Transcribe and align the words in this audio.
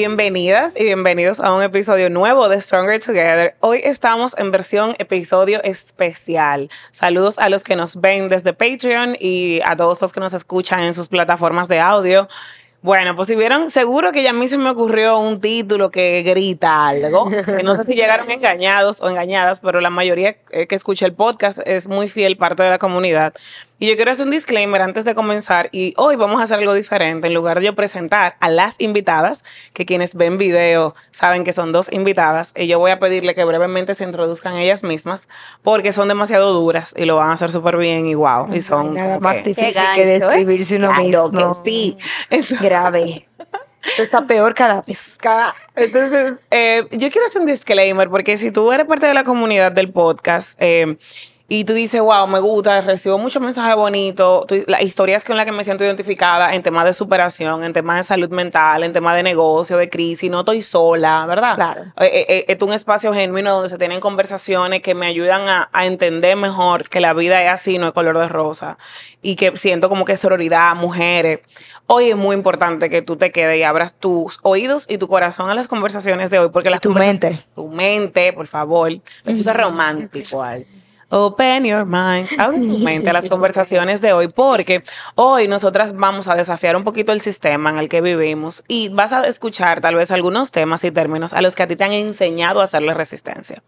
Bienvenidas 0.00 0.80
y 0.80 0.84
bienvenidos 0.84 1.40
a 1.40 1.52
un 1.52 1.62
episodio 1.62 2.08
nuevo 2.08 2.48
de 2.48 2.58
Stronger 2.58 2.98
Together. 3.00 3.54
Hoy 3.60 3.82
estamos 3.84 4.34
en 4.38 4.50
versión 4.50 4.96
episodio 4.98 5.62
especial. 5.62 6.70
Saludos 6.90 7.38
a 7.38 7.50
los 7.50 7.64
que 7.64 7.76
nos 7.76 8.00
ven 8.00 8.30
desde 8.30 8.54
Patreon 8.54 9.18
y 9.20 9.60
a 9.62 9.76
todos 9.76 10.00
los 10.00 10.14
que 10.14 10.20
nos 10.20 10.32
escuchan 10.32 10.80
en 10.84 10.94
sus 10.94 11.08
plataformas 11.08 11.68
de 11.68 11.80
audio. 11.80 12.28
Bueno, 12.80 13.14
pues 13.14 13.28
si 13.28 13.36
vieron, 13.36 13.70
seguro 13.70 14.10
que 14.10 14.22
ya 14.22 14.30
a 14.30 14.32
mí 14.32 14.48
se 14.48 14.56
me 14.56 14.70
ocurrió 14.70 15.18
un 15.18 15.38
título 15.38 15.90
que 15.90 16.22
grita 16.22 16.88
algo. 16.88 17.28
no 17.62 17.76
sé 17.76 17.82
si 17.82 17.94
llegaron 17.94 18.30
engañados 18.30 19.02
o 19.02 19.10
engañadas, 19.10 19.60
pero 19.60 19.82
la 19.82 19.90
mayoría 19.90 20.32
que 20.32 20.74
escucha 20.74 21.04
el 21.04 21.12
podcast 21.12 21.58
es 21.66 21.88
muy 21.88 22.08
fiel 22.08 22.38
parte 22.38 22.62
de 22.62 22.70
la 22.70 22.78
comunidad. 22.78 23.34
Y 23.82 23.86
yo 23.86 23.96
quiero 23.96 24.10
hacer 24.10 24.26
un 24.26 24.30
disclaimer 24.30 24.82
antes 24.82 25.06
de 25.06 25.14
comenzar 25.14 25.70
y 25.72 25.94
hoy 25.96 26.14
vamos 26.14 26.38
a 26.38 26.42
hacer 26.42 26.58
algo 26.58 26.74
diferente. 26.74 27.28
En 27.28 27.32
lugar 27.32 27.60
de 27.60 27.64
yo 27.64 27.74
presentar 27.74 28.36
a 28.38 28.50
las 28.50 28.78
invitadas, 28.78 29.42
que 29.72 29.86
quienes 29.86 30.14
ven 30.14 30.36
video 30.36 30.94
saben 31.12 31.44
que 31.44 31.54
son 31.54 31.72
dos 31.72 31.90
invitadas, 31.90 32.52
y 32.54 32.66
yo 32.66 32.78
voy 32.78 32.90
a 32.90 32.98
pedirle 32.98 33.34
que 33.34 33.42
brevemente 33.42 33.94
se 33.94 34.04
introduzcan 34.04 34.58
ellas 34.58 34.84
mismas 34.84 35.28
porque 35.62 35.94
son 35.94 36.08
demasiado 36.08 36.52
duras 36.52 36.92
y 36.94 37.06
lo 37.06 37.16
van 37.16 37.30
a 37.30 37.32
hacer 37.32 37.50
súper 37.50 37.78
bien 37.78 38.06
y 38.06 38.14
wow. 38.14 38.54
Y 38.54 38.60
son 38.60 38.92
nada 38.92 39.18
más 39.18 39.42
difícil 39.42 39.82
que 39.94 40.02
¿eh? 40.02 40.06
describirse 40.06 40.76
uno 40.76 40.92
mismo. 41.00 41.30
Que 41.30 42.42
sí. 42.42 42.56
Grave. 42.60 43.26
Esto 43.82 44.02
está 44.02 44.26
peor 44.26 44.54
cada 44.54 44.82
vez. 44.82 45.18
Entonces, 45.74 46.34
eh, 46.50 46.86
yo 46.90 47.10
quiero 47.10 47.26
hacer 47.26 47.40
un 47.40 47.46
disclaimer 47.46 48.10
porque 48.10 48.36
si 48.36 48.50
tú 48.50 48.70
eres 48.72 48.84
parte 48.84 49.06
de 49.06 49.14
la 49.14 49.24
comunidad 49.24 49.72
del 49.72 49.90
podcast, 49.90 50.60
eh, 50.60 50.98
y 51.52 51.64
tú 51.64 51.72
dices, 51.72 52.00
wow, 52.00 52.28
me 52.28 52.38
gusta, 52.38 52.80
recibo 52.80 53.18
muchos 53.18 53.42
mensajes 53.42 53.74
bonitos, 53.74 54.46
las 54.68 54.82
historias 54.82 55.24
con 55.24 55.36
las 55.36 55.44
que 55.44 55.50
me 55.50 55.64
siento 55.64 55.84
identificada 55.84 56.54
en 56.54 56.62
temas 56.62 56.84
de 56.84 56.92
superación, 56.94 57.64
en 57.64 57.72
temas 57.72 57.96
de 57.96 58.04
salud 58.04 58.30
mental, 58.30 58.84
en 58.84 58.92
temas 58.92 59.16
de 59.16 59.24
negocio, 59.24 59.76
de 59.76 59.90
crisis, 59.90 60.30
no 60.30 60.40
estoy 60.40 60.62
sola, 60.62 61.26
¿verdad? 61.26 61.56
Claro. 61.56 61.82
Eh, 61.96 62.06
eh, 62.06 62.26
eh, 62.28 62.44
es 62.46 62.62
un 62.62 62.72
espacio 62.72 63.12
genuino 63.12 63.52
donde 63.52 63.68
se 63.68 63.78
tienen 63.78 63.98
conversaciones 63.98 64.80
que 64.80 64.94
me 64.94 65.06
ayudan 65.06 65.48
a, 65.48 65.68
entender 65.84 66.36
mejor 66.36 66.88
que 66.88 67.00
la 67.00 67.14
vida 67.14 67.42
es 67.42 67.50
así, 67.50 67.78
no 67.78 67.88
es 67.88 67.92
color 67.94 68.16
de 68.16 68.28
rosa, 68.28 68.78
y 69.20 69.34
que 69.34 69.56
siento 69.56 69.88
como 69.88 70.04
que 70.04 70.16
sororidad, 70.16 70.76
mujeres. 70.76 71.40
Hoy 71.86 72.10
es 72.10 72.16
muy 72.16 72.36
importante 72.36 72.88
que 72.90 73.02
tú 73.02 73.16
te 73.16 73.32
quedes 73.32 73.58
y 73.58 73.64
abras 73.64 73.94
tus 73.94 74.38
oídos 74.42 74.86
y 74.88 74.98
tu 74.98 75.08
corazón 75.08 75.50
a 75.50 75.56
las 75.56 75.66
conversaciones 75.66 76.30
de 76.30 76.38
hoy, 76.38 76.50
porque 76.50 76.70
la 76.70 76.78
tu 76.78 76.92
mente. 76.92 77.44
Tu 77.56 77.66
mente, 77.66 78.32
por 78.32 78.46
favor. 78.46 78.92
Me 79.24 79.34
puse 79.34 79.52
romántico. 79.52 80.44
Open 81.12 81.64
your 81.64 81.84
mind. 81.84 82.28
Abre 82.38 82.58
tu 82.58 82.78
mente 82.78 83.10
a 83.10 83.12
las 83.12 83.26
conversaciones 83.26 84.00
de 84.00 84.12
hoy, 84.12 84.28
porque 84.28 84.84
hoy 85.16 85.48
nosotras 85.48 85.92
vamos 85.96 86.28
a 86.28 86.36
desafiar 86.36 86.76
un 86.76 86.84
poquito 86.84 87.10
el 87.12 87.20
sistema 87.20 87.70
en 87.70 87.78
el 87.78 87.88
que 87.88 88.00
vivimos 88.00 88.62
y 88.68 88.90
vas 88.90 89.12
a 89.12 89.24
escuchar 89.24 89.80
tal 89.80 89.96
vez 89.96 90.12
algunos 90.12 90.52
temas 90.52 90.84
y 90.84 90.92
términos 90.92 91.32
a 91.32 91.42
los 91.42 91.56
que 91.56 91.64
a 91.64 91.66
ti 91.66 91.74
te 91.74 91.82
han 91.82 91.92
enseñado 91.92 92.60
a 92.60 92.64
hacerle 92.64 92.94
resistencia. 92.94 93.60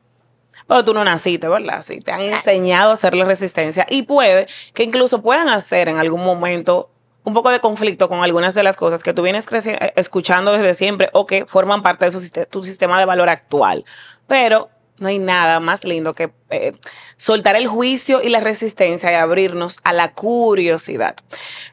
Pero 0.68 0.84
tú 0.84 0.94
no 0.94 1.02
naciste, 1.02 1.48
¿verdad? 1.48 1.82
Sí, 1.84 1.98
te 1.98 2.12
han 2.12 2.20
enseñado 2.20 2.90
a 2.90 2.94
hacerle 2.94 3.24
resistencia 3.24 3.86
y 3.90 4.02
puede 4.02 4.46
que 4.72 4.84
incluso 4.84 5.20
puedan 5.20 5.48
hacer 5.48 5.88
en 5.88 5.98
algún 5.98 6.24
momento 6.24 6.90
un 7.24 7.34
poco 7.34 7.50
de 7.50 7.58
conflicto 7.58 8.08
con 8.08 8.22
algunas 8.22 8.54
de 8.54 8.62
las 8.62 8.76
cosas 8.76 9.02
que 9.02 9.12
tú 9.12 9.22
vienes 9.22 9.46
escuchando 9.96 10.52
desde 10.52 10.74
siempre 10.74 11.10
o 11.12 11.26
que 11.26 11.44
forman 11.46 11.82
parte 11.82 12.08
de 12.08 12.46
tu 12.46 12.62
sistema 12.62 13.00
de 13.00 13.04
valor 13.04 13.28
actual. 13.28 13.84
Pero 14.28 14.70
no 15.02 15.08
hay 15.08 15.18
nada 15.18 15.60
más 15.60 15.84
lindo 15.84 16.14
que 16.14 16.30
eh, 16.50 16.72
soltar 17.16 17.56
el 17.56 17.66
juicio 17.66 18.22
y 18.22 18.28
la 18.28 18.40
resistencia 18.40 19.12
y 19.12 19.14
abrirnos 19.14 19.80
a 19.84 19.92
la 19.92 20.12
curiosidad. 20.12 21.16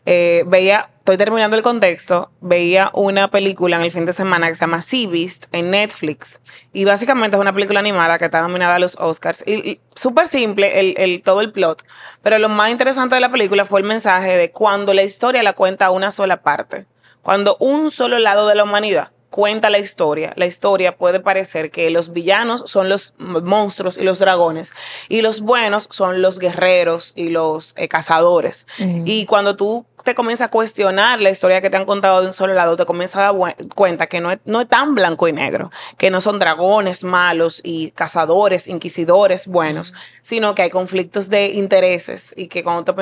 Eh, 0.05 0.43
veía, 0.47 0.89
estoy 0.99 1.17
terminando 1.17 1.55
el 1.55 1.63
contexto, 1.63 2.31
veía 2.41 2.89
una 2.93 3.29
película 3.29 3.77
en 3.77 3.83
el 3.83 3.91
fin 3.91 4.05
de 4.05 4.13
semana 4.13 4.47
que 4.47 4.55
se 4.55 4.61
llama 4.61 4.81
Sea 4.81 5.07
Beast 5.07 5.45
en 5.51 5.71
Netflix 5.71 6.39
y 6.73 6.85
básicamente 6.85 7.37
es 7.37 7.41
una 7.41 7.53
película 7.53 7.79
animada 7.79 8.17
que 8.17 8.25
está 8.25 8.41
nominada 8.41 8.75
a 8.75 8.79
los 8.79 8.95
Oscars 8.95 9.43
y, 9.47 9.79
súper 9.95 10.27
simple 10.27 11.21
todo 11.23 11.41
el 11.41 11.51
plot, 11.51 11.85
pero 12.21 12.39
lo 12.39 12.49
más 12.49 12.71
interesante 12.71 13.15
de 13.15 13.21
la 13.21 13.31
película 13.31 13.65
fue 13.65 13.81
el 13.81 13.87
mensaje 13.87 14.35
de 14.37 14.51
cuando 14.51 14.93
la 14.93 15.03
historia 15.03 15.43
la 15.43 15.53
cuenta 15.53 15.91
una 15.91 16.11
sola 16.11 16.41
parte, 16.41 16.85
cuando 17.21 17.57
un 17.59 17.91
solo 17.91 18.17
lado 18.17 18.47
de 18.47 18.55
la 18.55 18.63
humanidad 18.63 19.11
cuenta 19.29 19.69
la 19.69 19.79
historia, 19.79 20.33
la 20.35 20.45
historia 20.45 20.97
puede 20.97 21.19
parecer 21.19 21.71
que 21.71 21.89
los 21.89 22.13
villanos 22.13 22.63
son 22.65 22.89
los 22.89 23.13
monstruos 23.17 23.97
y 23.97 24.03
los 24.03 24.19
dragones 24.19 24.73
y 25.07 25.21
los 25.21 25.41
buenos 25.41 25.87
son 25.91 26.21
los 26.21 26.39
guerreros 26.39 27.13
y 27.15 27.29
los 27.29 27.73
eh, 27.77 27.87
cazadores. 27.87 28.65
Y 29.05 29.25
cuando 29.25 29.55
tú 29.55 29.85
te 30.03 30.15
comienzas 30.15 30.47
a 30.47 30.51
cuestionar 30.51 31.21
la 31.21 31.29
historia 31.29 31.61
que 31.61 31.69
te 31.69 31.77
han 31.77 31.85
contado 31.85 32.21
de 32.21 32.27
un 32.27 32.33
solo 32.33 32.53
lado, 32.53 32.75
te 32.75 32.85
comienzas 32.85 33.17
a 33.17 33.33
dar 33.33 33.55
cuenta 33.75 34.07
que 34.07 34.21
no 34.21 34.31
es, 34.31 34.39
no 34.45 34.61
es 34.61 34.67
tan 34.67 34.95
blanco 34.95 35.27
y 35.27 35.33
negro, 35.33 35.69
que 35.97 36.09
no 36.09 36.21
son 36.21 36.39
dragones 36.39 37.03
malos 37.03 37.61
y 37.63 37.91
cazadores, 37.91 38.67
inquisidores 38.67 39.47
buenos, 39.47 39.93
sino 40.21 40.55
que 40.55 40.63
hay 40.63 40.69
conflictos 40.69 41.29
de 41.29 41.49
intereses 41.49 42.33
y 42.35 42.47
que 42.47 42.63
cuando 42.63 42.85
te 42.85 42.93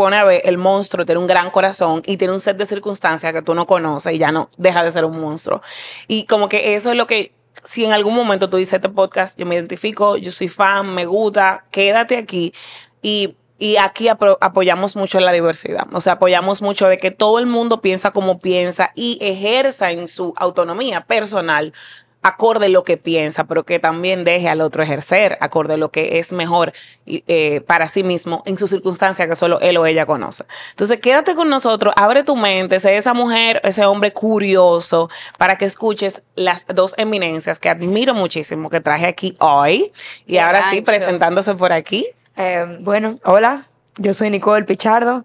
pone 0.00 0.16
a 0.16 0.24
ver 0.24 0.40
el 0.46 0.56
monstruo 0.56 1.04
tiene 1.04 1.20
un 1.20 1.26
gran 1.26 1.50
corazón 1.50 2.00
y 2.06 2.16
tiene 2.16 2.32
un 2.32 2.40
set 2.40 2.56
de 2.56 2.64
circunstancias 2.64 3.34
que 3.34 3.42
tú 3.42 3.54
no 3.54 3.66
conoces 3.66 4.14
y 4.14 4.16
ya 4.16 4.32
no 4.32 4.48
deja 4.56 4.82
de 4.82 4.90
ser 4.90 5.04
un 5.04 5.20
monstruo. 5.20 5.60
Y 6.08 6.24
como 6.24 6.48
que 6.48 6.74
eso 6.74 6.90
es 6.90 6.96
lo 6.96 7.06
que, 7.06 7.34
si 7.64 7.84
en 7.84 7.92
algún 7.92 8.14
momento 8.14 8.48
tú 8.48 8.56
dices 8.56 8.72
este 8.72 8.88
podcast, 8.88 9.38
yo 9.38 9.44
me 9.44 9.56
identifico, 9.56 10.16
yo 10.16 10.32
soy 10.32 10.48
fan, 10.48 10.94
me 10.94 11.04
gusta, 11.04 11.66
quédate 11.70 12.16
aquí 12.16 12.54
y 13.02 13.36
y 13.58 13.76
aquí 13.76 14.08
apoyamos 14.08 14.96
mucho 14.96 15.20
la 15.20 15.32
diversidad, 15.32 15.86
o 15.92 16.00
sea, 16.00 16.14
apoyamos 16.14 16.62
mucho 16.62 16.88
de 16.88 16.96
que 16.96 17.10
todo 17.10 17.38
el 17.38 17.44
mundo 17.44 17.82
piensa 17.82 18.10
como 18.10 18.38
piensa 18.38 18.90
y 18.94 19.18
ejerza 19.20 19.90
en 19.90 20.08
su 20.08 20.32
autonomía 20.38 21.02
personal 21.02 21.74
acorde 22.22 22.68
lo 22.68 22.84
que 22.84 22.96
piensa, 22.96 23.44
pero 23.44 23.64
que 23.64 23.78
también 23.78 24.24
deje 24.24 24.48
al 24.48 24.60
otro 24.60 24.82
ejercer 24.82 25.38
acorde 25.40 25.76
lo 25.76 25.90
que 25.90 26.18
es 26.18 26.32
mejor 26.32 26.72
eh, 27.06 27.62
para 27.66 27.88
sí 27.88 28.02
mismo 28.02 28.42
en 28.44 28.58
su 28.58 28.68
circunstancia 28.68 29.26
que 29.26 29.36
solo 29.36 29.58
él 29.60 29.76
o 29.78 29.86
ella 29.86 30.04
conoce. 30.04 30.44
Entonces, 30.70 30.98
quédate 31.00 31.34
con 31.34 31.48
nosotros, 31.48 31.94
abre 31.96 32.22
tu 32.22 32.36
mente, 32.36 32.78
sé 32.78 32.96
esa 32.96 33.14
mujer, 33.14 33.60
ese 33.64 33.86
hombre 33.86 34.12
curioso, 34.12 35.08
para 35.38 35.56
que 35.56 35.64
escuches 35.64 36.22
las 36.34 36.66
dos 36.66 36.94
eminencias 36.98 37.58
que 37.58 37.70
admiro 37.70 38.12
muchísimo 38.12 38.68
que 38.68 38.80
traje 38.80 39.06
aquí 39.06 39.34
hoy. 39.38 39.92
Y 40.26 40.36
ahora 40.38 40.70
sí, 40.70 40.82
presentándose 40.82 41.54
por 41.54 41.72
aquí. 41.72 42.06
Eh, 42.36 42.78
bueno, 42.80 43.16
hola, 43.24 43.64
yo 43.96 44.12
soy 44.14 44.30
Nicole 44.30 44.64
Pichardo, 44.64 45.24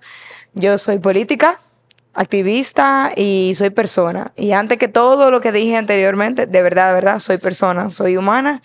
yo 0.53 0.77
soy 0.77 0.99
política 0.99 1.59
activista 2.15 3.11
y 3.15 3.53
soy 3.55 3.69
persona. 3.69 4.31
Y 4.35 4.53
antes 4.53 4.77
que 4.77 4.87
todo 4.87 5.29
lo 5.29 5.41
que 5.41 5.51
dije 5.51 5.75
anteriormente, 5.75 6.47
de 6.47 6.61
verdad, 6.61 6.87
de 6.87 6.93
verdad, 6.93 7.19
soy 7.19 7.37
persona, 7.37 7.89
soy 7.89 8.17
humana 8.17 8.61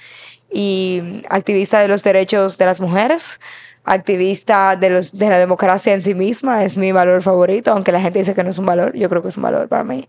y 0.50 1.22
activista 1.28 1.80
de 1.80 1.88
los 1.88 2.02
derechos 2.02 2.56
de 2.58 2.66
las 2.66 2.80
mujeres, 2.80 3.40
activista 3.84 4.76
de, 4.76 4.90
los, 4.90 5.16
de 5.16 5.28
la 5.28 5.38
democracia 5.38 5.92
en 5.92 6.02
sí 6.02 6.14
misma, 6.14 6.64
es 6.64 6.76
mi 6.76 6.92
valor 6.92 7.22
favorito, 7.22 7.72
aunque 7.72 7.92
la 7.92 8.00
gente 8.00 8.20
dice 8.20 8.34
que 8.34 8.44
no 8.44 8.50
es 8.50 8.58
un 8.58 8.66
valor, 8.66 8.94
yo 8.94 9.08
creo 9.08 9.22
que 9.22 9.28
es 9.28 9.36
un 9.36 9.42
valor 9.42 9.68
para 9.68 9.84
mí. 9.84 10.06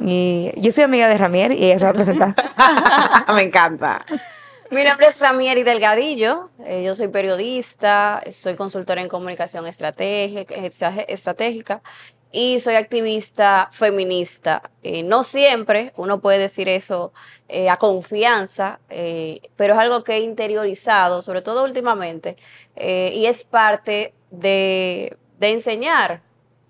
Y 0.00 0.52
yo 0.56 0.72
soy 0.72 0.84
amiga 0.84 1.06
de 1.06 1.16
Ramier 1.16 1.52
y 1.52 1.66
ella 1.66 1.78
se 1.78 1.84
va 1.84 1.90
a 1.90 1.94
presentar. 1.94 2.34
Me 3.34 3.42
encanta. 3.42 4.04
Mi 4.70 4.82
nombre 4.84 5.06
es 5.06 5.20
Ramieri 5.20 5.62
Delgadillo, 5.62 6.50
eh, 6.64 6.82
yo 6.82 6.94
soy 6.94 7.08
periodista, 7.08 8.22
soy 8.30 8.56
consultora 8.56 9.02
en 9.02 9.08
comunicación 9.08 9.66
estratégica, 9.66 10.54
estratégica 11.06 11.82
y 12.32 12.60
soy 12.60 12.74
activista 12.76 13.68
feminista. 13.70 14.70
Eh, 14.82 15.02
no 15.02 15.22
siempre 15.22 15.92
uno 15.96 16.20
puede 16.20 16.38
decir 16.38 16.68
eso 16.68 17.12
eh, 17.48 17.68
a 17.68 17.76
confianza, 17.76 18.80
eh, 18.88 19.42
pero 19.56 19.74
es 19.74 19.78
algo 19.78 20.02
que 20.02 20.14
he 20.14 20.20
interiorizado, 20.20 21.20
sobre 21.20 21.42
todo 21.42 21.62
últimamente, 21.62 22.36
y 22.74 23.26
es 23.26 23.44
parte 23.44 24.14
de, 24.30 25.16
enseñar 25.40 26.22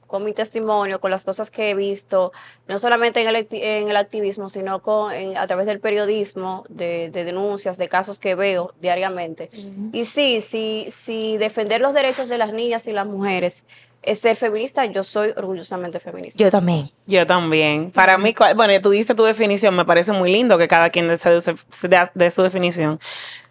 con 0.09 0.25
mi 0.25 0.33
testimonio, 0.33 1.01
con 1.01 1.11
las 1.11 1.25
cosas 1.25 1.51
que 1.51 1.71
he 1.71 1.75
visto, 1.75 2.33
no 2.67 2.79
solamente 2.79 3.23
en 3.23 3.29
el, 3.29 3.47
en 3.51 3.89
el 3.89 3.97
activismo, 3.97 4.51
sino 4.51 4.83
con, 4.83 5.13
a 5.37 5.47
través 5.47 5.65
del 5.65 5.79
periodismo, 5.79 6.65
de, 6.69 7.09
denuncias, 7.11 7.79
de 7.79 7.89
casos 7.89 8.19
que 8.19 8.35
veo 8.35 8.75
diariamente. 8.81 9.49
Y 9.93 10.05
sí, 10.05 10.41
sí, 10.41 10.89
sí, 10.91 11.39
defender 11.39 11.81
los 11.81 11.95
derechos 11.95 12.29
de 12.29 12.37
las 12.37 12.53
niñas 12.53 12.87
y 12.89 12.93
las 12.93 13.07
mujeres 13.07 13.65
es 14.03 14.19
ser 14.19 14.37
feminista, 14.37 14.85
yo 14.87 15.05
soy 15.05 15.33
orgullosamente 15.37 16.01
feminista. 16.01 16.43
Yo 16.43 16.51
también. 16.51 16.91
Yo 17.07 17.27
también. 17.27 17.91
Para 17.91 18.19
mí, 18.19 18.35
bueno, 18.57 18.81
tú 18.83 18.91
dices 18.91 19.15
tu 19.15 19.25
definición, 19.25 19.75
me 19.77 19.85
parece 19.85 20.13
muy 20.13 20.33
lindo 20.33 20.59
que 20.59 20.69
cada 20.69 20.91
quien 20.91 21.09
dé 21.09 22.31
su 22.31 22.43
definición 22.43 22.99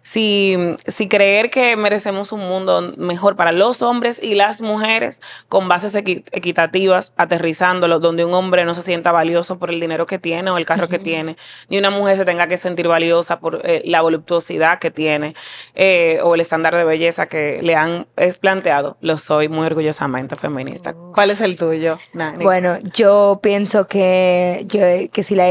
si, 0.02 0.56
si 0.86 1.08
creer 1.08 1.50
que 1.50 1.76
merecemos 1.76 2.32
un 2.32 2.40
mundo 2.40 2.92
mejor 2.96 3.36
para 3.36 3.52
los 3.52 3.82
hombres 3.82 4.20
y 4.22 4.34
las 4.34 4.60
mujeres 4.60 5.20
con 5.48 5.68
bases 5.68 5.94
equitativas, 5.94 7.12
aterrizándolo, 7.16 7.98
donde 7.98 8.24
un 8.24 8.34
hombre 8.34 8.64
no 8.64 8.74
se 8.74 8.82
sienta 8.82 9.12
valioso 9.12 9.58
por 9.58 9.70
el 9.70 9.80
dinero 9.80 10.06
que 10.06 10.18
tiene 10.18 10.50
o 10.50 10.58
el 10.58 10.66
carro 10.66 10.88
que 10.88 10.98
tiene, 10.98 11.36
ni 11.68 11.78
una 11.78 11.90
mujer 11.90 12.16
se 12.16 12.24
tenga 12.24 12.46
que 12.46 12.56
sentir 12.56 12.88
valiosa 12.88 13.40
por 13.40 13.60
eh, 13.64 13.82
la 13.84 14.02
voluptuosidad 14.02 14.78
que 14.78 14.90
tiene 14.90 15.34
eh, 15.74 16.20
o 16.22 16.34
el 16.34 16.40
estándar 16.40 16.74
de 16.74 16.84
belleza 16.84 17.26
que 17.26 17.60
le 17.62 17.76
han 17.76 18.06
planteado, 18.40 18.96
lo 19.00 19.18
soy 19.18 19.48
muy 19.48 19.66
orgullosamente 19.66 20.36
feminista. 20.36 20.94
¿Cuál 21.14 21.30
es 21.30 21.40
el 21.40 21.56
tuyo, 21.56 21.98
Bueno, 22.40 22.78
yo 22.94 23.40
pienso 23.42 23.86
que, 23.86 24.64
yo, 24.66 24.80
que 25.12 25.22
si 25.22 25.34
la 25.34 25.50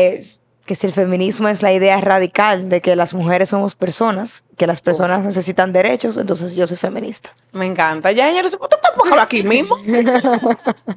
que 0.71 0.75
si 0.75 0.87
el 0.87 0.93
feminismo 0.93 1.49
es 1.49 1.61
la 1.61 1.73
idea 1.73 1.99
radical 1.99 2.69
de 2.69 2.79
que 2.79 2.95
las 2.95 3.13
mujeres 3.13 3.49
somos 3.49 3.75
personas, 3.75 4.45
que 4.61 4.67
las 4.67 4.79
personas 4.79 5.25
necesitan 5.25 5.73
derechos, 5.73 6.17
entonces 6.17 6.53
yo 6.53 6.67
soy 6.67 6.77
feminista. 6.77 7.31
Me 7.51 7.65
encanta. 7.65 8.11
Ya, 8.11 8.27
señores, 8.27 8.55
¿usted 8.61 8.77
tampoco 8.79 9.19
aquí 9.19 9.41
mismo? 9.41 9.75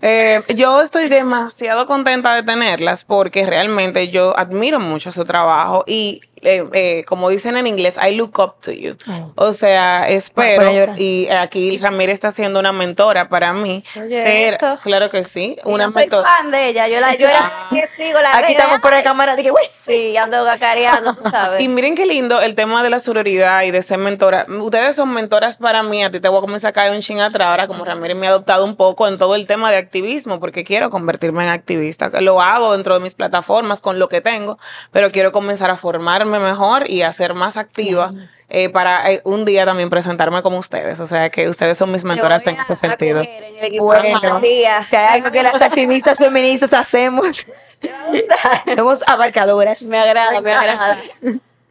Eh, 0.02 0.42
yo 0.54 0.82
estoy 0.82 1.08
demasiado 1.08 1.86
contenta 1.86 2.34
de 2.34 2.42
tenerlas 2.42 3.04
porque 3.04 3.46
realmente 3.46 4.08
yo 4.08 4.38
admiro 4.38 4.78
mucho 4.78 5.12
su 5.12 5.24
trabajo 5.24 5.84
y 5.86 6.20
eh, 6.44 6.62
eh, 6.74 7.04
como 7.06 7.30
dicen 7.30 7.56
en 7.56 7.66
inglés, 7.66 7.96
I 7.96 8.14
look 8.14 8.38
up 8.38 8.56
to 8.60 8.70
you. 8.70 8.96
Oh. 9.08 9.32
O 9.36 9.52
sea, 9.52 10.06
espero, 10.10 10.70
llorar. 10.70 11.00
y 11.00 11.26
aquí 11.28 11.78
Ramírez 11.78 12.14
está 12.14 12.32
siendo 12.32 12.60
una 12.60 12.70
mentora 12.70 13.30
para 13.30 13.54
mí. 13.54 13.82
Oye, 13.98 14.22
ser- 14.22 14.54
eso. 14.54 14.78
claro 14.82 15.08
que 15.08 15.24
sí, 15.24 15.56
una 15.64 15.84
yo 15.84 15.90
soy 15.90 16.08
fan 16.10 16.50
de 16.50 16.68
ella. 16.68 16.86
Yo, 16.86 17.00
la, 17.00 17.14
yo 17.14 17.28
era 17.28 17.68
que 17.70 17.86
sigo 17.86 18.20
la 18.20 18.36
Aquí 18.36 18.52
estamos 18.52 18.80
fuera 18.80 18.98
de 18.98 19.02
cámara, 19.02 19.36
dije, 19.36 19.50
güey. 19.50 19.64
Sí, 19.86 20.16
ando 20.18 20.44
gacareando, 20.44 21.14
tú 21.14 21.22
sabes. 21.30 21.62
Y 21.62 21.68
miren 21.68 21.94
qué 21.94 22.04
lindo 22.04 22.40
el 22.42 22.54
tema 22.54 22.82
de 22.82 22.90
la 22.90 23.00
sororidad 23.00 23.53
y 23.62 23.70
de 23.70 23.82
ser 23.82 23.98
mentora. 23.98 24.46
Ustedes 24.48 24.96
son 24.96 25.12
mentoras 25.12 25.58
para 25.58 25.82
mí. 25.82 26.02
A 26.02 26.10
ti 26.10 26.18
te 26.18 26.28
voy 26.28 26.38
a 26.38 26.40
comenzar 26.40 26.70
a 26.70 26.72
caer 26.72 26.92
un 26.92 27.00
ching 27.00 27.20
atrás 27.20 27.46
ahora, 27.48 27.66
como 27.66 27.84
Ramírez 27.84 28.16
me 28.16 28.26
ha 28.26 28.30
adoptado 28.30 28.64
un 28.64 28.74
poco 28.76 29.06
en 29.06 29.18
todo 29.18 29.34
el 29.34 29.46
tema 29.46 29.70
de 29.70 29.76
activismo, 29.76 30.40
porque 30.40 30.64
quiero 30.64 30.90
convertirme 30.90 31.44
en 31.44 31.50
activista. 31.50 32.10
Lo 32.20 32.40
hago 32.40 32.72
dentro 32.72 32.94
de 32.94 33.00
mis 33.00 33.14
plataformas 33.14 33.80
con 33.80 33.98
lo 33.98 34.08
que 34.08 34.20
tengo, 34.20 34.58
pero 34.90 35.10
quiero 35.10 35.30
comenzar 35.30 35.70
a 35.70 35.76
formarme 35.76 36.38
mejor 36.38 36.90
y 36.90 37.02
a 37.02 37.12
ser 37.12 37.34
más 37.34 37.56
activa 37.56 38.12
eh, 38.48 38.68
para 38.68 39.10
eh, 39.10 39.20
un 39.24 39.44
día 39.44 39.64
también 39.64 39.90
presentarme 39.90 40.42
como 40.42 40.58
ustedes. 40.58 41.00
O 41.00 41.06
sea 41.06 41.30
que 41.30 41.48
ustedes 41.48 41.76
son 41.78 41.90
mis 41.90 42.04
mentoras 42.04 42.46
en 42.46 42.58
a 42.58 42.62
ese 42.62 42.74
sentido. 42.74 43.22
en 43.22 43.78
Bueno, 43.78 44.18
María. 44.20 44.82
si 44.82 44.96
hay 44.96 45.18
algo 45.18 45.30
que 45.30 45.42
las 45.42 45.60
activistas 45.60 46.18
feministas 46.18 46.72
hacemos, 46.72 47.46
somos 48.76 49.00
abarcadoras. 49.06 49.82
Me 49.82 49.98
agrada, 49.98 50.40
me 50.40 50.52
agrada. 50.52 50.98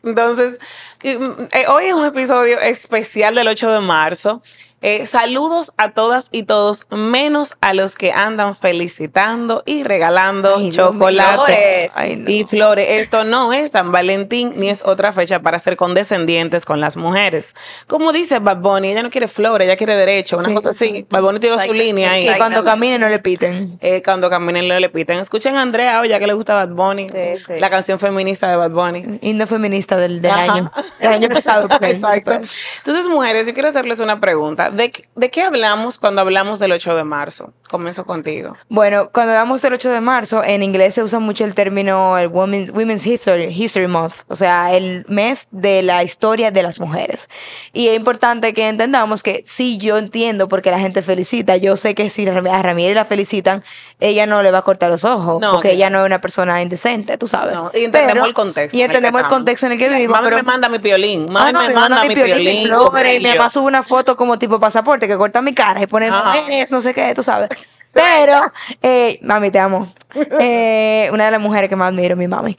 Entonces, 0.04 0.60
hoy 1.04 1.86
es 1.86 1.94
un 1.94 2.06
episodio 2.06 2.60
especial 2.60 3.36
del 3.36 3.48
8 3.48 3.72
de 3.72 3.80
marzo. 3.82 4.42
Eh, 4.86 5.06
saludos 5.06 5.72
a 5.78 5.92
todas 5.92 6.28
y 6.32 6.44
todos, 6.44 6.86
menos 6.90 7.54
a 7.62 7.74
los 7.74 7.96
que 7.96 8.12
andan 8.12 8.54
felicitando 8.56 9.64
y 9.66 9.84
regalando 9.84 10.56
Ay, 10.58 10.72
chocolate 10.72 11.36
Flores. 11.38 11.92
Ay, 11.96 12.16
no. 12.18 12.30
y 12.30 12.44
flores. 12.44 12.86
Esto 13.02 13.24
no 13.24 13.54
es 13.54 13.72
San 13.72 13.94
Valentín 13.94 14.52
ni 14.58 14.70
es 14.70 14.84
otra 14.86 15.14
fecha 15.14 15.40
para 15.42 15.58
ser 15.60 15.78
condescendientes 15.78 16.66
con 16.66 16.82
las 16.82 16.98
mujeres. 16.98 17.56
Como 17.88 18.12
dice 18.12 18.40
Bad 18.40 18.58
Bunny, 18.58 18.90
ella 18.92 19.04
no 19.04 19.10
quiere 19.10 19.30
flores, 19.30 19.66
ella 19.68 19.78
quiere 19.78 19.96
derecho, 19.96 20.38
una 20.38 20.50
Sí, 20.50 20.56
cosa 20.56 20.70
así. 20.72 20.86
exacto. 20.90 21.16
Bad 21.16 21.24
Bunny 21.24 21.40
tiró 21.40 21.60
su 21.60 21.74
línea 21.74 22.12
ahí. 22.12 22.28
Cuando 22.38 22.64
caminen 22.66 23.00
no 23.00 23.08
le 23.08 23.20
piten. 23.20 23.78
Eh, 23.82 24.02
cuando 24.04 24.30
caminen 24.30 24.68
no 24.68 24.78
le 24.78 24.90
piten. 24.90 25.18
Escuchen 25.20 25.56
a 25.56 25.62
Andrea, 25.62 26.02
oh, 26.02 26.06
ya 26.06 26.20
que 26.20 26.28
le 26.28 26.34
gusta 26.34 26.56
Bad 26.56 26.70
Bunny, 26.76 27.08
Sí, 27.10 27.44
sí. 27.46 27.54
la 27.58 27.70
canción 27.70 28.00
feminista 28.00 28.50
de 28.50 28.58
Bad 28.58 28.72
Bunny. 28.72 29.20
Himno 29.22 29.48
feminista 29.48 29.96
del, 29.96 30.22
del 30.22 30.32
año. 30.32 30.72
El 31.00 31.08
año 31.10 31.30
pasado. 31.30 31.70
porque- 31.70 31.88
Exacto. 31.92 32.34
Entonces, 32.80 33.08
mujeres, 33.08 33.48
yo 33.48 33.54
quiero 33.54 33.70
hacerles 33.70 34.00
una 34.02 34.20
pregunta. 34.20 34.72
¿De, 34.74 34.92
qué- 34.92 35.06
¿De 35.16 35.30
qué 35.30 35.42
hablamos 35.44 35.98
cuando 35.98 36.22
hablamos 36.22 36.60
del 36.60 36.72
8 36.72 36.96
de 36.96 37.04
marzo? 37.04 37.54
Comienzo 37.70 38.06
contigo. 38.06 38.56
Bueno, 38.70 39.10
cuando 39.12 39.32
hablamos 39.34 39.62
del 39.62 39.74
8 39.74 39.90
de 39.90 40.00
marzo, 40.02 40.44
en 40.44 40.62
inglés 40.62 40.94
se 40.94 41.02
usa 41.04 41.18
mucho 41.20 41.44
el 41.44 41.56
término 41.56 42.18
el 42.18 42.28
Women's, 42.28 42.70
Women's 42.70 43.06
History, 43.06 43.46
History 43.46 43.88
Month, 43.88 44.14
o 44.28 44.36
sea, 44.36 44.76
el 44.76 45.06
mes 45.08 45.48
de 45.52 45.82
la 45.82 46.04
historia 46.04 46.52
de 46.52 46.62
las 46.62 46.80
mujeres. 46.80 47.30
Y 47.72 47.88
es 47.88 47.98
importante 47.98 48.54
que 48.54 48.68
entendamos 48.68 49.24
que 49.24 49.42
sí, 49.46 49.78
yo 49.80 49.98
entiendo 49.98 50.48
porque 50.48 50.70
la 50.70 50.80
gente 50.80 51.02
felicita. 51.02 51.58
Yo 51.58 51.78
sé 51.78 51.96
que 51.96 52.10
si 52.10 52.28
a 52.28 52.62
Ramírez 52.62 52.96
la 52.96 53.06
felicitan, 53.06 53.64
ella 54.00 54.26
no 54.28 54.44
le 54.44 54.52
va 54.52 54.60
a 54.60 54.62
cortar 54.64 54.92
los 54.92 55.04
ojos, 55.04 55.42
No, 55.42 55.54
porque 55.54 55.70
que- 55.70 55.76
ella 55.76 55.90
no 55.90 56.02
es 56.02 56.06
una 56.06 56.22
persona 56.22 56.62
indecente, 56.62 57.18
tú 57.18 57.26
sabes. 57.28 57.56
No, 57.56 57.72
y 57.74 57.86
entendemos 57.86 58.14
Pero- 58.14 58.26
el 58.26 58.34
contexto. 58.34 58.78
Y 58.78 58.82
el 58.82 58.88
entendemos 58.88 59.20
el 59.20 59.24
estamos. 59.26 59.38
contexto 59.40 59.66
en 59.66 59.72
el 59.72 59.78
que 59.80 59.90
vivimos. 59.90 60.12
Mami 60.18 60.26
pero- 60.26 60.38
me 60.38 60.44
manda 60.44 60.70
mi 60.70 60.80
piolín. 60.80 61.26
Mami 61.32 61.50
Ah, 61.50 61.52
no, 61.52 61.62
me 61.62 61.74
manda 61.74 61.90
mamá 61.98 62.08
mi 62.08 62.14
piolín. 62.16 62.68
flores, 62.68 63.20
y 63.20 63.24
mi 63.24 63.30
mamá 63.30 63.50
sube 63.50 63.66
una 63.66 63.82
foto 63.84 64.16
como 64.16 64.38
tipo 64.38 64.60
pasaporte 64.64 65.10
que 65.10 65.18
corta 65.18 65.42
mi 65.42 65.54
cara 65.54 65.82
y 65.82 65.88
pone 65.88 66.08
Ajá. 66.08 66.40
mujeres, 66.40 66.72
no 66.72 66.80
sé 66.80 66.94
qué, 66.94 67.14
tú 67.14 67.22
sabes. 67.22 67.50
Pero, 67.92 68.42
eh, 68.82 69.20
mami, 69.22 69.52
te 69.52 69.60
amo. 69.60 69.92
Eh, 70.16 71.10
una 71.12 71.26
de 71.26 71.32
las 71.32 71.42
mujeres 71.42 71.70
que 71.70 71.76
más 71.76 71.90
admiro, 71.90 72.16
mi 72.16 72.30
mami. 72.30 72.58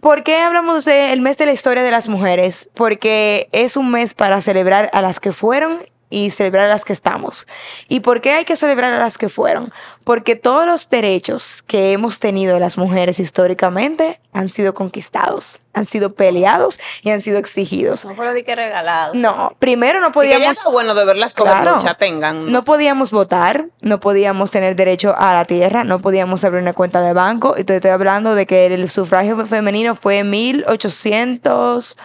¿Por 0.00 0.22
qué 0.22 0.38
hablamos 0.38 0.84
del 0.84 1.20
mes 1.20 1.36
de 1.36 1.46
la 1.46 1.52
historia 1.52 1.82
de 1.82 1.90
las 1.90 2.08
mujeres? 2.08 2.70
Porque 2.74 3.48
es 3.50 3.76
un 3.76 3.90
mes 3.90 4.14
para 4.14 4.40
celebrar 4.40 4.88
a 4.92 5.02
las 5.02 5.18
que 5.18 5.32
fueron 5.32 5.80
y 6.10 6.30
celebrar 6.30 6.66
a 6.66 6.68
las 6.68 6.84
que 6.84 6.92
estamos. 6.92 7.46
¿Y 7.88 8.00
por 8.00 8.20
qué 8.20 8.32
hay 8.32 8.44
que 8.44 8.56
celebrar 8.56 8.92
a 8.92 8.98
las 8.98 9.16
que 9.16 9.28
fueron? 9.28 9.72
Porque 10.04 10.34
todos 10.36 10.66
los 10.66 10.90
derechos 10.90 11.62
que 11.66 11.92
hemos 11.92 12.18
tenido 12.18 12.58
las 12.58 12.76
mujeres 12.76 13.20
históricamente 13.20 14.20
han 14.32 14.48
sido 14.48 14.74
conquistados, 14.74 15.60
han 15.72 15.86
sido 15.86 16.14
peleados 16.14 16.78
y 17.02 17.10
han 17.10 17.20
sido 17.20 17.38
exigidos. 17.38 18.04
No 18.04 18.14
fueron 18.14 18.34
de 18.34 18.44
que 18.44 18.54
regalados. 18.56 19.16
No, 19.16 19.54
primero 19.58 20.00
no 20.00 20.08
que 20.12 20.28
ya 20.28 20.34
podíamos... 20.34 20.58
está 20.58 20.70
bueno 20.70 20.94
de 20.94 21.04
verlas 21.04 21.32
como 21.32 21.50
Claro. 21.50 21.76
lucha 21.76 21.94
tengan. 21.94 22.50
No 22.50 22.62
podíamos 22.64 23.10
votar, 23.12 23.66
no 23.80 24.00
podíamos 24.00 24.50
tener 24.50 24.74
derecho 24.76 25.14
a 25.16 25.32
la 25.32 25.44
tierra, 25.44 25.84
no 25.84 25.98
podíamos 26.00 26.42
abrir 26.44 26.62
una 26.62 26.72
cuenta 26.72 27.00
de 27.02 27.12
banco. 27.12 27.54
Y 27.56 27.64
te 27.64 27.76
estoy 27.76 27.92
hablando 27.92 28.34
de 28.34 28.46
que 28.46 28.66
el 28.66 28.90
sufragio 28.90 29.36
femenino 29.46 29.94
fue 29.94 30.18
en 30.18 30.30
1800, 30.30 31.96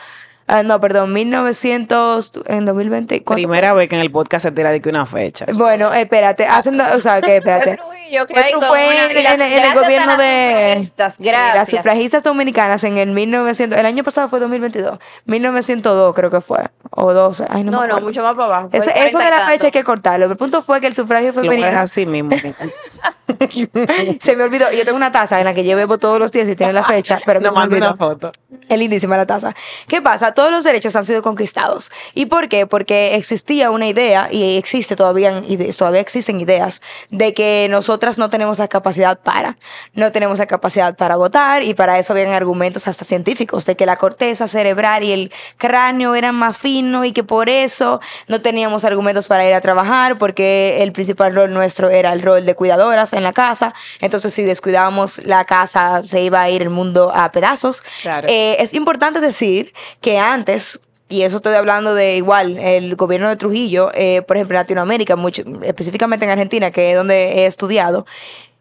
ah, 0.48 0.64
no, 0.64 0.80
perdón, 0.80 1.14
1900, 1.14 2.32
en 2.48 2.66
2020. 2.66 3.24
¿cuánto? 3.24 3.40
Primera 3.40 3.74
vez 3.74 3.90
que 3.90 3.96
en 3.96 4.02
el 4.02 4.12
podcast 4.12 4.44
se 4.44 4.52
tira 4.52 4.72
de 4.72 4.82
que 4.82 4.90
una 4.90 5.06
fecha. 5.06 5.46
Bueno, 5.54 5.94
espérate, 5.94 6.46
hacen, 6.46 6.80
o 6.80 7.00
sea, 7.00 7.22
que 7.22 7.38
espérate. 7.38 7.78
Trujillo, 8.06 8.26
que 8.28 8.34
Fue, 8.34 9.12
en, 9.12 9.42
el 9.42 9.74
gobierno 9.74 10.18
de 10.18 10.76
sufragistas, 10.80 11.16
sí, 11.16 11.24
las 11.24 11.70
sufragistas 11.70 12.24
dominicanas 12.24 12.84
en 12.84 12.98
el 12.98 13.12
1900, 13.12 13.80
el 13.80 13.86
año 13.86 14.04
pasado 14.04 14.28
fue 14.30 14.40
2022, 14.40 15.00
1902 15.26 16.14
creo 16.14 16.30
que 16.30 16.42
fue, 16.42 16.60
o 16.92 17.14
12, 17.14 17.46
ay 17.50 17.64
no, 17.64 17.82
me 17.82 17.88
No, 17.88 18.02
mucho 18.02 18.24
más 18.24 18.36
para 18.36 18.46
abajo. 18.46 18.70
Eso, 18.72 18.86
40 18.86 19.08
eso 19.08 19.18
de 19.18 19.24
la 19.24 19.30
tanto. 19.32 19.52
fecha 19.52 19.66
hay 19.66 19.72
que 19.72 19.84
cortarlo. 19.84 20.26
El 20.26 20.38
punto 20.38 20.62
fue 20.62 20.80
que 20.82 20.88
el 20.88 20.96
sufragio 20.96 21.28
Lo 21.30 21.42
femenino 21.42 21.68
es 21.68 21.76
así 21.76 22.06
mismo. 22.06 22.32
se 24.20 24.36
me 24.36 24.44
olvidó. 24.44 24.72
Yo 24.72 24.86
tengo 24.86 24.98
una 24.98 25.12
taza 25.12 25.40
en 25.40 25.46
la 25.46 25.54
que 25.54 25.66
yo 25.66 25.76
bebo 25.76 25.98
todos 25.98 26.20
los 26.20 26.32
días 26.32 26.48
y 26.48 26.56
tiene 26.56 26.74
la 26.74 26.84
fecha, 26.88 27.20
pero 27.26 27.40
no 27.40 27.52
me 27.52 27.60
mando 27.60 27.78
una 27.78 27.96
foto. 27.96 28.32
Es 28.68 28.78
lindísima 28.78 29.18
la 29.18 29.26
taza. 29.26 29.54
¿Qué 29.88 30.02
pasa? 30.02 30.34
Todos 30.36 30.52
los 30.52 30.64
derechos 30.64 30.96
han 30.96 31.06
sido 31.06 31.22
conquistados. 31.22 31.92
¿Y 32.14 32.28
por 32.28 32.50
qué? 32.50 32.68
Porque 32.68 33.16
existía 33.16 33.72
una 33.72 33.88
idea, 33.88 34.28
y 34.32 34.58
existe 34.58 34.96
todavía, 34.96 35.42
todavía 35.78 36.02
existen 36.02 36.40
ideas, 36.40 36.82
de 37.10 37.34
que 37.34 37.68
nosotras 37.70 38.18
no 38.18 38.30
tenemos 38.30 38.60
la 38.60 38.68
capacidad 38.68 39.18
para. 39.18 39.58
No 39.94 40.12
tenemos 40.12 40.38
la 40.38 40.46
capacidad 40.46 40.96
para 40.96 41.16
votar, 41.16 41.64
y 41.64 41.74
para 41.74 41.98
eso 41.98 42.14
habían 42.14 42.34
argumentos 42.34 42.88
hasta 42.88 43.06
científicos, 43.06 43.66
de 43.66 43.76
que 43.76 43.86
la 43.86 43.98
corteza 43.98 44.48
cerebral 44.48 45.04
y 45.04 45.12
el 45.12 45.32
cráneo 45.58 46.16
eran 46.16 46.36
más 46.36 46.58
finos 46.58 47.06
y 47.06 47.12
que 47.12 47.24
por 47.24 47.50
eso 47.50 48.00
no 48.28 48.42
teníamos 48.42 48.84
argumentos 48.84 49.28
para 49.28 49.48
ir 49.48 49.54
a 49.54 49.62
trabajar, 49.62 50.18
porque 50.18 50.84
el 50.84 50.92
principal 50.92 51.34
rol 51.34 51.54
nuestro 51.54 51.90
era 51.90 52.14
el 52.14 52.22
rol 52.22 52.46
de 52.46 52.56
cuidadoras 52.56 53.14
en 53.14 53.24
la 53.24 53.34
casa. 53.34 53.74
Entonces, 54.02 54.34
si 54.34 54.44
descuidábamos 54.44 55.20
la 55.20 55.46
casa, 55.46 56.04
se 56.04 56.22
iba 56.22 56.42
a 56.42 56.50
ir 56.50 56.62
el 56.62 56.70
mundo 56.70 57.12
a 57.14 57.32
pedazos. 57.32 57.82
Claro. 58.02 58.28
Eh, 58.30 58.58
es 58.60 58.74
importante 58.74 59.22
decir 59.22 59.74
que 60.02 60.20
antes, 60.34 60.80
y 61.08 61.22
eso 61.22 61.38
estoy 61.38 61.54
hablando 61.54 61.94
de 61.94 62.18
igual, 62.18 62.58
el 62.58 62.96
gobierno 62.96 63.30
de 63.30 63.36
Trujillo, 63.36 63.92
eh, 63.94 64.22
por 64.28 64.38
ejemplo, 64.38 64.56
en 64.56 64.62
Latinoamérica, 64.62 65.16
mucho, 65.16 65.44
específicamente 65.64 66.26
en 66.26 66.32
Argentina, 66.32 66.72
que 66.72 66.92
es 66.92 66.98
donde 66.98 67.44
he 67.44 67.46
estudiado, 67.46 68.06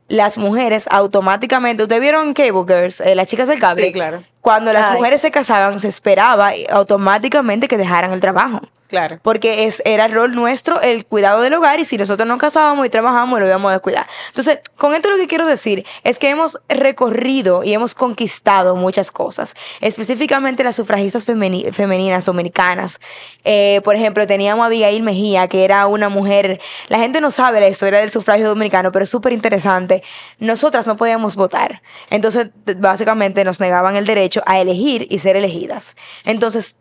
las 0.08 0.36
mujeres 0.36 0.86
automáticamente, 0.90 1.82
¿ustedes 1.82 2.02
vieron 2.02 2.34
Cable 2.34 2.64
Girls, 2.66 3.00
eh, 3.00 3.14
las 3.14 3.26
chicas 3.26 3.48
del 3.48 3.58
cable? 3.58 3.86
Sí, 3.86 3.92
claro. 3.92 4.22
Cuando 4.44 4.74
las 4.74 4.88
Ay. 4.88 4.96
mujeres 4.98 5.22
se 5.22 5.30
casaban, 5.30 5.80
se 5.80 5.88
esperaba 5.88 6.52
automáticamente 6.70 7.66
que 7.66 7.78
dejaran 7.78 8.12
el 8.12 8.20
trabajo. 8.20 8.60
Claro. 8.86 9.18
Porque 9.22 9.64
es, 9.64 9.82
era 9.86 10.04
el 10.04 10.12
rol 10.12 10.34
nuestro 10.36 10.80
el 10.80 11.04
cuidado 11.06 11.40
del 11.40 11.54
hogar 11.54 11.80
y 11.80 11.84
si 11.84 11.96
nosotros 11.96 12.28
nos 12.28 12.38
casábamos 12.38 12.86
y 12.86 12.90
trabajábamos, 12.90 13.40
lo 13.40 13.46
íbamos 13.46 13.70
a 13.70 13.72
descuidar. 13.72 14.06
Entonces, 14.28 14.60
con 14.76 14.94
esto 14.94 15.10
lo 15.10 15.16
que 15.16 15.26
quiero 15.26 15.46
decir 15.46 15.84
es 16.04 16.18
que 16.20 16.28
hemos 16.28 16.60
recorrido 16.68 17.64
y 17.64 17.72
hemos 17.72 17.94
conquistado 17.94 18.76
muchas 18.76 19.10
cosas, 19.10 19.56
específicamente 19.80 20.62
las 20.62 20.76
sufragistas 20.76 21.26
femeni- 21.26 21.72
femeninas 21.72 22.24
dominicanas. 22.24 23.00
Eh, 23.42 23.80
por 23.82 23.96
ejemplo, 23.96 24.26
teníamos 24.28 24.62
a 24.62 24.66
Abigail 24.66 25.02
Mejía, 25.02 25.48
que 25.48 25.64
era 25.64 25.86
una 25.86 26.08
mujer, 26.08 26.60
la 26.88 26.98
gente 26.98 27.20
no 27.20 27.30
sabe 27.32 27.60
la 27.60 27.68
historia 27.68 27.98
del 27.98 28.10
sufragio 28.12 28.46
dominicano, 28.48 28.92
pero 28.92 29.04
es 29.04 29.10
súper 29.10 29.32
interesante. 29.32 30.04
Nosotras 30.38 30.86
no 30.86 30.94
podíamos 30.96 31.34
votar. 31.34 31.82
Entonces, 32.10 32.50
básicamente 32.76 33.42
nos 33.44 33.58
negaban 33.58 33.96
el 33.96 34.06
derecho 34.06 34.33
a 34.46 34.60
elegir 34.60 35.06
y 35.10 35.18
ser 35.18 35.36
elegidas. 35.36 35.96
Entonces, 36.24 36.76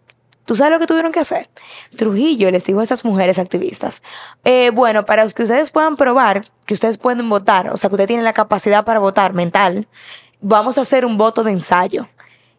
¿Tú 0.46 0.58
sabes 0.58 0.74
lo 0.74 0.80
que 0.80 0.88
tuvieron 0.88 1.14
que 1.14 1.22
hacer? 1.22 1.50
Trujillo 1.96 2.52
les 2.52 2.66
dijo 2.66 2.82
a 2.82 2.84
esas 2.84 3.06
mujeres 3.06 3.40
activistas, 3.40 4.04
eh, 4.44 4.72
bueno, 4.74 5.06
para 5.06 5.26
que 5.30 5.44
ustedes 5.44 5.70
puedan 5.70 5.96
probar 5.96 6.44
que 6.66 6.74
ustedes 6.74 6.98
pueden 6.98 7.30
votar, 7.30 7.70
o 7.70 7.78
sea, 7.78 7.90
que 7.90 7.96
ustedes 7.96 8.08
tienen 8.08 8.26
la 8.26 8.34
capacidad 8.34 8.84
para 8.84 9.00
votar 9.00 9.34
mental, 9.34 9.88
vamos 10.42 10.78
a 10.78 10.82
hacer 10.82 11.06
un 11.06 11.18
voto 11.18 11.44
de 11.44 11.52
ensayo. 11.52 12.10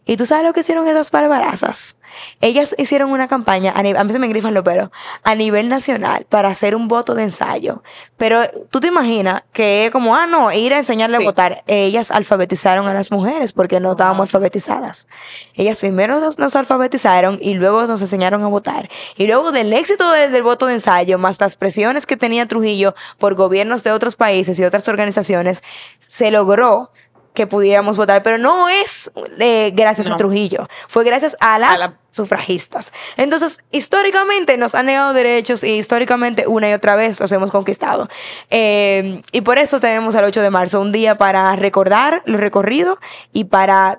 ¿Y 0.06 0.16
tú 0.16 0.26
sabes 0.26 0.44
lo 0.44 0.52
que 0.52 0.60
hicieron 0.60 0.86
esas 0.86 1.10
barbarazas? 1.10 1.96
Ellas 2.42 2.74
hicieron 2.78 3.10
una 3.10 3.26
campaña, 3.26 3.72
a, 3.74 3.82
ni- 3.82 3.96
a 3.96 4.04
mí 4.04 4.12
se 4.12 4.18
me 4.18 4.28
grifan 4.28 4.52
los 4.52 4.62
pelos, 4.62 4.90
a 5.22 5.34
nivel 5.34 5.68
nacional 5.70 6.26
para 6.28 6.48
hacer 6.50 6.76
un 6.76 6.88
voto 6.88 7.14
de 7.14 7.22
ensayo. 7.24 7.82
Pero 8.18 8.42
tú 8.70 8.80
te 8.80 8.88
imaginas 8.88 9.42
que 9.52 9.86
es 9.86 9.90
como, 9.90 10.14
ah, 10.14 10.26
no, 10.26 10.52
ir 10.52 10.74
a 10.74 10.78
enseñarle 10.78 11.16
Sí. 11.16 11.22
a 11.22 11.26
votar. 11.26 11.64
Ellas 11.66 12.10
alfabetizaron 12.10 12.86
a 12.86 12.92
las 12.94 13.10
mujeres 13.10 13.52
porque 13.52 13.80
no 13.80 13.92
estábamos 13.92 14.24
alfabetizadas. 14.24 15.06
Ellas 15.54 15.80
primero 15.80 16.20
nos, 16.20 16.38
nos 16.38 16.54
alfabetizaron 16.54 17.38
y 17.40 17.54
luego 17.54 17.86
nos 17.86 18.00
enseñaron 18.02 18.42
a 18.44 18.48
votar. 18.48 18.90
Y 19.16 19.26
luego 19.26 19.52
del 19.52 19.72
éxito 19.72 20.10
de- 20.12 20.28
del 20.28 20.42
voto 20.42 20.66
de 20.66 20.74
ensayo, 20.74 21.18
más 21.18 21.40
las 21.40 21.56
presiones 21.56 22.04
que 22.04 22.16
tenía 22.18 22.46
Trujillo 22.46 22.94
por 23.18 23.34
gobiernos 23.34 23.82
de 23.84 23.92
otros 23.92 24.16
países 24.16 24.58
y 24.58 24.64
otras 24.64 24.86
organizaciones, 24.88 25.62
se 26.06 26.30
logró 26.30 26.90
que 27.34 27.46
pudiéramos 27.46 27.96
votar, 27.96 28.22
pero 28.22 28.38
no 28.38 28.68
es 28.68 29.10
eh, 29.38 29.72
gracias 29.74 30.08
No. 30.08 30.14
a 30.14 30.16
Trujillo, 30.16 30.68
fue 30.88 31.04
gracias 31.04 31.36
a 31.40 31.58
las 31.58 31.72
A 31.72 31.78
la- 31.78 31.94
sufragistas. 32.12 32.92
Entonces, 33.16 33.60
históricamente 33.72 34.56
nos 34.56 34.74
han 34.76 34.86
negado 34.86 35.12
derechos 35.12 35.64
y 35.64 35.72
históricamente 35.78 36.46
una 36.46 36.70
y 36.70 36.72
otra 36.72 36.94
vez 36.94 37.18
los 37.18 37.30
hemos 37.32 37.50
conquistado. 37.50 38.08
Eh, 38.50 39.20
y 39.32 39.40
por 39.40 39.58
eso 39.58 39.80
tenemos 39.80 40.14
el 40.14 40.24
8 40.24 40.40
de 40.40 40.50
marzo, 40.50 40.80
un 40.80 40.92
día 40.92 41.16
para 41.18 41.54
recordar 41.56 42.22
lo 42.24 42.38
recorrido 42.38 42.98
y 43.32 43.44
para 43.44 43.98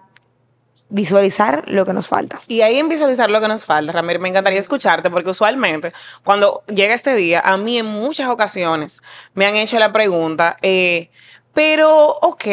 visualizar 0.87 1.63
lo 1.67 1.85
que 1.85 1.93
nos 1.93 2.07
falta. 2.07 2.39
Y 2.47 2.61
ahí 2.61 2.77
en 2.77 2.87
visualizar 2.87 3.29
lo 3.29 3.41
que 3.41 3.47
nos 3.47 3.65
falta, 3.65 3.91
Ramiro, 3.91 4.19
me 4.19 4.29
encantaría 4.29 4.59
escucharte 4.59 5.09
porque 5.09 5.31
usualmente 5.31 5.91
cuando 6.23 6.63
llega 6.73 6.93
este 6.93 7.15
día, 7.15 7.41
a 7.43 7.57
mí 7.57 7.79
en 7.79 7.87
muchas 7.87 8.29
ocasiones 8.29 9.01
me 9.33 9.45
han 9.45 9.55
hecho 9.55 9.77
la 9.79 9.91
pregunta, 9.91 10.57
eh, 10.61 11.09
pero 11.55 12.17
ok, 12.21 12.43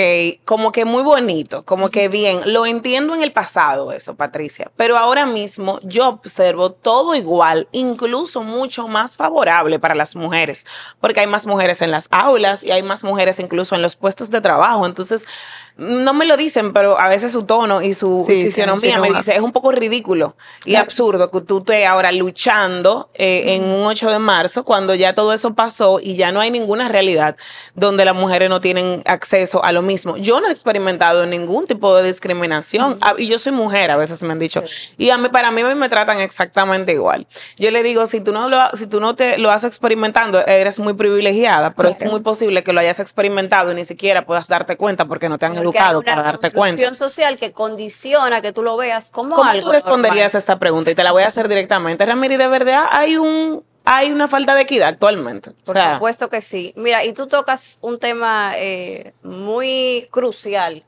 como 0.44 0.70
que 0.70 0.84
muy 0.84 1.02
bonito, 1.02 1.64
como 1.64 1.90
que 1.90 2.06
bien, 2.06 2.52
lo 2.52 2.66
entiendo 2.66 3.16
en 3.16 3.22
el 3.24 3.32
pasado 3.32 3.90
eso, 3.90 4.14
Patricia, 4.14 4.70
pero 4.76 4.96
ahora 4.96 5.26
mismo 5.26 5.80
yo 5.82 6.08
observo 6.08 6.70
todo 6.70 7.16
igual, 7.16 7.66
incluso 7.72 8.44
mucho 8.44 8.86
más 8.86 9.16
favorable 9.16 9.80
para 9.80 9.96
las 9.96 10.14
mujeres, 10.14 10.64
porque 11.00 11.18
hay 11.18 11.26
más 11.26 11.48
mujeres 11.48 11.82
en 11.82 11.90
las 11.90 12.06
aulas 12.12 12.62
y 12.62 12.70
hay 12.70 12.84
más 12.84 13.02
mujeres 13.02 13.40
incluso 13.40 13.74
en 13.74 13.82
los 13.82 13.96
puestos 13.96 14.30
de 14.30 14.40
trabajo, 14.40 14.86
entonces 14.86 15.26
no 15.76 16.12
me 16.14 16.26
lo 16.26 16.36
dicen, 16.36 16.72
pero 16.72 16.98
a 17.00 17.08
veces 17.08 17.32
su 17.32 17.44
tono 17.44 17.82
y 17.82 17.94
su 17.94 18.24
Sí, 18.26 18.44
fisionomía 18.44 18.98
me 18.98 19.10
dice, 19.12 19.34
es 19.34 19.40
un 19.40 19.52
poco 19.52 19.72
ridículo 19.72 20.36
y 20.64 20.70
Claro. 20.72 20.84
absurdo 20.84 21.30
que 21.30 21.40
tú 21.40 21.58
estés 21.58 21.86
ahora 21.86 22.12
luchando 22.12 23.08
eh, 23.14 23.54
en 23.56 23.64
un 23.64 23.86
8 23.86 24.10
de 24.10 24.18
marzo 24.18 24.64
cuando 24.64 24.94
ya 24.94 25.14
todo 25.14 25.32
eso 25.32 25.54
pasó 25.54 25.98
y 26.00 26.16
ya 26.16 26.32
no 26.32 26.40
hay 26.40 26.50
ninguna 26.50 26.88
realidad 26.88 27.36
donde 27.74 28.04
las 28.04 28.14
mujeres 28.14 28.48
no 28.48 28.60
tienen 28.60 29.02
acceso 29.06 29.64
a 29.64 29.72
lo 29.72 29.82
mismo. 29.82 30.16
Yo 30.16 30.40
no 30.40 30.48
he 30.48 30.52
experimentado 30.52 31.24
ningún 31.26 31.66
tipo 31.66 31.94
de 31.96 32.02
discriminación 32.04 32.98
Ah, 33.00 33.14
y 33.16 33.26
yo 33.28 33.38
soy 33.38 33.52
mujer, 33.52 33.90
a 33.90 33.96
veces 33.96 34.22
me 34.22 34.32
han 34.32 34.38
dicho, 34.38 34.62
y 34.98 35.10
a 35.10 35.16
mí 35.18 35.28
para 35.28 35.50
mí 35.50 35.62
me 35.62 35.88
tratan 35.88 36.20
exactamente 36.20 36.92
igual. 36.92 37.26
Yo 37.56 37.70
le 37.70 37.82
digo, 37.82 38.06
si 38.06 38.20
tú 38.20 38.32
no 38.32 38.48
lo, 38.48 38.58
si 38.76 38.86
tú 38.86 39.00
no 39.00 39.14
te 39.16 39.38
lo 39.38 39.50
has 39.50 39.64
experimentando, 39.64 40.44
eres 40.46 40.78
muy 40.78 40.92
privilegiada, 40.94 41.74
pero 41.74 41.88
es 41.88 42.00
muy 42.00 42.20
posible 42.20 42.62
que 42.62 42.72
lo 42.72 42.80
hayas 42.80 43.00
experimentado 43.00 43.72
y 43.72 43.74
ni 43.74 43.84
siquiera 43.84 44.26
puedas 44.26 44.48
darte 44.48 44.76
cuenta 44.76 45.06
porque 45.06 45.28
no 45.28 45.38
te 45.38 45.46
han 45.46 45.61
educado 45.62 46.00
una 46.00 46.14
para 46.14 46.22
darte 46.22 46.50
cuenta. 46.50 46.82
construcción 46.82 46.94
social 46.94 47.36
que 47.36 47.52
condiciona 47.52 48.40
que 48.40 48.52
tú 48.52 48.62
lo 48.62 48.76
veas 48.76 49.10
como 49.10 49.36
¿Cómo 49.36 49.48
algo 49.50 49.66
tú 49.66 49.72
responderías 49.72 50.32
normal. 50.32 50.36
a 50.36 50.38
esta 50.38 50.58
pregunta? 50.58 50.90
Y 50.90 50.94
te 50.94 51.02
la 51.04 51.12
voy 51.12 51.22
a 51.22 51.28
hacer 51.28 51.48
directamente. 51.48 52.04
Ramiri, 52.06 52.36
¿de 52.36 52.48
verdad 52.48 52.86
hay 52.90 53.16
un 53.16 53.64
hay 53.84 54.12
una 54.12 54.28
falta 54.28 54.54
de 54.54 54.62
equidad 54.62 54.88
actualmente? 54.88 55.50
O 55.50 55.54
Por 55.64 55.76
sea, 55.76 55.94
supuesto 55.94 56.28
que 56.28 56.40
sí. 56.40 56.72
Mira, 56.76 57.04
y 57.04 57.12
tú 57.14 57.26
tocas 57.26 57.78
un 57.80 57.98
tema 57.98 58.52
eh, 58.56 59.12
muy 59.22 60.06
crucial. 60.10 60.84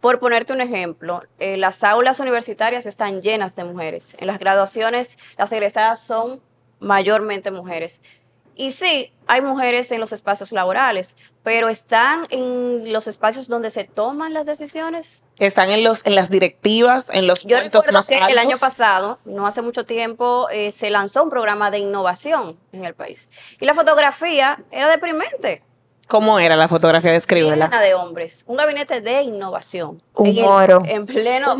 Por 0.00 0.18
ponerte 0.18 0.52
un 0.52 0.60
ejemplo, 0.60 1.22
eh, 1.38 1.56
las 1.56 1.84
aulas 1.84 2.20
universitarias 2.20 2.86
están 2.86 3.22
llenas 3.22 3.54
de 3.56 3.64
mujeres. 3.64 4.14
En 4.18 4.26
las 4.26 4.38
graduaciones, 4.38 5.18
las 5.38 5.52
egresadas 5.52 6.02
son 6.02 6.40
mayormente 6.80 7.50
mujeres. 7.50 8.00
Y 8.60 8.72
sí, 8.72 9.10
hay 9.26 9.40
mujeres 9.40 9.90
en 9.90 10.00
los 10.00 10.12
espacios 10.12 10.52
laborales, 10.52 11.16
pero 11.42 11.70
están 11.70 12.26
en 12.28 12.92
los 12.92 13.06
espacios 13.06 13.48
donde 13.48 13.70
se 13.70 13.84
toman 13.84 14.34
las 14.34 14.44
decisiones. 14.44 15.22
están 15.38 15.70
en 15.70 15.82
los 15.82 16.04
en 16.04 16.14
las 16.14 16.28
directivas, 16.28 17.08
en 17.10 17.26
los 17.26 17.42
Yo 17.44 17.56
puestos 17.56 17.90
más 17.90 18.06
que 18.06 18.16
altos. 18.16 18.32
el 18.32 18.38
año 18.38 18.58
pasado, 18.58 19.18
no 19.24 19.46
hace 19.46 19.62
mucho 19.62 19.86
tiempo, 19.86 20.50
eh, 20.50 20.72
se 20.72 20.90
lanzó 20.90 21.22
un 21.22 21.30
programa 21.30 21.70
de 21.70 21.78
innovación 21.78 22.58
en 22.72 22.84
el 22.84 22.92
país. 22.92 23.30
Y 23.60 23.64
la 23.64 23.72
fotografía 23.72 24.62
era 24.70 24.90
deprimente. 24.90 25.62
¿Cómo 26.06 26.38
era 26.38 26.54
la 26.54 26.68
fotografía? 26.68 27.12
Descríbela. 27.12 27.64
Llena 27.64 27.80
de 27.80 27.94
hombres. 27.94 28.44
Un 28.46 28.58
gabinete 28.58 29.00
de 29.00 29.22
innovación. 29.22 30.02
Un 30.12 30.26
en, 30.26 30.42
moro. 30.42 30.82
en 30.84 31.06
pleno, 31.06 31.56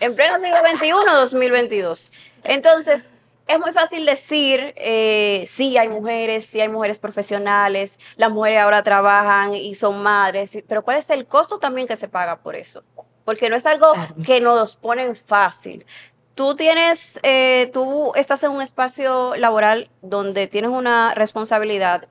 en 0.00 0.16
pleno 0.16 0.36
siglo 0.36 0.60
XXI, 0.66 1.14
2022. 1.14 2.10
Entonces, 2.44 3.12
es 3.48 3.58
muy 3.58 3.72
fácil 3.72 4.04
decir, 4.04 4.74
eh, 4.76 5.46
sí 5.48 5.78
hay 5.78 5.88
mujeres, 5.88 6.44
sí 6.44 6.60
hay 6.60 6.68
mujeres 6.68 6.98
profesionales, 6.98 7.98
las 8.16 8.30
mujeres 8.30 8.60
ahora 8.60 8.82
trabajan 8.82 9.54
y 9.54 9.74
son 9.74 10.02
madres, 10.02 10.62
pero 10.68 10.84
¿cuál 10.84 10.98
es 10.98 11.08
el 11.08 11.26
costo 11.26 11.58
también 11.58 11.88
que 11.88 11.96
se 11.96 12.08
paga 12.08 12.36
por 12.36 12.54
eso? 12.54 12.84
Porque 13.24 13.48
no 13.48 13.56
es 13.56 13.64
algo 13.64 13.92
que 14.24 14.40
nos 14.40 14.76
ponen 14.76 15.16
fácil. 15.16 15.86
Tú 16.34 16.56
tienes, 16.56 17.18
eh, 17.22 17.70
tú 17.72 18.12
estás 18.14 18.42
en 18.44 18.50
un 18.50 18.60
espacio 18.60 19.34
laboral 19.36 19.90
donde 20.02 20.46
tienes 20.46 20.70
una 20.70 21.14
responsabilidad 21.14 22.06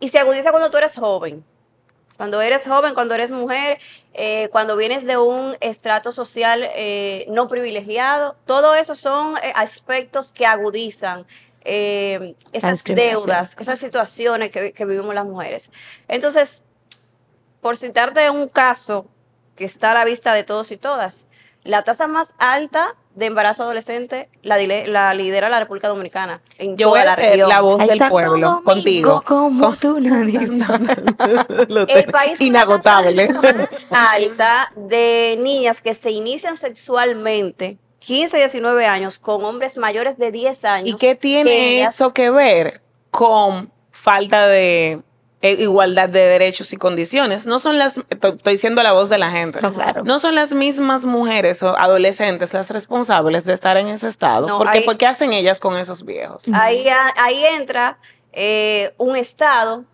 y 0.00 0.08
se 0.08 0.18
agudiza 0.18 0.50
cuando 0.50 0.70
tú 0.70 0.78
eres 0.78 0.96
joven. 0.96 1.44
Cuando 2.16 2.40
eres 2.40 2.64
joven, 2.64 2.94
cuando 2.94 3.14
eres 3.14 3.30
mujer, 3.30 3.78
eh, 4.12 4.48
cuando 4.52 4.76
vienes 4.76 5.04
de 5.04 5.16
un 5.16 5.56
estrato 5.60 6.12
social 6.12 6.68
eh, 6.74 7.26
no 7.28 7.48
privilegiado, 7.48 8.36
todo 8.46 8.74
eso 8.74 8.94
son 8.94 9.36
eh, 9.38 9.52
aspectos 9.56 10.30
que 10.30 10.46
agudizan 10.46 11.26
eh, 11.64 12.36
esas 12.52 12.84
deudas, 12.84 13.56
esas 13.58 13.78
situaciones 13.78 14.50
que, 14.50 14.72
que 14.72 14.84
vivimos 14.84 15.14
las 15.14 15.24
mujeres. 15.24 15.70
Entonces, 16.06 16.62
por 17.60 17.76
citarte 17.76 18.30
un 18.30 18.48
caso 18.48 19.06
que 19.56 19.64
está 19.64 19.90
a 19.90 19.94
la 19.94 20.04
vista 20.04 20.34
de 20.34 20.44
todos 20.44 20.70
y 20.70 20.76
todas, 20.76 21.26
la 21.64 21.82
tasa 21.82 22.06
más 22.06 22.34
alta 22.38 22.94
de 23.14 23.26
embarazo 23.26 23.62
adolescente 23.62 24.28
la, 24.42 24.58
dile- 24.58 24.86
la 24.86 25.14
lidera 25.14 25.48
la 25.48 25.60
República 25.60 25.88
Dominicana 25.88 26.40
en 26.58 26.76
Yo 26.76 26.88
voy 26.90 27.00
toda 27.00 27.12
a 27.12 27.16
la 27.16 27.16
ser 27.22 27.30
región. 27.30 27.48
la 27.48 27.60
voz 27.60 27.80
Ay, 27.80 27.88
del 27.98 28.08
pueblo 28.08 28.62
contigo. 28.64 29.22
Como 29.24 29.66
Con- 29.68 29.76
tú, 29.78 30.00
nadie. 30.00 30.40
El 31.88 32.04
país 32.06 32.40
Inagotable. 32.40 33.26
la 33.28 33.32
tasa 33.40 33.52
más 33.54 33.86
alta 33.90 34.72
de 34.76 35.36
niñas 35.40 35.80
que 35.80 35.94
se 35.94 36.10
inician 36.10 36.56
sexualmente, 36.56 37.78
15 38.00 38.36
19 38.36 38.86
años, 38.86 39.18
con 39.18 39.44
hombres 39.44 39.78
mayores 39.78 40.18
de 40.18 40.30
10 40.32 40.64
años. 40.64 40.88
¿Y 40.88 40.96
qué 40.96 41.14
tiene 41.14 41.50
que 41.50 41.76
ellas- 41.78 41.94
eso 41.94 42.12
que 42.12 42.30
ver 42.30 42.82
con 43.10 43.70
falta 43.90 44.46
de 44.48 45.00
igualdad 45.52 46.08
de 46.08 46.20
derechos 46.20 46.72
y 46.72 46.76
condiciones? 46.76 47.46
No 47.46 47.58
son 47.58 47.78
las, 47.78 48.00
estoy, 48.10 48.56
siendo 48.56 48.82
la 48.82 48.92
voz 48.92 49.08
de 49.08 49.18
la 49.18 49.30
gente. 49.30 49.60
No, 49.60 49.72
claro. 49.72 50.04
No 50.04 50.18
son 50.18 50.34
las 50.34 50.52
mismas 50.54 51.04
mujeres 51.04 51.62
o 51.62 51.78
adolescentes 51.78 52.52
las 52.52 52.70
responsables 52.70 53.44
de 53.44 53.52
estar 53.52 53.76
en 53.76 53.88
ese 53.88 54.08
estado. 54.08 54.46
No, 54.46 54.58
porque, 54.58 54.78
hay- 54.78 54.84
¿Por 54.84 54.96
qué 54.96 55.06
hacen 55.06 55.32
ellas 55.32 55.60
con 55.60 55.76
esos 55.76 56.04
viejos? 56.04 56.44
Ahí, 56.52 56.86
ahí 57.16 57.44
entra 57.44 57.98
eh, 58.32 58.92
un 58.98 59.16
Estado 59.16 59.84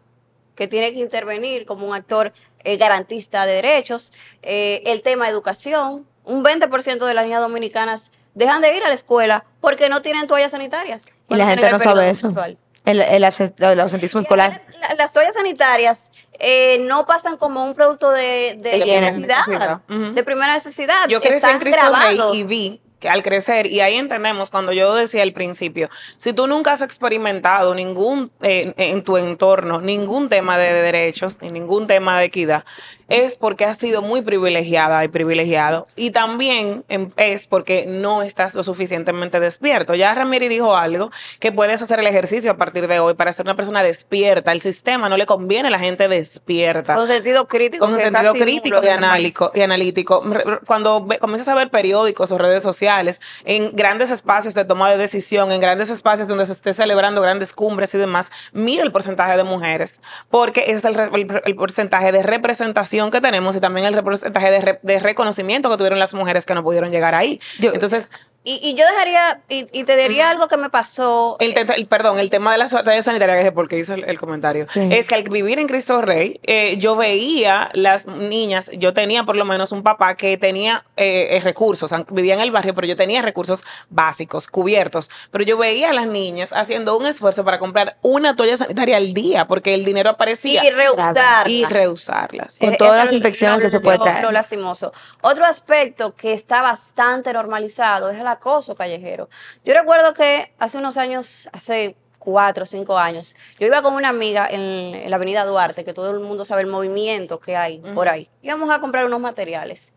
que 0.54 0.66
tiene 0.68 0.92
que 0.92 0.98
intervenir 0.98 1.64
como 1.66 1.86
un 1.86 1.94
actor 1.94 2.32
eh, 2.64 2.76
garantista 2.76 3.46
de 3.46 3.54
derechos, 3.54 4.12
eh, 4.42 4.82
el 4.86 5.02
tema 5.02 5.28
educación. 5.28 6.06
Un 6.24 6.44
20% 6.44 7.06
de 7.06 7.14
las 7.14 7.24
niñas 7.24 7.40
dominicanas 7.40 8.10
dejan 8.34 8.60
de 8.62 8.76
ir 8.76 8.82
a 8.84 8.88
la 8.88 8.94
escuela 8.94 9.44
porque 9.60 9.88
no 9.88 10.02
tienen 10.02 10.26
toallas 10.26 10.52
sanitarias. 10.52 11.14
Y 11.28 11.34
la 11.34 11.46
gente 11.46 11.70
no 11.70 11.78
sabe 11.78 12.10
eso. 12.10 12.26
menstrual. 12.28 12.58
El, 12.90 13.00
el, 13.00 13.24
el 13.24 13.80
ausentismo 13.80 14.20
Y 14.20 14.24
escolar. 14.24 14.62
la- 14.80 14.94
Las 14.96 15.12
toallas 15.12 15.34
sanitarias 15.34 16.10
eh, 16.38 16.78
no 16.80 17.06
pasan 17.06 17.36
como 17.36 17.64
un 17.64 17.74
producto 17.74 18.10
de, 18.10 18.56
de 18.58 18.70
De 18.70 18.80
primera 18.80 19.10
necesidad, 19.12 19.80
de 19.88 20.22
primera 20.24 20.54
necesidad. 20.54 21.08
Yo 21.08 21.20
crecí 21.20 21.36
Están 21.36 21.50
en 21.52 21.58
Cristo 21.58 21.80
Rey 21.94 22.18
y 22.34 22.44
vi 22.44 22.80
que 22.98 23.08
al 23.08 23.22
crecer, 23.22 23.66
y 23.66 23.80
ahí 23.80 23.94
entendemos 23.96 24.50
cuando 24.50 24.72
yo 24.72 24.94
decía 24.94 25.22
al 25.22 25.32
principio, 25.32 25.88
si 26.18 26.34
tú 26.34 26.46
nunca 26.46 26.72
has 26.72 26.82
experimentado 26.82 27.74
ningún, 27.74 28.30
eh, 28.42 28.74
en 28.76 29.02
tu 29.02 29.16
entorno, 29.16 29.80
ningún 29.80 30.28
tema 30.28 30.58
de 30.58 30.70
derechos, 30.82 31.38
ni 31.40 31.48
ningún 31.48 31.86
tema 31.86 32.18
de 32.18 32.26
equidad, 32.26 32.62
es 33.10 33.36
porque 33.36 33.64
has 33.66 33.76
sido 33.76 34.00
muy 34.00 34.22
privilegiada 34.22 35.04
y 35.04 35.08
privilegiado. 35.08 35.86
Y 35.96 36.10
también 36.12 36.84
em, 36.88 37.08
es 37.16 37.46
porque 37.46 37.84
no 37.86 38.22
estás 38.22 38.54
lo 38.54 38.62
suficientemente 38.62 39.38
despierto. 39.40 39.94
Ya 39.94 40.14
Ramiri 40.14 40.48
dijo 40.48 40.74
algo, 40.76 41.10
que 41.40 41.52
puedes 41.52 41.82
hacer 41.82 41.98
el 42.00 42.06
ejercicio 42.06 42.50
a 42.50 42.56
partir 42.56 42.86
de 42.88 43.00
hoy 43.00 43.14
para 43.14 43.32
ser 43.32 43.44
una 43.46 43.56
persona 43.56 43.82
despierta. 43.82 44.52
El 44.52 44.60
sistema 44.62 45.08
no 45.08 45.16
le 45.16 45.26
conviene 45.26 45.68
a 45.68 45.70
la 45.70 45.78
gente 45.78 46.08
despierta 46.08 46.94
Con 46.94 47.06
sentido 47.06 47.46
crítico. 47.48 47.84
con 47.86 48.00
sentido 48.00 48.32
crítico 48.32 48.80
y 48.82 48.88
analítico, 48.88 49.50
y 49.54 49.60
analítico. 49.60 50.22
Cuando 50.66 51.06
comienzas 51.20 51.48
a 51.48 51.54
ver 51.54 51.70
periódicos 51.70 52.30
o 52.30 52.38
redes 52.38 52.62
sociales, 52.62 53.20
en 53.44 53.74
grandes 53.74 54.10
espacios 54.10 54.54
de 54.54 54.64
toma 54.64 54.90
de 54.90 54.96
decisión, 54.98 55.50
en 55.50 55.60
grandes 55.60 55.90
espacios 55.90 56.28
donde 56.28 56.46
se 56.46 56.52
esté 56.52 56.74
celebrando 56.74 57.20
grandes 57.20 57.52
cumbres 57.52 57.94
y 57.94 57.98
demás, 57.98 58.30
mira 58.52 58.84
el 58.84 58.92
porcentaje 58.92 59.36
de 59.36 59.42
mujeres, 59.44 60.00
porque 60.30 60.64
es 60.68 60.84
el, 60.84 60.94
re- 60.94 61.10
el- 61.12 61.42
el 61.44 61.56
porcentaje 61.56 62.12
de 62.12 62.22
representación 62.22 62.99
representación 63.00 63.10
que 63.10 63.20
tenemos 63.20 63.56
y 63.56 63.60
también 63.60 63.86
el 63.86 64.02
porcentaje 64.02 64.50
de, 64.50 64.60
re- 64.60 64.80
de 64.82 65.00
reconocimiento 65.00 65.70
que 65.70 65.76
tuvieron 65.76 65.98
las 65.98 66.14
mujeres 66.14 66.44
que 66.46 66.54
no 66.54 66.62
pudieron 66.62 66.90
llegar 66.90 67.14
ahí. 67.14 67.40
Yo- 67.58 67.72
Entonces, 67.72 68.10
Y, 68.42 68.58
y 68.62 68.74
yo 68.74 68.86
dejaría, 68.86 69.42
y, 69.50 69.66
y 69.78 69.84
te 69.84 69.96
diría 69.98 70.30
algo 70.30 70.48
que 70.48 70.56
me 70.56 70.70
pasó. 70.70 71.36
el, 71.40 71.52
te- 71.52 71.60
el- 71.74 71.86
perdón, 71.86 72.18
el 72.18 72.30
tema 72.30 72.52
de 72.52 72.58
las 72.58 72.72
batallas 72.72 73.04
sanitarias, 73.04 73.38
que 73.42 73.48
es 73.48 73.52
porque 73.52 73.78
hizo 73.78 73.92
el, 73.92 74.04
el 74.04 74.18
comentario, 74.18 74.66
Sí. 74.66 74.80
es 74.90 75.06
que 75.06 75.14
al 75.14 75.24
vivir 75.24 75.58
en 75.58 75.66
Cristo 75.68 76.00
Rey, 76.00 76.40
eh, 76.44 76.78
yo 76.78 76.96
veía 76.96 77.68
las 77.74 78.06
niñas, 78.06 78.70
yo 78.72 78.94
tenía 78.94 79.24
por 79.24 79.36
lo 79.36 79.44
menos 79.44 79.72
un 79.72 79.82
papá 79.82 80.14
que 80.14 80.38
tenía 80.38 80.84
eh, 80.96 81.36
eh, 81.36 81.40
recursos, 81.44 81.92
vivía 82.12 82.32
en 82.32 82.40
el 82.40 82.50
barrio, 82.50 82.74
pero 82.74 82.86
yo 82.86 82.96
tenía 82.96 83.20
recursos 83.20 83.62
básicos, 83.90 84.46
cubiertos, 84.48 85.10
pero 85.30 85.44
yo 85.44 85.58
veía 85.58 85.90
a 85.90 85.92
las 85.92 86.06
niñas 86.06 86.54
haciendo 86.54 86.96
un 86.96 87.04
esfuerzo 87.04 87.44
para 87.44 87.58
comprar 87.58 87.98
una 88.00 88.36
toalla 88.36 88.56
sanitaria 88.56 88.96
al 88.96 89.12
día, 89.12 89.46
porque 89.48 89.74
el 89.74 89.84
dinero 89.84 90.08
aparecía 90.08 90.64
y 90.64 90.70
rehusar. 90.70 91.46
y 91.50 91.66
reusarlas. 91.66 92.56
Con 92.58 92.72
Eh, 92.72 92.76
todas 92.78 92.94
eso 92.94 93.02
las 93.04 93.10
es 93.12 93.16
infecciones 93.18 93.58
lo- 93.58 93.64
que 93.64 93.70
se 93.70 93.80
puede 93.80 93.98
lo- 93.98 94.04
traer. 94.04 94.24
Lo 94.24 94.32
lastimoso. 94.32 94.94
Otro 95.20 95.44
aspecto 95.44 96.14
que 96.16 96.32
está 96.32 96.62
bastante 96.62 97.34
normalizado 97.34 98.08
es 98.08 98.18
el 98.18 98.29
acoso 98.30 98.74
callejero. 98.74 99.28
Yo 99.64 99.74
recuerdo 99.74 100.12
que 100.12 100.52
hace 100.58 100.78
unos 100.78 100.96
años, 100.96 101.48
hace 101.52 101.96
cuatro 102.18 102.64
o 102.64 102.66
cinco 102.66 102.98
años, 102.98 103.34
yo 103.58 103.66
iba 103.66 103.82
con 103.82 103.94
una 103.94 104.10
amiga 104.10 104.46
en, 104.48 104.60
en 104.94 105.10
la 105.10 105.16
avenida 105.16 105.44
Duarte, 105.44 105.84
que 105.84 105.94
todo 105.94 106.10
el 106.10 106.20
mundo 106.20 106.44
sabe 106.44 106.62
el 106.62 106.68
movimiento 106.68 107.40
que 107.40 107.56
hay 107.56 107.78
por 107.94 108.08
ahí. 108.08 108.28
Íbamos 108.42 108.70
a 108.70 108.80
comprar 108.80 109.04
unos 109.06 109.20
materiales. 109.20 109.92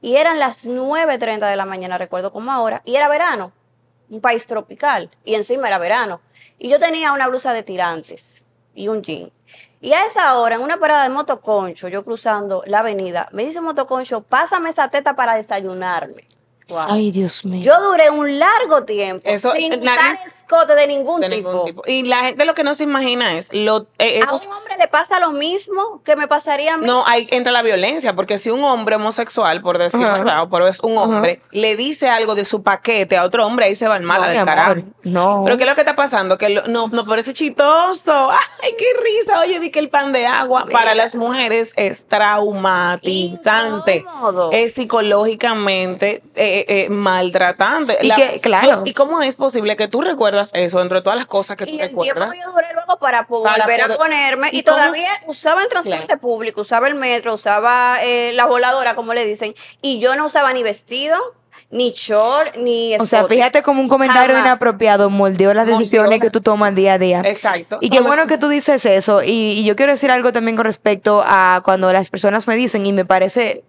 Y 0.00 0.16
eran 0.16 0.38
las 0.38 0.66
9.30 0.66 1.48
de 1.48 1.56
la 1.56 1.64
mañana, 1.64 1.98
recuerdo 1.98 2.32
como 2.32 2.52
ahora, 2.52 2.82
y 2.84 2.94
era 2.94 3.08
verano, 3.08 3.52
un 4.08 4.20
país 4.20 4.46
tropical, 4.46 5.10
y 5.24 5.34
encima 5.34 5.68
era 5.68 5.78
verano. 5.78 6.20
Y 6.58 6.68
yo 6.68 6.78
tenía 6.78 7.12
una 7.12 7.28
blusa 7.28 7.52
de 7.52 7.62
tirantes 7.62 8.46
y 8.74 8.88
un 8.88 9.02
jean. 9.02 9.32
Y 9.80 9.92
a 9.92 10.06
esa 10.06 10.36
hora, 10.38 10.56
en 10.56 10.62
una 10.62 10.78
parada 10.78 11.04
de 11.04 11.08
motoconcho, 11.08 11.88
yo 11.88 12.04
cruzando 12.04 12.62
la 12.66 12.80
avenida, 12.80 13.28
me 13.32 13.44
dice 13.44 13.60
motoconcho, 13.60 14.22
pásame 14.22 14.70
esa 14.70 14.88
teta 14.88 15.14
para 15.14 15.36
desayunarme. 15.36 16.26
Ay, 16.76 17.10
Dios 17.10 17.44
mío. 17.44 17.62
Yo 17.62 17.80
duré 17.80 18.10
un 18.10 18.38
largo 18.38 18.84
tiempo 18.84 19.22
Eso, 19.24 19.52
sin 19.52 19.72
eh, 19.72 19.78
usar 19.78 20.12
escote 20.26 20.74
de 20.74 20.86
ningún, 20.86 21.20
de 21.20 21.28
tipo. 21.28 21.50
ningún 21.50 21.64
tipo. 21.66 21.82
Y 21.86 22.02
la 22.04 22.18
gente 22.24 22.44
lo 22.44 22.54
que 22.54 22.62
no 22.64 22.74
se 22.74 22.82
imagina 22.84 23.36
es 23.38 23.48
lo 23.52 23.86
eh, 23.98 24.20
A 24.20 24.24
esos 24.24 24.46
un 24.46 24.52
hombre 24.52 24.76
le 24.78 24.86
pasa 24.88 25.18
lo 25.20 25.32
mismo 25.32 26.02
que 26.04 26.14
me 26.16 26.28
pasaría 26.28 26.74
a 26.74 26.76
mí. 26.76 26.86
No, 26.86 27.04
hay 27.06 27.26
entra 27.30 27.52
la 27.52 27.62
violencia, 27.62 28.14
porque 28.14 28.38
si 28.38 28.50
un 28.50 28.62
hombre 28.64 28.96
homosexual, 28.96 29.62
por 29.62 29.78
decir 29.78 30.04
Ajá. 30.04 30.18
verdad, 30.18 30.42
o 30.42 30.48
por 30.48 30.62
es 30.66 30.80
un 30.80 30.98
hombre, 30.98 31.40
le 31.52 31.76
dice 31.76 32.08
algo 32.08 32.34
de 32.34 32.44
su 32.44 32.62
paquete 32.62 33.16
a 33.16 33.24
otro 33.24 33.46
hombre, 33.46 33.66
ahí 33.66 33.76
se 33.76 33.88
va 33.88 33.96
el 33.96 34.02
mal 34.02 34.20
No, 34.20 34.26
amor, 34.28 34.44
carajo. 34.44 34.74
no. 35.04 35.42
Pero 35.44 35.56
¿qué 35.56 35.62
es 35.64 35.68
lo 35.70 35.74
que 35.74 35.80
está 35.82 35.96
pasando? 35.96 36.36
Que 36.38 36.48
lo- 36.50 36.66
no, 36.66 36.88
no 36.88 37.04
parece 37.06 37.32
chistoso. 37.34 38.30
Ay, 38.30 38.74
qué 38.76 38.86
risa. 39.02 39.40
Oye, 39.40 39.58
di 39.60 39.70
que 39.70 39.78
el 39.78 39.88
pan 39.88 40.12
de 40.12 40.26
agua 40.26 40.66
para 40.70 40.94
las 40.94 41.14
mujeres 41.14 41.72
es 41.76 42.06
traumatizante. 42.06 43.96
Incómodo. 43.98 44.50
Es 44.52 44.74
psicológicamente 44.74 46.22
eh, 46.34 46.57
eh, 46.68 46.88
maltratante. 46.88 47.98
Y 48.02 48.10
que, 48.10 48.40
claro. 48.40 48.82
¿Y 48.84 48.92
cómo 48.94 49.22
es 49.22 49.36
posible 49.36 49.76
que 49.76 49.88
tú 49.88 50.00
recuerdas 50.00 50.50
eso 50.54 50.80
entre 50.80 51.02
todas 51.02 51.18
las 51.18 51.26
cosas 51.26 51.56
que 51.56 51.66
tú 51.66 51.72
y 51.72 51.78
recuerdas? 51.78 52.32
que 52.32 52.40
yo 52.40 52.50
duré 52.52 52.72
luego 52.74 52.98
para 52.98 53.26
po- 53.26 53.42
Para 53.42 53.64
volver 53.64 53.80
poder- 53.80 53.92
a 53.92 53.96
ponerme 53.98 54.48
y, 54.52 54.58
¿Y 54.58 54.62
todavía 54.62 55.10
usaba 55.26 55.62
el 55.62 55.68
transporte 55.68 56.16
público, 56.16 56.62
usaba 56.62 56.88
el 56.88 56.94
metro, 56.94 57.34
usaba 57.34 57.98
eh, 58.02 58.32
la 58.34 58.46
voladora, 58.46 58.94
como 58.94 59.14
le 59.14 59.24
dicen, 59.24 59.54
y 59.82 59.98
yo 59.98 60.16
no 60.16 60.26
usaba 60.26 60.52
ni 60.52 60.62
vestido, 60.62 61.16
ni 61.70 61.90
short, 61.92 62.56
ni 62.56 62.96
O 62.98 63.04
sea, 63.06 63.26
fíjate 63.26 63.62
como 63.62 63.82
un 63.82 63.88
comentario 63.88 64.34
Jamás. 64.34 64.46
inapropiado 64.46 65.10
moldeó 65.10 65.52
las 65.52 65.66
decisiones 65.66 66.18
que 66.18 66.30
tú 66.30 66.40
tomas 66.40 66.74
día 66.74 66.94
a 66.94 66.98
día. 66.98 67.20
Exacto. 67.24 67.76
Y 67.82 67.90
qué 67.90 68.00
bueno 68.00 68.26
que 68.26 68.38
tú 68.38 68.48
dices 68.48 68.86
eso. 68.86 69.22
Y, 69.22 69.28
y 69.52 69.64
yo 69.64 69.76
quiero 69.76 69.92
decir 69.92 70.10
algo 70.10 70.32
también 70.32 70.56
con 70.56 70.64
respecto 70.64 71.22
a 71.26 71.60
cuando 71.64 71.92
las 71.92 72.08
personas 72.08 72.46
me 72.48 72.56
dicen, 72.56 72.86
y 72.86 72.92
me 72.94 73.04
parece 73.04 73.64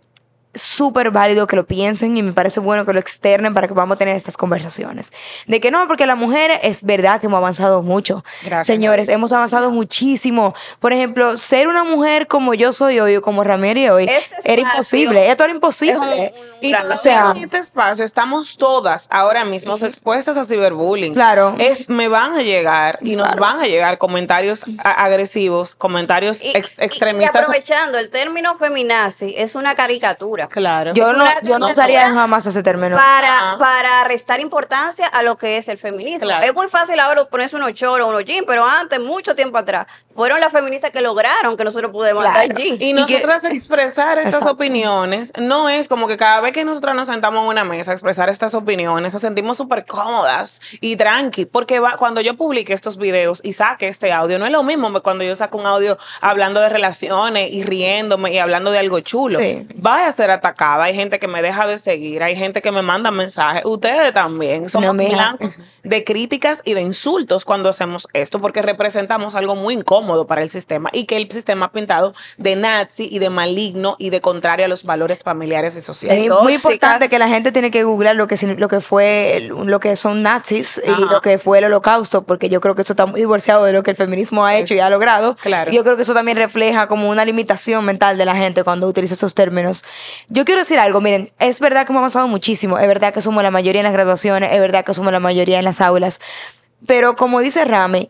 súper 0.56 1.12
válido 1.12 1.46
que 1.48 1.56
lo 1.56 1.66
piensen 1.66 2.18
y 2.18 2.24
me 2.24 2.32
parece 2.34 2.60
bueno 2.60 2.86
que 2.86 2.92
lo 2.94 3.00
externen 3.00 3.54
para 3.54 3.68
que 3.68 3.74
podamos 3.74 3.98
tener 3.98 4.16
estas 4.16 4.36
conversaciones. 4.36 5.14
De 5.48 5.60
que 5.60 5.70
no, 5.72 5.88
porque 5.88 6.06
la 6.08 6.16
mujer 6.16 6.60
es 6.64 6.84
verdad 6.84 7.20
que 7.20 7.28
hemos 7.28 7.38
avanzado 7.38 7.82
mucho. 7.84 8.24
Gracias, 8.44 8.66
Señores, 8.68 9.10
hemos 9.10 9.32
avanzado 9.32 9.70
muchísimo. 9.70 10.56
Por 10.80 10.92
ejemplo, 10.94 11.38
ser 11.38 11.68
una 11.68 11.84
mujer 11.84 12.28
como 12.28 12.54
yo 12.56 12.74
soy 12.74 13.00
hoy 13.00 13.16
o 13.16 13.22
como 13.22 13.44
Ramírez 13.44 13.92
hoy 13.92 14.04
Este 14.10 14.36
era 14.44 14.62
espacio 14.62 14.62
imposible. 15.00 15.30
Esto 15.30 15.44
era 15.44 15.54
imposible. 15.54 16.26
es 16.26 16.32
un- 16.40 16.46
un 16.46 16.50
Y 16.62 16.72
no 16.74 16.94
o 16.94 16.96
sea, 16.98 17.32
en 17.36 17.44
este 17.44 17.58
espacio 17.58 18.04
estamos 18.04 18.58
todas 18.58 19.08
ahora 19.12 19.46
mismo 19.46 19.76
expuestas 19.78 20.36
a 20.36 20.46
ciberbullying. 20.46 21.14
Claro. 21.14 21.56
Es, 21.58 21.88
me 21.90 22.08
van 22.08 22.34
a 22.34 22.42
llegar 22.42 23.00
y 23.02 23.16
nos 23.16 23.28
Claro. 23.28 23.42
van 23.42 23.60
a 23.62 23.68
llegar 23.68 23.98
comentarios 23.98 24.66
a- 24.84 25.06
agresivos, 25.06 25.76
comentarios 25.76 26.42
Y, 26.44 26.50
ex- 26.56 26.78
y- 26.78 26.82
y 26.82 26.86
extremistas. 26.86 27.36
aprovechando, 27.44 27.98
el 27.98 28.10
término 28.10 28.56
feminazi 28.56 29.36
es 29.38 29.56
una 29.56 29.76
caricatura. 29.76 30.39
Claro. 30.48 30.94
yo 30.94 31.14
no, 31.14 31.26
yo 31.44 31.60
no 31.60 31.70
usaría 31.70 32.10
jamás 32.12 32.46
ese 32.46 32.64
término. 32.64 32.96
Para, 32.96 33.56
para 33.60 34.04
restar 34.06 34.40
importancia 34.40 35.08
a 35.08 35.22
lo 35.24 35.38
que 35.38 35.58
es 35.58 35.68
el 35.68 35.78
feminismo. 35.78 36.28
Claro. 36.28 36.46
Es 36.46 36.54
muy 36.54 36.68
fácil 36.68 37.00
ahora 37.00 37.26
ponerse 37.26 37.56
unos 37.56 37.74
choros, 37.74 38.08
unos 38.08 38.24
jeans, 38.26 38.46
pero 38.48 38.66
antes, 38.66 39.00
mucho 39.00 39.36
tiempo 39.36 39.58
atrás, 39.58 39.88
fueron 40.16 40.40
las 40.40 40.52
feministas 40.52 40.92
que 40.92 41.02
lograron 41.02 41.56
que 41.58 41.64
nosotros 41.64 41.92
pudimos 41.92 42.24
Claro. 42.24 42.40
andar 42.40 42.58
jeans. 42.58 42.76
Y 42.82 42.88
que- 42.90 42.94
nosotras 42.94 43.44
expresar 43.46 44.18
estas 44.18 44.36
Exacto. 44.36 44.52
opiniones 44.52 45.32
no 45.40 45.70
es 45.70 45.88
como 45.88 46.08
que 46.08 46.18
cada 46.18 46.42
vez 46.42 46.52
que 46.54 46.64
nosotras 46.66 46.96
nos 46.96 47.08
sentamos 47.08 47.44
en 47.44 47.50
una 47.50 47.64
mesa 47.64 47.92
a 47.92 47.94
expresar 47.94 48.30
estas 48.30 48.54
opiniones, 48.54 49.14
nos 49.14 49.22
sentimos 49.22 49.58
súper 49.58 49.86
cómodas 49.86 50.60
y 50.82 50.96
tranqui, 50.96 51.46
porque 51.46 51.80
va, 51.80 51.96
cuando 51.98 52.22
yo 52.22 52.36
publique 52.36 52.74
estos 52.74 52.98
videos 52.98 53.40
y 53.44 53.54
saque 53.54 53.88
este 53.88 54.12
audio, 54.12 54.40
no 54.40 54.46
es 54.46 54.52
lo 54.52 54.64
mismo 54.64 54.92
que 54.94 55.02
cuando 55.02 55.24
yo 55.24 55.36
saco 55.36 55.58
un 55.58 55.66
audio 55.66 55.98
hablando 56.22 56.60
de 56.60 56.70
relaciones 56.70 57.52
y 57.52 57.64
riéndome 57.64 58.34
y 58.34 58.38
hablando 58.40 58.72
de 58.72 58.80
algo 58.80 59.00
chulo. 59.00 59.40
Sí. 59.40 59.68
Voy 59.76 60.02
a 60.02 60.12
ser 60.12 60.29
atacada, 60.32 60.86
hay 60.86 60.96
gente 60.96 61.20
que 61.20 61.28
me 61.28 61.42
deja 61.42 61.68
de 61.68 61.78
seguir, 61.78 62.24
hay 62.24 62.36
gente 62.36 62.62
que 62.62 62.72
me 62.72 62.82
manda 62.82 63.12
mensajes, 63.12 63.64
ustedes 63.66 64.14
también 64.14 64.70
somos 64.70 64.96
mija. 64.96 65.14
blancos 65.14 65.60
de 65.84 66.04
críticas 66.04 66.62
y 66.66 66.74
de 66.74 66.82
insultos 66.82 67.46
cuando 67.46 67.70
hacemos 67.70 68.08
esto, 68.14 68.40
porque 68.40 68.62
representamos 68.62 69.36
algo 69.36 69.56
muy 69.56 69.74
incómodo 69.74 70.28
para 70.28 70.42
el 70.42 70.50
sistema 70.50 70.90
y 70.94 71.06
que 71.06 71.18
el 71.18 71.32
sistema 71.32 71.68
ha 71.68 71.72
pintado 71.72 72.14
de 72.38 72.56
nazi 72.56 73.08
y 73.10 73.20
de 73.20 73.30
maligno 73.30 73.96
y 73.98 74.10
de 74.10 74.22
contrario 74.22 74.66
a 74.66 74.68
los 74.68 74.84
valores 74.84 75.24
familiares 75.24 75.76
y 75.76 75.82
sociales. 75.82 76.26
Es 76.26 76.42
muy 76.42 76.54
importante 76.54 77.10
que 77.10 77.20
la 77.20 77.28
gente 77.28 77.52
tiene 77.52 77.72
que 77.72 77.84
googlear 77.84 78.16
lo 78.16 78.28
que, 78.28 78.36
lo 78.58 78.68
que 78.68 78.82
fue 78.82 79.50
lo 79.50 79.80
que 79.80 79.96
son 79.96 80.24
nazis 80.24 80.82
y 80.84 80.90
Ajá. 80.90 81.02
lo 81.02 81.22
que 81.22 81.38
fue 81.38 81.60
el 81.60 81.66
holocausto, 81.66 82.24
porque 82.24 82.50
yo 82.50 82.62
creo 82.62 82.76
que 82.76 82.82
eso 82.82 82.94
está 82.94 83.06
muy 83.06 83.20
divorciado 83.20 83.64
de 83.66 83.74
lo 83.74 83.84
que 83.84 83.92
el 83.92 83.98
feminismo 83.98 84.46
ha 84.46 84.56
hecho 84.56 84.74
y 84.74 84.80
ha 84.80 84.90
logrado. 84.90 85.36
Claro. 85.36 85.72
Y 85.72 85.76
yo 85.76 85.84
creo 85.84 85.96
que 85.96 86.04
eso 86.04 86.14
también 86.14 86.38
refleja 86.38 86.88
como 86.88 87.10
una 87.10 87.26
limitación 87.26 87.86
mental 87.86 88.18
de 88.18 88.26
la 88.26 88.36
gente 88.36 88.64
cuando 88.64 88.88
utiliza 88.88 89.14
esos 89.14 89.34
términos. 89.34 89.84
Yo 90.28 90.46
quiero 90.46 90.62
decir 90.62 90.80
algo, 90.80 91.02
miren, 91.02 91.32
es 91.40 91.60
verdad 91.60 91.86
que 91.86 91.92
hemos 91.92 92.02
avanzado 92.02 92.28
muchísimo, 92.28 92.78
es 92.78 92.88
verdad 92.88 93.14
que 93.14 93.22
somos 93.22 93.42
la 93.44 93.52
mayoría 93.52 93.82
en 93.82 93.86
las 93.86 93.94
graduaciones, 93.94 94.52
es 94.52 94.60
verdad 94.60 94.84
que 94.84 94.94
somos 94.94 95.12
la 95.12 95.20
mayoría 95.20 95.60
en 95.60 95.66
las 95.66 95.82
aulas, 95.82 96.20
pero 96.86 97.16
como 97.16 97.40
dice 97.40 97.66
Rame, 97.66 98.10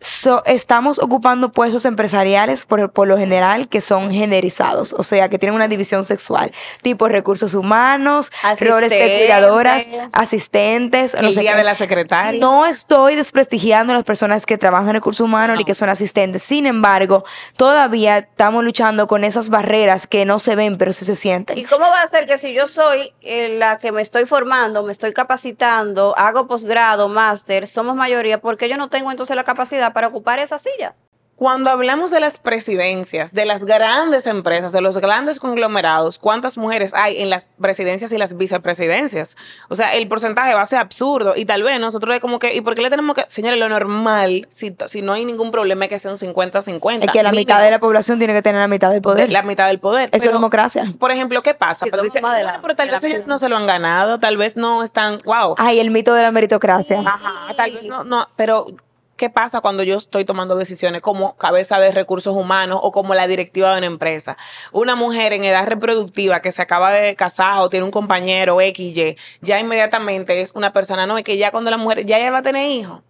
so- 0.00 0.42
estamos 0.46 0.98
ocupando 0.98 1.50
puestos 1.52 1.84
empresariales 1.84 2.64
por, 2.64 2.90
por 2.92 3.08
lo 3.08 3.16
general 3.18 3.68
que 3.68 3.80
son 3.80 4.10
generizados, 4.12 4.92
o 4.92 5.02
sea, 5.02 5.28
que 5.28 5.38
tienen 5.38 5.54
una 5.54 5.68
división 5.68 6.04
sexual, 6.04 6.52
tipo 6.82 7.08
recursos 7.08 7.54
humanos, 7.54 8.30
roles 8.60 8.90
de 8.90 9.18
cuidadoras, 9.18 9.88
asistentes, 10.12 11.14
no 11.20 11.28
el 11.28 11.34
sé 11.34 11.40
día 11.40 11.52
qué. 11.52 11.58
de 11.58 11.64
la 11.64 11.74
secretaria. 11.74 12.38
No 12.40 12.66
estoy 12.66 13.14
desprestigiando 13.16 13.92
a 13.92 13.96
las 13.96 14.04
personas 14.04 14.46
que 14.46 14.58
trabajan 14.58 14.88
en 14.90 14.94
recursos 14.94 15.24
humanos 15.24 15.56
ni 15.56 15.64
que 15.64 15.74
son 15.74 15.88
asistentes. 15.88 16.42
Sin 16.42 16.66
embargo, 16.66 17.24
todavía 17.56 18.18
estamos 18.18 18.62
luchando 18.64 19.06
con 19.06 19.24
esas 19.24 19.48
barreras 19.48 20.06
que 20.06 20.24
no 20.24 20.38
se 20.38 20.54
ven, 20.54 20.76
pero 20.76 20.92
sí 20.92 21.04
se 21.04 21.16
sienten. 21.16 21.58
¿Y 21.58 21.64
cómo 21.64 21.86
va 21.86 22.02
a 22.02 22.06
ser 22.06 22.26
que 22.26 22.38
si 22.38 22.52
yo 22.52 22.66
soy 22.66 23.12
eh, 23.22 23.56
la 23.58 23.78
que 23.78 23.90
me 23.92 24.02
estoy 24.02 24.26
formando, 24.26 24.82
me 24.82 24.92
estoy 24.92 25.12
capacitando, 25.12 26.14
hago 26.18 26.46
posgrado, 26.46 27.08
máster, 27.08 27.66
somos 27.66 27.96
mayoría, 27.96 28.40
porque 28.40 28.68
yo 28.68 28.76
no 28.76 28.88
tengo 28.88 29.10
entonces 29.10 29.34
la 29.34 29.44
capacidad 29.44 29.87
para 29.92 30.08
ocupar 30.08 30.38
esa 30.38 30.58
silla? 30.58 30.94
Cuando 31.36 31.70
hablamos 31.70 32.10
de 32.10 32.18
las 32.18 32.36
presidencias, 32.40 33.32
de 33.32 33.44
las 33.44 33.64
grandes 33.64 34.26
empresas, 34.26 34.72
de 34.72 34.80
los 34.80 34.98
grandes 34.98 35.38
conglomerados, 35.38 36.18
¿cuántas 36.18 36.58
mujeres 36.58 36.92
hay 36.94 37.22
en 37.22 37.30
las 37.30 37.46
presidencias 37.60 38.10
y 38.10 38.18
las 38.18 38.36
vicepresidencias? 38.36 39.36
O 39.68 39.76
sea, 39.76 39.94
el 39.94 40.08
porcentaje 40.08 40.52
va 40.52 40.62
a 40.62 40.66
ser 40.66 40.80
absurdo 40.80 41.34
y 41.36 41.44
tal 41.44 41.62
vez 41.62 41.78
nosotros 41.78 42.12
es 42.16 42.20
como 42.20 42.40
que, 42.40 42.54
¿y 42.56 42.60
por 42.60 42.74
qué 42.74 42.82
le 42.82 42.90
tenemos 42.90 43.14
que, 43.14 43.24
señores, 43.28 43.56
lo 43.60 43.68
normal, 43.68 44.48
si, 44.50 44.74
si 44.88 45.00
no 45.00 45.12
hay 45.12 45.24
ningún 45.24 45.52
problema, 45.52 45.84
es 45.84 45.90
que 45.90 45.98
sea 46.00 46.10
un 46.10 46.16
50-50? 46.16 47.04
Es 47.04 47.10
que 47.12 47.22
la 47.22 47.30
mitad 47.30 47.62
de 47.62 47.70
la 47.70 47.78
población 47.78 48.18
tiene 48.18 48.34
que 48.34 48.42
tener 48.42 48.60
la 48.60 48.66
mitad 48.66 48.90
del 48.90 49.00
poder. 49.00 49.30
La 49.30 49.42
mitad 49.42 49.68
del 49.68 49.78
poder. 49.78 50.08
Eso 50.12 50.26
es 50.26 50.32
democracia. 50.32 50.92
Por 50.98 51.12
ejemplo, 51.12 51.40
¿qué 51.42 51.54
pasa? 51.54 51.84
Pero 51.84 51.98
somos 51.98 52.12
dice, 52.12 52.20
más 52.20 52.36
de 52.36 52.42
bueno, 52.42 52.56
la- 52.56 52.62
pero 52.62 52.74
tal 52.74 52.90
vez 52.90 53.26
no 53.28 53.38
se 53.38 53.48
lo 53.48 53.56
han 53.56 53.66
ganado, 53.68 54.18
tal 54.18 54.36
vez 54.38 54.56
no 54.56 54.82
están, 54.82 55.18
wow. 55.24 55.54
Ay, 55.56 55.78
el 55.78 55.92
mito 55.92 56.14
de 56.14 56.22
la 56.24 56.32
meritocracia. 56.32 56.98
Ajá, 56.98 57.54
tal 57.56 57.70
vez 57.74 57.86
no, 57.86 58.02
no, 58.02 58.28
pero 58.34 58.66
¿qué 59.18 59.28
pasa 59.28 59.60
cuando 59.60 59.82
yo 59.82 59.96
estoy 59.96 60.24
tomando 60.24 60.56
decisiones 60.56 61.02
como 61.02 61.36
cabeza 61.36 61.78
de 61.78 61.90
recursos 61.90 62.34
humanos 62.34 62.80
o 62.82 62.92
como 62.92 63.14
la 63.14 63.26
directiva 63.26 63.72
de 63.72 63.78
una 63.78 63.86
empresa? 63.86 64.38
Una 64.72 64.96
mujer 64.96 65.34
en 65.34 65.44
edad 65.44 65.66
reproductiva 65.66 66.40
que 66.40 66.52
se 66.52 66.62
acaba 66.62 66.90
de 66.92 67.14
casar 67.16 67.58
o 67.58 67.68
tiene 67.68 67.84
un 67.84 67.90
compañero 67.90 68.58
X, 68.62 68.96
Y, 68.96 69.16
ya 69.42 69.60
inmediatamente 69.60 70.40
es 70.40 70.52
una 70.54 70.72
persona, 70.72 71.06
no, 71.06 71.18
es 71.18 71.24
que 71.24 71.36
ya 71.36 71.50
cuando 71.50 71.70
la 71.70 71.76
mujer, 71.76 72.06
ya 72.06 72.30
va 72.30 72.38
a 72.38 72.42
tener 72.42 72.70
hijos. 72.70 73.02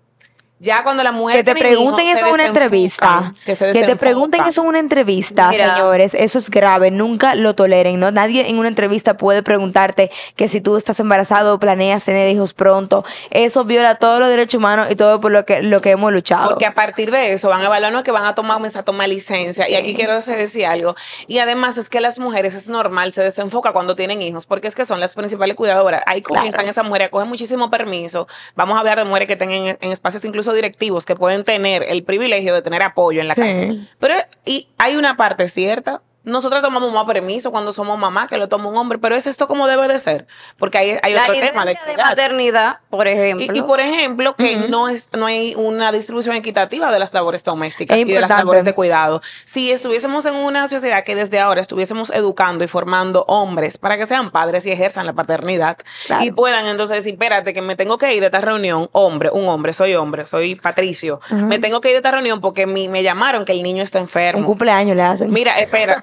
Ya 0.61 0.83
cuando 0.83 1.05
la 1.05 1.13
mujer 1.13 1.37
Que 1.37 1.45
te 1.45 1.55
pregunten 1.55 2.07
eso 2.09 2.27
en 2.27 2.33
una 2.33 2.47
entrevista. 2.47 3.33
Que, 3.45 3.55
se 3.55 3.73
Que 3.73 3.85
te 3.85 3.97
pregunten 3.97 4.45
eso 4.45 4.63
en 4.63 4.69
una 4.69 4.79
entrevista, 4.81 5.49
Mira. 5.49 5.77
señores. 5.77 6.15
Eso 6.15 6.39
es 6.39 6.51
grave. 6.51 6.91
Nunca 6.91 7.37
lo 7.37 7.55
toleren. 7.55 8.01
¿no? 8.01 8.11
Nadie 8.11 8.49
en 8.49 8.59
una 8.59 8.69
entrevista 8.69 9.17
puede 9.17 9.43
preguntarte 9.43 10.11
que 10.35 10.49
si 10.49 10.61
tú 10.61 10.77
estás 10.77 10.99
embarazado 10.99 11.55
o 11.55 11.61
planeas 11.61 12.05
tener 12.05 12.29
hijos 12.31 12.55
pronto. 12.55 13.05
Eso 13.31 13.65
viola 13.65 13.97
todos 13.97 14.19
los 14.19 14.29
derechos 14.29 14.59
humanos 14.59 14.89
y 14.91 14.97
todo 14.97 15.21
por 15.21 15.31
lo 15.31 15.45
que, 15.45 15.63
lo 15.63 15.81
que 15.81 15.93
hemos 15.93 16.13
luchado. 16.13 16.49
Porque 16.49 16.67
a 16.67 16.75
partir 16.75 17.13
de 17.13 17.33
eso 17.33 17.49
van 17.49 17.61
a 17.61 17.67
evaluar 17.67 17.93
no, 17.93 18.03
que 18.03 18.11
van 18.11 18.25
a 18.25 18.35
tomar, 18.35 18.61
a 18.75 18.83
tomar 18.83 19.09
licencia. 19.09 19.69
Y 19.69 19.77
aquí 19.77 19.95
quiero 19.95 20.21
decir 20.21 20.67
algo. 20.67 20.97
Y 21.29 21.39
además 21.39 21.79
es 21.79 21.89
que 21.89 22.01
las 22.01 22.19
mujeres 22.19 22.55
es 22.55 22.69
normal, 22.69 23.13
se 23.13 23.23
desenfoca 23.23 23.73
cuando 23.73 23.95
tienen 23.95 24.23
hijos, 24.23 24.47
porque 24.47 24.67
es 24.67 24.75
que 24.75 24.85
son 24.85 24.99
las 24.99 25.15
principales 25.15 25.55
cuidadoras. 25.55 26.03
Ahí 26.07 26.21
comienzan 26.21 26.67
esas 26.67 26.85
mujeres 26.85 27.09
a 27.09 27.11
coger 27.11 27.29
muchísimo 27.29 27.71
permiso. 27.71 28.27
Vamos 28.57 28.77
a 28.77 28.81
hablar 28.81 28.99
de 28.99 29.05
mujeres 29.05 29.29
que 29.29 29.37
tengan 29.37 29.59
en, 29.59 29.79
en 29.81 29.93
espacios 29.93 30.25
incluso 30.25 30.48
directivos, 30.55 31.07
que 31.07 31.15
pueden 31.17 31.45
tener 31.45 31.83
el 31.83 32.03
privilegio 32.05 32.55
de 32.55 32.63
tener 32.63 32.83
apoyo 32.83 33.21
en 33.21 33.29
la 33.29 33.35
Sí. 33.35 33.41
casa. 33.41 33.73
Pero 33.99 34.15
y 34.45 34.69
hay 34.79 34.97
una 34.97 35.17
parte 35.17 35.49
cierta. 35.49 36.03
Nosotras 36.29 36.63
tomamos 36.63 36.93
más 36.93 37.05
permiso 37.05 37.51
cuando 37.51 37.73
somos 37.73 37.99
mamá 37.99 38.27
que 38.27 38.37
lo 38.39 38.49
toma 38.49 38.69
un 38.69 38.77
hombre, 38.77 38.99
pero 38.99 39.15
es 39.17 39.27
esto 39.27 39.49
como 39.49 39.67
debe 39.67 39.89
de 39.89 39.99
ser, 39.99 40.27
porque 40.59 40.79
hay, 40.79 40.99
hay 41.03 41.13
La 41.15 41.23
otro 41.23 41.35
tema 41.41 41.65
de, 41.65 41.77
de 41.87 41.97
maternidad, 41.97 42.79
por 42.91 43.09
ejemplo. 43.09 43.47
Y, 43.55 43.59
y 43.59 43.63
por 43.63 43.81
ejemplo, 43.81 44.35
que 44.37 44.57
no 44.69 44.89
es 44.89 45.11
no 45.17 45.27
hay 45.27 45.55
una 45.57 45.91
distribución 45.93 46.37
equitativa 46.37 46.91
de 46.93 46.99
las 46.99 47.13
labores 47.15 47.43
domésticas 47.45 47.97
Es 47.99 48.07
y 48.07 48.13
de 48.13 48.21
las 48.21 48.31
labores 48.31 48.65
de 48.65 48.75
cuidado. 48.75 49.23
Si 49.45 49.71
estuviésemos 49.73 50.27
en 50.27 50.35
una 50.35 50.69
sociedad 50.69 51.05
que 51.05 51.15
desde 51.15 51.41
ahora 51.41 51.61
estuviésemos 51.61 52.11
educando 52.11 52.65
y 52.65 52.69
formando 52.69 53.25
hombres 53.29 53.79
para 53.79 53.97
que 53.97 54.07
sean 54.07 54.31
padres 54.31 54.67
y 54.67 54.71
ejerzan 54.71 55.07
la 55.07 55.13
paternidad 55.13 55.79
Claro. 56.07 56.25
y 56.25 56.31
puedan 56.31 56.67
entonces 56.67 56.97
decir, 56.97 57.15
espérate, 57.15 57.55
que 57.55 57.63
me 57.63 57.77
tengo 57.77 57.99
que 57.99 58.15
ir 58.15 58.21
de 58.21 58.27
esta 58.27 58.41
reunión, 58.41 58.89
hombre, 58.93 59.31
un 59.33 59.49
hombre, 59.49 59.73
soy 59.73 59.95
hombre, 59.95 60.27
soy 60.27 60.55
Patricio, 60.57 61.21
me 61.31 61.59
tengo 61.59 61.81
que 61.81 61.89
ir 61.89 61.95
de 61.95 61.99
esta 61.99 62.11
reunión 62.11 62.41
porque 62.41 62.67
mi- 62.67 62.89
me 62.89 63.03
llamaron 63.03 63.45
que 63.45 63.53
el 63.53 63.63
niño 63.63 63.83
está 63.83 63.99
un 63.99 64.05
enfermo. 64.05 64.47
cumpleaños 64.47 64.97
le 64.97 65.03
hacen. 65.03 65.31
Mira, 65.31 65.59
espera, 65.59 66.01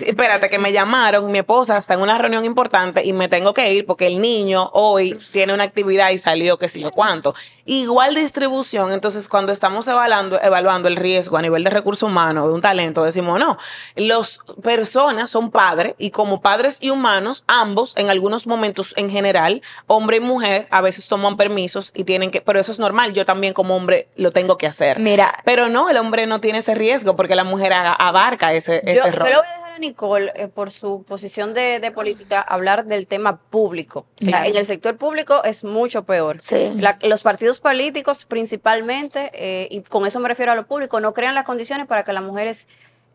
espérate 0.00 0.50
que 0.50 0.58
me 0.58 0.72
llamaron, 0.72 1.30
mi 1.30 1.38
esposa 1.38 1.78
está 1.78 1.94
en 1.94 2.00
una 2.00 2.18
reunión 2.18 2.44
importante 2.44 3.04
y 3.04 3.12
me 3.12 3.28
tengo 3.28 3.54
que 3.54 3.72
ir 3.72 3.86
porque 3.86 4.06
el 4.06 4.20
niño 4.20 4.70
hoy 4.72 5.18
tiene 5.32 5.54
una 5.54 5.64
actividad 5.64 6.10
y 6.10 6.18
salió 6.18 6.56
que 6.56 6.68
sé 6.68 6.80
yo 6.80 6.90
cuánto. 6.90 7.34
Igual 7.66 8.14
distribución, 8.14 8.92
entonces 8.92 9.28
cuando 9.28 9.52
estamos 9.52 9.88
evaluando, 9.88 10.38
evaluando 10.40 10.88
el 10.88 10.96
riesgo 10.96 11.38
a 11.38 11.42
nivel 11.42 11.64
de 11.64 11.70
recursos 11.70 12.08
humanos, 12.08 12.48
de 12.48 12.54
un 12.54 12.60
talento, 12.60 13.04
decimos, 13.04 13.40
no, 13.40 13.56
las 13.96 14.38
personas 14.62 15.30
son 15.30 15.50
padres 15.50 15.94
y 15.98 16.10
como 16.10 16.42
padres 16.42 16.78
y 16.80 16.90
humanos, 16.90 17.42
ambos 17.46 17.94
en 17.96 18.10
algunos 18.10 18.46
momentos 18.46 18.92
en 18.96 19.08
general, 19.08 19.62
hombre 19.86 20.18
y 20.18 20.20
mujer, 20.20 20.66
a 20.70 20.82
veces 20.82 21.08
toman 21.08 21.36
permisos 21.36 21.90
y 21.94 22.04
tienen 22.04 22.30
que, 22.30 22.42
pero 22.42 22.60
eso 22.60 22.70
es 22.70 22.78
normal, 22.78 23.14
yo 23.14 23.24
también 23.24 23.54
como 23.54 23.74
hombre 23.74 24.08
lo 24.16 24.30
tengo 24.30 24.58
que 24.58 24.66
hacer. 24.66 24.98
Mira, 24.98 25.34
Pero 25.44 25.68
no, 25.68 25.88
el 25.88 25.96
hombre 25.96 26.26
no 26.26 26.40
tiene 26.40 26.58
ese 26.58 26.74
riesgo 26.74 27.16
porque 27.16 27.34
la 27.34 27.44
mujer 27.44 27.72
abarca 27.72 28.52
ese, 28.52 28.82
ese 28.84 28.96
Yo, 28.96 29.04
yo 29.24 29.30
le 29.32 29.36
voy 29.38 29.46
a 29.46 29.56
dejar 29.56 29.72
a 29.72 29.78
Nicole, 29.78 30.32
eh, 30.36 30.48
por 30.48 30.70
su 30.70 31.02
posición 31.04 31.52
de, 31.54 31.80
de 31.80 31.90
política, 31.90 32.40
hablar 32.40 32.84
del 32.84 33.06
tema 33.06 33.38
público. 33.38 34.00
O 34.20 34.24
sea, 34.24 34.28
Claro. 34.38 34.44
en 34.50 34.56
el 34.56 34.66
sector 34.66 34.96
público 34.96 35.42
es 35.44 35.64
mucho 35.64 36.04
peor. 36.04 36.38
Sí. 36.42 36.70
La- 36.76 36.98
los 37.02 37.22
partidos 37.22 37.60
políticos, 37.60 38.24
principalmente, 38.24 39.30
eh, 39.34 39.68
y 39.70 39.80
con 39.82 40.06
eso 40.06 40.20
me 40.20 40.28
refiero 40.28 40.52
a 40.52 40.54
lo 40.54 40.66
público, 40.66 41.00
no 41.00 41.12
crean 41.14 41.34
las 41.34 41.44
condiciones 41.44 41.86
para 41.86 42.04
que 42.04 42.12
las 42.12 42.22
mujeres 42.22 42.66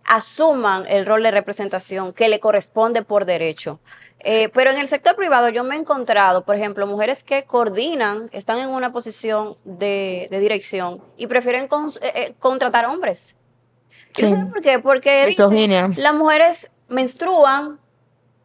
asuman 0.05 0.85
el 0.87 1.05
rol 1.05 1.23
de 1.23 1.31
representación 1.31 2.13
que 2.13 2.29
le 2.29 2.39
corresponde 2.39 3.03
por 3.03 3.25
derecho. 3.25 3.79
Eh, 4.21 4.49
pero 4.53 4.71
en 4.71 4.77
el 4.77 4.87
sector 4.89 5.15
privado 5.15 5.47
yo 5.49 5.63
me 5.63 5.75
he 5.75 5.79
encontrado, 5.79 6.43
por 6.43 6.55
ejemplo, 6.55 6.85
mujeres 6.87 7.23
que 7.23 7.43
coordinan, 7.43 8.27
están 8.33 8.59
en 8.59 8.69
una 8.69 8.91
posición 8.91 9.55
de, 9.63 10.27
de 10.29 10.39
dirección 10.39 11.01
y 11.15 11.27
prefieren 11.27 11.69
eh, 11.71 12.11
eh, 12.15 12.33
contratar 12.39 12.85
hombres. 12.85 13.37
¿Y 14.17 14.23
Sí. 14.23 14.29
sabes 14.29 14.45
por 14.51 14.61
qué? 14.61 14.79
Porque 14.79 15.25
dicen, 15.27 15.45
las 15.97 16.13
mujeres 16.13 16.69
menstruan, 16.87 17.79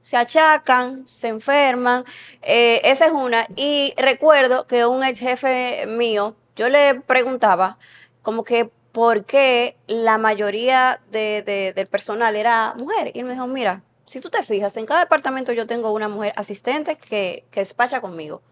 se 0.01 0.17
achacan, 0.17 1.09
se 1.09 1.29
enferman. 1.29 2.05
eh, 2.43 2.81
esa 2.85 3.07
es 3.07 3.13
una. 3.13 3.47
Y 3.57 3.95
recuerdo 3.97 4.67
que 4.67 4.85
un 4.87 5.03
ex 5.03 5.19
jefe 5.21 5.87
mío, 5.87 6.35
yo 6.57 6.69
le 6.69 6.97
preguntaba 7.01 7.79
como 8.23 8.45
que 8.45 8.71
por 8.93 9.25
qué 9.25 9.77
la 9.87 10.19
mayoría 10.19 11.01
de- 11.11 11.43
de- 11.43 11.73
del 11.73 11.87
personal 11.89 12.37
era 12.37 12.75
mujer. 12.77 13.11
Y 13.15 13.21
él 13.21 13.25
me 13.25 13.33
dijo, 13.33 13.47
mira, 13.47 13.83
si 14.07 14.21
tú 14.21 14.29
te 14.31 14.43
fijas, 14.43 14.77
en 14.77 14.85
cada 14.87 15.01
departamento 15.01 15.53
yo 15.53 15.67
tengo 15.67 15.91
una 15.91 16.09
mujer 16.09 16.33
asistente 16.37 16.97
que, 16.97 17.45
que 17.51 17.61
despacha 17.61 18.01
conmigo. 18.03 18.43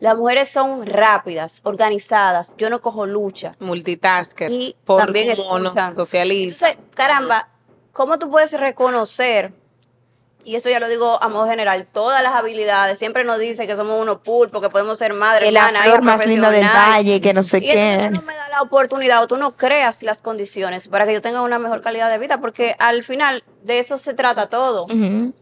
Las 0.00 0.16
mujeres 0.16 0.48
son 0.48 0.86
rápidas, 0.86 1.60
organizadas, 1.62 2.54
yo 2.56 2.70
no 2.70 2.80
cojo 2.80 3.04
lucha. 3.04 3.54
Multitasker. 3.60 4.50
Y 4.50 4.74
por 4.84 5.02
también 5.04 5.36
mono, 5.36 5.74
socialista. 5.94 6.70
Entonces, 6.70 6.90
caramba, 6.94 7.48
¿cómo 7.92 8.18
tú 8.18 8.30
puedes 8.30 8.58
reconocer? 8.58 9.52
Y 10.44 10.56
eso 10.56 10.70
ya 10.70 10.80
lo 10.80 10.88
digo 10.88 11.22
a 11.22 11.28
modo 11.28 11.46
general, 11.46 11.86
todas 11.92 12.22
las 12.22 12.34
habilidades. 12.34 12.98
Siempre 12.98 13.24
nos 13.24 13.38
dice 13.38 13.66
que 13.66 13.76
somos 13.76 14.00
unos 14.00 14.18
pulpos, 14.18 14.60
que 14.62 14.70
podemos 14.70 14.98
ser 14.98 15.12
madre, 15.12 15.46
Que 15.46 15.52
la 15.52 15.68
flor 15.68 16.02
más 16.02 16.26
linda 16.26 16.50
del 16.50 16.66
valle, 16.66 17.20
que 17.20 17.32
no 17.34 17.42
sé 17.42 17.58
Y 17.58 17.60
qué. 17.62 18.08
no 18.10 18.22
me 18.22 18.34
da 18.34 18.48
la 18.48 18.62
oportunidad 18.62 19.22
o 19.22 19.26
tú 19.26 19.36
no 19.36 19.56
creas 19.56 20.02
las 20.02 20.22
condiciones 20.22 20.88
para 20.88 21.06
que 21.06 21.12
yo 21.12 21.22
tenga 21.22 21.42
una 21.42 21.58
mejor 21.58 21.80
calidad 21.82 22.10
de 22.10 22.18
vida, 22.18 22.38
porque 22.40 22.74
al 22.78 23.04
final 23.04 23.44
de 23.62 23.78
eso 23.78 23.98
se 23.98 24.14
trata 24.14 24.48
todo. 24.48 24.86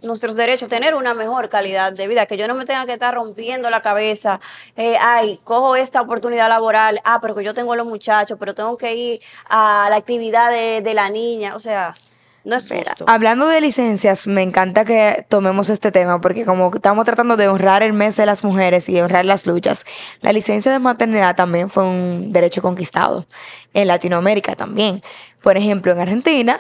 Nuestros 0.03 0.35
derechos, 0.37 0.69
tener 0.69 0.95
una 0.95 1.15
mejor 1.15 1.49
calidad 1.49 1.93
de 1.93 2.09
vida, 2.09 2.27
que 2.27 2.37
yo 2.37 2.49
no 2.49 2.55
me 2.55 2.65
tenga 2.65 2.85
que 2.87 2.93
estar 2.95 3.15
rompiendo 3.15 3.71
la 3.71 3.83
cabeza, 3.83 4.41
eh, 4.77 4.97
ay, 5.01 5.39
cojo 5.45 5.77
esta 5.77 6.01
oportunidad 6.01 6.49
laboral, 6.49 7.01
ah, 7.05 7.19
pero 7.23 7.35
que 7.35 7.45
yo 7.45 7.55
tengo 7.55 7.73
a 7.73 7.77
los 7.77 7.87
muchachos, 7.87 8.37
pero 8.41 8.55
tengo 8.55 8.77
que 8.77 8.95
ir 8.95 9.21
a 9.49 9.87
la 9.91 9.97
actividad 9.97 10.51
de, 10.51 10.81
de 10.83 10.95
la 10.95 11.09
niña, 11.11 11.55
o 11.55 11.61
sea, 11.61 11.95
no 12.45 12.57
es 12.57 12.71
Mira, 12.71 12.91
justo. 12.91 13.05
hablando 13.09 13.47
de 13.47 13.61
licencias, 13.61 14.27
me 14.27 14.43
encanta 14.43 14.85
que 14.85 15.25
tomemos 15.29 15.71
este 15.71 15.93
tema 15.93 16.21
porque 16.21 16.45
como 16.45 16.71
estamos 16.75 17.05
tratando 17.05 17.37
de 17.37 17.49
honrar 17.49 17.83
el 17.83 17.93
mes 17.93 18.17
de 18.17 18.27
las 18.27 18.45
mujeres 18.45 18.89
y 18.89 19.01
honrar 19.01 19.25
las 19.25 19.47
luchas, 19.47 19.85
la 20.21 20.33
licencia 20.33 20.73
de 20.73 20.79
maternidad 20.79 21.37
también 21.37 21.69
fue 21.69 21.85
un 21.85 22.31
derecho 22.31 22.63
conquistado. 22.63 23.27
En 23.75 23.87
Latinoamérica 23.87 24.57
también. 24.57 25.03
Por 25.43 25.57
ejemplo, 25.57 25.93
en 25.93 26.01
Argentina, 26.01 26.59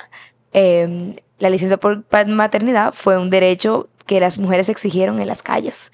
eh, 0.52 1.16
la 1.38 1.50
licencia 1.50 1.78
por 1.78 2.04
maternidad 2.26 2.92
fue 2.92 3.16
un 3.18 3.30
derecho 3.30 3.88
que 4.06 4.20
las 4.20 4.38
mujeres 4.38 4.68
exigieron 4.68 5.20
en 5.20 5.28
las 5.28 5.42
calles 5.42 5.90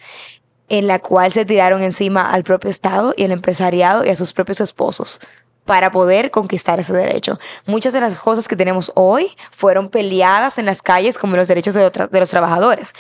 en 0.69 0.87
la 0.87 0.99
cual 0.99 1.31
se 1.31 1.45
tiraron 1.45 1.83
encima 1.83 2.31
al 2.31 2.43
propio 2.43 2.71
Estado 2.71 3.13
y 3.17 3.25
al 3.25 3.33
empresariado 3.33 4.05
y 4.05 4.09
a 4.09 4.17
sus 4.17 4.33
propios 4.33 4.61
esposos 4.61 5.21
para 5.65 5.91
poder 5.91 6.31
conquistar 6.31 6.81
ese 6.81 6.93
derecho. 6.93 7.39
Muchas 7.67 7.93
de 7.93 8.01
las 8.01 8.19
cosas 8.19 8.49
que 8.49 8.57
tenemos 8.57 8.93
hoy 8.95 9.31
fueron 9.51 9.89
peleadas 9.89 10.59
en 10.59 10.67
las 10.67 10.83
calles 10.83 11.19
como 11.19 11.37
los 11.37 11.49
derechos 11.49 11.75
de, 11.75 11.91
los 12.11 12.31
trabajadores. 12.31 12.93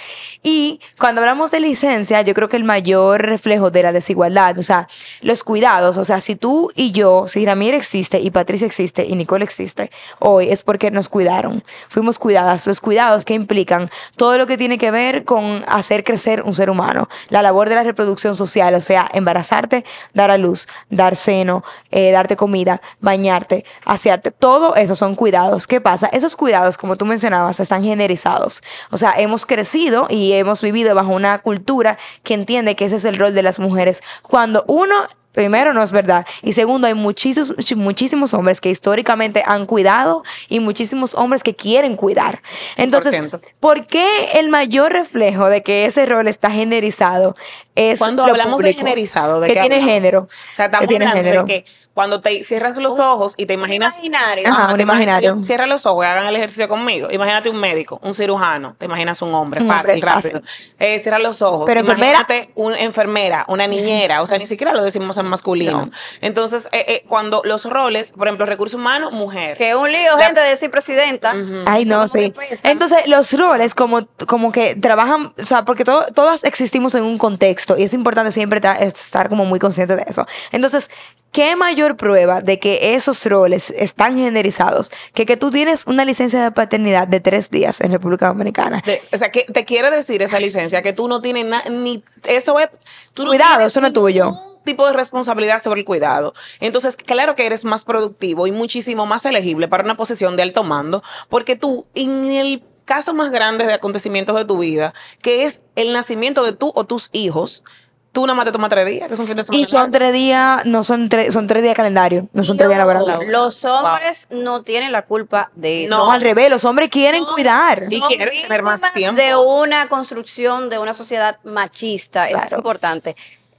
Y 0.42 0.80
cuando 0.98 1.20
hablamos 1.20 1.50
de 1.50 1.60
licencia, 1.60 2.22
yo 2.22 2.34
creo 2.34 2.48
que 2.48 2.56
el 2.56 2.64
mayor 2.64 3.22
reflejo 3.22 3.70
de 3.70 3.82
la 3.82 3.92
desigualdad, 3.92 4.58
o 4.58 4.62
sea, 4.62 4.88
los 5.20 5.44
cuidados, 5.44 5.96
o 5.96 6.04
sea, 6.04 6.20
si 6.20 6.36
tú 6.36 6.70
y 6.74 6.92
yo, 6.92 7.28
si 7.28 7.44
Ramírez 7.44 7.80
existe 7.80 8.20
y 8.20 8.30
Patricia 8.30 8.66
existe 8.66 9.04
y 9.04 9.14
Nicole 9.14 9.44
existe, 9.44 9.90
hoy 10.18 10.50
es 10.50 10.62
porque 10.62 10.90
nos 10.90 11.08
cuidaron, 11.08 11.62
fuimos 11.88 12.18
cuidadas. 12.18 12.66
Los 12.66 12.80
cuidados 12.80 13.24
que 13.24 13.34
implican 13.34 13.90
todo 14.16 14.38
lo 14.38 14.46
que 14.46 14.56
tiene 14.56 14.78
que 14.78 14.90
ver 14.90 15.24
con 15.24 15.62
hacer 15.68 16.04
crecer 16.04 16.42
un 16.42 16.54
ser 16.54 16.70
humano, 16.70 17.08
la 17.28 17.42
labor 17.42 17.68
de 17.68 17.74
la 17.74 17.82
reproducción 17.82 18.34
social, 18.34 18.74
o 18.74 18.80
sea, 18.80 19.08
embarazarte, 19.12 19.84
dar 20.14 20.30
a 20.30 20.38
luz, 20.38 20.66
dar 20.90 21.16
seno, 21.16 21.62
eh, 21.90 22.10
darte 22.10 22.36
comida, 22.36 22.53
bañarte, 23.00 23.64
asearte, 23.84 24.30
todo 24.30 24.76
eso 24.76 24.96
son 24.96 25.14
cuidados. 25.14 25.66
¿Qué 25.66 25.80
pasa? 25.80 26.06
Esos 26.08 26.36
cuidados, 26.36 26.76
como 26.76 26.96
tú 26.96 27.06
mencionabas, 27.06 27.60
están 27.60 27.82
generizados. 27.82 28.62
O 28.90 28.98
sea, 28.98 29.14
hemos 29.16 29.46
crecido 29.46 30.06
y 30.10 30.32
hemos 30.32 30.62
vivido 30.62 30.94
bajo 30.94 31.12
una 31.12 31.38
cultura 31.38 31.98
que 32.22 32.34
entiende 32.34 32.76
que 32.76 32.84
ese 32.86 32.96
es 32.96 33.04
el 33.04 33.18
rol 33.18 33.34
de 33.34 33.42
las 33.42 33.58
mujeres. 33.58 34.02
Cuando 34.22 34.64
uno 34.66 34.94
Primero, 35.34 35.74
no 35.74 35.82
es 35.82 35.90
verdad. 35.90 36.24
Y 36.42 36.52
segundo, 36.52 36.86
hay 36.86 36.94
muchísimos, 36.94 37.52
muchísimos 37.74 38.32
hombres 38.34 38.60
que 38.60 38.70
históricamente 38.70 39.42
han 39.44 39.66
cuidado 39.66 40.22
y 40.48 40.60
muchísimos 40.60 41.14
hombres 41.16 41.42
que 41.42 41.56
quieren 41.56 41.96
cuidar. 41.96 42.40
Entonces, 42.76 43.12
100%. 43.12 43.40
¿por 43.58 43.84
qué 43.86 44.06
el 44.34 44.48
mayor 44.48 44.92
reflejo 44.92 45.48
de 45.48 45.64
que 45.64 45.86
ese 45.86 46.06
rol 46.06 46.28
está 46.28 46.52
generizado 46.52 47.34
es 47.74 47.98
Cuando 47.98 48.24
lo 48.24 48.30
hablamos 48.30 48.58
de 48.58 48.64
público? 48.64 48.78
generizado, 48.78 49.40
¿de 49.40 49.48
que 49.48 49.54
qué 49.54 49.60
tiene 49.60 49.74
hablamos? 49.76 49.94
género. 49.94 50.20
O 50.22 50.54
sea, 50.54 50.66
estamos 50.66 50.82
que 50.84 50.88
tiene 50.88 51.06
hablando 51.06 51.24
género. 51.28 51.42
de 51.46 51.48
que 51.64 51.84
cuando 51.94 52.20
te 52.20 52.42
cierras 52.42 52.76
los 52.76 52.98
ojos 52.98 53.34
y 53.36 53.46
te 53.46 53.52
imaginas 53.54 53.94
imaginario. 53.94 54.48
Ajá, 54.48 54.74
un 54.74 54.80
imaginario. 54.80 55.38
Cierra 55.44 55.68
los 55.68 55.86
ojos 55.86 56.04
y 56.04 56.08
hagan 56.08 56.26
el 56.26 56.34
ejercicio 56.34 56.68
conmigo. 56.68 57.08
Imagínate 57.12 57.48
un 57.50 57.56
médico, 57.56 58.00
un 58.02 58.14
cirujano. 58.14 58.74
Te 58.78 58.86
imaginas 58.86 59.22
un 59.22 59.32
hombre, 59.32 59.62
Un 59.62 59.68
fácil, 59.68 59.92
hombre, 59.94 60.10
rápido. 60.10 60.42
Eh, 60.80 60.98
cierra 60.98 61.20
los 61.20 61.40
ojos. 61.40 61.62
Pero 61.66 61.80
enfermera- 61.82 62.18
Imagínate 62.18 62.50
una 62.56 62.80
enfermera, 62.80 63.44
una 63.46 63.68
niñera. 63.68 64.22
O 64.22 64.26
sea, 64.26 64.38
ni 64.38 64.48
siquiera 64.48 64.72
lo 64.72 64.82
decimos 64.82 65.16
en 65.18 65.26
masculino. 65.26 65.86
No. 65.86 65.90
Entonces, 66.20 66.68
eh, 66.72 66.84
eh, 66.88 67.04
cuando 67.06 67.42
los 67.44 67.64
roles, 67.64 68.10
por 68.10 68.26
ejemplo, 68.26 68.44
recursos 68.46 68.80
humanos, 68.80 69.12
mujer. 69.12 69.56
Que 69.56 69.76
un 69.76 69.90
lío, 69.92 70.16
La- 70.16 70.26
gente, 70.26 70.40
de 70.40 70.48
decir 70.48 70.72
presidenta. 70.72 71.32
Ay, 71.66 71.84
no, 71.84 72.08
sí. 72.08 72.32
que. 72.32 72.58
Entonces, 72.68 73.06
los 73.06 73.32
roles 73.38 73.72
como, 73.76 74.08
como 74.26 74.50
que 74.50 74.74
trabajan, 74.74 75.32
o 75.38 75.44
sea, 75.44 75.64
porque 75.64 75.84
to- 75.84 76.06
todas 76.12 76.42
existimos 76.42 76.96
en 76.96 77.04
un 77.04 77.18
contexto. 77.18 77.63
Contexto 77.64 77.78
y 77.78 77.84
es 77.84 77.94
importante 77.94 78.30
siempre 78.32 78.60
ta- 78.60 78.76
estar 78.78 79.28
como 79.28 79.44
muy 79.44 79.58
consciente 79.58 79.96
de 79.96 80.04
eso. 80.06 80.26
Entonces, 80.52 80.90
¿qué 81.32 81.56
mayor 81.56 81.96
prueba 81.96 82.40
de 82.40 82.58
que 82.58 82.94
esos 82.94 83.24
roles 83.26 83.70
están 83.76 84.16
generizados 84.16 84.90
que 85.14 85.26
que 85.26 85.36
tú 85.36 85.50
tienes 85.50 85.86
una 85.86 86.04
licencia 86.04 86.42
de 86.42 86.50
paternidad 86.52 87.08
de 87.08 87.20
tres 87.20 87.50
días 87.50 87.80
en 87.80 87.92
República 87.92 88.28
Dominicana? 88.28 88.82
De- 88.84 89.02
o 89.12 89.18
sea, 89.18 89.30
que 89.30 89.44
te 89.44 89.64
quiere 89.64 89.90
decir 89.90 90.22
esa 90.22 90.38
licencia 90.38 90.82
que 90.82 90.92
tú 90.92 91.08
no 91.08 91.20
tienes 91.20 91.46
na- 91.46 91.64
ni 91.70 92.02
eso 92.26 92.58
es 92.58 92.68
tú 93.14 93.22
no 93.24 93.28
Cuidado, 93.30 93.54
tienes 93.56 93.72
eso 93.72 93.80
no 93.80 93.86
es 93.88 93.92
tuyo. 93.92 94.32
tipo 94.64 94.86
de 94.86 94.92
responsabilidad 94.94 95.62
sobre 95.62 95.80
el 95.80 95.84
cuidado. 95.84 96.32
Entonces, 96.60 96.96
claro 96.96 97.36
que 97.36 97.44
eres 97.46 97.64
más 97.64 97.84
productivo 97.84 98.46
y 98.46 98.52
muchísimo 98.52 99.04
más 99.06 99.24
elegible 99.26 99.68
para 99.68 99.84
una 99.84 99.96
posición 99.96 100.36
de 100.36 100.42
alto 100.42 100.64
mando, 100.64 101.02
porque 101.28 101.54
tú 101.56 101.86
en 101.94 102.32
el 102.32 102.62
caso 102.84 103.14
más 103.14 103.30
grande 103.30 103.66
de 103.66 103.74
acontecimientos 103.74 104.36
de 104.36 104.44
tu 104.44 104.58
vida, 104.58 104.92
que 105.22 105.44
es 105.44 105.60
el 105.76 105.92
nacimiento 105.92 106.44
de 106.44 106.52
tú 106.52 106.72
o 106.74 106.84
tus 106.84 107.08
hijos, 107.12 107.64
tú 108.12 108.22
nada 108.26 108.34
más 108.36 108.44
te 108.44 108.52
tomas 108.52 108.70
tres 108.70 108.86
días, 108.86 109.08
que 109.08 109.14
es 109.14 109.20
un 109.20 109.26
fin 109.26 109.36
de 109.36 109.42
semana. 109.42 109.60
Y 109.60 109.66
son 109.66 109.90
tres 109.90 110.12
días, 110.12 110.64
no 110.66 110.84
son 110.84 111.08
tres, 111.08 111.34
son 111.34 111.46
tres 111.48 111.62
días 111.64 111.74
calendario, 111.74 112.28
no 112.32 112.44
son 112.44 112.56
tres 112.56 112.68
días 112.68 112.78
laborables. 112.78 113.28
Los 113.28 113.64
hombres 113.64 114.28
no 114.30 114.62
tienen 114.62 114.92
la 114.92 115.02
culpa 115.02 115.50
de 115.56 115.86
eso. 115.86 115.96
No, 115.96 116.12
al 116.12 116.20
revés, 116.20 116.48
los 116.48 116.64
hombres 116.64 116.90
quieren 116.90 117.24
Son- 117.24 117.34
cuidar. 117.34 117.84
Y 117.90 117.98
son 117.98 118.08
quieren 118.08 118.40
tener 118.42 118.62
más 118.62 118.80
tiempo. 118.94 119.20
De 119.20 119.34
una 119.34 119.88
construcción 119.88 120.70
de 120.70 120.78
una 120.78 120.94
sociedad 120.94 121.38
machista. 121.42 122.28
Eso 122.28 122.36
es 122.38 122.44
Claro. 122.44 122.58
importante. 122.58 123.16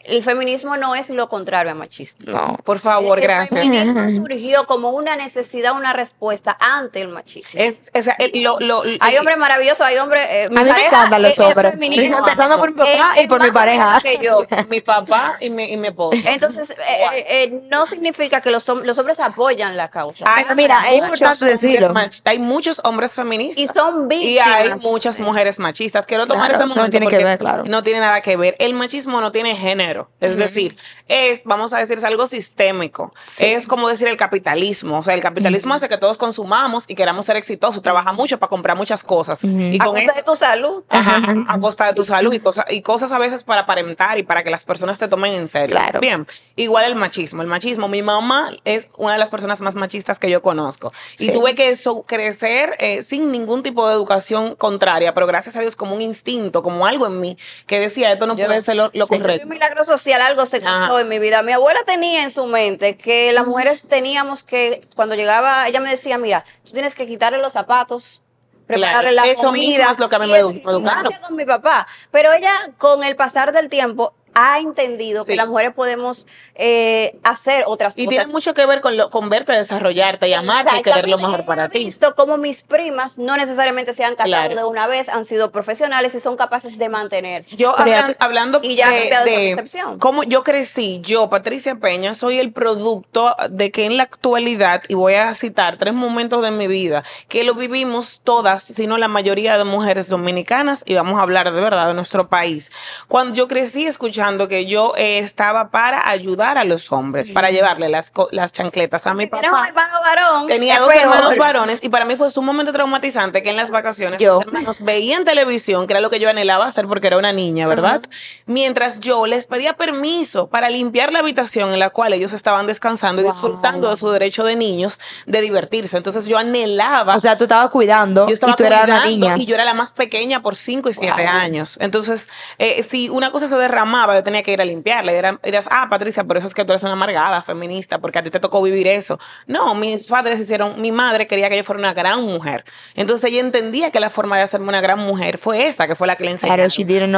El 0.07 0.23
feminismo 0.23 0.77
no 0.77 0.95
es 0.95 1.09
lo 1.09 1.27
contrario 1.29 1.71
a 1.71 1.75
machista. 1.75 2.23
No. 2.31 2.57
Por 2.63 2.79
favor, 2.79 3.17
el 3.17 3.23
gracias. 3.23 3.49
feminismo 3.59 4.07
surgió 4.09 4.65
como 4.65 4.91
una 4.91 5.15
necesidad, 5.15 5.73
una 5.75 5.93
respuesta 5.93 6.55
ante 6.59 7.01
el 7.01 7.07
machismo. 7.09 7.59
Es, 7.59 7.91
o 7.93 8.01
sea, 8.01 8.15
el- 8.19 8.43
lo, 8.43 8.59
lo- 8.59 8.83
Hay 8.99 9.13
el- 9.13 9.19
hombres 9.19 9.37
maravillosos, 9.37 9.81
hay 9.81 9.97
hombres. 9.97 10.25
eh, 10.29 10.47
mi 10.51 10.57
A 10.59 10.63
mí 10.63 10.71
me 10.71 10.85
encantan 10.85 11.21
los 11.21 11.31
es- 11.31 11.39
es 11.39 11.45
hombres. 11.45 11.73
Empezando 11.81 12.57
por 12.59 12.71
mi 12.71 12.77
papá 12.77 13.13
Es- 13.17 13.23
y 13.23 13.27
por 13.27 13.39
es 13.41 13.47
mi 13.47 13.51
pareja. 13.51 13.99
que 14.01 14.19
yo. 14.21 14.45
mi 14.69 14.81
papá 14.81 15.37
y 15.39 15.49
mi, 15.49 15.63
y 15.71 15.77
mi 15.77 15.87
esposo. 15.87 16.17
Entonces, 16.25 16.69
eh, 16.71 16.75
eh, 17.13 17.25
eh, 17.27 17.61
no 17.69 17.85
significa 17.85 18.41
que 18.41 18.51
los, 18.51 18.67
los 18.67 18.97
hombres 18.97 19.19
apoyan 19.19 19.75
la 19.77 19.89
causa. 19.89 20.25
Hay 20.27 20.45
mira, 20.55 20.81
es 20.91 20.97
importante 20.97 21.45
decirlo. 21.45 21.93
hay 22.25 22.39
muchos 22.39 22.79
hombres 22.83 23.13
feministas. 23.13 23.57
Y 23.57 23.67
son 23.67 24.11
Y 24.11 24.37
hay 24.39 24.57
víctimas. 24.63 24.83
muchas 24.83 25.19
mujeres 25.19 25.59
machistas. 25.59 26.05
Quiero 26.05 26.27
tomar 26.27 26.49
Claro, 26.49 26.63
ese 26.63 26.65
eso 26.65 26.75
no 26.75 26.81
momento 26.81 26.97
tiene 26.99 27.07
que 27.17 27.23
ver, 27.23 27.39
claro. 27.39 27.63
No 27.65 27.81
tiene 27.83 27.99
nada 27.99 28.21
que 28.21 28.37
ver. 28.37 28.55
El 28.59 28.73
machismo 28.73 29.19
no 29.21 29.31
tiene 29.31 29.55
género. 29.55 29.94
Es 30.19 30.38
decir, 30.38 30.75
es, 31.08 31.43
vamos 31.43 31.73
a 31.73 31.77
decir, 31.79 31.97
es 31.97 32.03
algo 32.03 32.27
sistémico. 32.27 33.13
Es 33.39 33.67
como 33.67 33.88
decir 33.89 34.08
el 34.08 34.17
capitalismo. 34.17 34.99
O 34.99 35.03
sea, 35.03 35.13
el 35.13 35.21
capitalismo 35.21 35.73
hace 35.73 35.88
que 35.89 35.97
todos 35.97 36.17
consumamos 36.17 36.86
y 36.88 36.95
queramos 36.95 37.25
ser 37.25 37.36
exitosos. 37.38 37.81
Trabaja 37.81 38.12
mucho 38.13 38.38
para 38.39 38.49
comprar 38.49 38.75
muchas 38.77 39.03
cosas. 39.03 39.43
Y 39.43 39.75
a 39.79 39.86
con 39.86 39.93
costa 39.95 40.12
eso, 40.12 40.13
de 40.15 40.23
tu 40.23 40.36
salud. 40.36 40.84
Ajá, 40.89 41.21
a 41.47 41.60
costa 41.60 41.86
de 41.88 41.93
tu 41.93 42.03
salud 42.05 42.34
y 42.34 42.39
cosas, 42.39 42.65
y 42.69 42.81
cosas 42.81 43.12
a 43.12 43.19
veces 43.19 43.43
para 43.43 43.62
aparentar 43.62 44.17
y 44.17 44.23
para 44.23 44.43
que 44.43 44.49
las 44.49 44.63
personas 44.63 44.97
te 44.99 45.08
tomen 45.08 45.34
en 45.34 45.47
serio. 45.47 45.75
Claro. 45.77 45.99
Bien, 45.99 46.25
igual 46.55 46.86
el 46.86 46.95
machismo. 46.95 47.41
El 47.41 47.47
machismo, 47.47 47.88
mi 47.88 48.01
mamá 48.01 48.51
es 48.65 48.88
una 48.97 49.13
de 49.13 49.19
las 49.19 49.29
personas 49.29 49.62
más 49.62 49.75
machistas 49.75 50.19
que 50.19 50.29
yo 50.29 50.41
conozco. 50.41 50.91
Sí. 51.15 51.29
Y 51.29 51.34
tuve 51.34 51.55
que 51.55 51.75
crecer 52.08 52.75
eh, 52.79 53.01
sin 53.03 53.31
ningún 53.31 53.63
tipo 53.63 53.88
de 53.88 53.93
educación 53.93 54.55
contraria, 54.55 55.13
pero 55.13 55.27
gracias 55.27 55.55
a 55.55 55.62
Dios 55.62 55.75
como 55.75 55.95
un 55.95 56.01
instinto, 56.01 56.62
como 56.63 56.86
algo 56.86 57.05
en 57.08 57.19
mí 57.21 57.38
que 57.67 57.79
decía, 57.79 58.12
esto 58.12 58.25
no 58.27 58.36
Yo- 58.36 58.45
puede 58.47 58.62
ser 58.62 58.75
lo, 58.75 58.86
lo 58.86 58.89
Sí, 58.91 58.97
yo 58.99 59.05
soy 59.08 59.19
correcto. 59.19 59.43
un 59.43 59.49
milagro 59.49 59.84
social, 59.85 60.21
algo 60.21 60.45
se 60.45 60.61
costó 60.61 60.99
en 60.99 61.07
mi 61.09 61.19
vida. 61.19 61.41
Mi 61.43 61.51
abuela 61.53 61.83
tenía 61.85 62.23
en 62.23 62.29
su 62.31 62.45
mente 62.45 62.97
que 62.97 63.31
las 63.31 63.45
mujeres 63.47 63.83
teníamos 63.87 64.43
que, 64.43 64.81
cuando 64.95 65.15
llegaba, 65.15 65.67
ella 65.67 65.79
me 65.79 65.89
decía, 65.89 66.17
mira, 66.17 66.43
tú 66.65 66.71
tienes 66.71 66.95
que 66.95 67.07
quitarle 67.07 67.37
los 67.39 67.53
zapatos, 67.53 68.21
prepararle 68.67 69.11
Claro, 69.11 69.25
la 69.25 69.31
eso 69.31 69.41
comida. 69.43 69.77
mismo 69.77 69.91
es 69.91 69.99
lo 69.99 70.09
que 70.09 70.15
a 70.15 70.19
mí 70.19 70.27
me 70.27 70.37
educaron. 70.39 71.13
con 71.25 71.35
mi 71.35 71.45
papá. 71.45 71.87
Pero 72.11 72.33
ella, 72.33 72.51
con 72.77 73.03
el 73.03 73.15
pasar 73.15 73.51
del 73.53 73.69
tiempo, 73.69 74.13
ha 74.35 74.59
entendido 74.59 75.23
que 75.25 75.35
las 75.37 75.47
mujeres 75.47 75.73
podemos 75.73 76.27
eh, 76.55 77.17
hacer 77.23 77.63
otras 77.67 77.97
Y 77.97 78.05
cosas. 78.05 78.17
tiene 78.19 78.31
mucho 78.33 78.53
que 78.53 78.65
ver 78.65 78.81
con, 78.81 78.97
lo, 78.97 79.09
con 79.09 79.29
verte 79.29 79.53
desarrollarte 79.53 80.27
y 80.27 80.33
amarte 80.33 80.77
y 80.77 80.83
querer 80.83 81.07
lo 81.07 81.17
mejor 81.17 81.45
para 81.45 81.65
He 81.65 81.69
ti. 81.69 81.79
visto 81.85 82.13
como 82.15 82.37
mis 82.37 82.61
primas 82.61 83.17
no 83.17 83.37
necesariamente 83.37 83.93
se 83.93 84.03
han 84.03 84.15
casado 84.15 84.25
Claro. 84.35 84.55
de 84.55 84.63
una 84.65 84.87
vez, 84.87 85.07
han 85.07 85.23
sido 85.23 85.51
profesionales 85.51 86.13
y 86.15 86.19
son 86.19 86.35
capaces 86.35 86.77
de 86.77 86.89
mantenerse. 86.89 87.55
Yo 87.55 87.73
hablan- 87.77 88.17
hablando 88.19 88.59
Y 88.61 88.75
ya 88.75 88.89
de, 88.91 88.99
cambiado 89.09 89.25
esa 89.27 89.39
de 89.39 89.55
percepción. 89.55 89.99
cómo 89.99 90.23
yo 90.23 90.43
crecí, 90.43 90.99
yo, 91.01 91.29
Patricia 91.29 91.75
Peña, 91.75 92.13
soy 92.13 92.37
el 92.39 92.51
producto 92.51 93.35
de 93.49 93.71
que 93.71 93.85
en 93.85 93.95
la 93.95 94.03
actualidad, 94.03 94.83
y 94.89 94.95
voy 94.95 95.13
a 95.13 95.33
citar 95.33 95.77
tres 95.77 95.93
momentos 95.93 96.41
de 96.41 96.51
mi 96.51 96.67
vida, 96.67 97.03
que 97.29 97.45
lo 97.45 97.53
vivimos 97.55 98.19
todas, 98.25 98.63
sino 98.63 98.97
la 98.97 99.07
mayoría 99.07 99.57
de 99.57 99.63
mujeres 99.63 100.09
dominicanas, 100.09 100.83
y 100.85 100.93
vamos 100.95 101.17
a 101.19 101.21
hablar 101.21 101.53
de 101.53 101.61
verdad 101.61 101.87
de 101.87 101.93
nuestro 101.93 102.27
país. 102.27 102.69
Cuando 103.07 103.33
yo 103.35 103.47
crecí 103.47 103.85
escuchando 103.87 104.24
que 104.47 104.65
yo 104.65 104.93
eh, 104.97 105.19
estaba 105.19 105.69
para 105.69 106.09
ayudar 106.09 106.57
a 106.57 106.63
los 106.63 106.91
hombres, 106.91 107.29
para 107.31 107.51
llevarle 107.51 107.89
las, 107.89 108.11
las 108.31 108.51
chancletas 108.53 109.05
a 109.05 109.13
mi 109.13 109.19
si 109.19 109.23
un 109.25 109.29
papá. 109.29 109.67
hermano 109.67 109.99
varón, 110.01 110.47
Tenía 110.47 110.79
dos 110.79 110.89
peor. 110.91 111.03
hermanos 111.03 111.38
varones 111.38 111.83
y 111.83 111.89
para 111.89 112.05
mí 112.05 112.15
fue 112.15 112.29
sumamente 112.31 112.71
traumatizante 112.71 113.43
que 113.43 113.51
en 113.51 113.55
las 113.57 113.69
vacaciones 113.69 114.19
Yo. 114.19 114.39
mis 114.39 114.47
hermanos 114.47 114.77
veían 114.83 115.25
televisión, 115.25 115.85
que 115.85 115.93
era 115.93 116.01
lo 116.01 116.09
que 116.09 116.19
yo 116.19 116.27
anhelaba 116.29 116.65
hacer 116.65 116.88
porque 116.88 117.07
era 117.07 117.17
una 117.17 117.31
niña, 117.31 117.67
¿verdad? 117.67 118.01
Mientras 118.47 118.99
yo 118.99 119.27
les 119.27 119.45
pedía 119.47 119.73
permiso 119.73 120.47
para 120.47 120.69
limpiar 120.69 121.11
la 121.13 121.19
habitación 121.19 121.71
en 121.71 121.79
la 121.79 121.91
cual 121.91 122.13
ellos 122.13 122.33
estaban 122.33 122.65
descansando 122.67 123.21
y 123.21 123.25
Wow. 123.25 123.33
disfrutando 123.33 123.89
de 123.89 123.95
su 123.95 124.09
derecho 124.09 124.43
de 124.43 124.55
niños 124.55 124.99
de 125.27 125.41
divertirse. 125.41 125.97
Entonces 125.97 126.25
yo 126.25 126.38
anhelaba 126.38 127.15
O 127.15 127.19
sea, 127.19 127.38
tú 127.38 127.43
estabas 127.45 127.69
cuidando 127.69 128.27
yo 128.27 128.33
estaba 128.33 128.53
y 128.53 128.55
tú 128.55 128.63
eras 128.63 128.85
una 128.85 129.05
niña. 129.05 129.35
y 129.38 129.45
yo 129.45 129.53
era 129.55 129.65
la 129.65 129.73
más 129.73 129.91
pequeña 129.91 130.41
por 130.41 130.55
5 130.55 130.89
y 130.89 130.93
7 130.93 131.13
Wow. 131.21 131.27
años. 131.27 131.77
Entonces, 131.79 132.27
eh, 132.57 132.85
si 132.89 133.09
una 133.09 133.31
cosa 133.31 133.47
se 133.49 133.55
derramaba, 133.55 134.14
yo 134.15 134.23
tenía 134.23 134.43
que 134.43 134.51
ir 134.54 134.62
a 134.62 134.65
limpiarla. 134.65 135.12
Y 135.12 135.15
dirás, 135.45 135.67
ah, 135.71 135.88
Patricia, 135.89 136.23
por 136.23 136.38
eso 136.38 136.47
es 136.47 136.54
que 136.54 136.65
tú 136.65 136.71
eres 136.71 136.84
una 136.84 136.93
amargada, 136.93 137.41
feminista, 137.41 137.99
porque 137.99 138.19
a 138.19 138.23
ti 138.23 138.30
te 138.30 138.39
tocó 138.39 138.62
vivir 138.62 138.88
eso. 138.88 139.19
No, 139.47 139.75
mis 139.75 140.08
padres 140.08 140.39
hicieron, 140.39 140.82
mi 140.82 140.91
madre 140.91 141.28
quería 141.28 141.49
que 141.49 141.58
yo 141.58 141.63
fuera 141.63 141.80
una 141.80 141.93
gran 141.93 142.21
mujer. 142.23 142.63
Entonces 142.95 143.32
ella 143.32 143.41
entendía 143.41 143.91
que 143.91 143.99
la 143.99 144.10
forma 144.10 144.38
de 144.38 144.43
hacerme 144.43 144.69
una 144.69 144.82
gran 144.82 144.99
mujer 144.99 145.38
fue 145.38 145.65
esa, 145.65 145.88
que 145.88 145.95
fue 145.95 146.08
la 146.08 146.15
que 146.15 146.23
le 146.23 146.32
enseñaron. 146.32 146.65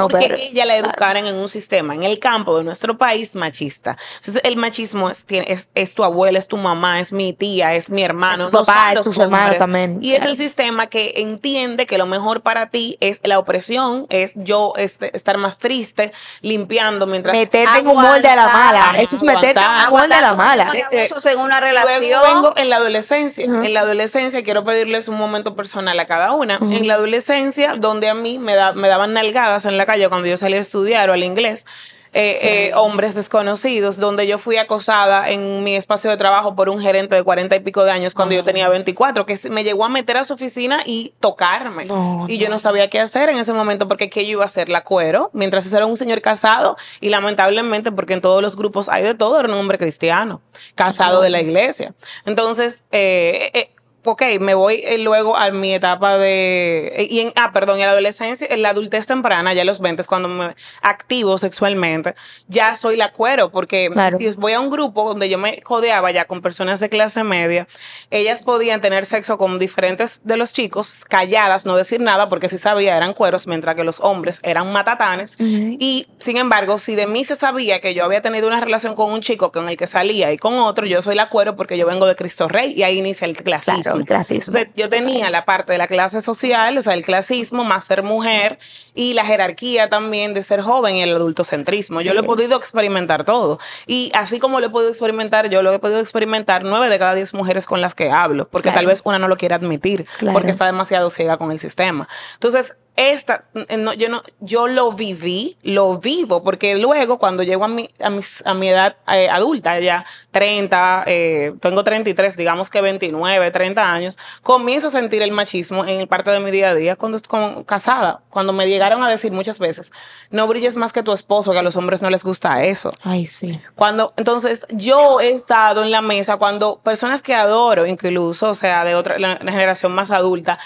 Porque 0.10 0.30
better. 0.30 0.40
ella 0.40 0.66
la 0.66 0.78
educaron 0.78 1.26
en 1.26 1.36
un 1.36 1.50
sistema, 1.50 1.96
en 1.96 2.04
el 2.04 2.20
campo 2.20 2.58
de 2.58 2.64
nuestro 2.64 2.98
país 2.98 3.36
machista. 3.36 3.98
Entonces, 4.20 4.42
el 4.44 4.58
machismo 4.58 5.10
es, 5.10 5.26
es, 5.28 5.70
es 5.76 5.96
tu 5.96 6.04
abuela, 6.04 6.40
es 6.40 6.48
tu 6.48 6.58
mamá, 6.58 7.00
es 7.00 7.12
mi 7.12 7.34
tía, 7.34 7.76
es 7.76 7.90
mi 7.90 8.04
hermano. 8.04 8.46
Es 8.46 8.52
tu 8.52 8.58
papá, 8.58 8.94
es 8.94 9.02
tus 9.02 9.18
hermanos 9.18 9.58
también, 9.58 10.00
Y 10.02 10.14
es 10.14 10.24
el 10.24 10.38
sistema 10.38 10.88
que 10.88 11.14
entiende 11.18 11.86
que 11.86 11.98
lo 11.98 12.06
mejor 12.06 12.42
para 12.42 12.70
ti 12.70 12.98
es 13.00 13.22
la 13.24 13.40
opresión, 13.40 14.06
es 14.10 14.34
yo 14.36 14.74
este, 14.78 15.16
estar 15.16 15.38
más 15.38 15.58
triste, 15.58 16.12
limpiando 16.42 16.87
mientras... 17.08 17.36
Meterte 17.36 17.80
en 17.80 17.88
un 17.88 18.02
molde 18.02 18.30
a 18.30 18.36
la 18.36 18.48
mala. 18.48 18.94
Eso 18.98 19.16
es 19.16 19.24
meterte 19.24 19.60
en 19.60 19.86
un 19.86 19.90
molde 19.90 20.16
a 20.16 20.22
la 20.22 20.34
mala. 20.34 20.70
En 20.72 21.40
una 21.40 21.60
Luego 21.60 21.84
relación. 21.84 22.22
vengo 22.24 22.54
en 22.56 22.70
la 22.70 22.78
adolescencia. 22.78 23.46
Ujú. 23.46 23.64
En 23.64 23.74
la 23.74 23.82
adolescencia 23.82 24.44
quiero 24.44 24.64
pedirles 24.64 25.08
un 25.08 25.18
momento 25.18 25.56
personal 25.56 26.00
a 26.00 26.06
cada 26.08 26.32
una. 26.32 26.58
En 26.62 26.88
la 26.88 26.94
adolescencia, 26.96 27.76
donde 27.78 28.10
a 28.10 28.14
mí 28.14 28.40
me, 28.40 28.56
da- 28.56 28.74
me 28.74 28.88
daban 28.88 29.14
nalgadas 29.14 29.66
en 29.66 29.78
la 29.78 29.86
calle 29.86 30.08
cuando 30.10 30.28
yo 30.28 30.38
salía 30.38 30.58
a 30.58 30.62
estudiar 30.62 31.10
o 31.10 31.14
al 31.14 31.24
inglés. 31.24 31.66
Eh, 32.14 32.40
eh, 32.42 32.72
hombres 32.76 33.16
desconocidos, 33.16 33.98
donde 33.98 34.28
yo 34.28 34.38
fui 34.38 34.58
acosada 34.58 35.30
en 35.30 35.64
mi 35.64 35.76
espacio 35.76 36.10
de 36.10 36.18
trabajo 36.18 36.56
por 36.56 36.70
un 36.70 36.80
gerente 36.80 37.16
de 37.16 37.24
cuarenta 37.24 37.56
y 37.56 37.60
pico 37.60 37.84
de 37.84 37.92
años 37.92 38.14
cuando 38.14 38.36
yo 38.36 38.44
tenía 38.44 38.70
24, 38.70 39.26
que 39.26 39.40
me 39.50 39.64
llegó 39.64 39.86
a 39.86 39.90
meter 39.90 40.18
a 40.18 40.26
su 40.26 40.34
oficina 40.34 40.82
y 40.86 41.14
tocarme. 41.20 41.86
No, 41.86 42.26
y 42.28 42.38
yo 42.38 42.50
no 42.50 42.60
sabía 42.60 42.90
qué 42.90 43.00
hacer 43.00 43.30
en 43.30 43.38
ese 43.38 43.54
momento 43.54 43.88
porque 43.88 44.10
qué 44.10 44.26
yo 44.26 44.32
iba 44.32 44.44
a 44.44 44.48
hacer, 44.48 44.70
la 44.70 44.84
cuero, 44.84 45.30
mientras 45.34 45.66
ese 45.66 45.76
era 45.76 45.86
un 45.86 45.98
señor 45.98 46.22
casado 46.22 46.78
y 47.02 47.10
lamentablemente, 47.10 47.92
porque 47.92 48.14
en 48.14 48.22
todos 48.22 48.42
los 48.42 48.56
grupos 48.56 48.90
hay 48.90 49.04
de 49.04 49.14
todo, 49.14 49.40
era 49.40 49.52
un 49.52 49.60
hombre 49.60 49.78
cristiano, 49.78 50.42
casado 50.76 51.22
de 51.22 51.30
la 51.30 51.42
iglesia. 51.42 51.94
Entonces, 52.26 52.84
eh, 52.92 53.52
eh, 53.54 53.70
ok, 54.12 54.24
me 54.40 54.54
voy 54.54 54.82
eh, 54.86 54.98
luego 54.98 55.36
a 55.38 55.50
mi 55.52 55.74
etapa 55.74 56.18
de... 56.18 56.92
eh, 56.96 57.08
y 57.10 57.20
en, 57.22 57.34
ah, 57.36 57.52
perdón, 57.54 57.80
en 57.80 57.86
la 57.86 57.92
adolescencia, 57.92 58.48
en 58.50 58.62
la 58.62 58.70
adultez 58.70 59.06
temprana, 59.08 59.54
ya 59.54 59.62
a 59.62 59.66
los 59.66 59.80
20, 59.80 60.04
cuando 60.06 60.28
me 60.30 60.54
activo 60.82 61.38
sexualmente, 61.38 62.14
ya 62.48 62.76
soy 62.76 62.96
la 62.98 63.12
cuero, 63.12 63.50
porque 63.50 63.90
Claro. 63.92 64.18
si 64.18 64.30
voy 64.32 64.54
a 64.54 64.60
un 64.60 64.70
grupo 64.70 65.08
donde 65.10 65.30
yo 65.30 65.38
me 65.38 65.62
codeaba 65.62 66.12
ya 66.12 66.26
con 66.26 66.42
personas 66.42 66.80
de 66.80 66.90
clase 66.90 67.24
media, 67.24 67.68
ellas 68.12 68.42
podían 68.44 68.82
tener 68.82 69.06
sexo 69.06 69.38
con 69.38 69.60
diferentes 69.60 70.20
de 70.24 70.38
los 70.38 70.54
chicos, 70.54 71.06
calladas, 71.06 71.66
no 71.66 71.76
decir 71.76 72.02
nada, 72.02 72.30
porque 72.30 72.50
si 72.50 72.58
sabía 72.58 72.98
eran 72.98 73.14
cueros, 73.14 73.48
mientras 73.48 73.76
que 73.76 73.84
los 73.84 74.00
hombres 74.00 74.40
eran 74.44 74.72
matatanes. 74.72 75.36
Y 75.40 76.08
sin 76.20 76.38
embargo, 76.38 76.78
si 76.78 76.96
de 76.96 77.08
mí 77.08 77.24
se 77.24 77.36
sabía 77.36 77.80
que 77.82 77.94
yo 77.94 78.04
había 78.06 78.22
tenido 78.22 78.48
una 78.48 78.60
relación 78.60 78.96
con 78.96 79.12
un 79.12 79.22
chico 79.22 79.52
con 79.52 79.70
el 79.70 79.78
que 79.78 79.88
salía 79.88 80.32
y 80.32 80.38
con 80.38 80.58
otro, 80.60 80.86
yo 80.86 81.02
soy 81.02 81.16
la 81.16 81.30
cuero 81.30 81.56
porque 81.56 81.78
yo 81.78 81.86
vengo 81.86 82.06
de 82.06 82.16
Cristo 82.16 82.48
Rey 82.48 82.74
y 82.76 82.84
ahí 82.84 82.98
inicia 83.00 83.26
el 83.26 83.36
clasismo. 83.36 83.82
Claro, 83.82 83.97
el 83.98 84.06
clasismo. 84.06 84.54
Entonces, 84.58 84.74
yo 84.76 84.90
tenía 84.90 85.30
la 85.30 85.46
parte 85.46 85.72
de 85.74 85.78
la 85.78 85.88
clase 85.88 86.22
social, 86.22 86.78
o 86.78 86.82
sea, 86.82 86.94
el 86.94 87.04
clasismo, 87.04 87.64
más 87.64 87.86
ser 87.86 88.04
mujer 88.04 88.60
y 88.96 89.14
la 89.14 89.26
jerarquía 89.26 89.90
también 89.90 90.34
de 90.34 90.44
ser 90.44 90.62
joven 90.62 90.96
y 90.96 91.02
el 91.02 91.14
adultocentrismo. 91.16 92.02
Yo 92.02 92.14
lo 92.14 92.22
he 92.22 92.24
podido 92.24 92.58
experimentar 92.58 93.26
todo. 93.26 93.60
Y 93.86 94.12
así 94.14 94.40
como 94.40 94.60
lo 94.60 94.68
he 94.68 94.70
podido 94.70 94.90
experimentar, 94.90 95.50
yo 95.50 95.62
lo 95.62 95.74
he 95.74 95.80
podido 95.80 96.00
experimentar 96.00 96.64
nueve 96.64 96.90
de 96.90 96.98
cada 97.00 97.14
diez 97.14 97.34
mujeres 97.34 97.66
con 97.66 97.82
las 97.82 97.94
que 97.96 98.10
hablo, 98.12 98.48
porque 98.50 98.70
Claro. 98.70 98.78
tal 98.80 98.86
vez 98.88 99.02
una 99.04 99.20
no 99.20 99.28
lo 99.28 99.38
quiere 99.38 99.56
admitir, 99.56 100.06
Claro. 100.18 100.34
porque 100.34 100.52
está 100.52 100.66
demasiado 100.66 101.10
ciega 101.10 101.38
con 101.38 101.52
el 101.52 101.60
sistema. 101.60 102.08
Entonces, 102.36 102.76
esta, 102.98 103.44
no, 103.78 103.94
yo 103.94 104.10
no, 104.10 104.24
yo 104.40 104.68
lo 104.68 104.92
viví, 104.92 105.56
lo 105.62 106.00
vivo, 106.00 106.44
porque 106.44 106.76
luego 106.78 107.20
cuando 107.20 107.44
llego 107.44 107.64
a 107.64 107.68
mi, 107.68 107.90
a 108.02 108.10
mis- 108.10 108.42
a 108.46 108.54
mi 108.56 108.68
edad 108.70 108.98
eh, 109.14 109.30
adulta, 109.30 109.80
ya 109.80 110.04
30, 110.32 111.04
eh, 111.08 111.54
tengo 111.62 111.84
33, 111.84 112.36
digamos 112.36 112.70
que 112.70 112.82
29, 112.82 113.52
30 113.52 113.94
años, 113.94 114.18
comienzo 114.42 114.88
a 114.88 114.92
sentir 114.92 115.22
el 115.22 115.32
machismo 115.32 115.86
en 115.86 116.08
parte 116.08 116.32
de 116.32 116.40
mi 116.40 116.52
día 116.52 116.70
a 116.72 116.76
día 116.76 116.96
cuando 116.96 117.18
estoy 117.18 117.30
con- 117.30 117.64
casada, 117.64 118.22
cuando 118.30 118.52
me 118.52 118.68
llegaron 118.68 119.04
a 119.04 119.10
decir 119.10 119.32
muchas 119.32 119.60
veces, 119.60 119.92
no 120.32 120.48
brilles 120.48 120.76
más 120.76 120.92
que 120.92 121.04
tu 121.04 121.14
esposo, 121.14 121.52
que 121.52 121.60
a 121.60 121.64
los 121.64 121.76
hombres 121.76 122.02
no 122.02 122.10
les 122.10 122.24
gusta 122.24 122.64
eso. 122.66 122.92
Ay, 123.04 123.26
sí. 123.28 123.62
Cuando, 123.76 124.14
entonces, 124.18 124.66
yo 124.72 125.22
he 125.22 125.30
estado 125.32 125.84
en 125.84 125.92
la 125.92 126.02
mesa 126.02 126.38
cuando 126.38 126.80
personas 126.80 127.22
que 127.24 127.34
adoro, 127.36 127.86
incluso, 127.86 128.50
o 128.50 128.56
sea, 128.56 128.84
de 128.84 128.96
otra 128.96 129.20
la, 129.20 129.38
la 129.42 129.52
generación 129.52 129.94
más 129.94 130.12
adulta, 130.12 130.58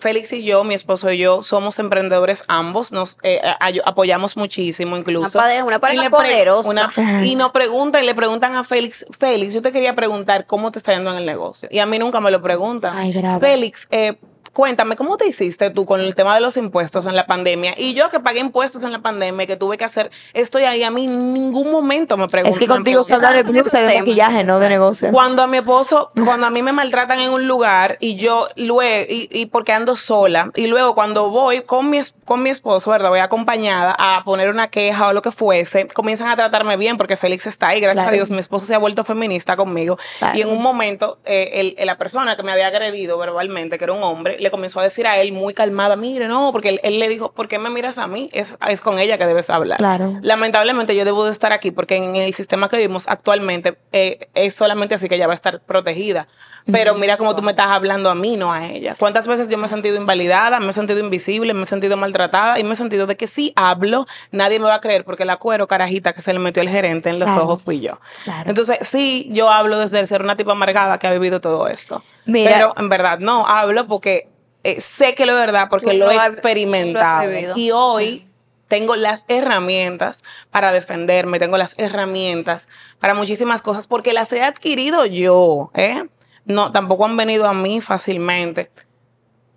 Félix 0.00 0.32
y 0.32 0.42
yo, 0.44 0.64
mi 0.64 0.74
esposo 0.74 1.10
y 1.12 1.18
yo, 1.18 1.42
somos 1.42 1.78
emprendedores 1.78 2.42
ambos, 2.48 2.90
nos 2.90 3.18
eh, 3.22 3.40
ay- 3.60 3.80
apoyamos 3.84 4.36
muchísimo 4.36 4.96
incluso. 4.96 5.36
Una 5.38 5.44
pareja- 5.44 5.64
una 5.64 5.78
pareja 5.78 6.04
Y 6.06 6.08
poderosa. 6.08 6.68
una- 6.70 6.92
y 7.24 7.34
nos 7.36 7.52
preguntan, 7.52 8.02
y 8.02 8.06
le 8.06 8.14
preguntan 8.14 8.56
a 8.56 8.64
Félix, 8.64 9.04
Félix, 9.18 9.52
yo 9.52 9.60
te 9.60 9.72
quería 9.72 9.94
preguntar 9.94 10.46
cómo 10.46 10.72
te 10.72 10.78
está 10.78 10.94
yendo 10.94 11.10
en 11.10 11.18
el 11.18 11.26
negocio. 11.26 11.68
Y 11.70 11.80
a 11.80 11.86
mí 11.86 11.98
nunca 11.98 12.20
me 12.20 12.30
lo 12.30 12.40
preguntan. 12.40 12.96
Ay. 12.96 13.12
Félix, 13.40 13.86
eh, 13.90 14.16
cuéntame, 14.54 14.96
¿cómo 14.96 15.16
te 15.18 15.26
hiciste 15.26 15.68
tú 15.70 15.84
con 15.84 16.00
el 16.00 16.14
tema 16.14 16.34
de 16.34 16.40
los 16.40 16.56
impuestos 16.56 17.04
en 17.06 17.14
la 17.16 17.26
pandemia? 17.26 17.74
Y 17.76 17.92
yo 17.94 18.08
que 18.08 18.20
pagué 18.20 18.40
impuestos 18.40 18.82
en 18.84 18.92
la 18.92 19.00
pandemia, 19.00 19.46
que 19.46 19.56
tuve 19.56 19.76
que 19.76 19.84
hacer, 19.84 20.10
estoy 20.32 20.62
ahí, 20.64 20.82
a 20.82 20.90
mí 20.90 21.04
en 21.04 21.34
ningún 21.34 21.70
momento 21.70 22.16
me 22.16 22.28
preguntan. 22.28 22.52
Es 22.52 22.58
que 22.58 22.66
contigo 22.66 23.04
se 23.04 23.14
habla 23.14 23.32
de 23.32 23.42
blusa 23.42 23.80
de 23.80 23.98
maquillaje, 23.98 24.44
no 24.44 24.58
de 24.60 24.68
negocio. 24.68 25.10
Cuando 25.12 25.42
a 25.42 25.46
mi 25.46 25.58
esposo, 25.58 26.10
cuando 26.24 26.46
a 26.46 26.50
mí 26.50 26.62
me 26.62 26.72
maltratan 26.72 27.20
en 27.20 27.30
un 27.30 27.46
lugar 27.48 27.96
y 28.00 28.14
yo 28.16 28.48
luego, 28.56 29.04
y, 29.10 29.28
y 29.30 29.46
porque 29.46 29.72
ando 29.72 29.96
sola, 29.96 30.50
y 30.54 30.68
luego 30.68 30.94
cuando 30.94 31.28
voy 31.30 31.62
con 31.62 31.90
mi, 31.90 31.98
es- 31.98 32.14
con 32.24 32.42
mi 32.42 32.50
esposo, 32.50 32.90
¿verdad? 32.90 33.10
Voy 33.10 33.18
acompañada 33.18 33.94
a 33.98 34.22
poner 34.24 34.48
una 34.50 34.68
queja 34.68 35.08
o 35.08 35.12
lo 35.12 35.20
que 35.20 35.32
fuese, 35.32 35.88
comienzan 35.88 36.28
a 36.28 36.36
tratarme 36.36 36.76
bien 36.76 36.96
porque 36.96 37.16
Félix 37.16 37.46
está 37.46 37.68
ahí, 37.68 37.80
gracias 37.80 38.04
Claro. 38.04 38.14
a 38.14 38.16
Dios, 38.16 38.30
mi 38.30 38.38
esposo 38.38 38.64
se 38.66 38.74
ha 38.74 38.78
vuelto 38.78 39.04
feminista 39.04 39.56
conmigo. 39.56 39.98
Claro. 40.20 40.38
Y 40.38 40.42
en 40.42 40.48
un 40.48 40.62
momento, 40.62 41.18
eh, 41.24 41.50
el- 41.54 41.74
el- 41.76 41.86
la 41.86 41.98
persona 41.98 42.36
que 42.36 42.42
me 42.44 42.52
había 42.52 42.68
agredido 42.68 43.18
verbalmente, 43.18 43.78
que 43.78 43.84
era 43.84 43.92
un 43.92 44.02
hombre, 44.02 44.36
le 44.44 44.50
comenzó 44.52 44.78
a 44.78 44.84
decir 44.84 45.08
a 45.08 45.18
él 45.18 45.32
muy 45.32 45.52
calmada, 45.54 45.96
mire, 45.96 46.28
no, 46.28 46.52
porque 46.52 46.68
él, 46.68 46.80
él 46.84 47.00
le 47.00 47.08
dijo, 47.08 47.32
¿por 47.32 47.48
qué 47.48 47.58
me 47.58 47.70
miras 47.70 47.98
a 47.98 48.06
mí? 48.06 48.28
Es, 48.32 48.56
es 48.68 48.80
con 48.80 49.00
ella 49.00 49.18
que 49.18 49.26
debes 49.26 49.50
hablar. 49.50 49.78
Claro. 49.78 50.18
Lamentablemente 50.22 50.94
yo 50.94 51.04
debo 51.04 51.24
de 51.24 51.32
estar 51.32 51.52
aquí 51.52 51.72
porque 51.72 51.96
en 51.96 52.14
el 52.14 52.32
sistema 52.34 52.68
que 52.68 52.76
vivimos 52.76 53.08
actualmente 53.08 53.76
eh, 53.90 54.28
es 54.34 54.54
solamente 54.54 54.94
así 54.94 55.08
que 55.08 55.16
ella 55.16 55.26
va 55.26 55.32
a 55.32 55.34
estar 55.34 55.60
protegida. 55.60 56.28
Pero 56.70 56.94
mira 56.94 57.18
cómo 57.18 57.36
tú 57.36 57.42
me 57.42 57.50
estás 57.50 57.66
hablando 57.66 58.08
a 58.08 58.14
mí, 58.14 58.36
no 58.38 58.50
a 58.52 58.66
ella. 58.66 58.94
¿Cuántas 58.98 59.26
veces 59.26 59.48
yo 59.50 59.58
me 59.58 59.66
he 59.66 59.68
sentido 59.68 59.96
invalidada, 59.96 60.60
me 60.60 60.70
he 60.70 60.72
sentido 60.72 60.98
invisible, 61.00 61.52
me 61.52 61.64
he 61.64 61.66
sentido 61.66 61.96
maltratada 61.98 62.58
y 62.58 62.64
me 62.64 62.72
he 62.72 62.76
sentido 62.76 63.06
de 63.06 63.16
que 63.16 63.26
si 63.26 63.52
hablo, 63.56 64.06
nadie 64.30 64.58
me 64.58 64.66
va 64.66 64.76
a 64.76 64.80
creer 64.80 65.04
porque 65.04 65.24
la 65.26 65.36
cuero 65.36 65.66
carajita 65.68 66.14
que 66.14 66.22
se 66.22 66.32
le 66.32 66.38
metió 66.38 66.62
el 66.62 66.70
gerente 66.70 67.10
en 67.10 67.18
los 67.18 67.26
Claro. 67.28 67.44
ojos 67.44 67.62
fui 67.62 67.80
yo. 67.80 67.98
Claro. 68.24 68.48
Entonces, 68.48 68.78
sí, 68.82 69.28
yo 69.30 69.50
hablo 69.50 69.78
desde 69.78 70.00
el 70.00 70.06
ser 70.08 70.22
una 70.22 70.36
tipa 70.36 70.52
amargada 70.52 70.98
que 70.98 71.06
ha 71.06 71.12
vivido 71.12 71.40
todo 71.40 71.68
esto. 71.68 72.02
Mira- 72.26 72.50
Pero 72.52 72.74
en 72.78 72.88
verdad 72.88 73.18
no, 73.18 73.46
hablo 73.46 73.86
porque 73.86 74.28
eh, 74.64 74.80
sé 74.80 75.14
que 75.14 75.26
lo 75.26 75.32
es 75.32 75.38
verdad, 75.38 75.68
porque 75.70 75.94
lo 75.94 76.06
lo 76.06 76.10
he 76.10 76.26
experimentado. 76.26 77.30
lo 77.30 77.56
y 77.56 77.70
hoy 77.70 78.26
tengo 78.68 78.96
las 78.96 79.24
herramientas 79.28 80.24
para 80.50 80.72
defenderme, 80.72 81.38
tengo 81.38 81.56
las 81.56 81.78
herramientas 81.78 82.68
para 82.98 83.14
muchísimas 83.14 83.62
cosas, 83.62 83.86
porque 83.86 84.12
las 84.12 84.32
he 84.32 84.42
adquirido 84.42 85.06
yo, 85.06 85.70
¿eh? 85.74 86.04
No, 86.46 86.72
tampoco 86.72 87.04
han 87.04 87.16
venido 87.16 87.46
a 87.46 87.54
mí 87.54 87.80
fácilmente. 87.80 88.70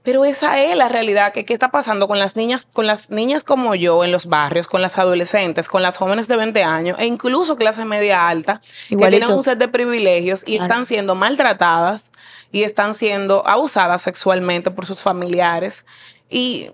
Pero 0.08 0.24
esa 0.24 0.64
es 0.64 0.74
la 0.74 0.88
realidad, 0.88 1.34
que 1.34 1.44
qué 1.44 1.54
está 1.54 1.68
pasando 1.70 2.08
con 2.08 2.18
las 2.18 2.38
niñas, 2.38 2.66
con 2.72 2.88
las 2.88 3.10
niñas 3.10 3.44
como 3.44 3.76
yo 3.76 4.06
en 4.06 4.14
los 4.14 4.28
barrios, 4.28 4.66
con 4.66 4.82
las 4.82 4.98
adolescentes, 4.98 5.68
con 5.68 5.82
las 5.84 5.98
jóvenes 5.98 6.30
de 6.30 6.38
20 6.38 6.64
años 6.64 6.98
e 6.98 7.06
incluso 7.08 7.58
clase 7.58 7.84
media 7.84 8.30
alta, 8.30 8.62
que 8.88 8.96
tienen 8.96 9.30
un 9.34 9.44
set 9.44 9.60
de 9.60 9.68
privilegios 9.68 10.44
y 10.48 10.60
Claro. 10.60 10.64
están 10.64 10.86
siendo 10.86 11.14
maltratadas 11.14 12.14
y 12.54 12.64
están 12.64 12.94
siendo 12.94 13.46
abusadas 13.46 14.02
sexualmente 14.02 14.72
por 14.72 14.86
sus 14.86 15.02
familiares. 15.02 15.86
Y, 16.30 16.70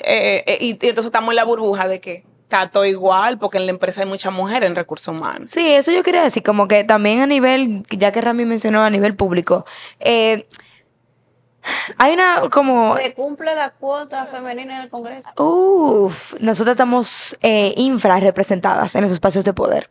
eh, 0.00 0.44
eh, 0.46 0.58
y, 0.60 0.66
y 0.66 0.88
entonces 0.90 1.06
estamos 1.06 1.30
en 1.30 1.36
la 1.36 1.44
burbuja 1.44 1.88
de 1.88 2.02
que 2.02 2.26
está 2.42 2.70
todo 2.70 2.84
igual, 2.84 3.38
porque 3.38 3.56
en 3.56 3.64
la 3.64 3.72
empresa 3.72 4.02
hay 4.02 4.06
mucha 4.06 4.30
mujer 4.30 4.64
en 4.64 4.74
recursos 4.76 5.08
humanos. 5.08 5.50
Sí, 5.50 5.66
eso 5.66 5.92
yo 5.92 6.02
quería 6.02 6.24
decir, 6.24 6.42
como 6.42 6.68
que 6.68 6.84
también 6.84 7.22
a 7.22 7.26
nivel, 7.26 7.84
ya 7.88 8.12
que 8.12 8.20
Rami 8.20 8.44
mencionó 8.44 8.82
a 8.82 8.90
nivel 8.90 9.16
público, 9.16 9.64
eh, 9.98 10.46
hay 11.98 12.14
una 12.14 12.42
como... 12.50 12.96
Se 12.96 13.14
cumple 13.14 13.54
la 13.54 13.70
cuota 13.70 14.26
femenina 14.26 14.76
en 14.76 14.82
el 14.82 14.88
Congreso. 14.88 15.30
Uf, 15.42 16.34
nosotros 16.40 16.74
estamos 16.74 17.36
eh, 17.42 17.74
infrarrepresentadas 17.76 18.94
en 18.94 19.02
los 19.02 19.12
espacios 19.12 19.44
de 19.44 19.52
poder. 19.52 19.88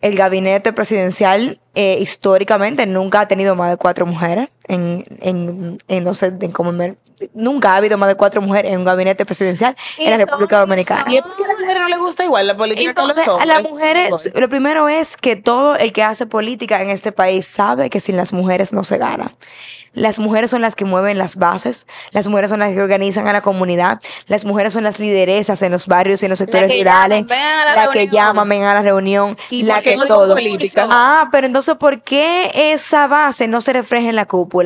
El 0.00 0.16
gabinete 0.16 0.72
presidencial 0.72 1.60
eh, 1.74 1.98
históricamente 2.00 2.86
nunca 2.86 3.20
ha 3.20 3.28
tenido 3.28 3.54
más 3.54 3.70
de 3.70 3.76
cuatro 3.76 4.06
mujeres 4.06 4.48
en, 4.68 5.04
en, 5.20 5.78
en 5.88 6.04
no 6.04 6.14
sé, 6.14 6.32
en 6.40 6.52
cómo 6.52 6.72
me- 6.72 6.96
nunca 7.34 7.72
ha 7.72 7.76
habido 7.76 7.98
más 7.98 8.08
de 8.08 8.14
cuatro 8.14 8.40
mujeres 8.40 8.72
en 8.72 8.78
un 8.78 8.84
gabinete 8.84 9.26
presidencial 9.26 9.74
en 9.98 10.10
la 10.10 10.16
República 10.18 10.60
Dominicana. 10.60 11.04
Y 11.12 11.16
es 11.16 11.22
porque 11.22 11.44
a 11.44 11.48
las 11.48 11.58
mujeres 11.58 11.82
no 11.82 11.88
les 11.88 11.98
gusta 11.98 12.24
igual 12.24 12.46
la 12.46 12.56
política 12.56 12.90
Entonces, 12.90 13.24
que 13.24 13.30
a 13.30 13.32
los 13.32 13.42
a 13.42 13.46
las 13.46 13.70
mujeres, 13.70 14.30
lo 14.34 14.48
primero 14.48 14.88
es 14.88 15.16
que 15.16 15.36
todo 15.36 15.76
el 15.76 15.92
que 15.92 16.02
hace 16.02 16.26
política 16.26 16.80
en 16.82 16.90
este 16.90 17.10
país 17.12 17.46
sabe 17.48 17.90
que 17.90 18.00
sin 18.00 18.16
las 18.16 18.32
mujeres 18.32 18.72
no 18.72 18.84
se 18.84 18.98
gana. 18.98 19.34
Las 19.94 20.18
mujeres 20.18 20.50
son 20.50 20.60
las 20.60 20.76
que 20.76 20.84
mueven 20.84 21.18
las 21.18 21.34
bases, 21.34 21.88
las 22.12 22.28
mujeres 22.28 22.50
son 22.50 22.60
las 22.60 22.72
que 22.72 22.80
organizan 22.80 23.26
a 23.26 23.32
la 23.32 23.40
comunidad, 23.40 23.98
las 24.26 24.44
mujeres 24.44 24.74
son 24.74 24.84
las 24.84 25.00
lideresas 25.00 25.60
en 25.62 25.72
los 25.72 25.86
barrios 25.86 26.22
y 26.22 26.26
en 26.26 26.30
los 26.30 26.38
sectores 26.38 26.70
rurales, 26.78 27.26
la 27.26 27.74
la 27.74 27.90
que 27.90 28.06
llaman, 28.06 28.48
vengan 28.48 28.68
a 28.70 28.74
la 28.74 28.82
reunión, 28.82 29.36
¿Y 29.50 29.62
la 29.62 29.80
que 29.82 29.96
no 29.96 30.04
todo. 30.04 30.34
políticas? 30.34 30.88
Ah, 30.92 31.28
pero 31.32 31.46
entonces, 31.46 31.74
¿por 31.76 32.02
qué 32.02 32.50
esa 32.72 33.08
base 33.08 33.48
no 33.48 33.60
se 33.60 33.72
refleja 33.72 34.08
en 34.10 34.16
la 34.16 34.26
cúpula? 34.26 34.57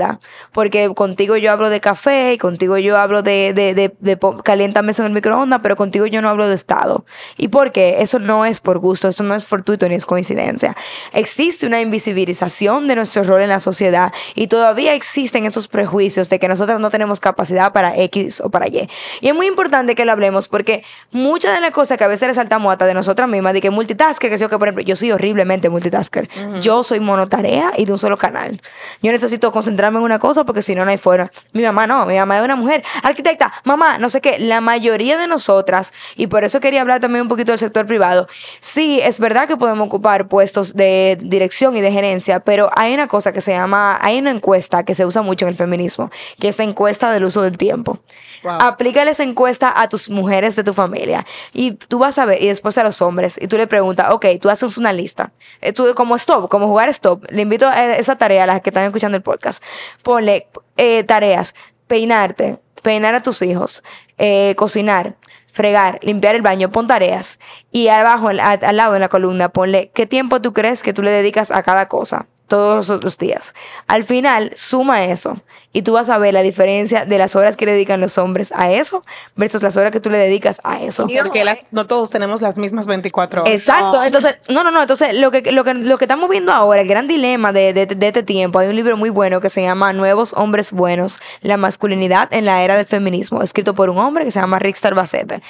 Porque 0.52 0.92
contigo 0.94 1.36
yo 1.36 1.52
hablo 1.52 1.70
de 1.70 1.80
café, 1.80 2.34
y 2.34 2.38
contigo 2.38 2.78
yo 2.78 2.96
hablo 2.96 3.22
de, 3.22 3.52
de, 3.54 3.74
de, 3.74 3.94
de 3.98 4.16
po- 4.16 4.36
caliéntame 4.42 4.92
eso 4.92 5.02
en 5.02 5.08
el 5.08 5.12
microondas, 5.12 5.60
pero 5.62 5.76
contigo 5.76 6.06
yo 6.06 6.22
no 6.22 6.28
hablo 6.28 6.48
de 6.48 6.54
Estado. 6.54 7.04
¿Y 7.36 7.48
por 7.48 7.72
qué? 7.72 7.96
Eso 8.00 8.18
no 8.18 8.44
es 8.46 8.60
por 8.60 8.78
gusto, 8.78 9.08
eso 9.08 9.22
no 9.24 9.34
es 9.34 9.46
fortuito 9.46 9.88
ni 9.88 9.94
es 9.94 10.06
coincidencia. 10.06 10.76
Existe 11.12 11.66
una 11.66 11.80
invisibilización 11.80 12.88
de 12.88 12.94
nuestro 12.96 13.24
rol 13.24 13.42
en 13.42 13.48
la 13.48 13.60
sociedad 13.60 14.12
y 14.34 14.46
todavía 14.46 14.94
existen 14.94 15.44
esos 15.44 15.68
prejuicios 15.68 16.28
de 16.28 16.38
que 16.38 16.48
nosotros 16.48 16.80
no 16.80 16.90
tenemos 16.90 17.20
capacidad 17.20 17.72
para 17.72 17.96
X 17.96 18.40
o 18.40 18.50
para 18.50 18.68
Y. 18.68 18.88
Y 19.20 19.28
es 19.28 19.34
muy 19.34 19.46
importante 19.46 19.94
que 19.94 20.04
lo 20.04 20.12
hablemos 20.12 20.48
porque 20.48 20.84
muchas 21.10 21.54
de 21.54 21.60
las 21.60 21.70
cosas 21.72 21.98
que 21.98 22.04
a 22.04 22.08
veces 22.08 22.28
resaltamos 22.28 22.72
hasta 22.72 22.86
de 22.86 22.94
nosotras 22.94 23.28
mismas, 23.28 23.52
de 23.52 23.60
que 23.60 23.70
multitasker, 23.70 24.30
que 24.30 24.38
yo, 24.38 24.48
que 24.48 24.58
por 24.58 24.68
ejemplo, 24.68 24.84
yo 24.84 24.96
soy 24.96 25.12
horriblemente 25.12 25.68
multitasker. 25.68 26.28
Yo 26.60 26.84
soy 26.84 27.00
monotarea 27.00 27.72
y 27.76 27.84
de 27.84 27.92
un 27.92 27.98
solo 27.98 28.16
canal. 28.16 28.60
Yo 29.02 29.10
necesito 29.10 29.50
concentrarme 29.52 29.81
en 29.88 29.96
una 29.96 30.18
cosa 30.18 30.44
porque 30.44 30.62
si 30.62 30.74
no, 30.74 30.84
no 30.84 30.90
hay 30.90 30.98
fuera. 30.98 31.30
Mi 31.52 31.62
mamá 31.62 31.86
no, 31.86 32.06
mi 32.06 32.16
mamá 32.16 32.38
es 32.38 32.44
una 32.44 32.56
mujer 32.56 32.84
arquitecta, 33.02 33.52
mamá, 33.64 33.98
no 33.98 34.08
sé 34.08 34.20
qué. 34.20 34.38
La 34.38 34.60
mayoría 34.60 35.18
de 35.18 35.26
nosotras, 35.26 35.92
y 36.16 36.26
por 36.26 36.44
eso 36.44 36.60
quería 36.60 36.80
hablar 36.80 37.00
también 37.00 37.22
un 37.22 37.28
poquito 37.28 37.52
del 37.52 37.58
sector 37.58 37.86
privado, 37.86 38.28
sí, 38.60 39.00
es 39.02 39.18
verdad 39.18 39.48
que 39.48 39.56
podemos 39.56 39.86
ocupar 39.86 40.28
puestos 40.28 40.74
de 40.74 41.18
dirección 41.20 41.76
y 41.76 41.80
de 41.80 41.92
gerencia, 41.92 42.40
pero 42.40 42.70
hay 42.74 42.94
una 42.94 43.08
cosa 43.08 43.32
que 43.32 43.40
se 43.40 43.52
llama, 43.52 43.98
hay 44.00 44.18
una 44.18 44.30
encuesta 44.30 44.84
que 44.84 44.94
se 44.94 45.04
usa 45.04 45.22
mucho 45.22 45.44
en 45.44 45.50
el 45.50 45.56
feminismo, 45.56 46.10
que 46.38 46.48
es 46.48 46.58
la 46.58 46.64
encuesta 46.64 47.10
del 47.12 47.24
uso 47.24 47.42
del 47.42 47.58
tiempo. 47.58 47.98
Wow. 48.42 48.58
Aplícale 48.60 49.12
esa 49.12 49.22
encuesta 49.22 49.72
a 49.74 49.88
tus 49.88 50.10
mujeres 50.10 50.56
de 50.56 50.64
tu 50.64 50.72
familia 50.72 51.24
y 51.52 51.72
tú 51.72 51.98
vas 51.98 52.18
a 52.18 52.24
ver, 52.24 52.42
y 52.42 52.48
después 52.48 52.76
a 52.76 52.82
los 52.82 53.00
hombres, 53.00 53.38
y 53.40 53.46
tú 53.46 53.56
le 53.56 53.66
preguntas, 53.66 54.08
ok, 54.10 54.26
tú 54.40 54.50
haces 54.50 54.78
una 54.78 54.92
lista. 54.92 55.30
Eh, 55.60 55.72
Tú, 55.72 55.94
como 55.94 56.16
stop, 56.16 56.48
como 56.48 56.66
jugar 56.66 56.88
stop, 56.90 57.24
le 57.30 57.42
invito 57.42 57.66
a 57.66 57.96
esa 57.96 58.16
tarea 58.16 58.44
a 58.44 58.46
las 58.46 58.60
que 58.60 58.70
están 58.70 58.84
escuchando 58.84 59.16
el 59.16 59.22
podcast. 59.22 59.62
Ponle 60.02 60.48
eh, 60.76 61.04
tareas, 61.04 61.54
peinarte, 61.86 62.58
peinar 62.82 63.14
a 63.14 63.22
tus 63.22 63.42
hijos, 63.42 63.82
eh, 64.18 64.54
cocinar, 64.56 65.16
fregar, 65.46 65.98
limpiar 66.02 66.34
el 66.34 66.42
baño, 66.42 66.70
pon 66.70 66.86
tareas. 66.86 67.38
Y 67.70 67.88
abajo, 67.88 68.28
al, 68.28 68.76
lado 68.76 68.94
en 68.94 69.00
la 69.00 69.08
columna, 69.08 69.50
ponle 69.50 69.90
qué 69.94 70.06
tiempo 70.06 70.40
tú 70.40 70.52
crees 70.52 70.82
que 70.82 70.92
tú 70.92 71.02
le 71.02 71.10
dedicas 71.10 71.50
a 71.50 71.62
cada 71.62 71.88
cosa 71.88 72.26
todos 72.48 72.88
los, 72.88 73.02
los 73.02 73.18
días. 73.18 73.54
Al 73.86 74.04
final, 74.04 74.52
suma 74.54 75.04
eso 75.04 75.40
y 75.72 75.82
tú 75.82 75.92
vas 75.94 76.08
a 76.10 76.18
ver 76.18 76.34
la 76.34 76.42
diferencia 76.42 77.04
de 77.06 77.16
las 77.18 77.34
horas 77.34 77.56
que 77.56 77.64
le 77.64 77.72
dedican 77.72 78.00
los 78.00 78.18
hombres 78.18 78.52
a 78.54 78.70
eso 78.70 79.04
versus 79.36 79.62
las 79.62 79.76
horas 79.76 79.90
que 79.90 80.00
tú 80.00 80.10
le 80.10 80.18
dedicas 80.18 80.60
a 80.64 80.80
eso. 80.82 81.06
Porque 81.22 81.44
las- 81.44 81.58
no 81.70 81.86
todos 81.86 82.10
tenemos 82.10 82.42
las 82.42 82.58
mismas 82.58 82.86
24 82.86 83.42
horas. 83.42 83.54
Exacto, 83.54 83.92
No. 83.98 84.04
entonces, 84.04 84.36
no, 84.50 84.62
no, 84.64 84.70
no, 84.70 84.82
entonces 84.82 85.14
lo 85.14 85.30
que, 85.30 85.50
lo 85.52 85.64
que, 85.64 85.72
lo 85.74 85.96
que 85.96 86.04
estamos 86.04 86.28
viendo 86.28 86.52
ahora, 86.52 86.82
el 86.82 86.88
gran 86.88 87.06
dilema 87.08 87.52
de, 87.52 87.72
de- 87.72 87.86
de 87.86 88.06
este 88.06 88.22
tiempo, 88.22 88.58
hay 88.58 88.68
un 88.68 88.76
libro 88.76 88.96
muy 88.98 89.08
bueno 89.08 89.40
que 89.40 89.48
se 89.48 89.62
llama 89.62 89.92
Nuevos 89.94 90.34
Hombres 90.34 90.72
Buenos, 90.72 91.20
la 91.40 91.56
masculinidad 91.56 92.28
en 92.34 92.44
la 92.44 92.62
era 92.62 92.76
del 92.76 92.84
feminismo, 92.86 93.42
escrito 93.42 93.74
por 93.74 93.88
un 93.88 93.98
hombre 93.98 94.24
que 94.26 94.30
se 94.30 94.40
llama 94.40 94.58
Rick 94.58 94.76
Starbacete. 94.76 95.40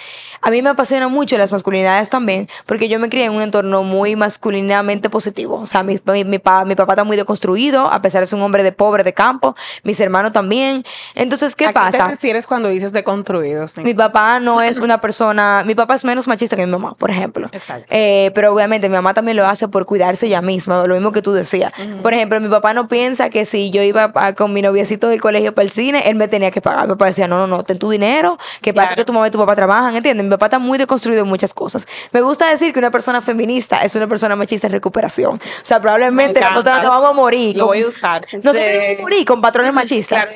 A 0.40 0.50
mí 0.50 0.62
me 0.62 0.70
apasionan 0.70 1.10
mucho 1.10 1.36
las 1.38 1.50
masculinidades 1.50 2.10
también, 2.10 2.48
porque 2.66 2.88
yo 2.88 3.00
me 3.00 3.08
crié 3.08 3.24
en 3.24 3.32
un 3.32 3.42
entorno 3.42 3.82
muy 3.82 4.14
masculinamente 4.16 5.10
positivo, 5.10 5.56
o 5.60 5.66
sea, 5.66 5.82
mi, 5.82 5.98
mi, 6.04 6.24
mi 6.24 6.38
pa- 6.38 6.64
mi 6.64 6.74
papá 6.76 6.82
papá 6.82 6.94
está 6.94 7.04
muy 7.04 7.16
deconstruido, 7.16 7.86
a 7.92 8.02
pesar 8.02 8.20
de 8.22 8.26
ser 8.26 8.36
un 8.36 8.42
hombre 8.44 8.64
de 8.64 8.72
pobre 8.72 9.04
de 9.04 9.14
campo, 9.14 9.54
mis 9.84 10.00
hermanos 10.00 10.11
también. 10.32 10.84
Entonces, 11.14 11.56
¿qué 11.56 11.66
¿A 11.66 11.72
pasa? 11.72 11.90
qué 11.92 11.98
te 11.98 12.04
refieres 12.10 12.46
cuando 12.46 12.68
dices 12.68 12.92
deconstruidos? 12.92 13.76
Mi 13.78 13.94
papá 13.94 14.40
no 14.40 14.60
es 14.60 14.78
una 14.78 15.00
persona, 15.00 15.62
mi 15.66 15.74
papá 15.74 15.94
es 15.94 16.04
menos 16.04 16.28
machista 16.28 16.56
que 16.56 16.66
mi 16.66 16.72
mamá, 16.72 16.94
por 16.94 17.10
ejemplo. 17.10 17.48
Exacto. 17.52 17.86
Eh, 17.90 18.30
pero 18.34 18.52
obviamente 18.52 18.88
mi 18.88 18.94
mamá 18.94 19.14
también 19.14 19.36
lo 19.36 19.46
hace 19.46 19.68
por 19.68 19.86
cuidarse 19.86 20.26
ella 20.26 20.42
misma, 20.42 20.86
lo 20.86 20.94
mismo 20.94 21.12
que 21.12 21.22
tú 21.22 21.32
decías. 21.32 21.72
Por 22.02 22.12
ejemplo, 22.14 22.40
mi 22.40 22.48
papá 22.48 22.74
no 22.74 22.88
piensa 22.88 23.30
que 23.30 23.44
si 23.44 23.70
yo 23.70 23.82
iba 23.82 24.12
a- 24.14 24.32
con 24.34 24.52
mi 24.52 24.62
noviecito 24.62 25.08
del 25.08 25.20
colegio 25.20 25.54
para 25.54 25.64
el 25.64 25.70
cine, 25.70 26.08
él 26.08 26.14
me 26.16 26.28
tenía 26.28 26.50
que 26.50 26.60
pagar. 26.60 26.82
Mi 26.86 26.94
papá 26.94 27.06
decía, 27.06 27.26
no, 27.28 27.38
no, 27.38 27.46
no, 27.46 27.64
ten 27.64 27.78
tu 27.78 27.90
dinero, 27.90 28.38
que 28.60 28.72
pasa 28.74 28.94
que 28.94 29.04
tu 29.04 29.12
mamá 29.12 29.28
y 29.28 29.30
tu 29.30 29.38
papá 29.38 29.54
trabajan, 29.56 29.94
¿entiendes? 29.96 30.24
Mi 30.24 30.30
papá 30.30 30.46
está 30.46 30.58
muy 30.58 30.78
deconstruido 30.78 31.22
en 31.22 31.28
muchas 31.28 31.54
cosas. 31.54 31.86
Me 32.12 32.20
gusta 32.20 32.48
decir 32.50 32.72
que 32.72 32.78
una 32.78 32.90
persona 32.90 33.20
feminista 33.20 33.82
es 33.84 33.94
una 33.94 34.06
persona 34.06 34.36
machista 34.36 34.66
en 34.66 34.72
recuperación. 34.72 35.36
O 35.36 35.64
sea, 35.64 35.80
probablemente 35.80 36.40
nosotros 36.40 36.82
nos 36.82 36.90
vamos 36.90 37.10
a 37.10 37.12
morir. 37.12 37.56
Lo 37.56 37.66
con- 37.66 37.76
voy 37.76 37.82
a 37.82 37.88
usar. 37.88 38.26
nosotros 38.32 38.62
Sí. 38.64 38.70
vamos 38.72 38.98
a 38.98 39.02
morir 39.02 39.24
con 39.24 39.40
patrones 39.40 39.72
machistas, 39.72 39.92
Claro, 40.06 40.30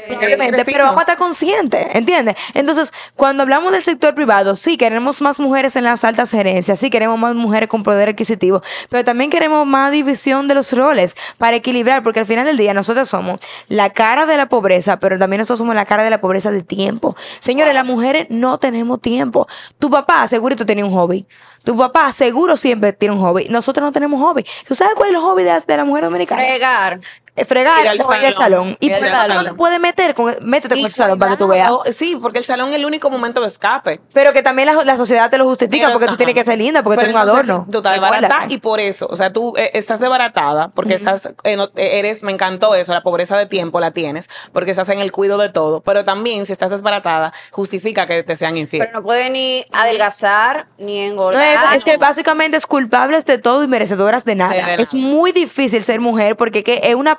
pero 0.65 0.85
vamos 0.85 0.99
a 0.99 1.03
estar 1.03 1.17
conscientes, 1.17 1.87
¿entiendes? 1.95 2.37
Entonces, 2.55 2.93
cuando 3.15 3.43
hablamos 3.43 3.73
del 3.73 3.83
sector 3.83 4.15
privado, 4.15 4.57
sí 4.57 4.77
queremos 4.77 5.21
más 5.23 5.41
mujeres 5.41 5.77
en 5.77 5.85
las 5.85 6.05
altas 6.05 6.31
gerencias, 6.31 6.79
sí 6.79 6.91
queremos 6.91 7.19
más 7.19 7.35
mujeres 7.35 7.69
con 7.69 7.83
poder 7.83 8.09
adquisitivo, 8.11 8.63
pero 8.91 9.05
también 9.05 9.31
queremos 9.31 9.67
más 9.67 9.93
división 9.93 10.49
de 10.49 10.55
los 10.55 10.73
roles 10.73 11.17
para 11.39 11.57
equilibrar, 11.57 12.03
porque 12.03 12.21
al 12.21 12.27
final 12.27 12.45
del 12.45 12.57
día 12.57 12.75
nosotros 12.75 13.09
somos 13.09 13.41
la 13.69 13.91
cara 13.91 14.27
de 14.27 14.37
la 14.37 14.49
pobreza, 14.49 14.99
pero 14.99 15.19
también 15.19 15.39
nosotros 15.39 15.59
somos 15.59 15.75
la 15.75 15.85
cara 15.85 16.03
de 16.03 16.11
la 16.11 16.21
pobreza 16.21 16.51
de 16.51 16.63
tiempo. 16.63 17.17
Señores, 17.41 17.75
las 17.75 17.85
mujeres 17.85 18.27
no 18.31 18.59
tenemos 18.59 19.01
tiempo. 19.01 19.47
Tu 19.79 19.91
papá 19.91 20.27
seguro 20.27 20.57
tenía 20.57 20.85
un 20.85 20.93
hobby. 20.93 21.27
Tu 21.65 21.77
papá 21.77 22.13
seguro 22.13 22.57
siempre 22.57 22.93
tiene 22.93 23.15
un 23.15 23.21
hobby. 23.21 23.47
Nosotros 23.51 23.83
no 23.83 23.91
tenemos 23.93 24.21
hobby. 24.21 24.45
¿Tú 24.67 24.75
sabes 24.75 24.95
cuál 24.95 25.09
es 25.11 25.15
el 25.17 25.21
hobby 25.21 25.43
de, 25.43 25.51
la- 25.51 25.61
de 25.61 25.77
la 25.77 25.85
mujer 25.85 26.05
dominicana? 26.05 26.43
Eh, 27.37 27.45
fregar 27.45 27.83
Ir 27.83 27.89
al 27.91 28.01
o 28.01 28.15
ir 28.15 28.27
al 28.27 28.35
salón. 28.35 28.77
Y 28.81 28.89
por 28.91 28.99
eso 29.07 29.17
no 29.17 29.23
salón. 29.23 29.45
te 29.45 29.53
puedes 29.55 29.79
meter 29.81 30.15
con, 30.15 30.35
métete 30.41 30.75
con 30.75 30.79
Y 30.79 30.85
el 30.87 30.91
salón 30.93 31.19
para 31.19 31.33
que 31.33 31.37
tú 31.37 31.49
veas. 31.49 31.71
Sí, 31.95 32.17
porque 32.21 32.39
el 32.39 32.45
salón 32.45 32.71
es 32.71 32.77
el 32.77 32.85
único 32.87 33.11
momento 33.11 33.41
de 33.43 33.49
escape. 33.49 34.01
Pero 34.13 34.33
que 34.33 34.43
también 34.43 34.75
la, 34.75 34.83
la 34.85 34.97
sociedad 34.97 35.31
te 35.31 35.39
lo 35.39 35.45
justifica 35.45 35.87
Pero, 35.87 35.99
porque 35.99 36.09
tú 36.09 36.17
tienes 36.17 36.35
que 36.35 36.45
ser 36.45 36.59
linda, 36.59 36.83
porque 36.83 36.97
tú 36.97 37.03
eres 37.03 37.15
un 37.15 37.21
adorno. 37.21 37.67
Tú 37.71 37.79
estás 37.79 37.93
desbaratada 37.93 38.47
y 38.49 38.59
por 38.59 38.81
eso, 38.81 39.07
o 39.11 39.17
sea, 39.17 39.33
tú 39.33 39.55
eh, 39.57 39.71
estás 39.75 40.01
desbaratada 40.01 40.69
porque 40.69 40.95
estás, 40.95 41.29
eh, 41.45 41.57
no- 41.57 41.69
eres, 41.77 42.23
me 42.23 42.33
encantó 42.33 42.75
eso, 42.75 42.93
la 42.95 43.03
pobreza 43.03 43.37
de 43.37 43.47
tiempo 43.47 43.81
la 43.81 43.91
tienes, 43.91 44.31
porque 44.53 44.71
estás 44.71 44.89
en 44.89 45.01
el 45.01 45.13
cuido 45.13 45.37
de 45.39 45.51
todo. 45.51 45.81
Pero 45.83 46.05
también, 46.05 46.47
si 46.47 46.53
estás 46.53 46.71
desbaratada, 46.71 47.33
justifica 47.51 48.07
que 48.07 48.23
te 48.23 48.35
sean 48.37 48.57
infieles. 48.57 48.89
Pero 48.89 49.01
no 49.01 49.05
puede 49.05 49.29
ni 49.31 49.65
adelgazar 49.73 50.67
ni 50.79 51.01
No, 51.07 51.13
engordar. 51.13 51.71
es, 51.73 51.77
es 51.79 51.85
que 51.85 51.97
básicamente 51.97 52.57
es 52.57 52.67
culpables 52.67 53.25
de 53.27 53.39
todo 53.39 53.63
y 53.63 53.67
merecedoras 53.67 54.25
de 54.25 54.35
nada. 54.35 54.53
De 54.55 54.63
nada. 54.63 54.75
Es 54.75 54.95
muy 54.95 55.33
difícil 55.33 55.83
ser 55.83 56.01
mujer 56.01 56.37
porque 56.37 56.63
que 56.63 56.81
es 56.83 56.95
una 56.95 57.17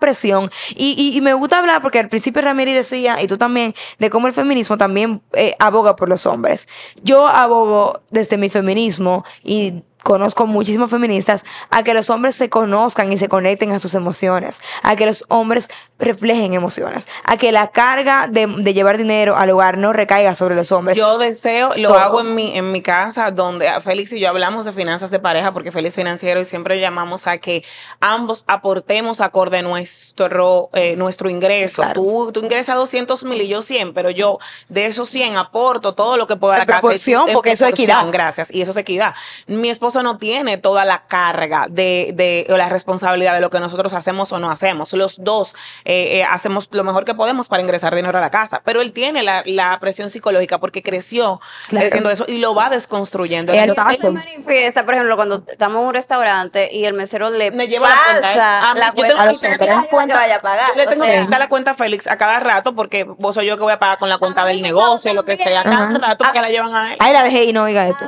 Y, 0.76 1.20
me 1.22 1.34
gusta 1.34 1.60
hablar 1.60 1.82
porque 1.82 2.00
al 2.00 2.10
principio 2.10 2.42
Ramiri 2.42 2.74
decía, 2.74 3.22
y 3.22 3.28
tú 3.28 3.38
también, 3.38 3.74
de 4.00 4.10
cómo 4.10 4.28
el 4.28 4.34
feminismo 4.34 4.78
también 4.78 5.22
eh, 5.34 5.56
aboga 5.60 5.96
por 5.96 6.10
los 6.10 6.26
hombres. 6.26 6.68
Yo 7.04 7.28
abogo 7.28 8.02
desde 8.10 8.38
mi 8.38 8.50
feminismo 8.50 9.26
y 9.44 9.84
conozco 10.08 10.48
muchísimos 10.48 10.90
feministas 10.90 11.44
a 11.70 11.84
que 11.84 11.94
los 11.94 12.10
hombres 12.10 12.38
se 12.38 12.50
conozcan 12.50 13.12
y 13.12 13.18
se 13.18 13.28
conecten 13.28 13.74
a 13.74 13.80
sus 13.80 13.94
emociones, 13.94 14.62
a 14.82 14.96
que 14.96 15.06
los 15.06 15.26
hombres 15.28 15.70
reflejen 16.00 16.54
emociones, 16.54 17.10
a 17.26 17.36
que 17.36 17.52
la 17.52 17.68
carga 17.72 18.28
de, 18.30 18.48
de 18.48 18.74
llevar 18.74 18.98
dinero 18.98 19.36
al 19.36 19.50
hogar 19.50 19.78
no 19.78 19.92
recaiga 19.92 20.34
sobre 20.36 20.56
los 20.56 20.72
hombres. 20.72 20.96
Yo 20.96 21.18
deseo, 21.18 21.74
lo 21.76 21.90
Todo. 21.90 22.00
hago 22.00 22.22
en 22.22 22.36
mi, 22.36 22.58
en 22.58 22.72
mi 22.72 22.82
casa, 22.82 23.32
donde 23.32 23.70
Félix 23.82 24.14
y 24.14 24.20
yo 24.22 24.30
hablamos 24.30 24.64
de 24.64 24.72
finanzas 24.72 25.12
de 25.12 25.20
pareja, 25.20 25.52
porque 25.52 25.72
Félix 25.74 25.92
es 25.92 25.96
financiero 25.96 26.40
y 26.40 26.46
siempre 26.46 26.80
llamamos 26.80 27.28
a 27.28 27.38
que 27.40 27.66
ambos 28.00 28.46
aportemos 28.48 29.20
acorde 29.20 29.58
a 29.58 29.62
nuestro, 29.62 30.70
eh, 30.74 30.96
nuestro 30.96 31.30
ingreso. 31.30 31.82
Claro. 31.82 32.02
Tú, 32.02 32.32
tú 32.32 32.40
ingresas 32.40 32.76
200 32.78 33.26
mil 33.26 33.42
y 33.42 33.50
yo 33.50 33.62
100, 33.62 33.94
pero 33.94 34.10
yo 34.10 34.40
de 34.70 34.86
esos 34.86 35.10
100 35.10 35.36
aporto 35.36 35.96
todo 35.96 36.16
lo 36.16 36.28
que 36.28 36.38
pueda 36.38 36.54
En 36.56 36.60
la 36.60 36.66
casa. 36.66 36.80
proporción, 36.80 37.28
En 37.28 37.34
porque 37.34 37.52
eso 37.52 37.66
es 37.66 37.72
equidad. 37.72 38.06
Gracias, 38.10 38.54
y 38.54 38.62
eso 38.62 38.72
es 38.72 38.78
equidad. 38.78 39.14
Mi 39.48 39.70
esposo 39.98 40.04
no 40.04 40.18
tiene 40.18 40.58
toda 40.58 40.86
la 40.86 41.04
carga 41.08 41.66
de, 41.70 42.12
de 42.14 42.46
o 42.50 42.58
la 42.58 42.70
responsabilidad 42.70 43.34
de 43.34 43.42
lo 43.42 43.50
que 43.50 43.60
nosotros 43.60 43.94
hacemos 43.94 44.32
o 44.32 44.40
no 44.40 44.50
hacemos. 44.52 44.94
Los 44.94 45.24
dos 45.24 45.54
eh, 45.86 46.20
eh, 46.20 46.24
hacemos 46.24 46.68
lo 46.72 46.84
mejor 46.84 47.04
que 47.06 47.14
podemos 47.16 47.48
para 47.48 47.62
ingresar 47.64 47.96
dinero 47.96 48.18
a 48.18 48.22
la 48.22 48.30
casa, 48.30 48.62
pero 48.64 48.82
él 48.82 48.94
tiene 48.94 49.24
la, 49.24 49.42
la 49.46 49.78
presión 49.80 50.10
psicológica 50.10 50.60
porque 50.60 50.82
creció 50.84 51.40
Claro. 51.68 51.88
haciendo 51.88 52.10
eso 52.12 52.26
y 52.28 52.38
lo 52.40 52.54
va 52.54 52.70
desconstruyendo. 52.70 53.54
Es 53.54 53.64
Él 53.68 53.74
se 54.00 54.10
manifiesta, 54.10 54.86
por 54.86 54.94
ejemplo, 54.94 55.16
cuando 55.16 55.44
estamos 55.48 55.82
en 55.82 55.88
un 55.88 55.94
restaurante 55.94 56.70
y 56.72 56.86
el 56.86 56.94
mesero 56.94 57.30
le 57.30 57.52
me 57.52 57.68
lleva 57.68 57.90
la 57.90 57.96
cuenta. 58.12 58.34
¿eh? 58.34 58.40
A 58.40 58.74
mí- 58.74 58.80
la 58.80 58.88
yo 58.88 58.94
cuenta 58.94 59.08
tengo 59.08 59.20
a 59.22 59.24
que 59.26 59.30
los 59.32 59.44
hacer 59.44 59.52
hombres. 59.52 59.92
la 59.92 60.06
que 60.08 60.14
vaya 60.14 60.36
a 60.36 60.40
pagar. 60.42 60.70
Yo 60.70 60.76
le 60.76 60.86
o 60.86 60.90
tengo 60.90 61.06
sea, 61.06 61.24
que 61.24 61.30
dar 61.30 61.40
la 61.40 61.50
cuenta 61.50 61.72
a 61.72 61.74
Félix 61.76 62.08
a 62.08 62.18
cada 62.18 62.40
rato 62.40 62.76
porque 62.76 63.04
vos 63.04 63.36
soy 63.36 63.46
yo 63.48 63.58
que 63.58 63.64
voy 63.64 63.74
a 63.74 63.80
pagar 63.80 63.98
con 63.98 64.10
la 64.10 64.18
cuenta 64.18 64.44
A 64.44 64.46
del 64.46 64.62
negocio, 64.62 65.14
lo 65.14 65.24
que 65.26 65.36
sea, 65.36 65.64
también. 65.64 65.88
cada 66.00 66.08
rato 66.10 66.24
porque 66.26 66.42
la 66.42 66.50
llevan 66.50 66.74
a 66.76 66.92
él. 66.94 66.98
Ahí 67.00 67.14
la 67.14 67.24
dejé 67.24 67.44
y 67.46 67.54
no 67.54 67.64
oiga 67.64 67.88
esto. 67.88 68.06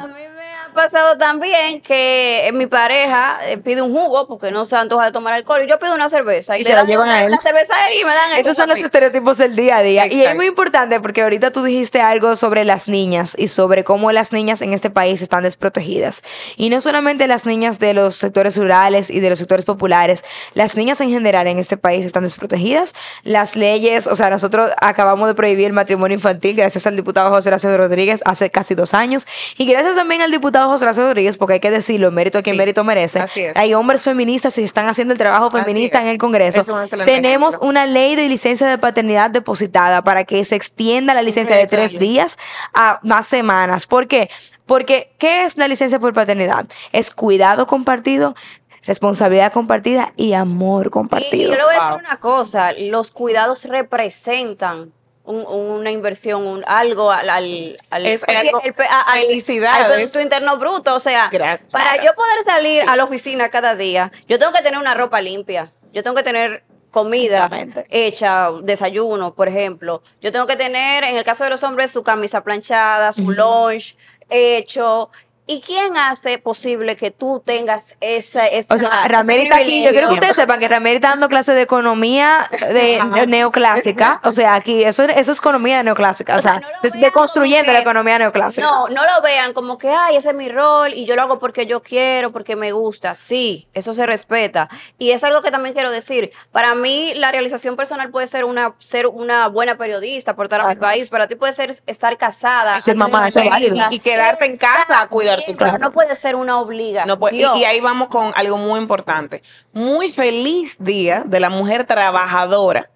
A 0.80 0.84
pasado 0.84 1.18
también 1.18 1.82
que 1.82 2.48
eh, 2.48 2.54
mi 2.54 2.66
pareja 2.66 3.38
eh, 3.46 3.58
pide 3.58 3.82
un 3.82 3.92
jugo 3.92 4.28
porque 4.28 4.50
no 4.50 4.64
se 4.64 4.78
antoja 4.78 5.08
de 5.08 5.12
tomar 5.12 5.34
alcohol 5.34 5.62
y 5.62 5.68
yo 5.68 5.78
pido 5.78 5.94
una 5.94 6.08
cerveza 6.08 6.58
y, 6.58 6.62
Y 6.62 6.64
le 6.64 6.70
se 6.70 6.76
la 6.78 6.86
llevan 6.86 7.10
a 7.10 7.26
él. 7.26 7.32
La 7.32 7.38
cerveza 7.38 7.76
ahí 7.76 8.00
y 8.00 8.06
me 8.06 8.12
dan 8.12 8.32
el 8.32 8.38
Estos 8.38 8.56
son 8.56 8.72
a 8.72 8.76
los 8.76 8.82
estereotipos 8.82 9.38
del 9.38 9.58
día 9.58 9.76
a 9.76 9.82
día. 9.82 10.06
Y 10.08 10.12
es 10.12 10.16
Exacto. 10.20 10.38
muy 10.38 10.46
importante 10.46 11.02
porque 11.02 11.22
ahorita 11.22 11.52
tú 11.52 11.64
dijiste 11.64 12.00
algo 12.00 12.38
sobre 12.38 12.64
las 12.64 12.88
niñas 12.88 13.36
y 13.38 13.50
sobre 13.50 13.84
cómo 13.84 14.14
las 14.14 14.32
niñas 14.32 14.62
en 14.62 14.72
este 14.72 14.90
país 14.90 15.22
están 15.22 15.44
desprotegidas. 15.44 16.24
Y 16.56 16.70
no 16.70 16.80
solamente 16.80 17.28
las 17.28 17.46
niñas 17.46 17.78
de 17.80 17.94
los 17.94 18.16
sectores 18.16 18.56
rurales 18.56 19.10
y 19.10 19.20
de 19.20 19.30
los 19.30 19.40
sectores 19.40 19.66
populares, 19.66 20.24
las 20.54 20.78
niñas 20.78 21.02
en 21.02 21.10
general 21.10 21.48
en 21.48 21.60
este 21.60 21.76
país 21.76 22.06
están 22.06 22.24
desprotegidas. 22.24 22.96
Las 23.24 23.58
leyes, 23.58 24.08
o 24.08 24.16
sea, 24.16 24.30
nosotros 24.30 24.72
acabamos 24.80 25.28
de 25.28 25.36
prohibir 25.36 25.68
el 25.68 25.74
matrimonio 25.74 26.16
infantil 26.16 26.56
gracias 26.56 26.88
al 26.88 26.96
diputado 26.96 27.32
José 27.32 27.50
Horacio 27.50 27.78
Rodríguez 27.78 28.22
hace 28.24 28.50
casi 28.50 28.76
dos 28.76 28.94
años. 28.94 29.28
Y 29.58 29.66
gracias 29.66 29.98
también 29.98 30.22
al 30.22 30.32
diputado 30.32 30.69
José 30.70 30.86
Horacio 30.86 31.04
Rodríguez, 31.04 31.38
porque 31.38 31.54
hay 31.56 31.60
que 31.60 31.72
decirlo, 31.72 32.12
mérito 32.12 32.38
a 32.40 32.42
quien 32.42 32.54
Sí, 32.56 32.58
mérito 32.58 32.84
merece. 32.84 33.20
así 33.20 33.42
es. 33.42 33.58
Hay 33.58 33.74
hombres 33.74 34.04
feministas 34.04 34.58
y 34.58 34.64
están 34.64 34.88
haciendo 34.88 35.14
el 35.14 35.18
trabajo 35.18 35.50
feminista 35.52 36.02
en 36.02 36.08
el 36.08 36.18
Congreso. 36.18 36.62
Es 36.62 36.70
un 36.70 36.82
excelente 36.82 37.12
Tenemos 37.14 37.56
ejemplo. 37.56 37.70
una 37.70 37.86
ley 37.86 38.16
de 38.16 38.30
licencia 38.30 38.68
de 38.68 38.78
paternidad 38.78 39.30
depositada 39.30 40.04
para 40.04 40.24
que 40.24 40.44
se 40.46 40.56
extienda 40.56 41.14
la 41.14 41.22
licencia 41.22 41.56
de 41.58 41.68
tres 41.68 41.98
días 42.00 42.38
a 42.74 43.00
más 43.04 43.28
semanas. 43.28 43.86
¿Por 43.88 44.08
qué? 44.08 44.30
Porque, 44.66 45.12
¿qué 45.18 45.46
es 45.46 45.58
la 45.58 45.68
licencia 45.68 46.00
por 46.00 46.14
paternidad? 46.14 46.68
Es 46.92 47.10
cuidado 47.12 47.66
compartido, 47.66 48.36
responsabilidad 48.84 49.52
compartida 49.52 50.14
y 50.16 50.34
amor 50.34 50.86
Y, 50.86 50.88
y 50.88 50.92
compartido. 50.92 51.52
yo 51.52 51.58
le 51.58 51.64
voy 51.64 51.76
a 51.76 51.80
Wow. 51.80 51.90
decir 51.98 52.08
una 52.08 52.18
cosa, 52.20 52.72
los 52.74 53.12
cuidados 53.12 53.66
representan 53.66 54.92
un- 55.30 55.46
una 55.48 55.92
inversión, 55.92 56.48
un, 56.48 56.64
algo 56.68 57.12
al, 57.12 57.30
al, 57.30 57.78
al- 57.92 58.06
Es 58.06 58.24
al- 58.28 58.36
algo- 58.38 58.62
el 58.64 58.74
al- 58.90 59.20
felicidades. 59.22 59.86
al 59.86 59.92
Producto 59.94 60.20
Interno 60.22 60.58
Bruto. 60.58 60.96
O 60.96 61.00
sea, 61.00 61.30
Gracias. 61.32 61.70
para 61.70 62.04
yo 62.04 62.14
poder 62.16 62.42
salir 62.44 62.82
a 62.88 62.96
la 62.96 63.04
oficina 63.04 63.50
cada 63.50 63.76
día, 63.76 64.12
yo 64.28 64.40
tengo 64.40 64.52
que 64.52 64.62
tener 64.64 64.80
una 64.80 64.96
ropa 64.96 65.22
limpia, 65.22 65.72
yo 65.94 66.04
tengo 66.04 66.16
que 66.16 66.24
tener 66.24 66.64
comida 66.92 67.48
hecha, 67.90 68.50
desayuno, 68.64 69.36
por 69.36 69.48
ejemplo. 69.48 70.02
Yo 70.22 70.32
tengo 70.32 70.48
que 70.48 70.56
tener, 70.56 71.04
en 71.04 71.16
el 71.16 71.24
caso 71.24 71.44
de 71.44 71.52
los 71.52 71.62
hombres, 71.62 71.92
su 71.92 72.02
camisa 72.02 72.44
planchada, 72.44 73.14
su 73.14 73.30
lunch 73.30 73.96
hecho. 74.32 75.12
¿Y 75.52 75.62
quién 75.62 75.98
hace 75.98 76.38
posible 76.38 76.96
que 76.96 77.10
tú 77.10 77.42
tengas 77.44 77.96
esa, 78.02 78.46
esa 78.46 78.76
O 78.76 78.78
sea, 78.78 79.00
ese 79.00 79.08
Rameri 79.08 79.46
está 79.46 79.56
aquí. 79.56 79.84
Yo 79.84 79.90
quiero 79.90 80.10
que 80.10 80.14
ustedes 80.14 80.36
sepan 80.36 80.60
que 80.60 80.68
Rameri 80.68 80.98
está 80.98 81.10
dando 81.10 81.28
clases 81.28 81.56
de 81.56 81.64
economía 81.64 82.48
de, 82.52 83.02
neoclásica. 83.28 84.22
O 84.24 84.32
sea, 84.32 84.54
aquí, 84.54 84.84
eso, 84.84 85.06
eso 85.06 85.32
es 85.32 85.40
economía 85.40 85.82
neoclásica. 85.82 86.36
O 86.36 86.38
O 86.38 86.42
sea, 86.44 86.60
sea, 86.60 86.68
no 86.84 87.02
deconstruyendo 87.02 87.74
la 87.74 87.80
economía 87.80 88.20
neoclásica. 88.20 88.62
No, 88.62 88.90
no 88.90 89.04
lo 89.04 89.24
vean 89.24 89.54
como 89.54 89.80
que, 89.80 89.90
ay, 89.90 90.18
ese 90.18 90.30
es 90.30 90.36
mi 90.36 90.50
rol 90.50 90.94
y 90.94 91.06
yo 91.06 91.16
lo 91.16 91.24
hago 91.24 91.40
porque 91.40 91.66
yo 91.66 91.82
quiero, 91.82 92.32
porque 92.32 92.56
me 92.56 92.72
gusta. 92.72 93.16
Sí, 93.16 93.68
eso 93.74 93.96
se 93.96 94.06
respeta. 94.06 94.70
Y 95.00 95.10
es 95.10 95.24
algo 95.24 95.42
que 95.42 95.50
también 95.50 95.74
quiero 95.74 95.90
decir. 95.90 96.32
Para 96.52 96.76
mí, 96.76 97.16
la 97.16 97.32
realización 97.32 97.76
personal 97.76 98.12
puede 98.12 98.28
ser 98.28 98.46
una, 98.46 98.76
ser 98.78 99.08
una 99.08 99.48
buena 99.48 99.80
periodista, 99.80 100.30
aportar 100.30 100.62
a 100.62 100.68
mi 100.68 100.76
país. 100.76 101.10
Para 101.10 101.28
ti 101.28 101.34
puede 101.34 101.54
ser 101.54 101.76
estar 101.88 102.16
casada. 102.20 102.78
Y 102.78 102.82
ser 102.82 102.96
mamá, 102.96 103.30
eso 103.30 103.40
es 103.40 103.50
válido. 103.50 103.78
Y 103.90 103.98
quedarte 103.98 104.46
en 104.46 104.56
casa 104.56 105.02
a 105.02 105.08
cuidar 105.08 105.39
No 105.80 105.92
puede 105.92 106.16
ser 106.16 106.36
una 106.36 106.60
obligación. 106.60 107.08
No 107.08 107.18
puede- 107.18 107.38
y, 107.38 107.60
y 107.60 107.64
ahí 107.66 107.80
vamos 107.82 108.08
con 108.10 108.32
algo 108.36 108.58
muy 108.58 108.80
importante. 108.80 109.42
Muy 109.74 110.10
feliz 110.10 110.76
día 110.80 111.24
de 111.26 111.40
la 111.40 111.50
mujer 111.50 111.86
trabajadora 111.86 112.90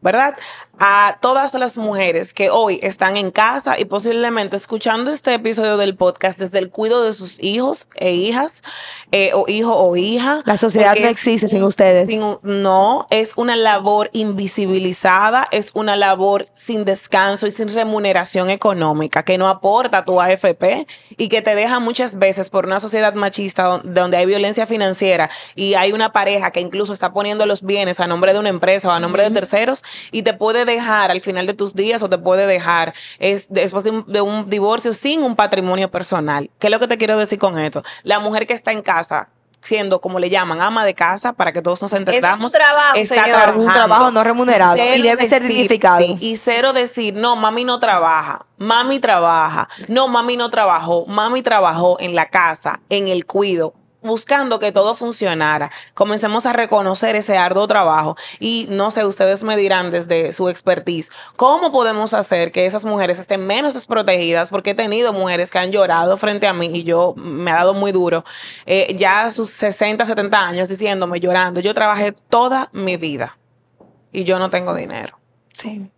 ¿verdad? 0.00 0.36
A 0.80 1.18
todas 1.20 1.54
las 1.54 1.76
mujeres 1.76 2.32
que 2.32 2.50
hoy 2.50 2.78
están 2.84 3.16
en 3.16 3.32
casa 3.32 3.78
y 3.80 3.84
posiblemente 3.84 4.56
escuchando 4.56 5.10
este 5.10 5.34
episodio 5.34 5.76
del 5.76 5.96
podcast 5.96 6.38
desde 6.38 6.58
el 6.58 6.70
cuidado 6.70 7.02
de 7.02 7.14
sus 7.14 7.42
hijos 7.42 7.88
e 7.96 8.12
hijas, 8.12 8.62
eh, 9.10 9.32
o 9.34 9.46
hijo 9.48 9.74
o 9.74 9.96
hija. 9.96 10.42
La 10.44 10.56
sociedad 10.56 10.94
no 10.94 11.08
existe 11.08 11.48
sin 11.48 11.64
ustedes. 11.64 12.08
no, 12.42 13.06
es 13.10 13.32
una 13.34 13.56
labor 13.56 14.10
invisibilizada, 14.12 15.48
es 15.50 15.72
una 15.74 15.96
labor 15.96 16.46
sin 16.54 16.84
descanso 16.84 17.48
y 17.48 17.50
sin 17.50 17.74
remuneración 17.74 18.48
económica 18.50 19.24
que 19.24 19.36
no 19.36 19.48
aporta 19.48 20.04
tu 20.04 20.20
AFP 20.20 20.86
y 21.16 21.28
que 21.28 21.42
te 21.42 21.56
deja 21.56 21.80
muchas 21.80 22.18
veces 22.20 22.50
por 22.50 22.66
una 22.66 22.78
sociedad 22.78 23.14
machista 23.14 23.80
donde 23.82 24.16
hay 24.16 24.26
violencia 24.26 24.66
financiera 24.66 25.28
y 25.56 25.74
hay 25.74 25.90
una 25.90 26.12
pareja 26.12 26.52
que 26.52 26.60
incluso 26.60 26.92
está 26.92 27.12
poniendo 27.12 27.46
los 27.46 27.62
bienes 27.62 27.98
a 27.98 28.06
nombre 28.06 28.32
de 28.32 28.38
una 28.38 28.48
empresa 28.48 28.88
o 28.88 28.92
a 28.92 29.00
nombre 29.00 29.24
de 29.24 29.30
terceros 29.32 29.82
y 30.10 30.22
te 30.22 30.34
puede 30.34 30.64
dejar 30.64 31.10
al 31.10 31.20
final 31.20 31.46
de 31.46 31.54
tus 31.54 31.74
días 31.74 32.02
o 32.02 32.08
te 32.08 32.18
puede 32.18 32.46
dejar 32.46 32.94
es, 33.18 33.46
después 33.48 33.84
de 33.84 34.20
un, 34.20 34.50
divorcio 34.50 34.92
sin 34.92 35.22
un 35.22 35.36
patrimonio 35.36 35.90
personal. 35.90 36.50
¿Qué 36.58 36.68
es 36.68 36.70
lo 36.70 36.80
que 36.80 36.88
te 36.88 36.98
quiero 36.98 37.18
decir 37.18 37.38
con 37.38 37.58
esto? 37.58 37.82
La 38.02 38.20
mujer 38.20 38.46
que 38.46 38.54
está 38.54 38.72
en 38.72 38.82
casa 38.82 39.28
siendo, 39.60 40.00
como 40.00 40.18
le 40.18 40.30
llaman, 40.30 40.60
ama 40.60 40.84
de 40.84 40.94
casa, 40.94 41.32
para 41.32 41.52
que 41.52 41.62
todos 41.62 41.82
nos 41.82 41.92
entendamos. 41.92 42.38
Es 42.38 42.44
un 42.44 42.60
trabajo, 42.60 42.96
está 42.96 43.52
un 43.54 43.66
trabajo 43.66 44.10
no 44.10 44.24
remunerado 44.24 44.76
y 44.76 45.02
debe 45.02 45.26
ser 45.26 45.42
dignificado. 45.42 46.00
y 46.00 46.36
cero 46.36 46.72
decir, 46.72 47.14
no, 47.14 47.36
mami 47.36 47.64
no 47.64 47.78
trabaja, 47.78 48.46
mami 48.56 49.00
trabaja, 49.00 49.68
no, 49.88 50.08
mami 50.08 50.36
no 50.36 50.50
trabajó, 50.50 51.06
mami 51.06 51.42
trabajó 51.42 51.96
en 52.00 52.14
la 52.14 52.26
casa, 52.26 52.80
en 52.88 53.08
el 53.08 53.26
cuido, 53.26 53.74
buscando 54.02 54.58
que 54.58 54.72
todo 54.72 54.94
funcionara, 54.94 55.70
comencemos 55.94 56.46
a 56.46 56.52
reconocer 56.52 57.16
ese 57.16 57.36
arduo 57.36 57.66
trabajo 57.66 58.16
y 58.38 58.66
no 58.70 58.90
sé, 58.90 59.04
ustedes 59.04 59.42
me 59.42 59.56
dirán 59.56 59.90
desde 59.90 60.32
su 60.32 60.48
expertise, 60.48 61.10
¿cómo 61.36 61.72
podemos 61.72 62.14
hacer 62.14 62.52
que 62.52 62.66
esas 62.66 62.84
mujeres 62.84 63.18
estén 63.18 63.46
menos 63.46 63.74
desprotegidas? 63.74 64.50
Porque 64.50 64.70
he 64.70 64.74
tenido 64.74 65.12
mujeres 65.12 65.50
que 65.50 65.58
han 65.58 65.72
llorado 65.72 66.16
frente 66.16 66.46
a 66.46 66.52
mí 66.52 66.70
y 66.72 66.84
yo 66.84 67.14
me 67.16 67.50
ha 67.50 67.56
dado 67.56 67.74
muy 67.74 67.92
duro, 67.92 68.24
eh, 68.66 68.94
ya 68.96 69.24
a 69.24 69.30
sus 69.30 69.50
60, 69.50 70.06
70 70.06 70.40
años 70.40 70.68
diciéndome, 70.68 71.20
llorando, 71.20 71.60
yo 71.60 71.74
trabajé 71.74 72.12
toda 72.12 72.70
mi 72.72 72.96
vida 72.96 73.36
y 74.12 74.24
yo 74.24 74.38
no 74.38 74.50
tengo 74.50 74.74
dinero. 74.74 75.18
Sí. 75.52 75.90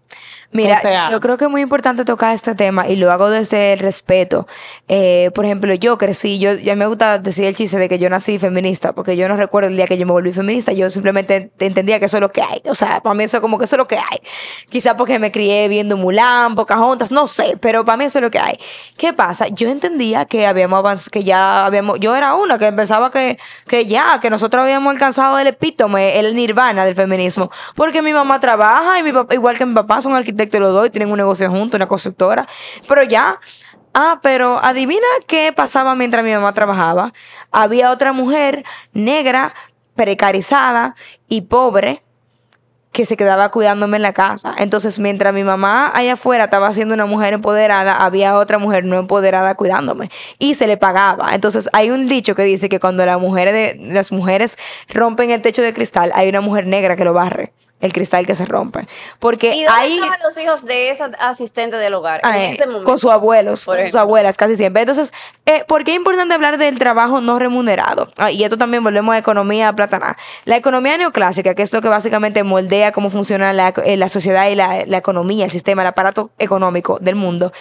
Mira, 0.52 1.10
yo 1.12 1.20
creo 1.20 1.36
que 1.36 1.44
es 1.44 1.50
muy 1.50 1.60
importante 1.60 2.04
tocar 2.04 2.34
este 2.34 2.56
tema 2.56 2.88
y 2.88 2.96
lo 2.96 3.12
hago 3.12 3.30
desde 3.30 3.74
el 3.74 3.78
respeto. 3.78 4.48
Eh, 4.88 5.30
por 5.32 5.44
ejemplo, 5.44 5.72
yo 5.74 5.96
crecí, 5.96 6.40
yo 6.40 6.54
ya 6.54 6.74
me 6.74 6.86
gusta 6.86 7.18
decir 7.18 7.44
el 7.44 7.54
chiste 7.54 7.78
de 7.78 7.88
que 7.88 8.00
yo 8.00 8.10
nací 8.10 8.40
feminista, 8.40 8.92
porque 8.92 9.16
yo 9.16 9.28
no 9.28 9.36
recuerdo 9.36 9.68
el 9.68 9.76
día 9.76 9.86
que 9.86 9.96
yo 9.96 10.06
me 10.06 10.12
volví 10.12 10.32
feminista, 10.32 10.72
yo 10.72 10.90
simplemente 10.90 11.52
entendía 11.60 12.00
que 12.00 12.06
eso 12.06 12.16
es 12.16 12.20
lo 12.20 12.32
que 12.32 12.42
hay. 12.42 12.62
O 12.64 12.74
sea, 12.74 13.00
para 13.00 13.14
mí 13.14 13.22
eso 13.22 13.36
es 13.36 13.40
como 13.40 13.58
que 13.58 13.66
eso 13.66 13.76
es 13.76 13.78
lo 13.78 13.86
que 13.86 13.98
hay. 13.98 14.18
Quizá 14.68 14.96
porque 14.96 15.20
me 15.20 15.30
crié 15.30 15.68
viendo 15.68 15.96
Mulan, 15.96 16.56
Pocahontas, 16.56 17.12
no 17.12 17.28
sé, 17.28 17.56
pero 17.60 17.84
para 17.84 17.96
mí 17.96 18.06
eso 18.06 18.18
es 18.18 18.22
lo 18.24 18.30
que 18.32 18.40
hay. 18.40 18.58
¿Ququé 18.96 19.12
pasa? 19.12 19.46
Yo 19.48 19.68
entendía 19.68 20.24
que 20.24 20.48
habíamos 20.48 21.08
que 21.10 21.22
ya 21.22 21.64
habíamos, 21.66 22.00
yo 22.00 22.16
era 22.16 22.34
una 22.34 22.58
que 22.58 22.72
pensaba 22.72 23.12
que, 23.12 23.38
que 23.68 23.86
ya, 23.86 24.18
que 24.20 24.30
nosotros 24.30 24.64
habíamos 24.64 24.90
alcanzado 24.92 25.38
el 25.38 25.46
epítome, 25.46 26.18
el 26.18 26.34
nirvana 26.34 26.84
del 26.84 26.96
feminismo, 26.96 27.52
porque 27.76 28.02
mi 28.02 28.12
mamá 28.12 28.40
trabaja 28.40 28.98
y 28.98 29.04
mi 29.04 29.12
papá, 29.12 29.32
igual 29.34 29.56
que 29.56 29.64
mi 29.64 29.74
papá, 29.74 30.02
son 30.02 30.14
arquitectos 30.14 30.39
te 30.46 30.60
lo 30.60 30.70
doy, 30.70 30.90
tienen 30.90 31.10
un 31.10 31.18
negocio 31.18 31.48
junto, 31.50 31.76
una 31.76 31.88
constructora, 31.88 32.46
pero 32.88 33.02
ya. 33.02 33.38
Ah, 33.92 34.20
pero 34.22 34.62
adivina 34.62 35.06
qué 35.26 35.52
pasaba 35.52 35.96
mientras 35.96 36.22
mi 36.22 36.32
mamá 36.32 36.52
trabajaba. 36.52 37.12
Había 37.50 37.90
otra 37.90 38.12
mujer 38.12 38.62
negra, 38.92 39.52
precarizada 39.96 40.94
y 41.28 41.42
pobre 41.42 42.02
que 42.92 43.06
se 43.06 43.16
quedaba 43.16 43.50
cuidándome 43.50 43.96
en 43.96 44.02
la 44.02 44.12
casa. 44.12 44.54
Entonces, 44.58 44.98
mientras 44.98 45.32
mi 45.32 45.44
mamá 45.44 45.90
allá 45.94 46.14
afuera 46.14 46.44
estaba 46.44 46.72
siendo 46.74 46.94
una 46.94 47.06
mujer 47.06 47.34
empoderada, 47.34 47.96
había 48.04 48.36
otra 48.36 48.58
mujer 48.58 48.84
no 48.84 48.96
empoderada 48.96 49.54
cuidándome 49.54 50.10
y 50.38 50.54
se 50.54 50.66
le 50.66 50.76
pagaba. 50.76 51.34
Entonces, 51.34 51.68
hay 51.72 51.90
un 51.90 52.08
dicho 52.08 52.34
que 52.34 52.42
dice 52.42 52.68
que 52.68 52.80
cuando 52.80 53.04
las 53.06 53.20
mujeres, 53.20 53.76
las 53.78 54.10
mujeres 54.10 54.56
rompen 54.88 55.30
el 55.30 55.40
techo 55.40 55.62
de 55.62 55.72
cristal, 55.72 56.10
hay 56.14 56.28
una 56.28 56.40
mujer 56.40 56.66
negra 56.66 56.96
que 56.96 57.04
lo 57.04 57.12
barre 57.12 57.52
el 57.80 57.92
cristal 57.92 58.26
que 58.26 58.34
se 58.34 58.44
rompe. 58.44 58.86
Porque 59.18 59.54
¿Y 59.54 59.64
ahí 59.64 59.94
estaban 59.94 60.20
los 60.22 60.38
hijos 60.38 60.64
de 60.64 60.90
esa 60.90 61.10
asistente 61.18 61.76
del 61.76 61.94
hogar 61.94 62.20
en 62.24 62.52
ese 62.52 62.66
momento? 62.66 62.84
Con 62.84 62.98
sus 62.98 63.10
abuelos, 63.10 63.64
con 63.64 63.82
sus 63.82 63.94
abuelas 63.94 64.36
casi 64.36 64.56
siempre. 64.56 64.82
Entonces, 64.82 65.12
eh, 65.46 65.64
¿por 65.66 65.84
qué 65.84 65.92
es 65.92 65.96
importante 65.96 66.34
hablar 66.34 66.58
del 66.58 66.78
trabajo 66.78 67.20
no 67.20 67.38
remunerado? 67.38 68.12
Ah, 68.16 68.30
y 68.30 68.44
esto 68.44 68.58
también 68.58 68.84
volvemos 68.84 69.14
a 69.14 69.18
economía 69.18 69.72
platana. 69.72 70.16
La 70.44 70.56
economía 70.56 70.96
neoclásica, 70.98 71.54
que 71.54 71.62
es 71.62 71.72
lo 71.72 71.80
que 71.80 71.88
básicamente 71.88 72.42
moldea 72.42 72.92
cómo 72.92 73.10
funciona 73.10 73.52
la, 73.52 73.74
eh, 73.84 73.96
la 73.96 74.08
sociedad 74.08 74.48
y 74.48 74.54
la, 74.54 74.84
la 74.86 74.98
economía, 74.98 75.44
el 75.44 75.50
sistema, 75.50 75.82
el 75.82 75.88
aparato 75.88 76.30
económico 76.38 76.98
del 77.00 77.14
mundo 77.14 77.52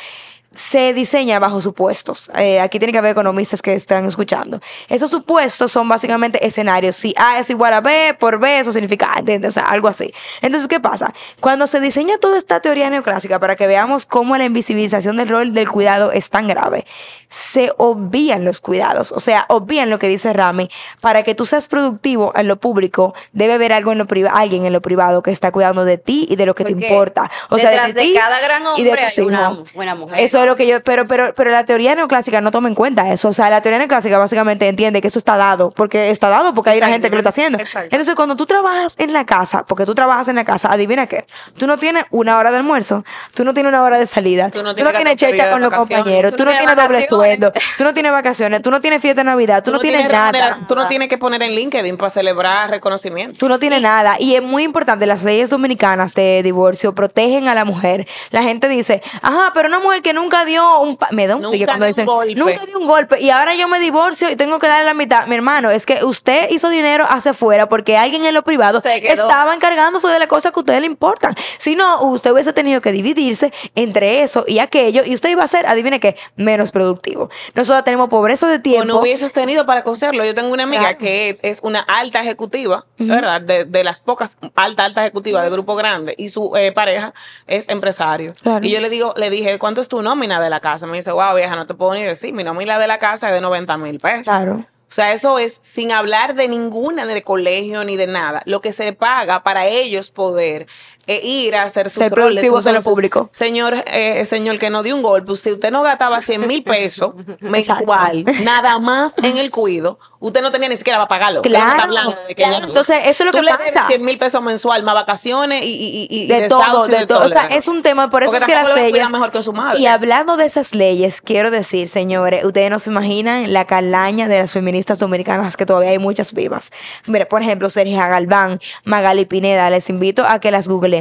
se 0.54 0.93
diseña 0.93 1.38
bajo 1.39 1.62
supuestos. 1.62 2.32
Eh, 2.36 2.60
aquí 2.60 2.80
tiene 2.80 2.91
que 2.91 2.97
haber 2.97 3.12
economistas 3.12 3.62
que 3.62 3.74
están 3.74 4.06
escuchando. 4.06 4.60
Esos 4.88 5.12
supuestos 5.12 5.72
son 5.72 5.88
básicamente 5.88 6.45
escenarios. 6.45 6.95
Si 6.95 7.14
A 7.18 7.39
es 7.39 7.50
igual 7.50 7.74
a 7.74 7.82
B, 7.82 8.16
por 8.20 8.39
B, 8.39 8.60
eso 8.60 8.74
significa 8.74 9.14
A, 9.14 9.20
¿entiendes? 9.20 9.50
O 9.50 9.52
sea, 9.54 9.70
algo 9.70 9.88
así. 9.88 10.14
Entonces, 10.41 10.68
¿qué 10.68 10.80
pasa? 10.80 11.14
Cuando 11.39 11.68
se 11.68 11.80
diseña 11.80 12.18
toda 12.18 12.38
esta 12.38 12.62
teoría 12.62 12.89
neoclásica 12.89 13.39
para 13.39 13.56
que 13.56 13.68
veamos 13.68 14.06
cómo 14.06 14.38
la 14.38 14.45
invisibilización 14.45 15.18
del 15.18 15.30
rol 15.30 15.54
del 15.54 15.70
cuidado 15.70 16.12
es 16.12 16.30
tan 16.30 16.47
grave, 16.47 16.86
se 17.30 17.72
obvían 17.78 18.43
los 18.43 18.60
cuidados. 18.60 19.12
O 19.12 19.20
sea, 19.20 19.45
obvían 19.50 19.89
lo 19.89 20.00
que 20.00 20.08
dice 20.08 20.34
Rami. 20.34 20.70
Para 21.00 21.24
que 21.24 21.36
tú 21.36 21.45
seas 21.45 21.68
productivo 21.68 22.34
en 22.36 22.47
lo 22.47 22.58
público, 22.58 23.14
debe 23.34 23.54
haber 23.54 23.72
algo 23.72 23.91
en 23.91 24.00
lo 24.00 24.08
alguien 24.34 24.66
en 24.66 24.74
lo 24.74 24.82
privado 24.82 25.22
que 25.22 25.32
está 25.32 25.52
cuidando 25.52 25.86
de 25.86 26.00
ti 26.00 26.26
y 26.28 26.36
de 26.36 26.47
lo 26.47 26.56
que 26.56 26.66
te 26.66 26.72
importa. 26.72 27.30
O 27.50 27.60
sea, 27.60 27.88
de, 27.88 27.93
de 27.93 28.14
cada 28.14 28.39
gran 28.39 28.66
hombre 28.66 28.82
y 28.82 28.86
de 28.86 28.91
hay 28.93 29.24
una 29.24 29.64
buena 29.76 29.95
mujer. 29.95 30.20
Eso 30.20 30.39
es 30.42 30.48
lo 30.48 30.56
que 30.56 30.68
yo, 30.68 30.84
pero, 30.84 31.08
pero, 31.08 31.34
pero 31.36 31.52
la 31.52 31.66
teoría 31.66 31.96
neoclásica 31.96 32.42
no 32.42 32.52
toma 32.52 32.70
en 32.70 32.76
cuenta 32.76 33.12
eso. 33.12 33.30
O 33.30 33.34
sea, 33.34 33.50
la 33.50 33.62
teoría 33.62 33.80
neoclásica 33.80 34.18
básicamente 34.18 34.68
entiende 34.68 35.02
que 35.02 35.08
eso 35.08 35.20
está 35.20 35.38
dado, 35.38 35.72
porque 35.72 36.10
está 36.10 36.30
dado 36.30 36.54
porque 36.54 36.72
hay 36.72 36.78
una 36.80 36.90
gente 36.90 37.10
que 37.10 37.16
lo 37.16 37.20
está 37.20 37.30
haciendo. 37.30 37.60
Entonces, 37.60 38.16
cuando 38.16 38.36
tú 38.36 38.46
trabajas 38.46 38.96
en 38.98 39.14
la 39.14 39.26
casa, 39.26 39.66
porque 39.66 39.86
tú 39.86 39.96
trabajas 39.96 40.28
en 40.28 40.36
la 40.36 40.46
casa, 40.46 40.72
adivina 40.72 41.08
qué, 41.08 41.26
tú 41.58 41.68
no 41.68 41.78
tienes 41.78 42.06
una 42.12 42.38
hora 42.38 42.52
de 42.52 42.58
almuerzo, 42.58 43.04
tú 43.34 43.44
no 43.44 43.54
tienes 43.54 43.70
una 43.70 43.84
hora 43.84 43.98
de 43.98 44.08
salida, 44.08 44.50
tú 44.50 44.64
no 44.64 44.74
tienes, 44.74 45.16
checha 45.16 45.52
con 45.52 45.62
los 45.62 45.74
compañeros, 45.74 46.36
tú 46.36 46.46
no, 46.46 46.52
tienes 46.52 46.76
doble 46.76 47.06
sueldo 47.08 47.52
tú 47.78 47.84
no 47.84 47.94
tienes 47.94 48.12
vacaciones, 48.12 48.62
tú 48.62 48.72
no 48.72 48.82
tienes 48.82 49.02
fiesta 49.02 49.22
de 49.22 49.26
Navidad, 49.26 49.64
tú, 49.64 49.72
no, 49.72 49.80
tienes, 49.80 50.10
nada. 50.10 50.58
Tú 50.68 50.76
no 50.76 50.88
tienes 50.88 51.10
que 51.10 51.18
poner 51.18 51.42
en 51.44 51.54
LinkedIn 51.54 51.98
para 51.98 52.10
celebrar 52.10 52.70
reconocimiento. 52.70 53.38
Tú 53.38 53.48
no 53.48 53.60
tienes 53.60 53.82
nada. 53.82 54.18
Y 54.20 54.36
es 54.36 54.44
muy 54.44 54.64
importante, 54.64 55.06
las 55.06 55.24
leyes 55.24 55.50
dominicanas 55.50 56.14
de 56.14 56.42
divorcio 56.44 56.94
protegen 56.94 57.48
a 57.48 57.56
la 57.56 57.66
mujer. 57.66 58.08
La 58.32 58.44
gente 58.44 58.68
dice, 58.68 59.02
ajá, 59.22 59.52
pero 59.54 59.68
una 59.68 59.80
mujer 59.80 60.02
que 60.02 60.14
nunca 60.14 60.28
dio 60.45 60.80
un... 60.82 60.97
me 61.11 61.27
da 61.27 61.36
un 61.36 61.41
nunca 61.41 61.65
cuando 61.65 61.86
dicen, 61.86 62.05
golpe. 62.05 62.36
nunca 62.36 62.65
dio 62.65 62.80
un 62.80 62.88
golpe 62.88 63.19
y 63.19 63.30
ahora 63.30 63.55
yo 63.55 63.67
me 63.67 63.80
divorcio 63.80 64.30
y 64.30 64.36
tengo 64.36 64.59
que 64.59 64.67
darle 64.67 64.86
la 64.86 64.93
mitad. 64.93 65.27
Mi 65.27 65.36
hermano, 65.36 65.69
es 65.69 65.86
que 65.86 66.03
usted 66.03 66.49
hizo 66.49 66.69
dinero 66.69 67.05
hacia 67.07 67.32
afuera 67.32 67.69
porque 67.69 67.97
alguien 67.97 68.25
en 68.25 68.34
lo 68.34 68.43
privado 68.43 68.82
estaba 68.84 69.53
encargándose 69.53 70.07
de 70.07 70.19
las 70.19 70.27
cosas 70.27 70.51
que 70.51 70.59
a 70.59 70.61
usted 70.61 70.80
le 70.80 70.86
importan. 70.86 71.36
Si 71.57 71.75
no, 71.75 72.01
usted 72.03 72.32
hubiese 72.32 72.53
tenido 72.53 72.82
que 72.82 72.91
dividirse 72.91 73.53
entre 73.75 74.23
eso 74.23 74.45
y 74.47 74.59
aquello 74.59 75.03
y 75.05 75.13
usted 75.13 75.30
iba 75.30 75.43
a 75.43 75.47
ser, 75.47 75.67
adivine 75.67 75.99
qué, 75.99 76.15
menos 76.36 76.71
productivo. 76.71 77.30
Nosotros 77.55 77.84
tenemos 77.84 78.09
pobreza 78.09 78.47
de 78.47 78.59
tiempo. 78.59 78.84
O 78.84 78.86
no 78.86 78.99
hubieses 78.99 79.34
tenido 79.34 79.65
para 79.65 79.84
coserlo. 79.84 80.25
Yo 80.25 80.34
tengo 80.34 80.51
una 80.51 80.63
amiga 80.63 80.95
que 80.95 81.39
es 81.41 81.59
una 81.63 81.80
alta 81.80 82.21
ejecutiva, 82.21 82.86
¿verdad? 82.97 83.41
De, 83.41 83.84
las 83.84 84.01
pocas 84.01 84.38
alta, 84.55 84.86
alta 84.86 85.01
ejecutiva 85.01 85.41
de 85.41 85.49
grupo 85.49 85.75
grande 85.75 86.13
y 86.17 86.30
su 86.30 86.55
eh, 86.55 86.71
pareja 86.71 87.13
es 87.47 87.69
empresario. 87.69 88.34
Y 88.61 88.69
yo 88.69 88.80
le 88.82 88.89
digo, 88.89 89.13
le 89.15 89.30
dije, 89.30 89.57
¿cuánto 89.57 89.82
es 89.82 89.88
tu 89.88 90.01
nómina 90.20 90.41
de 90.41 90.49
la 90.49 90.59
casa? 90.59 90.86
Me 90.86 90.97
dice, 90.97 91.11
wow, 91.11 91.36
vieja, 91.36 91.55
no 91.55 91.65
te 91.65 91.74
puedo 91.74 91.93
ni 91.93 92.03
decir. 92.03 92.34
Mi 92.34 92.43
nómina 92.43 92.78
de 92.78 92.88
la 92.88 92.99
casa 92.99 93.30
es 93.30 93.34
de 93.34 93.41
90 93.41 93.78
mil 93.78 93.97
pesos. 93.97 94.26
Claro. 94.26 94.65
O 94.89 94.91
sea, 94.91 95.13
eso 95.13 95.38
es 95.38 95.59
sin 95.61 95.91
hablar 95.91 96.34
de 96.34 96.47
ninguna, 96.47 97.05
ni 97.05 97.13
de 97.13 97.22
colegio, 97.22 97.84
ni 97.84 97.95
de 97.95 98.07
nada. 98.07 98.41
Lo 98.45 98.59
que 98.59 98.74
se 98.74 98.91
paga 98.91 99.43
para 99.43 99.67
ellos 99.67 100.09
poder 100.09 100.65
eh, 101.08 101.26
ir 101.26 101.56
a 101.56 101.64
hacer 101.64 101.89
sus 101.89 102.04
Ser 102.04 102.12
productivos 102.12 102.66
en 102.68 102.76
el 102.76 102.84
público. 102.84 103.30
Señor, 103.32 103.84
eh, 103.88 104.24
señor 104.26 104.60
que 104.60 104.70
no 104.70 104.84
dio 104.84 104.95
un 104.95 105.02
golpe, 105.02 105.36
si 105.38 105.52
usted 105.52 105.72
no 105.72 105.82
gastaba 105.82 106.22
100 106.22 106.47
mil 106.47 106.64
pesos 106.64 107.16
mensual, 107.39 108.26
nada 108.43 108.78
más 108.78 109.14
en 109.18 109.38
el 109.38 109.50
cuido, 109.50 109.97
usted 110.20 110.41
no 110.41 110.52
tenía 110.52 110.70
ni 110.70 110.78
siquiera 110.78 111.00
para 111.00 111.08
pagarlo. 111.08 111.41
Claro. 111.41 112.16
Entonces, 112.28 112.97
eso 113.06 113.24
es 113.24 113.26
lo 113.26 113.32
que 113.32 113.41
le 113.41 113.52
pasa. 113.52 113.88
100 113.88 114.06
mil 114.06 114.18
pesos 114.20 114.41
mensual, 114.43 114.84
más 114.84 114.93
vacaciones 114.93 115.66
y, 115.66 116.08
y, 116.10 116.28
de, 116.28 116.47
todo, 116.47 116.88
de, 116.88 117.08
todo. 117.08 117.26
O 117.26 117.30
sea, 117.30 117.47
es 117.47 117.68
un 117.68 117.82
tema, 117.82 118.10
por 118.10 118.24
eso 118.24 118.36
es 118.36 118.43
que 118.43 118.54
las 118.54 118.74
leyes. 118.74 119.12
Mejor 119.12 119.32
que 119.32 119.41
su 119.41 119.54
madre. 119.54 119.80
Y 119.80 119.88
hablando 119.88 120.38
de 120.38 120.45
esas 120.45 120.76
leyes, 120.76 121.22
quiero 121.22 121.50
decir, 121.50 121.88
señores, 121.88 122.45
ustedes 122.45 122.70
no 122.70 122.78
se 122.78 122.91
imaginan 122.91 123.52
la 123.52 123.66
calaña 123.66 124.28
de 124.28 124.39
las 124.39 124.54
feministas 124.54 125.00
dominicanas, 125.00 125.58
que 125.58 125.66
todavía 125.66 125.89
hay 125.89 126.00
muchas 126.00 126.34
vivas. 126.34 126.72
Mira, 127.08 127.28
por 127.28 127.41
ejemplo, 127.41 127.70
Sergio 127.70 127.97
Galván, 127.97 128.60
Magali 128.84 129.26
Pineda, 129.26 129.70
les 129.72 129.89
invito 129.89 130.24
a 130.26 130.39
que 130.39 130.52
las 130.52 130.68
googleen. 130.68 130.99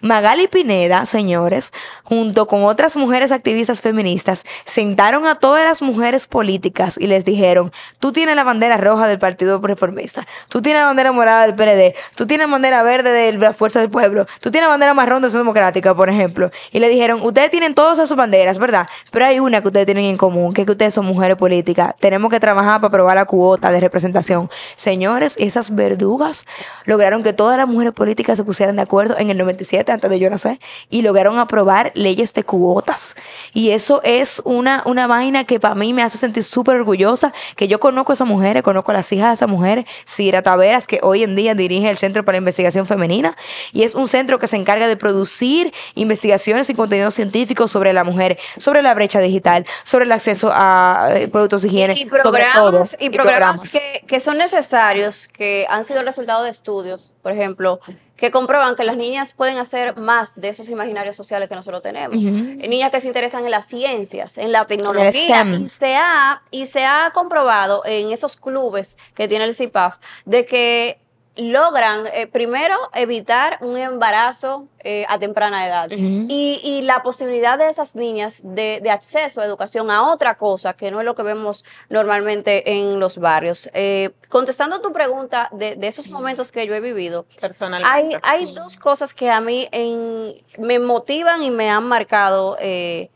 Magali 0.00 0.48
Pineda, 0.48 1.06
señores, 1.06 1.72
junto 2.04 2.46
con 2.46 2.64
otras 2.64 2.96
mujeres 2.96 3.32
activistas 3.32 3.80
feministas, 3.80 4.44
sentaron 4.64 5.26
a 5.26 5.34
todas 5.36 5.64
las 5.64 5.82
mujeres 5.82 6.26
políticas 6.26 6.96
y 6.98 7.06
les 7.06 7.24
dijeron, 7.24 7.72
tú 7.98 8.12
tienes 8.12 8.36
la 8.36 8.44
bandera 8.44 8.76
roja 8.76 9.08
del 9.08 9.18
Partido 9.18 9.60
Reformista, 9.62 10.26
tú 10.48 10.62
tienes 10.62 10.80
la 10.82 10.86
bandera 10.86 11.12
morada 11.12 11.46
del 11.46 11.54
PLD, 11.54 11.94
tú 12.14 12.26
tienes 12.26 12.50
bandera 12.50 12.82
verde 12.82 13.10
de 13.10 13.32
la 13.32 13.52
Fuerza 13.52 13.80
del 13.80 13.90
Pueblo, 13.90 14.26
tú 14.40 14.50
tienes 14.50 14.68
bandera 14.68 14.94
marrón 14.94 15.22
de 15.22 15.26
Acción 15.26 15.42
Democrática, 15.42 15.94
por 15.94 16.08
ejemplo. 16.08 16.50
Y 16.72 16.80
le 16.80 16.88
dijeron, 16.88 17.20
ustedes 17.22 17.50
tienen 17.50 17.74
todas 17.74 17.98
esas 17.98 18.16
banderas, 18.16 18.58
¿verdad? 18.58 18.88
Pero 19.10 19.26
hay 19.26 19.40
una 19.40 19.60
que 19.60 19.68
ustedes 19.68 19.86
tienen 19.86 20.04
en 20.04 20.16
común, 20.16 20.52
que 20.52 20.62
es 20.62 20.66
que 20.66 20.72
ustedes 20.72 20.94
son 20.94 21.06
mujeres 21.06 21.36
políticas. 21.36 21.94
Tenemos 22.00 22.30
que 22.30 22.40
trabajar 22.40 22.80
para 22.80 22.88
aprobar 22.88 23.16
la 23.16 23.24
cuota 23.24 23.70
de 23.70 23.80
representación. 23.80 24.50
Señores, 24.76 25.36
esas 25.38 25.74
verdugas 25.74 26.46
lograron 26.84 27.22
que 27.22 27.32
todas 27.32 27.58
las 27.58 27.68
mujeres 27.68 27.92
políticas 27.92 28.36
se 28.36 28.44
pusieran 28.44 28.76
de 28.76 28.82
acuerdo 28.82 29.16
en 29.18 29.25
el 29.30 29.38
97, 29.38 29.92
antes 29.92 30.10
de 30.10 30.18
yo 30.18 30.30
nacer, 30.30 30.58
y 30.90 31.02
lograron 31.02 31.38
aprobar 31.38 31.92
leyes 31.94 32.32
de 32.34 32.44
cuotas. 32.44 33.16
Y 33.52 33.70
eso 33.70 34.00
es 34.04 34.40
una, 34.44 34.82
una 34.84 35.06
vaina 35.06 35.44
que 35.44 35.60
para 35.60 35.74
mí 35.74 35.92
me 35.92 36.02
hace 36.02 36.18
sentir 36.18 36.44
súper 36.44 36.76
orgullosa, 36.76 37.32
que 37.56 37.68
yo 37.68 37.80
conozco 37.80 38.12
a 38.12 38.14
esas 38.14 38.28
mujeres, 38.28 38.62
conozco 38.62 38.90
a 38.90 38.94
las 38.94 39.12
hijas 39.12 39.28
de 39.28 39.34
esas 39.34 39.48
mujeres, 39.48 39.86
Cira 40.06 40.42
Taveras, 40.42 40.86
que 40.86 41.00
hoy 41.02 41.22
en 41.22 41.36
día 41.36 41.54
dirige 41.54 41.88
el 41.88 41.98
Centro 41.98 42.24
para 42.24 42.38
Investigación 42.38 42.86
Femenina, 42.86 43.36
y 43.72 43.82
es 43.82 43.94
un 43.94 44.08
centro 44.08 44.38
que 44.38 44.46
se 44.46 44.56
encarga 44.56 44.88
de 44.88 44.96
producir 44.96 45.72
investigaciones 45.94 46.70
y 46.70 46.74
contenidos 46.74 47.14
científicos 47.14 47.70
sobre 47.70 47.92
la 47.92 48.04
mujer, 48.04 48.38
sobre 48.58 48.82
la 48.82 48.94
brecha 48.94 49.20
digital, 49.20 49.66
sobre 49.84 50.04
el 50.04 50.12
acceso 50.12 50.50
a 50.52 51.10
eh, 51.14 51.28
productos 51.28 51.62
de 51.62 51.68
higiene, 51.68 51.94
y 51.94 52.08
sobre 52.08 52.22
todo, 52.22 52.32
programas, 52.32 52.96
y 52.98 53.10
programas, 53.10 53.70
Que, 53.70 54.04
que 54.06 54.20
son 54.20 54.38
necesarios, 54.38 55.28
que 55.28 55.66
han 55.68 55.84
sido 55.84 56.00
el 56.00 56.06
resultado 56.06 56.44
de 56.44 56.50
estudios, 56.50 57.14
por 57.22 57.32
ejemplo, 57.32 57.80
que 58.16 58.30
comprueban 58.30 58.76
que 58.76 58.84
las 58.84 58.96
niñas 58.96 59.32
pueden 59.32 59.58
hacer 59.58 59.96
más 59.96 60.40
de 60.40 60.48
esos 60.48 60.68
imaginarios 60.70 61.16
sociales 61.16 61.48
que 61.48 61.54
nosotros 61.54 61.82
tenemos. 61.82 62.16
Niñas 62.16 62.90
que 62.90 63.00
se 63.00 63.06
interesan 63.06 63.44
en 63.44 63.50
las 63.50 63.66
ciencias, 63.66 64.38
en 64.38 64.52
la 64.52 64.66
tecnología. 64.66 65.44
Y 65.44 65.68
se, 65.68 65.96
ha, 65.96 66.42
y 66.50 66.66
se 66.66 66.84
ha 66.84 67.10
comprobado 67.12 67.82
en 67.84 68.10
esos 68.12 68.36
clubes 68.36 68.96
que 69.14 69.28
tiene 69.28 69.44
el 69.44 69.54
CIPAF 69.54 69.98
de 70.24 70.44
que 70.44 70.98
logran 71.36 72.06
eh, 72.12 72.26
primero 72.26 72.74
evitar 72.94 73.58
un 73.60 73.76
embarazo 73.76 74.68
eh, 74.80 75.04
a 75.08 75.18
temprana 75.18 75.66
edad 75.66 75.88
y, 75.90 76.60
y 76.62 76.82
la 76.82 77.02
posibilidad 77.02 77.58
de 77.58 77.68
esas 77.68 77.94
niñas 77.94 78.40
de, 78.42 78.80
de 78.82 78.90
acceso 78.90 79.40
a 79.40 79.44
educación 79.44 79.90
a 79.90 80.10
otra 80.12 80.36
cosa 80.36 80.72
que 80.74 80.90
no 80.90 81.00
es 81.00 81.04
lo 81.04 81.14
que 81.14 81.22
vemos 81.22 81.64
normalmente 81.90 82.70
en 82.72 82.98
los 83.00 83.18
barrios. 83.18 83.68
Eh, 83.74 84.10
contestando 84.28 84.80
tu 84.80 84.92
pregunta 84.92 85.48
de, 85.52 85.76
de 85.76 85.86
esos 85.88 86.08
momentos 86.08 86.50
que 86.52 86.66
yo 86.66 86.74
he 86.74 86.80
vivido, 86.80 87.26
hay, 87.30 87.38
Personalmente. 87.40 88.18
hay 88.22 88.54
dos 88.54 88.76
cosas 88.76 89.12
que 89.12 89.30
a 89.30 89.40
mí 89.40 89.68
en- 89.72 90.34
me 90.58 90.78
motivan 90.78 91.42
y 91.42 91.50
me 91.50 91.68
han 91.68 91.84
marcado 91.84 92.56
eh, 92.60 93.10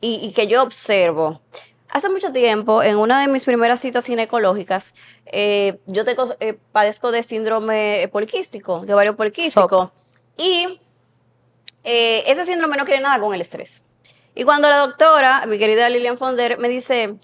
y, 0.00 0.14
y 0.26 0.32
que 0.32 0.46
yo 0.46 0.62
observo. 0.62 1.40
Hace 1.96 2.10
mucho 2.10 2.30
tiempo, 2.30 2.82
en 2.82 2.98
una 2.98 3.22
de 3.22 3.26
mis 3.26 3.46
primeras 3.46 3.80
citas 3.80 4.04
ginecológicas, 4.04 4.92
eh, 5.24 5.78
yo 5.86 6.02
eh, 6.40 6.58
padezco 6.70 7.10
de 7.10 7.22
síndrome 7.22 8.06
poliquístico, 8.12 8.80
de 8.80 8.92
ovario 8.92 9.16
poliquístico. 9.16 9.92
Y 10.36 10.78
eh, 11.84 12.22
ese 12.26 12.44
síndrome 12.44 12.76
no 12.76 12.84
quiere 12.84 13.00
nada 13.00 13.18
con 13.18 13.32
el 13.32 13.40
estrés. 13.40 13.82
Y 14.34 14.44
cuando 14.44 14.68
la 14.68 14.76
doctora, 14.76 15.46
mi 15.46 15.56
querida 15.56 15.88
Lilian 15.88 16.18
Fonder, 16.18 16.58
me 16.58 16.68
dice, 16.68 17.16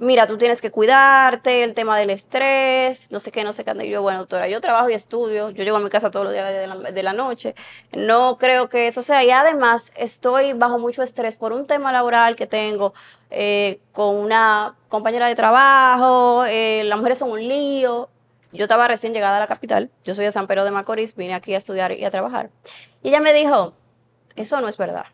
mira, 0.00 0.26
tú 0.26 0.38
tienes 0.38 0.60
que 0.60 0.70
cuidarte, 0.70 1.62
el 1.62 1.74
tema 1.74 1.96
del 1.98 2.10
estrés, 2.10 3.10
no 3.12 3.20
sé 3.20 3.30
qué, 3.30 3.44
no 3.44 3.52
sé 3.52 3.64
qué. 3.64 3.72
Y 3.84 3.90
yo, 3.90 4.02
bueno, 4.02 4.20
doctora, 4.20 4.48
yo 4.48 4.60
trabajo 4.60 4.90
y 4.90 4.94
estudio, 4.94 5.50
yo 5.50 5.62
llego 5.62 5.76
a 5.76 5.80
mi 5.80 5.90
casa 5.90 6.10
todos 6.10 6.24
los 6.24 6.32
días 6.32 6.50
de 6.92 7.02
la, 7.02 7.12
noche, 7.12 7.54
no 7.92 8.38
creo 8.38 8.68
que 8.68 8.88
eso 8.88 9.02
sea. 9.02 9.22
Y 9.22 9.30
además 9.30 9.92
estoy 9.96 10.54
bajo 10.54 10.78
mucho 10.78 11.02
estrés 11.02 11.36
por 11.36 11.52
un 11.52 11.66
tema 11.66 11.92
laboral 11.92 12.34
que 12.34 12.46
tengo 12.46 12.94
eh, 13.30 13.80
con 13.92 14.16
una 14.16 14.74
compañera 14.88 15.28
de 15.28 15.36
trabajo, 15.36 16.44
eh, 16.46 16.82
las 16.84 16.98
mujeres 16.98 17.18
son 17.18 17.30
un 17.30 17.46
lío. 17.46 18.08
Yo 18.52 18.64
estaba 18.64 18.88
recién 18.88 19.12
llegada 19.12 19.36
a 19.36 19.40
la 19.40 19.46
capital, 19.46 19.90
yo 20.02 20.14
soy 20.14 20.24
de 20.24 20.32
San 20.32 20.48
Pedro 20.48 20.64
de 20.64 20.72
Macorís, 20.72 21.14
vine 21.14 21.34
aquí 21.34 21.54
a 21.54 21.58
estudiar 21.58 21.92
y 21.92 22.04
a 22.04 22.10
trabajar. 22.10 22.50
Y 23.02 23.10
ella 23.10 23.20
me 23.20 23.32
dijo, 23.32 23.74
eso 24.34 24.60
no 24.60 24.68
es 24.68 24.76
verdad. 24.76 25.06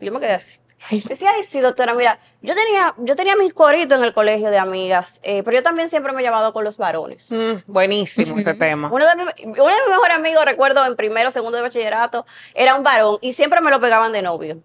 Y 0.00 0.06
yo 0.06 0.12
me 0.12 0.18
quedé 0.18 0.32
así. 0.32 0.61
Decía, 0.90 1.30
ay, 1.34 1.42
sí, 1.42 1.60
doctora, 1.60 1.94
mira, 1.94 2.18
yo 2.40 2.54
tenía, 2.54 2.94
yo 2.98 3.16
tenía 3.16 3.36
mis 3.36 3.54
coritos 3.54 3.98
en 3.98 4.04
el 4.04 4.12
colegio 4.12 4.50
de 4.50 4.58
amigas, 4.58 5.20
eh, 5.22 5.42
pero 5.42 5.56
yo 5.58 5.62
también 5.62 5.88
siempre 5.88 6.12
me 6.12 6.20
he 6.20 6.24
llevado 6.24 6.52
con 6.52 6.64
los 6.64 6.76
varones. 6.76 7.30
Mm, 7.30 7.62
buenísimo 7.66 8.38
ese 8.38 8.54
tema. 8.54 8.90
Uno 8.92 9.04
de, 9.06 9.12
uno 9.14 9.24
de 9.26 9.76
mis 9.76 9.88
mejores 9.88 10.16
amigos, 10.16 10.44
recuerdo, 10.44 10.84
en 10.84 10.96
primero, 10.96 11.30
segundo 11.30 11.56
de 11.56 11.62
bachillerato, 11.62 12.26
era 12.54 12.74
un 12.74 12.82
varón 12.82 13.18
y 13.20 13.32
siempre 13.32 13.60
me 13.60 13.70
lo 13.70 13.80
pegaban 13.80 14.12
de 14.12 14.22
novio. 14.22 14.58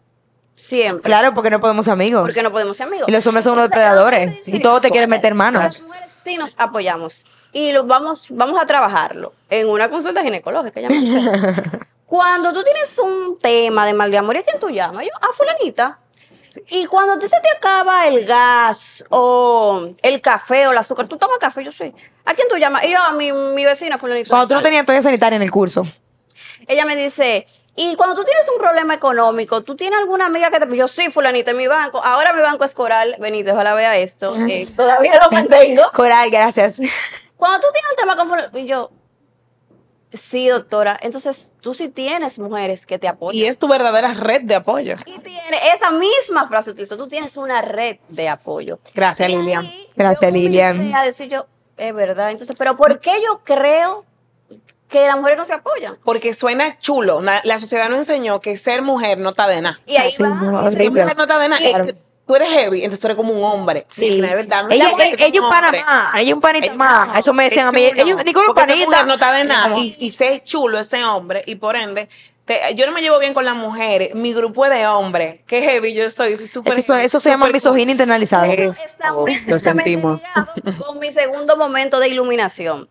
Siempre. 0.55 1.03
Claro, 1.03 1.35
porque 1.35 1.51
no 1.51 1.59
podemos 1.59 1.85
ser 1.85 1.93
amigos. 1.93 2.23
Porque 2.23 2.41
no 2.41 2.51
podemos 2.51 2.75
ser 2.75 2.87
amigos. 2.87 3.07
Y 3.07 3.11
los 3.11 3.25
hombres 3.27 3.43
son 3.43 3.53
unos 3.53 3.69
depredadores. 3.69 4.43
sí, 4.43 4.55
Y 4.55 4.59
todos 4.59 4.81
te 4.81 4.89
quieren 4.89 5.09
meter 5.09 5.35
manos. 5.35 5.61
Las 5.61 5.85
mujeres 5.85 6.21
sí 6.23 6.35
nos 6.35 6.55
apoyamos. 6.57 7.25
Y 7.53 7.71
lo 7.71 7.83
vamos, 7.83 8.25
vamos 8.31 8.59
a 8.59 8.65
trabajarlo 8.65 9.33
en 9.51 9.69
una 9.69 9.87
consulta 9.89 10.23
ginecológica. 10.23 10.79
Ella 10.79 10.89
me 10.89 11.53
cuando 12.07 12.53
tú 12.53 12.63
tienes 12.63 12.97
un 12.97 13.37
tema 13.39 13.85
de 13.85 13.93
mal 13.93 14.09
de 14.09 14.17
amor, 14.17 14.35
¿y 14.35 14.39
a 14.39 14.43
quién 14.43 14.59
tú 14.59 14.69
llamas? 14.69 15.05
Yo, 15.05 15.11
a 15.21 15.31
fulanita. 15.33 15.99
Y 16.69 16.85
cuando 16.85 17.19
te, 17.19 17.27
se 17.27 17.39
te 17.41 17.49
acaba 17.55 18.07
el 18.07 18.25
gas 18.25 19.03
o 19.09 19.89
el 20.01 20.21
café 20.21 20.67
o 20.67 20.71
el 20.71 20.77
azúcar, 20.77 21.07
tú 21.07 21.17
tomas 21.17 21.37
café, 21.39 21.63
yo 21.63 21.71
soy. 21.71 21.93
¿A 22.25 22.33
quién 22.33 22.47
tú 22.47 22.57
llamas? 22.57 22.83
Y 22.85 22.91
yo, 22.91 22.99
a 22.99 23.11
mi, 23.13 23.31
mi 23.31 23.65
vecina 23.65 23.97
fulanita. 23.97 24.29
Cuando 24.29 24.47
tú 24.47 24.53
no 24.55 24.61
tenías 24.61 24.85
toalla 24.85 25.01
sanitaria 25.01 25.35
en 25.37 25.43
el 25.43 25.51
curso. 25.51 25.85
Ella 26.67 26.85
me 26.85 26.95
dice, 26.95 27.45
y 27.75 27.95
cuando 27.95 28.15
tú 28.15 28.23
tienes 28.23 28.47
un 28.49 28.57
problema 28.59 28.95
económico, 28.95 29.61
¿tú 29.61 29.75
tienes 29.75 29.99
alguna 29.99 30.25
amiga 30.25 30.49
que 30.49 30.59
te... 30.59 30.75
Yo 30.75 30.87
sí, 30.87 31.09
fulanita, 31.09 31.51
en 31.51 31.57
mi 31.57 31.67
banco. 31.67 32.03
Ahora 32.03 32.33
mi 32.33 32.41
banco 32.41 32.63
es 32.63 32.73
Coral. 32.73 33.15
Benito, 33.19 33.53
ojalá 33.53 33.75
vea 33.75 33.95
esto. 33.97 34.35
eh, 34.47 34.67
todavía 34.75 35.19
lo 35.23 35.29
mantengo. 35.31 35.83
Coral, 35.93 36.29
gracias. 36.29 36.77
Cuando 37.37 37.59
tú 37.59 37.67
tienes 37.71 37.91
un 37.91 37.97
tema 37.97 38.15
con 38.15 38.27
fulanita, 38.27 38.59
y 38.59 38.67
yo... 38.67 38.91
Sí, 40.13 40.47
doctora. 40.47 40.97
Entonces, 41.01 41.51
tú 41.59 41.73
sí 41.73 41.89
tienes 41.89 42.39
mujeres 42.39 42.85
que 42.85 42.97
te 42.97 43.07
apoyan. 43.09 43.35
Y 43.37 43.45
es 43.45 43.57
tu 43.59 43.67
verdadera 43.67 44.13
red 44.13 44.41
de 44.43 44.55
apoyo. 44.55 44.95
Y 45.05 45.19
tiene 45.19 45.57
esa 45.73 45.91
misma 45.91 46.47
frase 46.47 46.71
utilizó. 46.71 46.95
Tú 46.97 47.07
tienes 47.07 47.35
una 47.35 47.61
red 47.61 47.97
de 48.07 48.29
apoyo. 48.29 48.79
Gracias, 48.95 49.27
Y 49.29 49.35
Lilian. 49.35 49.69
Gracias, 49.95 50.31
yo 50.31 50.37
Lilian. 50.37 50.95
A 50.95 51.03
decir 51.03 51.27
yo, 51.29 51.45
es 51.75 51.93
verdad. 51.93 52.31
Entonces, 52.31 52.55
pero 52.57 52.77
¿por 52.77 52.99
qué 53.01 53.21
yo 53.25 53.41
creo 53.43 54.05
que 54.87 55.05
las 55.07 55.17
mujeres 55.17 55.37
no 55.37 55.43
se 55.43 55.53
apoyan? 55.53 55.97
Porque 56.05 56.33
suena 56.33 56.79
chulo. 56.79 57.21
La 57.21 57.59
sociedad 57.59 57.89
nos 57.89 57.99
enseñó 57.99 58.39
que 58.39 58.55
ser 58.57 58.81
mujer 58.83 59.17
no 59.17 59.31
está 59.31 59.45
de 59.47 59.61
nada. 59.61 59.79
Y 59.85 59.97
ahí 59.97 60.09
Sí, 60.11 60.23
va. 60.23 60.29
no, 60.29 60.65
y 60.65 60.69
Ser 60.69 60.77
horrible. 60.77 61.01
mujer 61.01 61.17
no 61.17 61.23
está 61.23 61.37
de 61.39 61.49
nada. 61.49 61.61
Y- 61.61 61.65
Es 61.67 61.85
que 61.85 62.06
tú 62.27 62.35
eres 62.35 62.49
heavy, 62.49 62.79
entonces 62.83 62.99
tú 62.99 63.07
eres 63.07 63.17
como 63.17 63.33
un 63.33 63.43
hombre. 63.43 63.85
Sí. 63.89 64.07
Es 64.09 64.21
verdad. 64.21 64.63
no 64.65 64.69
es 64.69 64.75
Ella, 64.75 64.91
ella 64.97 65.25
es 65.27 65.33
un 65.39 65.45
un 65.45 65.49
pana 65.49 65.67
hombre. 65.69 65.83
más, 65.83 66.13
ella 66.15 66.27
es 66.29 66.33
un 66.33 66.41
panita 66.41 66.65
Ella 66.67 66.75
más. 66.75 67.17
Eso 67.19 67.33
me 67.33 67.43
decían 67.45 67.67
a 67.67 67.71
mí. 67.71 67.83
Ella, 67.85 68.03
Nicole, 68.23 68.47
un 68.49 68.53
Porque 68.53 68.73
esa 68.73 68.81
panita. 68.85 69.03
no 69.05 69.13
está 69.13 69.31
de 69.33 69.43
nada. 69.45 69.77
Y, 69.79 69.95
y 69.99 70.11
sé 70.11 70.41
chulo 70.45 70.77
ese 70.79 71.03
hombre. 71.03 71.41
Y 71.47 71.55
por 71.55 71.75
ende, 71.75 72.09
te- 72.45 72.75
yo 72.75 72.85
no 72.85 72.91
me 72.91 73.01
llevo 73.01 73.17
bien 73.19 73.33
con 73.33 73.45
las 73.45 73.55
mujeres. 73.55 74.13
Mi 74.13 74.33
grupo 74.33 74.65
es 74.65 74.71
de 74.71 74.85
hombres. 74.87 75.41
Qué 75.47 75.61
heavy 75.61 75.93
yo 75.93 76.09
soy. 76.09 76.35
soy 76.35 76.47
súper 76.47 76.77
Eso, 76.79 76.93
eso 76.95 77.19
se 77.19 77.29
llama 77.29 77.47
misoginia 77.47 77.91
internalizada. 77.93 78.47
Eh, 78.47 78.65
Eso 78.65 78.83
está 78.85 79.13
muy 79.13 79.39
lo 79.47 79.57
sentimos. 79.59 80.23
con 80.85 80.99
mi 80.99 81.11
segundo 81.11 81.55
momento 81.57 81.99
de 81.99 82.09
iluminación. 82.09 82.89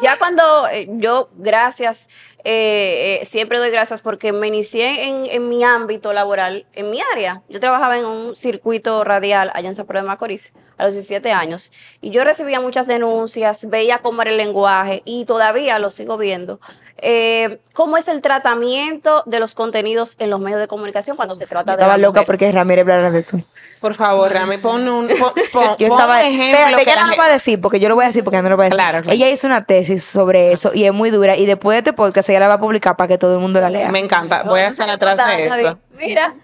Ya 0.00 0.16
cuando 0.16 0.68
eh, 0.68 0.86
yo, 0.90 1.28
gracias, 1.36 2.08
eh, 2.44 3.18
eh, 3.20 3.24
siempre 3.24 3.58
doy 3.58 3.70
gracias 3.70 4.00
porque 4.00 4.32
me 4.32 4.46
inicié 4.46 5.08
en, 5.08 5.26
en 5.26 5.48
mi 5.48 5.64
ámbito 5.64 6.12
laboral, 6.12 6.66
en 6.72 6.90
mi 6.90 7.00
área. 7.12 7.42
Yo 7.48 7.58
trabajaba 7.58 7.98
en 7.98 8.04
un 8.04 8.36
circuito 8.36 9.02
radial 9.02 9.50
allá 9.54 9.68
en 9.68 9.74
San 9.74 9.86
Pedro 9.86 10.02
de 10.02 10.06
Macorís 10.06 10.52
a 10.78 10.84
los 10.84 10.92
17 10.94 11.32
años 11.32 11.70
y 12.00 12.10
yo 12.10 12.24
recibía 12.24 12.60
muchas 12.60 12.86
denuncias, 12.86 13.68
veía 13.68 13.98
cómo 13.98 14.22
era 14.22 14.30
el 14.30 14.36
lenguaje 14.38 15.02
y 15.04 15.24
todavía 15.26 15.78
lo 15.78 15.90
sigo 15.90 16.16
viendo. 16.16 16.60
Eh, 17.00 17.60
¿Cómo 17.74 17.96
es 17.96 18.08
el 18.08 18.22
tratamiento 18.22 19.22
de 19.26 19.38
los 19.38 19.54
contenidos 19.54 20.16
en 20.18 20.30
los 20.30 20.40
medios 20.40 20.58
de 20.60 20.66
comunicación 20.66 21.16
cuando 21.16 21.34
se 21.36 21.46
trata 21.46 21.72
de 21.72 21.82
Estaba 21.82 21.96
la 21.96 22.02
loca 22.02 22.20
mujer? 22.20 22.26
porque 22.26 22.50
Ramírez 22.52 22.82
hablara 22.82 23.10
de 23.12 23.18
eso. 23.20 23.40
Por 23.80 23.94
favor, 23.94 24.32
Rami, 24.32 24.58
pon 24.58 24.88
un, 24.88 25.06
pon, 25.06 25.32
pon- 25.52 25.76
Yo 25.78 25.86
estaba. 25.86 26.22
ejemplo. 26.22 26.46
Espérate, 26.58 26.76
que 26.76 26.82
ella 26.90 26.94
la 26.96 27.06
no 27.06 27.10
lo 27.12 27.16
va 27.16 27.24
a 27.26 27.30
decir 27.30 27.60
porque 27.60 27.78
yo 27.78 27.88
lo 27.88 27.94
voy 27.94 28.02
a 28.04 28.08
decir 28.08 28.24
porque 28.24 28.42
no 28.42 28.48
lo 28.48 28.56
va 28.56 28.64
a 28.64 28.66
decir. 28.66 28.76
Claro, 28.76 29.02
claro. 29.02 29.14
Ella 29.14 29.30
hizo 29.30 29.46
una 29.46 29.64
tesis 29.64 30.02
sobre 30.02 30.50
eso 30.52 30.72
y 30.74 30.84
es 30.86 30.92
muy 30.92 31.10
dura. 31.10 31.36
Y 31.36 31.46
después 31.46 31.76
de 31.76 31.78
este 31.78 31.92
podcast 31.92 32.28
ella 32.30 32.40
la 32.40 32.48
va 32.48 32.54
a 32.54 32.60
publicar 32.60 32.96
para 32.96 33.06
que 33.06 33.18
todo 33.18 33.34
el 33.34 33.40
mundo 33.40 33.60
la 33.60 33.70
lea. 33.70 33.90
Me 33.92 34.00
encanta. 34.00 34.42
Voy 34.42 34.58
a 34.60 34.66
estar 34.68 34.90
atrás 34.90 35.18
de 35.24 35.46
eso. 35.46 35.78
Mira, 35.96 36.34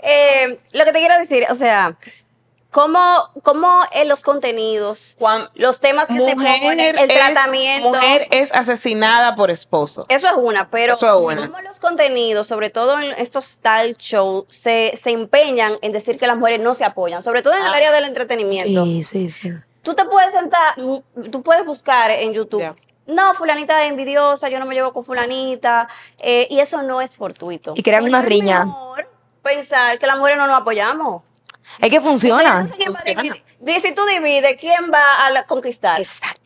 eh, 0.00 0.58
lo 0.72 0.84
que 0.84 0.92
te 0.92 1.00
quiero 1.00 1.18
decir, 1.18 1.44
o 1.50 1.56
sea, 1.56 1.96
cómo, 2.74 3.30
cómo 3.44 3.82
en 3.92 4.08
los 4.08 4.24
contenidos, 4.24 5.16
los 5.54 5.78
temas 5.80 6.08
que 6.08 6.18
se 6.18 6.34
ponen, 6.34 6.80
el 6.98 7.08
es- 7.08 7.16
tratamiento. 7.16 7.88
mujer 7.90 8.26
es 8.32 8.52
asesinada 8.52 9.36
por 9.36 9.52
esposo. 9.52 10.06
Eso 10.08 10.26
es 10.26 10.32
una, 10.36 10.68
pero 10.70 10.94
Eso 10.94 11.06
es 11.06 11.24
una. 11.38 11.46
cómo 11.46 11.60
los 11.62 11.78
contenidos, 11.78 12.48
sobre 12.48 12.70
todo 12.70 12.98
en 12.98 13.12
estos 13.12 13.58
tal 13.58 13.94
shows, 13.94 14.46
se, 14.50 14.92
se 15.00 15.10
empeñan 15.10 15.74
en 15.82 15.92
decir 15.92 16.18
que 16.18 16.26
las 16.26 16.36
mujeres 16.36 16.60
no 16.60 16.74
se 16.74 16.84
apoyan, 16.84 17.22
sobre 17.22 17.42
todo 17.42 17.54
en 17.54 17.60
el 17.64 17.72
Ah. 17.72 17.76
área 17.76 17.92
del 17.92 18.06
entretenimiento. 18.06 18.84
Sí, 18.84 19.04
sí, 19.04 19.30
sí. 19.30 19.52
tú 19.82 19.94
te 19.94 20.04
puedes 20.06 20.32
sentar, 20.32 20.74
tú 21.30 21.42
puedes 21.44 21.64
buscar 21.64 22.10
en 22.10 22.32
YouTube. 22.32 22.74
No, 23.06 23.34
fulanita 23.34 23.84
es 23.84 23.90
envidiosa, 23.90 24.48
yo 24.48 24.58
no 24.58 24.64
me 24.66 24.74
llevo 24.74 24.92
con 24.92 25.04
fulanita, 25.04 25.86
eh, 26.18 26.48
y 26.50 26.58
eso 26.58 26.82
no 26.82 27.00
es 27.02 27.14
fortuito. 27.16 27.74
Y 27.76 27.82
crean 27.84 28.02
una 28.04 28.18
es 28.20 28.24
riña. 28.24 28.64
mejor 28.64 29.08
pensar 29.42 29.98
que 30.00 30.06
las 30.08 30.16
mujeres 30.16 30.38
no 30.38 30.46
nos 30.48 30.58
apoyamos. 30.60 31.22
Es 31.80 31.90
que 31.90 32.00
funciona. 32.00 32.52
Entonces, 32.60 32.76
¿quién 32.76 32.94
va 32.94 33.00
a 33.00 33.04
dividir? 33.04 33.44
Di- 33.60 33.80
Si 33.80 33.92
tú 33.94 34.04
divides, 34.06 34.56
¿quién 34.60 34.90
va 34.92 35.26
a 35.26 35.30
la- 35.30 35.44
conquistar? 35.46 36.00
Exactamente. 36.00 36.43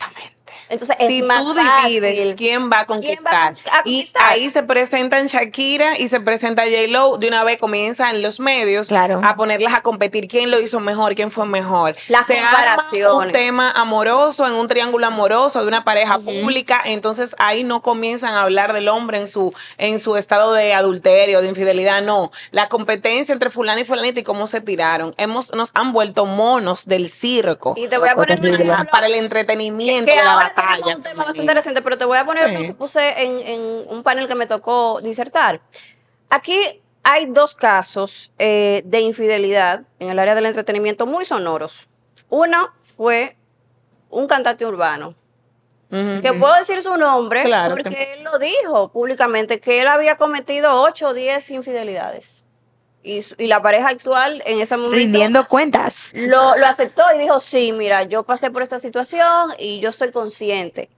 Entonces 0.68 0.96
si 0.98 1.18
es 1.20 1.24
más 1.24 1.42
tú 1.44 1.54
fácil. 1.54 2.00
divides 2.02 2.34
quién 2.34 2.70
va 2.70 2.80
a 2.80 2.86
conquistar, 2.86 3.54
¿Quién 3.54 3.66
va 3.74 3.78
a 3.78 3.88
y 3.88 4.10
ahí 4.20 4.50
se 4.50 4.62
presentan 4.62 5.26
Shakira 5.26 5.98
y 5.98 6.08
se 6.08 6.20
presenta 6.20 6.62
J-Lo, 6.64 7.16
de 7.18 7.28
una 7.28 7.44
vez 7.44 7.58
comienzan 7.58 8.22
los 8.22 8.40
medios 8.40 8.88
Claro. 8.88 9.20
a 9.24 9.36
ponerlas 9.36 9.74
a 9.74 9.80
competir 9.82 10.28
quién 10.28 10.50
lo 10.50 10.60
hizo 10.60 10.80
mejor, 10.80 11.14
quién 11.14 11.30
fue 11.30 11.46
mejor. 11.46 11.96
Las 12.08 12.26
se 12.26 12.38
arma 12.38 12.58
un 12.82 12.90
comparaciones. 12.90 13.32
tema 13.32 13.70
amoroso 13.70 14.46
en 14.46 14.54
un 14.54 14.68
triángulo 14.68 15.06
amoroso 15.06 15.60
de 15.62 15.68
una 15.68 15.84
pareja 15.84 16.18
pública, 16.18 16.82
entonces 16.84 17.34
ahí 17.38 17.64
no 17.64 17.82
comienzan 17.82 18.34
a 18.34 18.42
hablar 18.42 18.72
del 18.72 18.88
hombre 18.88 19.18
en 19.20 19.28
su 19.28 19.52
en 19.78 19.98
su 20.00 20.16
estado 20.16 20.52
de 20.52 20.74
adulterio, 20.74 21.40
de 21.40 21.48
infidelidad, 21.48 22.02
no, 22.02 22.30
la 22.50 22.68
competencia 22.68 23.32
entre 23.32 23.50
fulano 23.50 23.80
y 23.80 23.84
fulanita 23.84 24.20
y 24.20 24.24
cómo 24.24 24.46
se 24.46 24.60
tiraron. 24.60 25.14
Hemos 25.16 25.54
nos 25.54 25.70
han 25.74 25.92
vuelto 25.92 26.26
monos 26.26 26.86
del 26.86 27.10
circo. 27.10 27.74
Y 27.76 27.88
te 27.88 27.98
voy 27.98 28.08
a 28.08 28.14
poner 28.14 28.38
un 28.38 28.46
Horrible. 28.46 28.72
ejemplo. 28.72 28.90
para 28.92 29.06
el 29.06 29.14
entretenimiento 29.14 30.06
que 30.10 30.16
de 30.18 30.24
la 30.24 30.32
ahora 30.32 30.46
batalla. 30.62 30.96
un 30.96 31.02
tema 31.02 31.24
bastante 31.24 31.40
interesante, 31.42 31.82
pero 31.82 31.98
te 31.98 32.04
voy 32.04 32.18
a 32.18 32.24
poner 32.24 32.48
Sí. 32.48 32.54
lo 32.54 32.60
que 32.60 32.74
puse 32.74 33.22
en, 33.22 33.40
en 33.40 33.60
un 33.88 34.02
panel 34.02 34.26
que 34.28 34.34
me 34.34 34.46
tocó 34.46 35.00
disertar. 35.00 35.60
Aquí 36.30 36.82
hay 37.02 37.26
dos 37.26 37.54
casos 37.54 38.32
eh, 38.38 38.82
de 38.84 39.00
infidelidad 39.00 39.82
en 39.98 40.10
el 40.10 40.18
área 40.18 40.34
del 40.34 40.46
entretenimiento 40.46 41.06
muy 41.06 41.24
sonoros. 41.24 41.88
Uno 42.28 42.70
fue 42.96 43.36
un 44.10 44.26
cantante 44.26 44.66
urbano, 44.66 45.14
que 45.90 46.34
puedo 46.38 46.52
decir 46.54 46.82
su 46.82 46.96
nombre 46.98 47.44
Claro, 47.44 47.74
porque 47.74 47.88
que- 47.90 48.12
él 48.14 48.24
lo 48.24 48.38
dijo 48.38 48.92
públicamente, 48.92 49.58
que 49.58 49.80
él 49.80 49.88
había 49.88 50.16
cometido 50.16 50.82
8 50.82 51.08
o 51.08 51.14
10 51.14 51.50
infidelidades. 51.50 52.44
Y, 53.02 53.22
su- 53.22 53.34
y 53.38 53.46
la 53.46 53.62
pareja 53.62 53.88
actual 53.88 54.42
en 54.44 54.60
ese 54.60 54.76
momento 54.76 54.96
Rindiendo 54.96 55.46
cuentas. 55.48 56.10
lo, 56.14 56.56
lo 56.56 56.66
aceptó 56.66 57.02
y 57.14 57.18
dijo, 57.18 57.38
sí, 57.40 57.72
mira, 57.72 58.02
yo 58.02 58.24
pasé 58.24 58.50
por 58.50 58.62
esta 58.62 58.78
situación 58.78 59.52
y 59.58 59.80
yo 59.80 59.92
soy 59.92 60.10
consciente. 60.10 60.90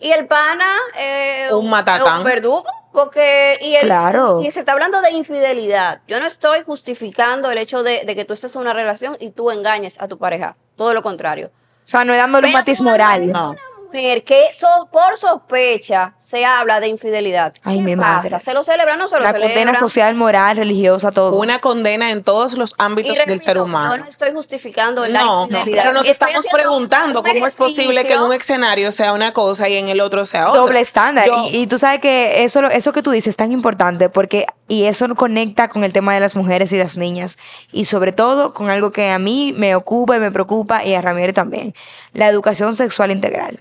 Y 0.00 0.10
el 0.10 0.26
pana 0.26 0.74
eh, 0.98 1.48
Un 1.52 1.70
matatán. 1.70 2.18
un 2.18 2.24
verdugo, 2.24 2.64
porque 2.92 3.52
y, 3.60 3.74
él- 3.76 3.82
Claro. 3.82 4.40
y 4.42 4.50
se 4.50 4.60
está 4.60 4.72
hablando 4.72 5.00
de 5.02 5.12
infidelidad. 5.12 6.00
Yo 6.08 6.18
no 6.18 6.26
estoy 6.26 6.62
justificando 6.62 7.50
el 7.50 7.58
hecho 7.58 7.82
de, 7.84 8.04
de 8.04 8.16
que 8.16 8.24
tú 8.24 8.32
estés 8.32 8.54
en 8.56 8.62
una 8.62 8.72
relación 8.72 9.16
y 9.20 9.30
tú 9.30 9.50
engañes 9.52 10.00
a 10.00 10.08
tu 10.08 10.18
pareja. 10.18 10.56
Todo 10.76 10.94
lo 10.94 11.02
contrario. 11.02 11.50
O 11.84 11.88
sea, 11.88 12.04
no 12.04 12.12
es 12.14 12.18
dándole 12.18 12.48
un 12.48 12.52
matiz 12.54 12.80
moral. 12.80 13.22
es 13.22 13.28
No. 13.28 13.54
Mujer 13.92 14.24
que 14.24 14.46
so- 14.52 14.88
por 14.90 15.16
sospecha 15.16 16.14
se 16.18 16.44
habla 16.44 16.80
de 16.80 16.88
infidelidad. 16.88 17.52
Ay, 17.62 17.78
¿Qué 17.78 17.82
mi 17.84 17.96
pasa? 17.96 18.08
madre. 18.08 18.40
¿Se 18.40 18.54
lo 18.54 18.64
celebra 18.64 18.94
o 18.94 18.96
no 18.96 19.06
se 19.08 19.16
lo 19.16 19.22
La 19.22 19.32
celebra? 19.32 19.54
condena 19.54 19.78
social, 19.80 20.14
moral, 20.14 20.56
religiosa, 20.56 21.10
todo. 21.12 21.36
Una 21.38 21.60
condena 21.60 22.10
en 22.10 22.22
todos 22.22 22.54
los 22.54 22.74
ámbitos 22.78 23.16
del 23.26 23.40
ser 23.40 23.58
humano. 23.58 23.96
Yo 23.96 24.02
no 24.02 24.08
estoy 24.08 24.32
justificando 24.32 25.06
la 25.06 25.22
No, 25.22 25.42
infidelidad. 25.44 25.82
pero 25.82 25.92
nos 25.94 26.06
Estoy 26.06 26.28
estamos 26.30 26.46
preguntando 26.52 27.20
un 27.20 27.26
cómo 27.26 27.46
es 27.46 27.56
posible 27.56 28.04
que 28.04 28.14
en 28.14 28.22
un 28.22 28.32
escenario 28.32 28.92
sea 28.92 29.12
una 29.12 29.32
cosa 29.32 29.68
y 29.68 29.76
en 29.76 29.88
el 29.88 30.00
otro 30.00 30.24
sea 30.24 30.48
otra. 30.48 30.60
doble 30.60 30.80
estándar. 30.80 31.26
Yo- 31.26 31.46
y, 31.50 31.58
y 31.62 31.66
tú 31.66 31.78
sabes 31.78 32.00
que 32.00 32.44
eso, 32.44 32.62
lo- 32.62 32.70
eso 32.70 32.92
que 32.92 33.02
tú 33.02 33.10
dices 33.10 33.28
es 33.32 33.36
tan 33.36 33.52
importante 33.52 34.08
porque, 34.08 34.46
y 34.68 34.84
eso 34.84 35.06
conecta 35.14 35.68
con 35.68 35.84
el 35.84 35.92
tema 35.92 36.14
de 36.14 36.20
las 36.20 36.34
mujeres 36.34 36.72
y 36.72 36.78
las 36.78 36.96
niñas. 36.96 37.38
Y 37.72 37.84
sobre 37.86 38.12
todo 38.12 38.54
con 38.54 38.70
algo 38.70 38.90
que 38.92 39.10
a 39.10 39.18
mí 39.18 39.52
me 39.56 39.74
ocupa 39.74 40.16
y 40.16 40.20
me 40.20 40.30
preocupa 40.30 40.84
y 40.84 40.94
a 40.94 41.02
Ramírez 41.02 41.34
también. 41.34 41.74
La 42.12 42.28
educación 42.28 42.76
sexual 42.76 43.10
integral. 43.10 43.60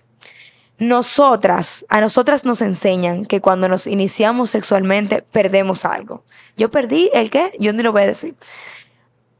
Nosotras, 0.81 1.85
a 1.89 2.01
nosotras 2.01 2.43
nos 2.43 2.59
enseñan 2.59 3.25
que 3.25 3.39
cuando 3.39 3.69
nos 3.69 3.85
iniciamos 3.85 4.49
sexualmente 4.49 5.21
perdemos 5.21 5.85
algo. 5.85 6.23
Yo 6.57 6.71
perdí 6.71 7.11
el 7.13 7.29
qué, 7.29 7.51
yo 7.59 7.71
ni 7.71 7.83
lo 7.83 7.91
voy 7.91 8.01
a 8.01 8.07
decir. 8.07 8.33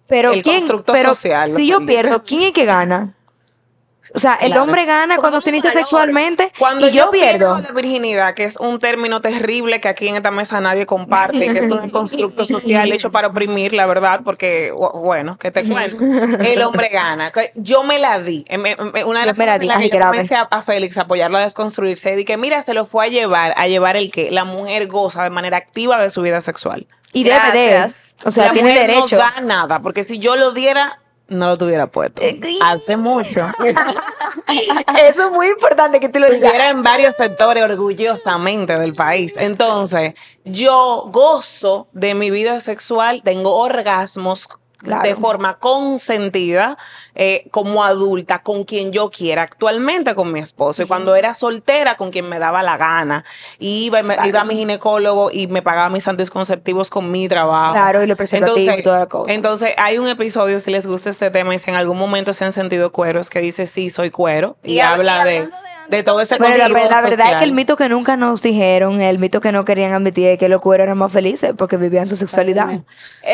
Pero 0.06 0.34
El 0.34 0.44
quién, 0.44 0.60
constructo 0.60 0.94
pero 0.94 1.16
social, 1.16 1.52
si 1.54 1.66
yo 1.66 1.80
perdí. 1.80 1.94
pierdo, 1.94 2.24
¿quién 2.24 2.44
es 2.44 2.52
que 2.52 2.66
gana? 2.66 3.16
O 4.14 4.20
sea, 4.20 4.36
el 4.36 4.47
Claro. 4.47 4.64
hombre 4.64 4.86
gana 4.86 5.16
cuando 5.18 5.39
se 5.39 5.51
inicia 5.51 5.72
sexualmente 5.72 6.51
Cuando 6.59 6.89
y 6.89 6.91
yo, 6.91 7.09
pierdo. 7.12 7.59
la 7.59 7.72
virginidad, 7.72 8.34
que 8.34 8.43
es 8.43 8.57
un 8.57 8.80
término 8.80 9.22
terrible 9.22 9.80
que 9.80 9.88
aquí 9.88 10.07
en 10.09 10.16
esta 10.18 10.32
mesa 10.32 10.59
nadie 10.59 10.86
comparte, 10.86 11.39
que 11.53 11.59
es 11.59 11.72
un 11.72 11.89
constructo 11.91 12.43
social 12.43 12.91
hecho 12.91 13.12
para 13.12 13.28
oprimir, 13.30 13.74
la 13.74 13.86
verdad, 13.86 14.22
porque, 14.26 14.74
bu- 14.74 15.01
bueno, 15.01 15.38
que 15.38 15.51
te 15.51 15.64
cuento, 15.64 15.97
el 16.43 16.62
hombre 16.62 16.89
gana. 16.89 17.32
Yo 17.55 17.84
me 17.84 17.99
la 17.99 18.20
di. 18.20 18.43
Em, 18.49 18.62
Una 18.62 18.91
de 18.95 19.01
Yo 19.01 19.14
las 19.26 19.38
me 19.38 19.45
la 19.45 19.57
cosas 19.59 19.80
di. 19.80 19.89
que 19.89 19.97
yo 19.97 20.03
comencé 20.05 20.36
a, 20.36 20.41
a 20.41 20.62
Félix 20.62 20.97
a 20.97 21.01
apoyarlo 21.03 21.38
a 21.38 21.41
desconstruirse, 21.41 22.20
y 22.20 22.26
que 22.26 22.36
mira, 22.38 22.62
se 22.64 22.74
lo 22.74 22.84
fue 22.86 23.05
a 23.05 23.07
llevar, 23.07 23.53
a 23.55 23.68
llevar 23.68 23.95
el 23.95 24.12
que 24.12 24.30
la 24.32 24.43
mujer 24.43 24.88
goza 24.88 25.24
de 25.24 25.30
manera 25.30 25.57
activa 25.57 25.97
de 26.01 26.09
su 26.09 26.22
vida 26.22 26.41
sexual. 26.41 26.86
Y 27.14 27.24
debe. 27.24 27.86
O 28.24 28.32
sea, 28.32 28.45
la 28.47 28.51
tiene 28.51 28.72
mujer 28.72 28.88
derecho. 28.88 29.16
no 29.16 29.22
da 29.22 29.41
nada, 29.41 29.80
porque 29.82 30.03
si 30.03 30.20
yo 30.20 30.36
lo 30.36 30.51
diera, 30.51 30.99
no 31.28 31.47
lo 31.47 31.57
tuviera 31.57 31.88
puesto. 31.88 32.22
Eh, 32.22 32.39
Hace 32.63 32.97
mucho. 32.97 33.49
Eso 35.07 35.26
es 35.28 35.32
muy 35.32 35.47
importante 35.47 35.99
que 35.99 36.09
tú 36.09 36.19
lo 36.19 36.26
digas. 36.26 36.41
Estuviera 36.43 36.69
en 36.69 36.84
varios 36.84 37.15
sectores 37.15 37.63
orgullosamente 37.63 38.78
del 38.78 38.93
país. 38.93 39.36
Entonces, 39.38 40.13
yo 40.43 41.05
gozo 41.09 41.88
de 41.93 42.13
mi 42.15 42.32
vida 42.32 42.59
sexual, 42.59 43.24
tengo 43.24 43.55
orgasmos 43.55 44.47
Claro. 44.84 45.04
de 45.08 45.16
forma 45.16 45.58
consentida 45.60 46.78
eh, 47.14 47.48
como 47.52 47.84
adulta 47.84 48.40
con 48.40 48.64
quien 48.64 48.92
yo 48.92 49.10
quiera, 49.12 49.44
actualmente 49.44 50.16
con 50.16 50.32
mi 50.32 50.40
esposo. 50.40 50.82
Y 50.82 50.88
cuando 50.88 51.16
era 51.16 51.34
soltera, 51.34 51.96
con 51.96 52.10
quien 52.10 52.28
me 52.28 52.40
daba 52.40 52.64
la 52.64 52.78
gana. 52.78 53.24
Y 53.60 53.86
iba, 53.86 54.00
y 54.00 54.04
me- 54.04 54.18
iba 54.26 54.42
a 54.42 54.44
mi 54.44 54.56
ginecólogo 54.56 55.30
y 55.32 55.48
me 55.48 55.62
pagaba 55.62 55.90
mis 55.90 56.08
anticonceptivos 56.08 56.90
con 56.90 57.12
mi 57.12 57.28
trabajo. 57.28 57.74
Claro, 57.74 58.04
y 58.04 58.08
lo 58.08 58.16
preservativo 58.16 58.76
y 58.78 58.82
toda 58.84 59.00
la 59.00 59.06
cosa. 59.08 59.32
Entonces, 59.34 59.74
hay 59.78 59.98
un 60.00 60.08
episodio, 60.08 60.60
si 60.60 60.72
les 60.72 60.88
gusta 60.88 61.10
este 61.10 61.30
tema 61.30 61.54
y 61.54 61.60
si 61.60 61.70
en 61.70 61.76
algún 61.78 61.98
momento 62.00 62.34
se 62.34 62.46
han 62.46 62.54
sentido 62.54 62.92
cueros, 62.92 63.30
que 63.30 63.40
dice, 63.40 63.68
sí, 63.68 63.90
soy 63.90 64.10
cuero. 64.10 64.58
Y, 64.64 64.74
Y 64.74 64.80
hab- 64.80 64.94
habla 64.94 65.22
y 65.22 65.26
de, 65.42 65.50
de 65.92 65.98
de 65.98 66.04
todo 66.04 66.20
ese 66.22 66.38
Bueno, 66.38 66.56
la, 66.58 66.64
contenido 66.66 66.89
la 66.89 67.02
verdad 67.02 67.32
es 67.34 67.38
que 67.38 67.44
el 67.44 67.52
mito 67.54 67.76
que 67.78 67.88
nunca 67.89 68.18
nos 68.18 68.42
dijeron, 68.42 69.02
el 69.02 69.20
mito 69.20 69.39
que 69.42 69.52
no 69.52 69.66
querían 69.66 69.94
admitir 69.94 70.28
es 70.30 70.39
que 70.39 70.50
los 70.50 70.60
cueros 70.62 70.86
eran 70.86 70.98
más 70.98 71.12
felices 71.12 71.54
porque 71.56 71.78
vivían 71.78 72.08
su 72.08 72.16
sexualidad. 72.18 72.68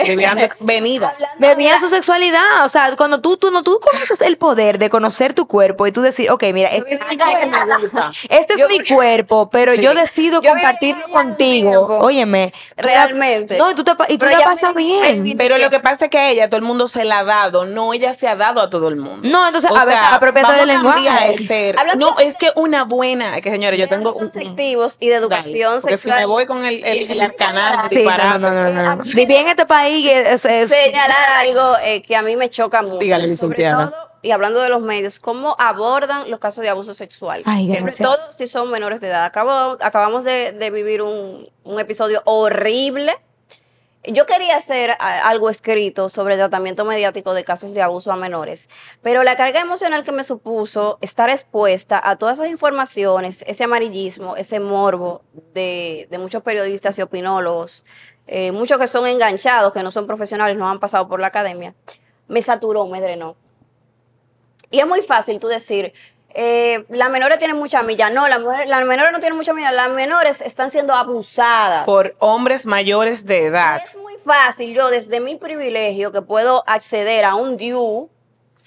Vivían 0.06 0.38
venidas. 0.60 1.24
Vivían 1.40 1.80
su 1.80 1.88
sexualidad. 1.88 2.66
O 2.66 2.70
sea, 2.70 2.94
cuando 2.98 3.22
tú, 3.22 3.38
tú, 3.38 3.52
no, 3.52 3.64
tú 3.64 3.80
conoces 3.80 4.20
el 4.22 4.38
poder 4.38 4.80
de 4.80 4.90
conocer 4.90 5.34
tu 5.34 5.48
cuerpo 5.48 5.88
y 5.88 5.92
tú 5.94 6.02
decir, 6.02 6.30
ok, 6.30 6.44
mira, 6.54 6.70
este 6.70 6.96
es 6.96 7.02
mi 7.10 7.18
cuerpo, 7.18 8.00
este 8.30 8.54
es 8.54 8.60
Yo- 8.60 8.68
mi 8.68 8.80
cuerpo, 8.80 9.50
pero 9.50 9.74
Sí. 9.74 9.82
yo 9.82 9.94
decido 9.94 10.42
Yo 10.42 10.50
compartirlo 10.52 11.08
contigo. 11.10 12.00
Óyeme. 12.02 12.52
Realmente. 12.76 13.58
No, 13.58 13.72
y 13.72 13.76
tú, 13.76 13.84
te, 13.84 13.92
y 14.10 14.18
tú 14.18 14.26
Pero 14.26 14.40
la 14.40 14.44
pasas 14.46 14.74
bien. 14.76 15.04
"Ay, 15.04 15.36
Pero 15.38 15.58
lo 15.58 15.70
que 15.70 15.80
pasa 15.80 16.06
es 16.06 16.12
que 16.12 16.18
a 16.18 16.30
ella 16.32 16.50
todo 16.50 16.58
el 16.58 16.66
mundo 16.66 16.88
se 16.88 17.04
la 17.04 17.20
ha 17.20 17.24
dado, 17.24 17.66
no 17.66 17.94
ella 17.94 18.14
se 18.14 18.28
ha 18.28 18.36
dado 18.36 18.62
a 18.62 18.70
todo 18.70 18.88
el 18.90 18.96
mundo. 18.96 19.28
No, 19.28 19.46
entonces, 19.46 19.70
O 19.72 19.76
a 19.78 19.86
ver, 19.86 19.96
sea, 19.98 20.16
apropiate 20.16 20.42
vamos 20.48 20.58
del 20.60 20.68
lenguaje. 20.68 21.34
el 21.34 21.48
ser. 21.48 21.78
Hablando 21.80 22.10
No, 22.12 22.16
de- 22.18 22.26
es 22.26 22.38
que 22.38 22.47
una 22.56 22.84
buena, 22.84 23.40
que 23.42 23.50
señores, 23.52 23.80
yo 23.80 23.86
de 23.86 23.90
tengo 23.90 24.14
un- 24.14 24.24
anticonceptivos 24.24 24.98
y 25.00 25.08
de 25.10 25.16
educación 25.16 25.82
sexual. 25.82 26.16
si 26.16 26.20
me 26.22 26.26
voy 26.26 26.46
con 26.46 26.66
el, 26.66 26.84
el, 26.84 27.12
el 27.12 27.22
arcanal, 27.22 27.90
Sí, 27.90 28.04
no, 28.04 28.38
no, 28.40 28.52
no, 28.52 28.72
no, 28.72 28.96
no. 28.96 29.04
Viví 29.16 29.36
en 29.36 29.48
este 29.48 29.66
país 29.66 30.06
que 30.08 30.34
es, 30.34 30.46
es- 30.46 30.70
señalar 30.70 31.30
algo 31.40 31.78
eh, 31.84 32.02
que 32.02 32.16
a 32.16 32.22
mí 32.22 32.36
me 32.36 32.50
choca 32.50 32.82
mucho. 32.82 32.98
Dígale, 33.00 33.24
Sobre 33.36 33.58
licenciada. 33.58 33.90
todo, 33.90 34.08
y 34.22 34.32
hablando 34.32 34.62
de 34.62 34.70
los 34.70 34.82
medios, 34.82 35.20
cómo 35.20 35.56
abordan 35.60 36.30
los 36.30 36.40
casos 36.40 36.62
de 36.64 36.70
abuso 36.70 36.94
sexual. 36.94 37.44
Ay, 37.46 37.68
Sobre 37.68 37.82
gracias. 37.82 38.08
todo 38.10 38.32
si 38.32 38.48
son 38.48 38.70
menores 38.72 39.00
de 39.00 39.08
edad. 39.10 39.26
Acabo- 39.26 39.78
acabamos 39.80 40.24
de, 40.24 40.52
de 40.54 40.70
vivir 40.72 41.02
un, 41.02 41.50
un 41.64 41.80
episodio 41.80 42.22
horrible. 42.26 43.16
Yo 44.10 44.26
quería 44.26 44.56
hacer 44.56 44.96
algo 45.00 45.50
escrito 45.50 46.08
sobre 46.08 46.36
el 46.36 46.40
tratamiento 46.40 46.86
mediático 46.86 47.34
de 47.34 47.44
casos 47.44 47.74
de 47.74 47.82
abuso 47.82 48.10
a 48.10 48.16
menores, 48.16 48.70
pero 49.02 49.22
la 49.24 49.36
carga 49.36 49.60
emocional 49.60 50.06
que 50.06 50.14
me 50.14 50.24
supuso 50.24 50.98
estar 51.02 51.30
expuesta 51.30 52.00
a 52.02 52.16
todas 52.16 52.38
esas 52.40 52.50
informaciones, 52.50 53.44
ese 53.46 53.66
amarillismo, 53.66 54.38
ese 54.38 54.62
morbo 54.62 55.24
de, 55.54 56.08
de 56.10 56.18
muchos 56.20 56.42
periodistas 56.42 56.98
y 56.98 57.02
opinólogos, 57.02 57.84
eh, 58.28 58.54
muchos 58.54 58.78
que 58.78 58.88
son 58.88 59.08
enganchados, 59.08 59.74
que 59.74 59.84
no 59.84 59.92
son 59.92 60.08
profesionales, 60.08 60.56
no 60.56 60.70
han 60.70 60.80
pasado 60.80 61.10
por 61.10 61.20
la 61.20 61.28
academia, 61.28 61.76
me 62.30 62.42
saturó, 62.42 62.88
me 62.88 63.02
drenó. 63.02 63.36
Y 64.72 64.80
es 64.80 64.88
muy 64.88 65.02
fácil 65.02 65.38
tú 65.40 65.48
decir, 65.48 65.92
eh, 66.40 66.86
las 66.90 67.10
menores 67.10 67.40
tienen 67.40 67.58
mucha 67.58 67.82
milla. 67.82 68.12
No, 68.12 68.28
las, 68.28 68.40
mujeres- 68.40 68.70
las 68.70 68.86
menores 68.86 69.12
no 69.12 69.20
tienen 69.20 69.36
mucha 69.36 69.54
milla. 69.54 69.72
Las 69.72 69.90
menores 69.90 70.40
están 70.42 70.70
siendo 70.70 70.94
abusadas. 70.94 71.84
Por 71.86 72.14
hombres 72.20 72.68
mayores 72.68 73.26
de 73.26 73.46
edad. 73.46 73.82
es 73.84 73.96
muy 73.98 74.14
fácil 74.24 74.72
yo, 74.76 74.90
desde 74.92 75.20
mi 75.20 75.36
privilegio, 75.36 76.12
que 76.12 76.22
puedo 76.22 76.64
acceder 76.68 77.26
a 77.26 77.34
un 77.34 77.58
DIU, 77.58 78.08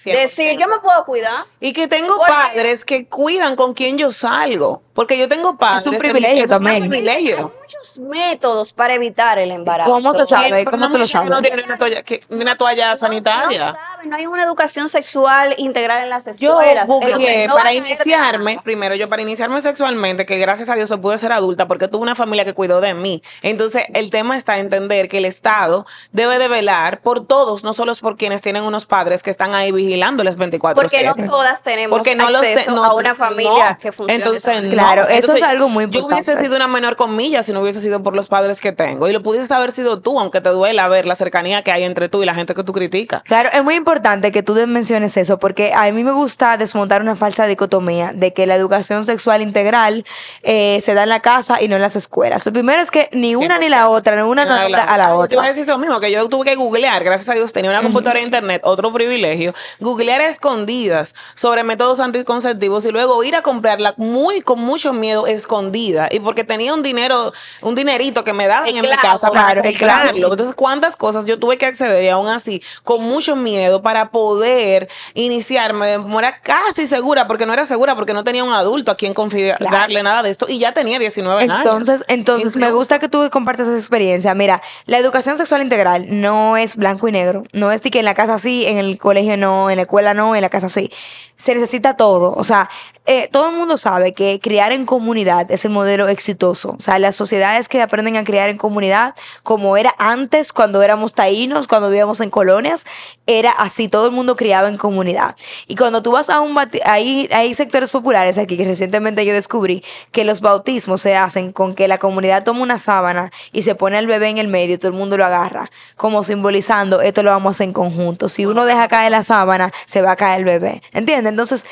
100%. 0.03 0.11
decir, 0.19 0.57
yo 0.59 0.67
me 0.67 0.79
puedo 0.79 1.05
cuidar. 1.05 1.45
Y 1.61 1.71
que 1.71 1.87
tengo 1.87 2.17
padres 2.19 2.83
que 2.83 3.07
cuidan 3.07 3.55
con 3.55 3.73
quien 3.73 3.97
yo 3.97 4.11
salgo. 4.11 4.81
Porque 4.93 5.17
yo 5.17 5.27
tengo 5.27 5.57
padres. 5.57 5.87
un 5.87 5.97
privilegio 5.97 6.43
es 6.43 6.49
también. 6.49 6.83
Un 6.83 6.89
privilegio. 6.89 7.37
Hay 7.37 7.43
muchos 7.61 7.99
métodos 7.99 8.73
para 8.73 8.93
evitar 8.93 9.39
el 9.39 9.51
embarazo. 9.51 9.91
¿Cómo 9.91 10.13
se 10.15 10.25
sabe? 10.25 10.49
Pero 10.49 10.71
¿Cómo 10.71 10.91
tú 10.91 10.97
lo 10.97 11.07
sabes? 11.07 11.29
No 11.29 11.41
tiene 11.41 11.63
una 11.63 11.77
toalla, 11.77 12.03
que- 12.03 12.21
una 12.29 12.57
toalla 12.57 12.91
No 12.91 12.97
sanitaria. 12.97 13.73
saben, 13.93 14.09
no 14.09 14.15
hay 14.17 14.25
una 14.25 14.43
educación 14.43 14.89
sexual 14.89 15.55
integral 15.57 16.03
en 16.03 16.09
las 16.09 16.25
Yo 16.37 16.59
escuelas. 16.59 16.87
googleé 16.87 17.11
Entonces, 17.13 17.47
no 17.47 17.55
para 17.55 17.73
iniciarme, 17.73 18.59
primero 18.63 18.95
yo 18.95 19.07
para 19.09 19.21
iniciarme 19.21 19.61
sexualmente, 19.61 20.25
que 20.25 20.37
gracias 20.37 20.69
a 20.69 20.75
Dios 20.75 20.89
yo 20.89 20.99
pude 20.99 21.17
ser 21.17 21.31
adulta 21.31 21.67
porque 21.67 21.87
tuve 21.87 22.01
una 22.01 22.15
familia 22.15 22.43
que 22.45 22.53
cuidó 22.53 22.81
de 22.81 22.93
mí. 22.93 23.21
Entonces 23.41 23.83
el 23.93 24.09
tema 24.09 24.37
está 24.37 24.55
en 24.57 24.61
entender 24.65 25.07
que 25.07 25.17
el 25.19 25.25
Estado 25.25 25.85
debe 26.11 26.37
de 26.39 26.47
velar 26.47 27.01
por 27.01 27.25
todos, 27.27 27.63
no 27.63 27.73
solo 27.73 27.93
por 27.95 28.17
quienes 28.17 28.41
tienen 28.41 28.63
unos 28.63 28.85
padres 28.85 29.21
que 29.23 29.29
están 29.29 29.53
ahí 29.53 29.71
vigilándoles 29.71 30.35
24 30.37 30.81
Porque 30.81 31.03
no 31.03 31.13
todas 31.15 31.61
tenemos 31.61 31.97
porque 31.97 32.15
no 32.15 32.29
los 32.29 32.41
te- 32.41 32.53
acceso 32.53 32.71
no, 32.71 32.83
a 32.85 32.93
una 32.95 33.15
familia 33.15 33.71
no. 33.71 33.77
que 33.79 33.91
funcione. 33.91 34.15
Entonces, 34.23 34.63
Claro, 34.81 35.07
eso 35.07 35.33
es 35.35 35.43
algo 35.43 35.69
muy 35.69 35.85
Yo 35.85 36.05
hubiese 36.05 36.31
importante. 36.31 36.41
sido 36.45 36.55
una 36.55 36.67
menor 36.67 36.95
comilla 36.95 37.43
si 37.43 37.53
no 37.53 37.61
hubiese 37.61 37.81
sido 37.81 38.01
por 38.03 38.15
los 38.15 38.27
padres 38.27 38.59
que 38.61 38.71
tengo. 38.71 39.07
Y 39.07 39.13
lo 39.13 39.21
pudiste 39.23 39.53
haber 39.53 39.71
sido 39.71 39.99
tú, 39.99 40.19
aunque 40.19 40.41
te 40.41 40.49
duela 40.49 40.87
ver 40.87 41.05
la 41.05 41.15
cercanía 41.15 41.61
que 41.63 41.71
hay 41.71 41.83
entre 41.83 42.09
tú 42.09 42.23
y 42.23 42.25
la 42.25 42.33
gente 42.33 42.53
que 42.53 42.63
tú 42.63 42.73
criticas. 42.73 43.21
Claro, 43.23 43.49
es 43.53 43.63
muy 43.63 43.75
importante 43.75 44.31
que 44.31 44.43
tú 44.43 44.53
menciones 44.67 45.17
eso, 45.17 45.39
porque 45.39 45.73
a 45.73 45.91
mí 45.91 46.03
me 46.03 46.11
gusta 46.11 46.57
desmontar 46.57 47.01
una 47.01 47.15
falsa 47.15 47.45
dicotomía 47.47 48.11
de 48.13 48.33
que 48.33 48.45
la 48.45 48.55
educación 48.55 49.05
sexual 49.05 49.41
integral 49.41 50.05
eh, 50.43 50.79
se 50.81 50.93
da 50.93 51.03
en 51.03 51.09
la 51.09 51.19
casa 51.19 51.61
y 51.61 51.67
no 51.67 51.75
en 51.75 51.81
las 51.81 51.95
escuelas. 51.95 52.45
Lo 52.45 52.53
primero 52.53 52.81
es 52.81 52.91
que 52.91 53.09
ni 53.11 53.35
una 53.35 53.57
ni 53.59 53.69
la 53.69 53.89
otra, 53.89 54.15
ni 54.15 54.21
una 54.21 54.45
no 54.45 54.53
a 54.53 54.69
la 54.69 54.81
Ay, 54.81 54.87
Te 54.87 54.93
iba 54.95 55.05
a 55.05 55.15
otra. 55.17 55.41
decir 55.47 55.63
eso 55.63 55.77
mismo, 55.77 55.99
que 55.99 56.11
yo 56.11 56.27
tuve 56.29 56.45
que 56.45 56.55
googlear, 56.55 57.03
gracias 57.03 57.29
a 57.29 57.33
Dios 57.33 57.51
tenía 57.53 57.71
una 57.71 57.81
computadora 57.81 58.19
de 58.19 58.25
internet, 58.25 58.61
otro 58.63 58.91
privilegio, 58.93 59.53
googlear 59.79 60.21
a 60.21 60.27
escondidas 60.27 61.13
sobre 61.35 61.63
métodos 61.63 61.99
anticonceptivos 61.99 62.85
y 62.85 62.91
luego 62.91 63.23
ir 63.23 63.35
a 63.35 63.41
comprarla 63.41 63.93
muy 63.97 64.41
con 64.41 64.59
mucho 64.71 64.93
miedo 64.93 65.27
escondida 65.27 66.07
y 66.09 66.19
porque 66.21 66.43
tenía 66.45 66.73
un 66.73 66.81
dinero, 66.81 67.33
un 67.61 67.75
dinerito 67.75 68.23
que 68.23 68.31
me 68.31 68.47
daban 68.47 68.67
El 68.69 68.77
en 68.77 68.81
mi 68.81 68.87
clavo, 68.87 69.01
casa 69.01 69.29
para 69.29 69.61
claro, 69.61 69.61
comprarlo. 69.63 70.31
Entonces, 70.31 70.55
cuántas 70.55 70.95
cosas 70.95 71.25
yo 71.25 71.37
tuve 71.37 71.57
que 71.57 71.65
acceder 71.65 72.03
y 72.03 72.07
aún 72.07 72.27
así 72.27 72.63
con 72.83 73.03
mucho 73.03 73.35
miedo 73.35 73.81
para 73.81 74.11
poder 74.11 74.87
iniciarme 75.13 75.87
de 75.87 75.97
manera 75.97 76.39
casi 76.41 76.87
segura, 76.87 77.27
porque 77.27 77.45
no 77.45 77.51
era 77.53 77.65
segura, 77.65 77.95
porque 77.95 78.13
no 78.13 78.23
tenía 78.23 78.43
un 78.43 78.53
adulto 78.53 78.91
a 78.91 78.95
quien 78.95 79.13
confiar, 79.13 79.57
Claro. 79.57 79.75
darle 79.77 80.01
nada 80.03 80.23
de 80.23 80.29
esto 80.29 80.45
y 80.47 80.57
ya 80.57 80.71
tenía 80.73 80.97
19 80.99 81.43
años. 81.43 81.57
Entonces, 81.57 82.05
entonces 82.07 82.55
me 82.55 82.71
gusta 82.71 82.97
que 82.99 83.09
tú 83.09 83.29
compartas 83.29 83.67
esa 83.67 83.77
experiencia. 83.77 84.33
Mira, 84.33 84.61
la 84.85 84.97
educación 84.97 85.37
sexual 85.37 85.61
integral 85.61 86.05
no 86.09 86.55
es 86.55 86.75
blanco 86.77 87.07
y 87.09 87.11
negro. 87.11 87.43
No 87.51 87.71
es 87.71 87.81
que 87.81 87.99
en 87.99 88.05
la 88.05 88.13
casa 88.13 88.39
sí, 88.39 88.65
en 88.65 88.77
el 88.77 88.97
colegio 88.97 89.35
no, 89.35 89.69
en 89.69 89.75
la 89.75 89.81
escuela 89.83 90.13
no, 90.13 90.35
en 90.35 90.41
la 90.41 90.49
casa 90.49 90.69
sí. 90.69 90.89
Se 91.35 91.53
necesita 91.55 91.97
todo. 91.97 92.33
O 92.35 92.43
sea, 92.43 92.69
eh, 93.07 93.29
todo 93.31 93.49
el 93.49 93.55
mundo 93.55 93.77
sabe 93.77 94.13
que 94.13 94.39
criar 94.39 94.71
en 94.71 94.85
comunidad 94.85 95.49
es 95.51 95.65
el 95.65 95.71
modelo 95.71 96.07
exitoso. 96.07 96.75
O 96.77 96.81
sea, 96.81 96.99
las 96.99 97.15
sociedades 97.15 97.67
que 97.67 97.81
aprenden 97.81 98.15
a 98.15 98.23
criar 98.23 98.49
en 98.49 98.57
comunidad, 98.57 99.15
como 99.41 99.75
era 99.75 99.95
antes, 99.97 100.53
cuando 100.53 100.83
éramos 100.83 101.13
taínos, 101.13 101.67
cuando 101.67 101.89
vivíamos 101.89 102.21
en 102.21 102.29
colonias, 102.29 102.85
era 103.25 103.49
así. 103.49 103.87
Todo 103.87 104.05
el 104.05 104.11
mundo 104.11 104.35
criaba 104.35 104.69
en 104.69 104.77
comunidad. 104.77 105.35
Y 105.67 105.75
cuando 105.75 106.03
tú 106.03 106.11
vas 106.11 106.29
a 106.29 106.41
un 106.41 106.55
hay, 106.85 107.27
hay 107.31 107.55
sectores 107.55 107.91
populares 107.91 108.37
aquí 108.37 108.55
que 108.55 108.65
recientemente 108.65 109.25
yo 109.25 109.33
descubrí 109.33 109.83
que 110.11 110.23
los 110.23 110.41
bautismos 110.41 111.01
se 111.01 111.15
hacen 111.15 111.53
con 111.53 111.73
que 111.73 111.87
la 111.87 111.97
comunidad 111.97 112.43
toma 112.43 112.61
una 112.61 112.77
sábana 112.77 113.31
y 113.51 113.63
se 113.63 113.73
pone 113.73 113.97
al 113.97 114.05
bebé 114.05 114.29
en 114.29 114.37
el 114.37 114.47
medio 114.47 114.75
y 114.75 114.77
todo 114.77 114.91
el 114.91 114.97
mundo 114.97 115.17
lo 115.17 115.25
agarra, 115.25 115.71
como 115.95 116.23
simbolizando 116.23 117.01
esto 117.01 117.23
lo 117.23 117.31
vamos 117.31 117.51
a 117.51 117.55
hacer 117.55 117.67
en 117.67 117.73
conjunto. 117.73 118.29
Si 118.29 118.45
uno 118.45 118.65
deja 118.65 118.87
caer 118.87 119.11
la 119.11 119.23
sábana, 119.23 119.71
se 119.87 120.01
va 120.03 120.11
a 120.11 120.15
caer 120.15 120.39
el 120.39 120.45
bebé. 120.45 120.83
¿Entiendes? 120.91 121.31
Entonces, 121.31 121.65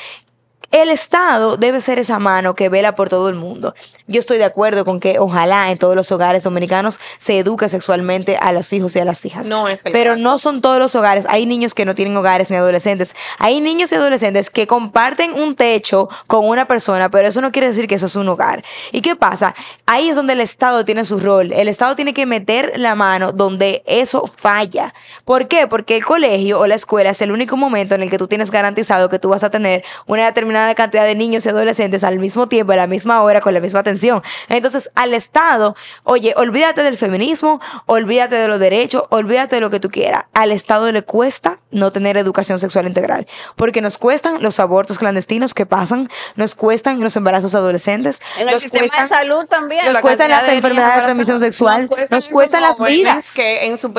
el 0.72 0.90
Estado 0.90 1.58
debe 1.58 1.82
ser 1.82 1.98
esa 2.00 2.20
mano 2.20 2.54
que 2.56 2.70
vela 2.70 2.96
por 2.96 3.10
todo 3.10 3.30
el 3.30 3.36
mundo. 3.36 3.74
Yo 4.08 4.20
estoy 4.20 4.38
de 4.38 4.44
acuerdo 4.44 4.86
con 4.86 5.00
que 5.00 5.18
ojalá 5.20 5.72
en 5.72 5.78
todos 5.78 5.96
los 5.96 6.12
hogares 6.12 6.44
dominicanos 6.44 7.00
se 7.18 7.40
eduque 7.40 7.70
sexualmente 7.70 8.38
a 8.38 8.52
los 8.52 8.72
hijos 8.74 8.96
y 8.96 9.00
a 9.00 9.06
las 9.06 9.26
hijas. 9.26 9.48
No 9.48 9.68
es 9.68 9.86
el 9.86 9.92
Pero 9.92 10.12
caso. 10.14 10.24
no 10.24 10.38
son 10.38 10.62
todos 10.62 10.78
los 10.80 10.94
hogares. 10.96 11.26
Hay 11.28 11.46
niños 11.46 11.74
que 11.74 11.86
no 11.86 11.96
tienen 11.96 12.16
hogares 12.16 12.50
ni 12.50 12.56
adolescentes. 12.56 13.16
Hay 13.40 13.62
niños 13.62 13.92
y 13.92 13.96
adolescentes 13.96 14.50
que 14.50 14.68
comparten 14.68 15.34
un 15.34 15.56
techo 15.56 16.08
con 16.28 16.48
una 16.48 16.66
persona, 16.68 17.10
pero 17.10 17.28
eso 17.28 17.42
no 17.42 17.52
quiere 17.52 17.68
decir 17.70 17.88
que 17.88 17.96
eso 17.96 18.06
es 18.06 18.16
un 18.16 18.28
hogar. 18.30 18.64
¿Y 18.92 19.02
qué 19.02 19.16
pasa? 19.16 19.56
Ahí 19.88 20.10
es 20.10 20.16
donde 20.16 20.34
el 20.34 20.42
Estado 20.42 20.86
tiene 20.86 21.04
su 21.06 21.20
rol. 21.20 21.52
El 21.54 21.68
Estado 21.68 21.96
tiene 21.96 22.14
que 22.14 22.26
meter 22.26 22.74
la 22.78 22.94
mano 22.96 23.32
donde 23.32 23.82
eso 23.88 24.26
falla. 24.28 24.94
¿Por 25.26 25.48
qué? 25.48 25.68
Porque 25.68 25.96
el 25.96 26.06
colegio 26.06 26.60
o 26.60 26.68
la 26.68 26.76
escuela 26.76 27.10
es 27.10 27.22
el 27.22 27.32
único 27.32 27.58
momento 27.58 27.96
en 27.96 28.02
el 28.02 28.10
que 28.10 28.18
tú 28.18 28.28
tienes 28.28 28.52
garantizado 28.52 29.10
que 29.10 29.18
tú 29.20 29.30
vas 29.30 29.44
a 29.44 29.50
tener 29.50 29.84
una 30.06 30.26
determinada 30.26 30.59
cantidad 30.76 31.04
de 31.04 31.16
niños 31.16 31.46
y 31.46 31.50
adolescentes 31.50 32.04
al 32.04 32.20
mismo 32.20 32.48
tiempo, 32.48 32.74
a 32.74 32.76
la 32.76 32.88
misma 32.88 33.22
hora, 33.22 33.42
con 33.42 33.54
la 33.54 33.60
misma 33.60 33.80
atención. 33.80 34.22
Entonces, 34.48 34.90
al 34.96 35.14
Estado, 35.14 35.76
oye, 36.04 36.34
olvídate 36.38 36.84
del 36.84 36.98
feminismo, 36.98 37.60
olvídate 37.86 38.36
de 38.36 38.48
los 38.48 38.60
derechos, 38.60 39.04
olvídate 39.10 39.56
de 39.56 39.62
lo 39.62 39.70
que 39.70 39.80
tú 39.80 39.90
quieras. 39.90 40.26
Al 40.34 40.52
Estado 40.52 40.92
le 40.92 41.04
cuesta 41.04 41.60
no 41.72 41.92
tener 41.92 42.18
educación 42.18 42.60
sexual 42.60 42.88
integral, 42.88 43.28
porque 43.56 43.82
nos 43.82 43.98
cuestan 43.98 44.42
los 44.42 44.60
abortos 44.60 44.98
clandestinos 44.98 45.54
que 45.54 45.66
pasan, 45.66 46.10
nos 46.36 46.56
cuestan 46.56 47.00
los 47.00 47.16
embarazos 47.16 47.56
adolescentes, 47.56 48.22
En 48.38 48.48
el 48.48 48.54
nos 48.56 48.64
sistema 48.64 48.82
cuestan, 48.82 49.04
de 49.04 49.10
salud 49.10 49.46
también. 49.46 49.86
nos 49.86 49.94
la 49.94 50.02
cuestan 50.02 50.30
las 50.30 50.46
de 50.46 50.54
enfermedades 50.54 50.96
de 50.96 51.02
transmisión 51.04 51.40
sexual, 51.40 51.90
nos 51.90 52.00
esos 52.00 52.30
cuestan 52.30 52.62
las 52.62 52.80
vidas. 52.80 53.34
que 53.34 53.68
en 53.68 53.78
su 53.78 53.94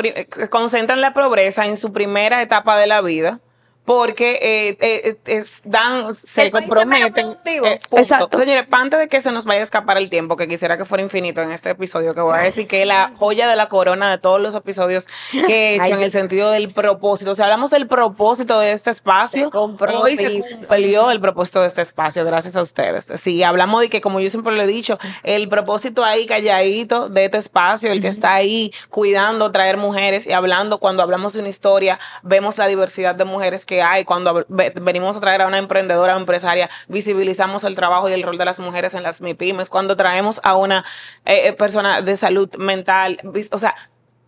concentran 0.49 1.01
la 1.01 1.13
pobreza 1.13 1.65
en 1.65 1.77
su 1.77 1.93
primera 1.93 2.41
etapa 2.41 2.77
de 2.77 2.87
la 2.87 3.01
vida 3.01 3.39
porque 3.85 4.39
eh, 4.41 4.77
eh, 4.79 5.17
es- 5.25 5.61
dan 5.65 6.13
se 6.15 6.43
El 6.43 6.51
comprometen 6.51 7.37
eh. 7.45 7.79
Exacto. 7.91 8.37
Señores, 8.37 8.67
antes 8.71 8.99
de 8.99 9.07
que 9.07 9.21
se 9.21 9.31
nos 9.31 9.45
vaya 9.45 9.61
a 9.61 9.63
escapar 9.63 9.97
el 9.97 10.09
tiempo 10.09 10.37
que 10.37 10.47
quisiera 10.47 10.77
que 10.77 10.85
fuera 10.85 11.03
infinito 11.03 11.41
en 11.41 11.51
este 11.51 11.71
episodio 11.71 12.13
que 12.13 12.21
voy 12.21 12.37
a 12.37 12.41
decir 12.41 12.67
que 12.67 12.85
la 12.85 13.11
joya 13.15 13.47
de 13.47 13.55
la 13.55 13.67
corona 13.69 14.11
de 14.11 14.17
todos 14.17 14.39
los 14.39 14.53
episodios 14.55 15.07
que 15.31 15.71
he 15.71 15.75
hecho 15.75 15.83
Ay, 15.83 15.91
en 15.93 16.03
el 16.03 16.11
sentido 16.11 16.51
del 16.51 16.71
propósito 16.73 17.33
si 17.33 17.41
hablamos 17.41 17.71
del 17.71 17.87
propósito 17.87 18.59
de 18.59 18.71
este 18.71 18.91
espacio 18.91 19.49
hoy 19.53 20.15
se 20.15 20.41
cumplió 20.67 21.09
el 21.11 21.19
propósito 21.19 21.61
de 21.61 21.67
este 21.67 21.81
espacio 21.81 22.23
gracias 22.23 22.55
a 22.55 22.61
ustedes. 22.61 23.05
Si 23.21 23.43
hablamos 23.43 23.81
de 23.81 23.89
que 23.89 23.99
como 24.01 24.19
yo 24.19 24.29
siempre 24.29 24.55
lo 24.55 24.61
he 24.61 24.67
dicho 24.67 24.97
el 25.23 25.49
propósito 25.49 26.03
ahí 26.03 26.25
calladito 26.27 27.09
de 27.09 27.25
este 27.25 27.37
espacio 27.37 27.91
el 27.91 28.01
que 28.01 28.07
está 28.09 28.33
ahí 28.35 28.71
cuidando 28.89 29.51
traer 29.51 29.77
mujeres 29.77 30.27
y 30.27 30.33
hablando 30.33 30.79
cuando 30.79 31.01
hablamos 31.03 31.33
de 31.33 31.39
una 31.39 31.49
historia 31.49 31.99
vemos 32.21 32.57
la 32.57 32.67
diversidad 32.67 33.15
de 33.15 33.25
mujeres 33.25 33.65
que 33.71 33.81
hay 33.81 34.03
cuando 34.03 34.45
venimos 34.49 35.15
a 35.15 35.21
traer 35.21 35.41
a 35.41 35.47
una 35.47 35.57
emprendedora 35.57 36.17
o 36.17 36.19
empresaria 36.19 36.69
visibilizamos 36.89 37.63
el 37.63 37.73
trabajo 37.73 38.09
y 38.09 38.11
el 38.11 38.21
rol 38.21 38.37
de 38.37 38.43
las 38.43 38.59
mujeres 38.59 38.93
en 38.95 39.03
las 39.03 39.21
MIPIMES 39.21 39.69
cuando 39.69 39.95
traemos 39.95 40.41
a 40.43 40.57
una 40.57 40.83
eh, 41.23 41.47
eh, 41.47 41.53
persona 41.53 42.01
de 42.01 42.17
salud 42.17 42.53
mental 42.57 43.21
o 43.49 43.57
sea 43.57 43.73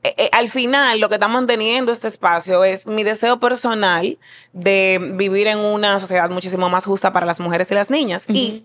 eh, 0.01 0.29
al 0.31 0.49
final 0.49 1.01
lo 1.01 1.09
que 1.09 1.15
está 1.15 1.27
manteniendo 1.27 1.91
este 1.91 2.07
espacio 2.07 2.63
es 2.63 2.87
mi 2.87 3.03
deseo 3.03 3.41
personal 3.41 4.17
de 4.53 5.11
vivir 5.15 5.47
en 5.47 5.59
una 5.59 5.99
sociedad 5.99 6.29
muchísimo 6.29 6.69
más 6.69 6.85
justa 6.85 7.11
para 7.11 7.25
las 7.25 7.41
mujeres 7.41 7.69
y 7.71 7.73
las 7.73 7.89
niñas. 7.89 8.25
Y 8.29 8.63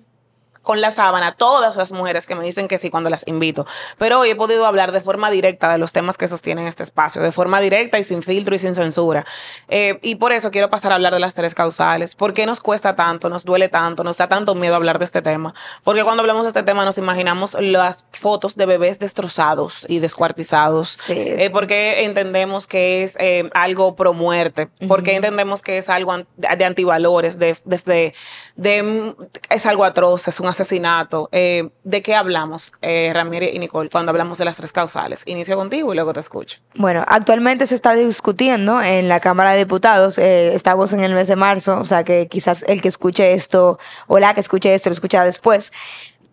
con 0.68 0.82
la 0.82 0.90
sábana, 0.90 1.34
todas 1.34 1.76
las 1.76 1.92
mujeres 1.92 2.26
que 2.26 2.34
me 2.34 2.44
dicen 2.44 2.68
que 2.68 2.76
sí 2.76 2.90
cuando 2.90 3.08
las 3.08 3.26
invito. 3.26 3.64
Pero 3.96 4.20
hoy 4.20 4.28
he 4.28 4.36
podido 4.36 4.66
hablar 4.66 4.92
de 4.92 5.00
forma 5.00 5.30
directa 5.30 5.70
de 5.72 5.78
los 5.78 5.92
temas 5.92 6.18
que 6.18 6.28
sostienen 6.28 6.66
este 6.66 6.82
espacio, 6.82 7.22
de 7.22 7.32
forma 7.32 7.58
directa 7.58 7.98
y 7.98 8.04
sin 8.04 8.22
filtro 8.22 8.54
y 8.54 8.58
sin 8.58 8.74
censura. 8.74 9.24
Eh, 9.68 9.98
y 10.02 10.16
por 10.16 10.32
eso 10.32 10.50
quiero 10.50 10.68
pasar 10.68 10.92
a 10.92 10.96
hablar 10.96 11.14
de 11.14 11.20
las 11.20 11.32
tres 11.32 11.54
causales. 11.54 12.14
¿Por 12.14 12.34
qué 12.34 12.44
nos 12.44 12.60
cuesta 12.60 12.94
tanto, 12.94 13.30
nos 13.30 13.46
duele 13.46 13.70
tanto, 13.70 14.04
nos 14.04 14.18
da 14.18 14.28
tanto 14.28 14.54
miedo 14.54 14.76
hablar 14.76 14.98
de 14.98 15.06
este 15.06 15.22
tema? 15.22 15.54
Porque 15.84 16.04
cuando 16.04 16.20
hablamos 16.20 16.42
de 16.42 16.48
este 16.48 16.62
tema 16.62 16.84
nos 16.84 16.98
imaginamos 16.98 17.54
las 17.58 18.04
fotos 18.12 18.54
de 18.54 18.66
bebés 18.66 18.98
destrozados 18.98 19.86
y 19.88 20.00
descuartizados. 20.00 20.98
Sí. 21.02 21.14
Eh, 21.16 21.48
porque 21.50 22.04
entendemos 22.04 22.66
que 22.66 23.04
es 23.04 23.16
eh, 23.18 23.48
algo 23.54 23.96
pro 23.96 24.12
muerte, 24.12 24.68
porque 24.86 25.16
entendemos 25.16 25.62
que 25.62 25.78
es 25.78 25.88
algo 25.88 26.14
de 26.36 26.64
antivalores, 26.66 27.38
de, 27.38 27.56
de, 27.64 27.78
de- 27.86 28.14
de, 28.56 29.14
es 29.50 29.66
algo 29.66 29.84
atroz, 29.84 30.26
es 30.26 30.40
un 30.40 30.48
asesinato. 30.62 31.28
Eh, 31.32 31.70
¿De 31.84 32.02
qué 32.02 32.14
hablamos, 32.14 32.72
eh, 32.82 33.10
Ramírez 33.14 33.54
y 33.54 33.58
Nicole, 33.58 33.90
cuando 33.90 34.10
hablamos 34.10 34.38
de 34.38 34.44
las 34.44 34.56
tres 34.56 34.72
causales? 34.72 35.22
Inicio 35.26 35.56
contigo 35.56 35.92
y 35.92 35.94
luego 35.94 36.12
te 36.12 36.20
escucho. 36.20 36.58
Bueno, 36.74 37.04
actualmente 37.06 37.66
se 37.66 37.74
está 37.74 37.94
discutiendo 37.94 38.82
en 38.82 39.08
la 39.08 39.20
Cámara 39.20 39.52
de 39.52 39.58
Diputados, 39.58 40.18
eh, 40.18 40.54
estamos 40.54 40.92
en 40.92 41.00
el 41.00 41.14
mes 41.14 41.28
de 41.28 41.36
marzo, 41.36 41.78
o 41.78 41.84
sea 41.84 42.04
que 42.04 42.28
quizás 42.28 42.64
el 42.68 42.82
que 42.82 42.88
escuche 42.88 43.32
esto 43.32 43.78
o 44.06 44.18
la 44.18 44.34
que 44.34 44.40
escuche 44.40 44.74
esto 44.74 44.90
lo 44.90 44.94
escucha 44.94 45.24
después. 45.24 45.72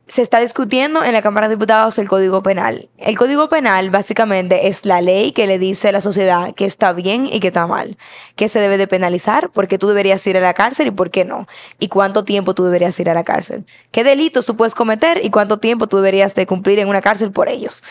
Se 0.08 0.22
está 0.22 0.40
discutiendo 0.40 1.04
en 1.04 1.14
la 1.14 1.24
Cámara 1.24 1.48
de 1.48 1.56
Diputados 1.56 1.98
el 1.98 2.08
Código 2.08 2.44
Penal. 2.44 2.90
El 2.98 3.18
Código 3.18 3.50
Penal 3.50 3.90
básicamente 3.90 4.68
es 4.68 4.86
la 4.86 5.02
ley 5.02 5.32
que 5.32 5.48
le 5.48 5.58
dice 5.58 5.90
a 5.90 5.92
la 5.92 6.00
sociedad 6.00 6.54
que 6.54 6.66
está 6.66 6.94
bien 6.94 7.26
y 7.26 7.40
que 7.40 7.48
está 7.48 7.66
mal, 7.66 7.98
que 8.36 8.48
se 8.48 8.60
debe 8.60 8.78
de 8.78 8.88
penalizar, 8.88 9.50
por 9.50 9.68
qué 9.68 9.80
tú 9.80 9.88
deberías 9.88 10.26
ir 10.28 10.38
a 10.38 10.42
la 10.42 10.54
cárcel 10.54 10.88
y 10.88 10.92
por 10.92 11.10
qué 11.10 11.26
no, 11.26 11.48
y 11.80 11.88
cuánto 11.88 12.24
tiempo 12.24 12.54
tú 12.54 12.64
deberías 12.64 13.00
ir 13.00 13.10
a 13.10 13.16
la 13.16 13.24
cárcel, 13.24 13.66
qué 13.92 14.04
delitos 14.04 14.46
tú 14.46 14.56
puedes 14.56 14.76
cometer 14.76 15.26
y 15.26 15.32
cuánto 15.32 15.58
tiempo 15.58 15.88
tú 15.88 15.98
deberías 15.98 16.36
de 16.36 16.46
cumplir 16.46 16.78
en 16.78 16.88
una 16.88 17.02
cárcel 17.02 17.32
por 17.32 17.50
ellos. 17.50 17.82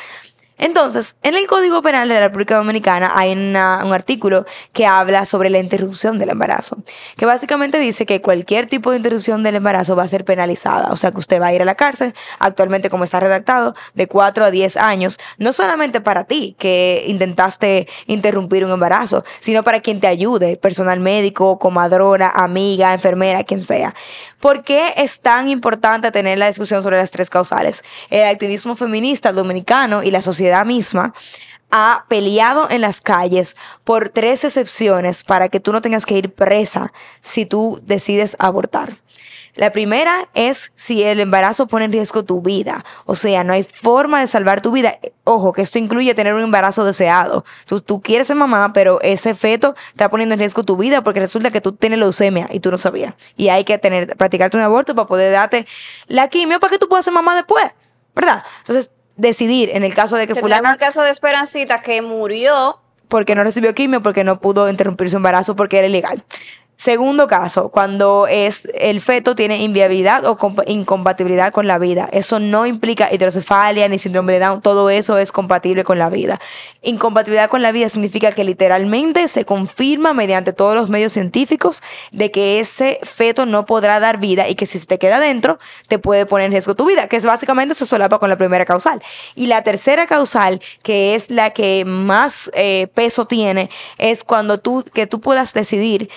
Entonces, 0.57 1.17
en 1.25 1.35
el 1.35 1.49
Código 1.49 1.83
Penal 1.83 2.09
de 2.09 2.15
la 2.15 2.21
República 2.29 2.57
Dominicana 2.57 3.11
hay 3.15 3.33
una- 3.33 3.83
un 3.85 3.93
artículo 3.93 4.47
que 4.73 4.87
habla 4.87 5.27
sobre 5.27 5.51
la 5.51 5.59
interrupción 5.59 6.19
del 6.21 6.31
embarazo, 6.31 6.79
que 7.17 7.27
básicamente 7.27 7.81
dice 7.81 8.07
que 8.07 8.21
cualquier 8.23 8.67
tipo 8.67 8.93
de 8.93 8.99
interrupción 8.99 9.43
del 9.43 9.57
embarazo 9.57 9.97
va 9.97 10.05
a 10.05 10.09
ser 10.09 10.25
penalizada, 10.25 10.93
o 10.93 10.97
sea 10.97 11.11
que 11.11 11.19
usted 11.19 11.43
va 11.43 11.49
a 11.49 11.53
ir 11.53 11.61
a 11.61 11.65
la 11.65 11.75
cárcel, 11.75 12.15
actualmente 12.39 12.89
como 12.89 13.03
está 13.03 13.19
redactado, 13.19 13.75
de 13.95 14.07
4 14.07 14.45
a 14.45 14.53
10 14.53 14.77
años, 14.77 15.19
no 15.39 15.53
solamente 15.53 16.01
para 16.01 16.23
ti 16.25 16.55
que 16.57 17.03
intentaste 17.09 17.89
interrumpir 18.07 18.65
un 18.65 18.71
embarazo, 18.71 19.25
sino 19.41 19.65
para 19.65 19.81
quien 19.81 19.99
te 19.99 20.07
ayude, 20.07 20.57
personal 20.57 21.01
médico, 21.01 21.59
comadrona, 21.59 22.31
amiga, 22.31 22.93
enfermera, 22.93 23.43
quien 23.43 23.65
sea. 23.65 23.95
¿Por 24.39 24.63
qué 24.63 24.93
es 24.99 25.21
tan 25.21 25.49
importante 25.49 26.13
tener 26.13 26.39
la 26.39 26.47
discusión 26.47 26.83
sobre 26.83 26.99
las 26.99 27.11
tres 27.11 27.29
causales? 27.29 27.83
El 28.11 28.25
activismo 28.29 28.77
feminista 28.77 29.33
dominicano 29.33 30.03
y 30.03 30.11
la 30.11 30.23
sociedad 30.23 30.44
misma 30.65 31.15
ha 31.71 32.05
peleado 32.09 32.71
en 32.71 32.81
las 32.81 33.01
calles 33.01 33.57
por 33.83 34.09
tres 34.09 34.45
excepciones 34.45 35.25
para 35.25 35.49
que 35.49 35.59
tú 35.59 35.73
no 35.73 35.83
tengas 35.83 36.07
que 36.07 36.17
ir 36.17 36.33
presa 36.33 36.93
si 37.21 37.47
tú 37.47 37.81
decides 37.83 38.37
abortar. 38.39 38.99
La 39.57 39.71
primera 39.71 40.29
es 40.35 40.73
si 40.75 41.05
el 41.05 41.21
embarazo 41.21 41.69
pone 41.69 41.85
en 41.85 41.93
riesgo 41.93 42.25
tu 42.25 42.41
vida. 42.43 42.85
O 43.07 43.15
sea, 43.15 43.45
no 43.45 43.53
hay 43.53 43.63
forma 43.63 44.21
de 44.21 44.27
salvar 44.27 44.61
tu 44.61 44.73
vida. 44.73 44.99
Ojo, 45.23 45.53
que 45.53 45.63
esto 45.63 45.79
incluye 45.79 46.13
tener 46.15 46.35
un 46.35 46.43
embarazo 46.43 46.85
deseado. 46.85 47.45
Tú, 47.67 47.81
tú 47.81 48.01
quieres 48.01 48.27
ser 48.27 48.37
mamá, 48.37 48.73
pero 48.73 49.01
ese 49.01 49.35
feto 49.35 49.75
está 49.91 50.09
poniendo 50.11 50.35
en 50.35 50.41
riesgo 50.41 50.65
tu 50.65 50.77
vida 50.77 51.05
porque 51.05 51.21
resulta 51.21 51.53
que 51.53 51.61
tú 51.61 51.73
tienes 51.73 52.01
leucemia 52.01 52.49
y 52.51 52.59
tú 52.59 52.71
no 52.73 52.79
sabías. 52.79 53.15
Y 53.37 53.49
hay 53.49 53.63
que 53.65 53.79
tener, 53.79 54.17
practicarte 54.17 54.57
un 54.57 54.63
aborto 54.65 54.95
para 54.95 55.07
poder 55.07 55.33
darte 55.33 55.67
la 56.09 56.29
quimio 56.29 56.59
para 56.59 56.73
que 56.73 56.79
tú 56.79 56.89
puedas 56.89 57.05
ser 57.05 57.15
mamá 57.15 57.37
después. 57.37 57.67
¿Verdad? 58.15 58.45
Entonces, 58.61 58.91
decidir 59.17 59.71
en 59.73 59.85
el 59.85 59.95
caso 59.95 60.17
de 60.17 60.27
que 60.27 60.35
fulana 60.35 60.73
el 60.73 60.77
caso 60.77 61.03
de 61.03 61.11
Esperancita 61.11 61.81
que 61.81 62.03
murió 62.03 62.81
porque 63.09 63.35
no 63.35 63.45
recibió 63.45 63.75
quimio, 63.75 64.03
porque 64.03 64.25
no 64.25 64.41
pudo 64.41 64.69
interrumpir 64.69 65.11
su 65.11 65.19
embarazo 65.19 65.55
porque 65.55 65.79
era 65.79 65.87
ilegal. 65.87 66.25
Segundo 66.77 67.29
caso, 67.29 67.69
cuando 67.69 68.27
es 68.29 68.69
el 68.75 69.01
feto 69.01 69.35
tiene 69.37 69.59
inviabilidad 69.59 70.25
o 70.27 70.37
compa- 70.37 70.65
incompatibilidad 70.67 71.53
con 71.53 71.67
la 71.67 71.79
vida. 71.79 72.09
Eso 72.13 72.41
no 72.41 72.67
implica 72.67 73.13
hidrocefalia 73.13 73.89
ni 73.89 73.99
síndrome 73.99 74.35
de 74.35 74.41
Down, 74.41 74.61
todo 74.61 74.91
eso 74.91 75.17
es 75.19 75.31
compatible 75.31 75.85
con 75.85 75.99
la 75.99 76.11
vida. 76.11 76.41
Incompatibilidad 76.83 77.49
con 77.49 77.63
la 77.63 77.71
vida 77.73 77.89
significa 77.89 78.33
que 78.33 78.45
literalmente 78.45 79.29
se 79.29 79.45
confirma 79.45 80.13
mediante 80.13 80.53
todos 80.53 80.75
los 80.75 80.91
medios 80.91 81.13
científicos 81.13 81.81
de 82.11 82.31
que 82.31 82.61
ese 82.61 82.99
feto 83.03 83.47
no 83.47 83.67
podrá 83.67 84.01
dar 84.01 84.19
vida 84.19 84.49
y 84.49 84.57
que 84.57 84.67
si 84.67 84.79
se 84.79 84.87
te 84.87 84.99
queda 84.99 85.21
dentro 85.21 85.59
te 85.89 85.99
puede 85.99 86.27
poner 86.27 86.47
en 86.47 86.53
riesgo 86.53 86.75
tu 86.75 86.87
vida, 86.87 87.09
que 87.09 87.17
es 87.17 87.25
básicamente 87.25 87.75
se 87.75 87.87
solapa 87.87 88.19
con 88.19 88.29
la 88.29 88.37
primera 88.37 88.65
causal. 88.65 89.01
Y 89.37 89.47
la 89.47 89.63
tercera 89.63 90.07
causal, 90.07 90.61
que 90.83 91.15
es 91.15 91.31
la 91.31 91.51
que 91.51 91.85
más 91.87 92.51
eh, 92.55 92.89
peso 92.95 93.27
tiene, 93.27 93.71
es 93.97 94.25
cuando 94.25 94.59
tú, 94.59 94.85
que 94.93 95.07
tú 95.07 95.21
puedas 95.21 95.55
decidir 95.55 96.11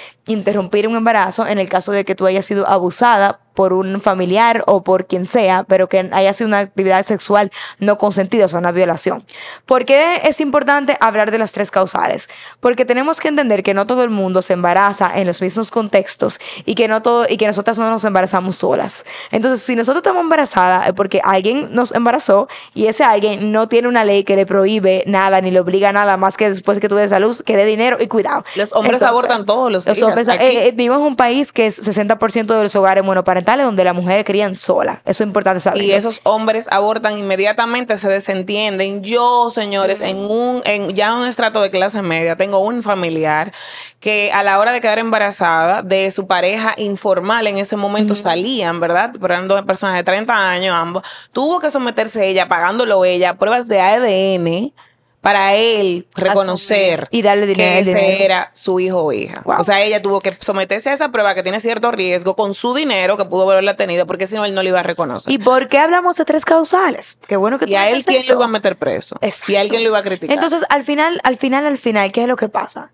interrumpir 0.48 0.88
un 0.88 0.96
embarazo 0.96 1.46
en 1.46 1.58
el 1.58 1.68
caso 1.68 1.92
de 1.92 2.06
que 2.06 2.16
tú 2.16 2.26
hayas 2.26 2.46
sido 2.46 2.70
abusada 2.70 3.42
por 3.58 3.74
un 3.74 4.00
familiar 4.02 4.64
o 4.68 4.84
por 4.84 5.08
quien 5.08 5.26
sea, 5.26 5.64
pero 5.68 5.90
que 5.90 6.08
haya 6.14 6.32
sido 6.32 6.48
una 6.48 6.60
actividad 6.60 7.04
sexual 7.08 7.52
no 7.80 7.98
consentida, 7.98 8.46
o 8.46 8.48
sea, 8.50 8.60
una 8.60 8.72
violación. 8.72 9.24
¿Por 9.66 9.84
qué 9.84 10.22
es 10.26 10.40
importante 10.42 10.96
hablar 11.02 11.32
de 11.32 11.40
las 11.40 11.54
tres 11.54 11.72
causales? 11.72 12.30
Porque 12.60 12.86
tenemos 12.86 13.20
que 13.20 13.30
entender 13.30 13.64
que 13.64 13.74
no 13.74 13.88
todo 13.88 14.04
el 14.04 14.12
mundo 14.12 14.44
se 14.44 14.54
embaraza 14.54 15.10
en 15.20 15.26
los 15.26 15.42
mismos 15.42 15.72
contextos 15.72 16.40
y 16.66 16.76
que 16.76 16.88
no 16.88 17.02
todo 17.02 17.26
y 17.28 17.38
que 17.38 17.48
nosotras 17.48 17.80
no 17.80 17.90
nos 17.90 18.06
embarazamos 18.06 18.58
solas. 18.58 19.04
Entonces, 19.32 19.62
si 19.66 19.76
nosotros 19.76 20.02
estamos 20.04 20.22
embarazadas 20.22 20.88
es 20.90 20.94
porque 20.94 21.20
alguien 21.24 21.70
nos 21.74 21.96
embarazó 21.96 22.48
y 22.76 22.86
ese 22.86 23.04
alguien 23.04 23.52
no 23.52 23.68
tiene 23.68 23.88
una 23.88 24.06
ley 24.06 24.24
que 24.24 24.36
le 24.36 24.46
prohíbe 24.46 25.04
nada 25.08 25.42
ni 25.42 25.50
le 25.50 25.60
obliga 25.60 25.90
a 25.90 25.94
nada 25.94 26.16
más 26.18 26.38
que 26.38 26.48
después 26.50 26.80
que 26.80 26.90
tú 26.90 26.96
des 26.96 27.12
a 27.12 27.18
luz 27.20 27.42
que 27.42 27.58
dé 27.58 27.66
dinero 27.66 27.98
y 28.00 28.06
cuidado. 28.06 28.44
Los 28.56 28.72
hombres 28.74 29.02
Entonces, 29.02 29.08
abortan 29.08 29.46
todos 29.48 29.72
los 29.72 29.86
días. 29.86 29.98
hombres- 30.04 30.28
eh, 30.28 30.68
eh, 30.68 30.72
vivimos 30.76 31.00
en 31.00 31.06
un 31.08 31.16
país 31.16 31.52
que 31.52 31.66
es 31.66 31.80
60% 31.84 32.56
de 32.56 32.62
los 32.62 32.76
hogares 32.76 33.04
monoparentales 33.04 33.47
donde 33.56 33.84
las 33.86 33.96
mujeres 33.96 34.26
crían 34.26 34.56
solas. 34.56 35.00
Eso 35.06 35.24
es 35.24 35.28
importante 35.28 35.62
saber. 35.62 35.82
Y 35.82 35.92
esos 35.92 36.20
hombres 36.24 36.68
abortan 36.70 37.18
inmediatamente, 37.18 37.98
se 37.98 38.10
desentienden. 38.10 39.02
Yo, 39.04 39.50
señores, 39.50 40.02
en 40.02 40.18
un, 40.18 40.62
en 40.66 40.94
ya 40.94 41.16
un 41.16 41.26
estrato 41.26 41.62
de 41.62 41.72
clase 41.72 42.02
media, 42.02 42.36
tengo 42.36 42.60
un 42.60 42.84
familiar 42.84 43.54
que 44.02 44.32
a 44.34 44.44
la 44.44 44.60
hora 44.60 44.74
de 44.74 44.82
quedar 44.82 45.00
embarazada 45.00 45.82
de 45.82 46.12
su 46.12 46.28
pareja 46.28 46.74
informal 46.78 47.48
en 47.48 47.58
ese 47.58 47.78
momento 47.78 48.16
salían, 48.16 48.80
¿verdad? 48.80 49.12
Pero 49.14 49.34
eran 49.34 49.48
dos 49.48 49.62
personas 49.64 49.96
de 49.96 50.04
30 50.04 50.50
años 50.50 50.76
ambos. 50.76 51.04
Tuvo 51.32 51.60
que 51.60 51.72
someterse 51.72 52.28
ella, 52.28 52.48
pagándolo 52.48 53.06
ella, 53.06 53.32
a 53.32 53.38
pruebas 53.38 53.68
de 53.68 53.80
ADN 53.80 54.74
para 55.22 55.56
él 55.56 56.08
reconocer 56.16 57.08
Y 57.12 57.22
darle 57.22 57.48
dinero, 57.48 57.70
que 57.72 57.80
ese 57.80 57.94
dinero. 57.94 58.24
era 58.24 58.52
su 58.54 58.80
hijo 58.80 59.04
o 59.04 59.12
hija. 59.12 59.42
Wow. 59.44 59.60
O 59.60 59.64
sea, 59.64 59.82
ella 59.82 60.02
tuvo 60.02 60.22
que 60.22 60.32
someterse 60.40 60.90
a 60.90 60.94
esa 60.94 61.12
prueba 61.12 61.36
que 61.36 61.44
tiene 61.44 61.60
cierto 61.60 61.92
riesgo 61.92 62.36
con 62.36 62.54
su 62.54 62.74
dinero 62.74 63.18
que 63.18 63.26
pudo 63.26 63.50
haberla 63.50 63.76
tenido, 63.76 64.06
porque 64.08 64.28
si 64.28 64.36
no, 64.36 64.46
él 64.46 64.54
no 64.54 64.64
le 64.64 64.70
iba 64.70 64.80
a 64.80 64.84
reconocer. 64.84 65.34
¿Y 65.34 65.38
por 65.38 65.68
qué 65.68 65.80
hablamos 65.80 66.16
de 66.18 66.26
tres 66.26 66.46
causales? 66.46 67.18
Qué 67.28 67.36
bueno 67.36 67.60
que 67.60 67.66
tú 67.66 67.72
Y 67.72 67.76
a 67.76 67.90
él 67.90 68.06
quién 68.06 68.24
lo 68.28 68.36
iba 68.36 68.46
a 68.46 68.50
meter 68.50 68.78
preso. 68.78 69.18
Exacto. 69.22 69.52
Y 69.52 69.56
a 69.56 69.62
él 69.62 69.70
quién 69.70 69.84
lo 69.84 69.90
iba 69.90 70.00
a 70.00 70.04
criticar. 70.04 70.34
Entonces, 70.34 70.64
al 70.70 70.84
final, 70.84 71.20
al 71.24 71.38
final, 71.38 71.66
al 71.66 71.78
final, 71.78 72.12
¿qué 72.12 72.22
es 72.22 72.28
lo 72.28 72.36
que 72.36 72.50
pasa? 72.50 72.92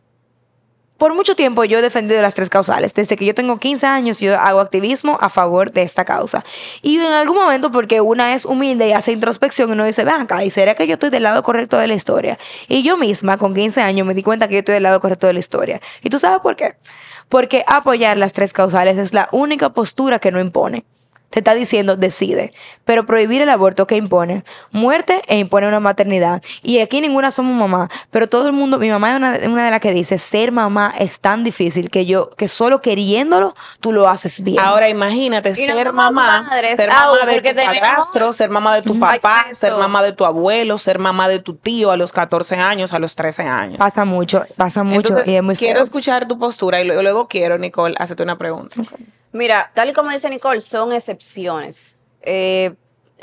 Por 1.04 1.14
mucho 1.14 1.36
tiempo 1.36 1.66
yo 1.66 1.80
he 1.80 1.82
defendido 1.82 2.22
las 2.22 2.34
tres 2.34 2.50
causales. 2.50 2.94
Desde 2.94 3.18
que 3.18 3.26
yo 3.26 3.36
tengo 3.36 3.60
15 3.60 3.86
años, 3.86 4.22
yo 4.22 4.40
hago 4.40 4.62
activismo 4.62 5.18
a 5.20 5.28
favor 5.28 5.70
de 5.74 5.82
esta 5.82 6.06
causa. 6.06 6.46
Y 6.82 6.96
en 6.96 7.12
algún 7.12 7.36
momento, 7.36 7.72
porque 7.72 8.00
una 8.00 8.34
es 8.36 8.46
humilde 8.46 8.88
y 8.88 8.94
hace 8.94 9.12
introspección 9.12 9.70
uno 9.70 9.84
dice, 9.84 10.06
ven 10.06 10.22
acá, 10.22 10.46
¿y 10.46 10.50
será 10.50 10.76
que 10.76 10.88
yo 10.88 10.94
estoy 10.94 11.10
del 11.10 11.24
lado 11.24 11.44
correcto 11.44 11.78
de 11.78 11.88
la 11.88 11.94
historia? 11.94 12.40
Y 12.70 12.84
yo 12.84 12.96
misma, 12.96 13.38
con 13.38 13.54
15 13.54 13.82
años, 13.82 14.08
me 14.08 14.14
di 14.14 14.24
cuenta 14.24 14.48
que 14.48 14.54
yo 14.54 14.60
estoy 14.60 14.76
del 14.76 14.84
lado 14.84 15.02
correcto 15.02 15.28
de 15.28 15.34
la 15.34 15.40
historia. 15.40 15.82
¿Y 16.02 16.10
tú 16.10 16.20
sabes 16.20 16.40
por 16.40 16.56
qué? 16.56 16.76
Porque 17.28 17.66
apoyar 17.68 18.16
las 18.16 18.32
tres 18.32 18.54
causales 18.54 18.98
es 18.98 19.14
la 19.14 19.28
única 19.34 19.74
postura 19.74 20.20
que 20.20 20.32
no 20.32 20.40
impone. 20.40 20.86
Te 21.34 21.40
está 21.40 21.56
diciendo, 21.56 21.96
decide. 21.96 22.54
Pero 22.86 23.08
prohibir 23.08 23.42
el 23.42 23.50
aborto, 23.50 23.88
¿qué 23.88 23.98
impone? 23.98 24.44
Muerte 24.72 25.24
e 25.28 25.40
impone 25.40 25.68
una 25.68 25.80
maternidad. 25.80 26.44
Y 26.62 26.78
aquí 26.78 27.02
ninguna 27.02 27.32
somos 27.32 27.58
mamá. 27.58 27.90
Pero 28.12 28.28
todo 28.30 28.46
el 28.46 28.54
mundo, 28.54 28.78
mi 28.78 28.88
mamá 28.88 29.10
es 29.10 29.18
una, 29.18 29.40
una 29.52 29.66
de 29.66 29.72
las 29.72 29.80
que 29.80 29.94
dice, 29.94 30.20
ser 30.20 30.52
mamá 30.52 30.94
es 31.00 31.18
tan 31.18 31.44
difícil 31.44 31.90
que 31.90 32.06
yo, 32.06 32.30
que 32.38 32.48
solo 32.48 32.82
queriéndolo, 32.82 33.56
tú 33.80 33.92
lo 33.92 34.08
haces 34.08 34.44
bien. 34.44 34.60
Ahora 34.60 34.90
imagínate 34.90 35.50
no 35.50 35.56
ser 35.56 35.92
mamá, 35.92 36.44
madres, 36.44 36.76
ser 36.76 36.90
mamá 36.90 37.26
de 37.26 37.38
tu 37.38 37.42
tenemos 37.42 37.80
padrastro, 37.80 38.34
ser 38.34 38.50
mamá 38.52 38.76
de 38.76 38.82
tu 38.84 39.00
papá, 39.00 39.48
ser 39.54 39.74
mamá 39.74 40.04
de 40.04 40.12
tu 40.12 40.26
abuelo, 40.26 40.78
ser 40.78 41.00
mamá 41.00 41.28
de 41.28 41.40
tu 41.40 41.56
tío 41.56 41.90
a 41.90 41.98
los 41.98 42.12
14 42.12 42.58
años, 42.58 42.94
a 42.94 43.00
los 43.00 43.16
13 43.16 43.42
años. 43.42 43.78
pasa 43.80 44.06
mucho, 44.06 44.46
pasa 44.56 44.84
mucho 44.84 45.10
Entonces, 45.10 45.28
y 45.28 45.36
es 45.36 45.42
muy 45.42 45.56
quiero 45.56 45.78
feo. 45.78 45.84
escuchar 45.84 46.28
tu 46.28 46.38
postura 46.38 46.80
y 46.80 46.86
luego, 46.86 47.02
luego 47.02 47.28
quiero, 47.28 47.58
Nicole, 47.58 47.96
hacerte 47.98 48.22
una 48.22 48.38
pregunta. 48.38 48.76
Mira, 49.34 49.72
tal 49.74 49.90
y 49.90 49.94
como 49.94 50.10
dice 50.12 50.30
Nicole, 50.30 50.62
son 50.62 50.94
excepciones. 50.94 52.00
Eh, 52.22 52.74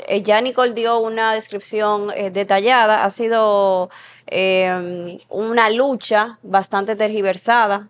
eh, 0.07 0.21
ya 0.21 0.39
Nicole 0.41 0.73
dio 0.73 0.99
una 0.99 1.33
descripción 1.33 2.11
eh, 2.15 2.29
detallada, 2.31 3.03
ha 3.03 3.09
sido 3.09 3.89
eh, 4.27 5.17
una 5.29 5.69
lucha 5.69 6.37
bastante 6.43 6.95
tergiversada, 6.95 7.87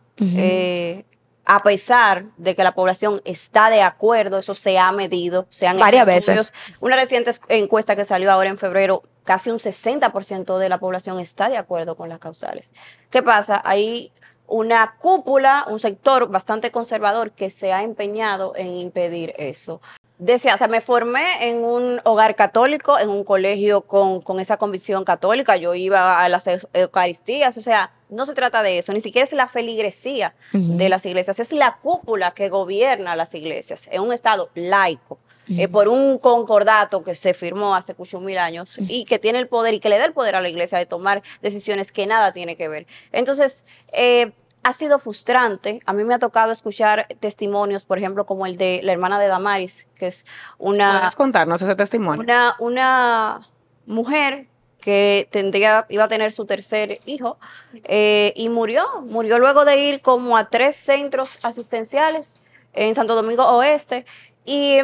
a 1.46 1.64
pesar 1.64 2.26
de 2.38 2.56
que 2.56 2.64
la 2.64 2.74
población 2.74 3.22
está 3.26 3.70
de 3.70 3.82
acuerdo, 3.82 4.38
eso 4.38 4.54
se 4.54 4.78
ha 4.78 4.92
medido, 4.92 5.48
se 5.50 5.68
han 5.68 5.76
hecho 5.78 5.84
Varias 5.86 6.06
veces. 6.06 6.54
Una 6.80 6.96
reciente 6.96 7.32
es- 7.32 7.42
encuesta 7.50 7.96
que 7.96 8.06
salió 8.06 8.32
ahora 8.32 8.50
en 8.50 8.58
febrero, 8.58 9.04
casi 9.24 9.50
un 9.50 9.58
60% 9.60 10.58
de 10.60 10.70
la 10.70 10.78
población 10.80 11.20
está 11.20 11.50
de 11.50 11.58
acuerdo 11.58 11.96
con 11.98 12.08
las 12.10 12.20
causales. 12.20 12.74
¿Qué 13.10 13.22
pasa? 13.24 13.62
Hay 13.66 14.12
una 14.52 14.96
cúpula, 15.00 15.66
un 15.70 15.80
sector 15.80 16.28
bastante 16.30 16.72
conservador 16.72 17.32
que 17.32 17.50
se 17.50 17.72
ha 17.72 17.84
empeñado 17.84 18.54
en 18.56 18.68
impedir 18.68 19.34
eso. 19.38 19.82
Decía, 20.20 20.54
o 20.54 20.58
sea, 20.58 20.68
me 20.68 20.82
formé 20.82 21.50
en 21.50 21.64
un 21.64 22.00
hogar 22.04 22.36
católico, 22.36 23.00
en 23.00 23.10
un 23.10 23.24
colegio 23.24 23.82
con, 23.82 24.22
con 24.22 24.40
esa 24.40 24.58
convicción 24.58 25.04
católica, 25.06 25.56
yo 25.56 25.74
iba 25.74 26.22
a 26.24 26.30
las 26.30 26.46
eu- 26.48 26.68
Eucaristías, 26.74 27.58
o 27.58 27.62
sea, 27.62 27.92
no 28.12 28.26
se 28.26 28.34
trata 28.34 28.62
de 28.62 28.78
eso, 28.78 28.94
ni 28.94 29.00
siquiera 29.00 29.24
es 29.24 29.34
la 29.34 29.48
feligresía 29.48 30.36
de 30.52 30.90
las 30.90 31.06
iglesias, 31.06 31.40
es 31.40 31.52
la 31.52 31.78
cúpula 31.82 32.32
que 32.32 32.50
gobierna 32.50 33.16
las 33.16 33.34
iglesias, 33.34 33.88
en 33.92 34.02
un 34.02 34.14
estado 34.14 34.50
laico, 34.54 35.18
eh, 35.48 35.68
por 35.68 35.88
un 35.88 36.18
concordato 36.18 37.04
que 37.04 37.16
se 37.16 37.34
firmó 37.34 37.76
hace 37.76 37.96
muchos 37.98 38.22
mil 38.22 38.38
años 38.38 38.78
y 38.80 39.06
que 39.06 39.18
tiene 39.18 39.40
el 39.40 39.48
poder 39.48 39.74
y 39.74 39.80
que 39.80 39.90
le 39.90 39.98
da 39.98 40.06
el 40.06 40.14
poder 40.14 40.36
a 40.36 40.42
la 40.42 40.50
iglesia 40.50 40.78
de 40.78 40.86
tomar 40.86 41.24
decisiones 41.42 41.92
que 41.92 42.06
nada 42.06 42.32
tiene 42.32 42.56
que 42.56 42.68
ver. 42.68 42.86
Entonces, 43.12 43.66
eh, 43.92 44.32
ha 44.64 44.74
sido 44.74 45.00
frustrante. 45.00 45.82
A 45.86 45.94
mí 45.94 46.04
me 46.04 46.14
ha 46.14 46.20
tocado 46.20 46.52
escuchar 46.52 47.08
testimonios, 47.20 47.84
por 47.84 47.98
ejemplo, 47.98 48.26
como 48.26 48.46
el 48.46 48.58
de 48.58 48.82
la 48.84 48.92
hermana 48.92 49.20
de 49.20 49.28
Damaris, 49.28 49.88
que 49.96 50.08
es 50.08 50.26
una, 50.58 51.00
¿Puedes 51.00 51.16
contarnos 51.16 51.62
ese 51.62 51.76
testimonio? 51.76 52.22
una, 52.22 52.56
una 52.60 53.50
mujer 53.86 54.48
que 54.82 55.28
tendría, 55.32 55.86
iba 55.90 56.04
a 56.04 56.08
tener 56.08 56.32
su 56.32 56.46
tercer 56.46 57.00
hijo 57.06 57.38
eh, 57.86 58.34
y 58.36 58.50
murió. 58.50 58.84
Murió 59.04 59.40
luego 59.40 59.64
de 59.64 59.78
ir 59.78 60.02
como 60.02 60.36
a 60.38 60.50
tres 60.50 60.76
centros 60.76 61.40
asistenciales 61.44 62.40
en 62.74 62.94
Santo 62.96 63.16
Domingo 63.16 63.48
Oeste. 63.48 64.06
Y 64.44 64.78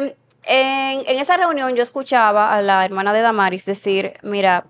en, 0.44 1.18
esa 1.18 1.36
reunión 1.36 1.74
yo 1.74 1.82
escuchaba 1.82 2.54
a 2.54 2.62
la 2.62 2.84
hermana 2.84 3.12
de 3.12 3.20
Damaris 3.20 3.66
decir, 3.66 4.14
mira, 4.22 4.66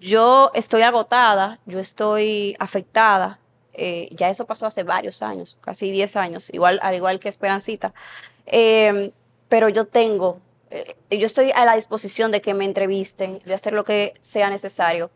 yo 0.00 0.50
estoy 0.54 0.82
agotada, 0.82 1.60
yo 1.66 1.78
estoy 1.78 2.56
afectada. 2.58 3.38
eh, 3.72 4.08
ya 4.12 4.28
eso 4.28 4.46
pasó 4.46 4.66
hace 4.66 4.82
varios 4.82 5.22
años, 5.22 5.56
casi 5.60 5.90
10 5.90 6.16
años, 6.16 6.50
igual, 6.52 6.80
al 6.82 6.94
igual 6.94 7.20
que 7.20 7.28
Esperancita. 7.28 7.94
Eh, 8.46 9.12
pero 9.48 9.68
yo 9.68 9.86
tengo, 9.86 10.40
yo 11.10 11.26
estoy 11.26 11.52
a 11.54 11.64
la 11.64 11.74
disposición 11.74 12.30
de 12.30 12.40
que 12.40 12.54
me 12.54 12.64
entrevisten, 12.64 13.40
de 13.44 13.54
hacer 13.54 13.72
lo 13.72 13.84
que 13.84 14.14
sea 14.20 14.50
necesario. 14.50 15.10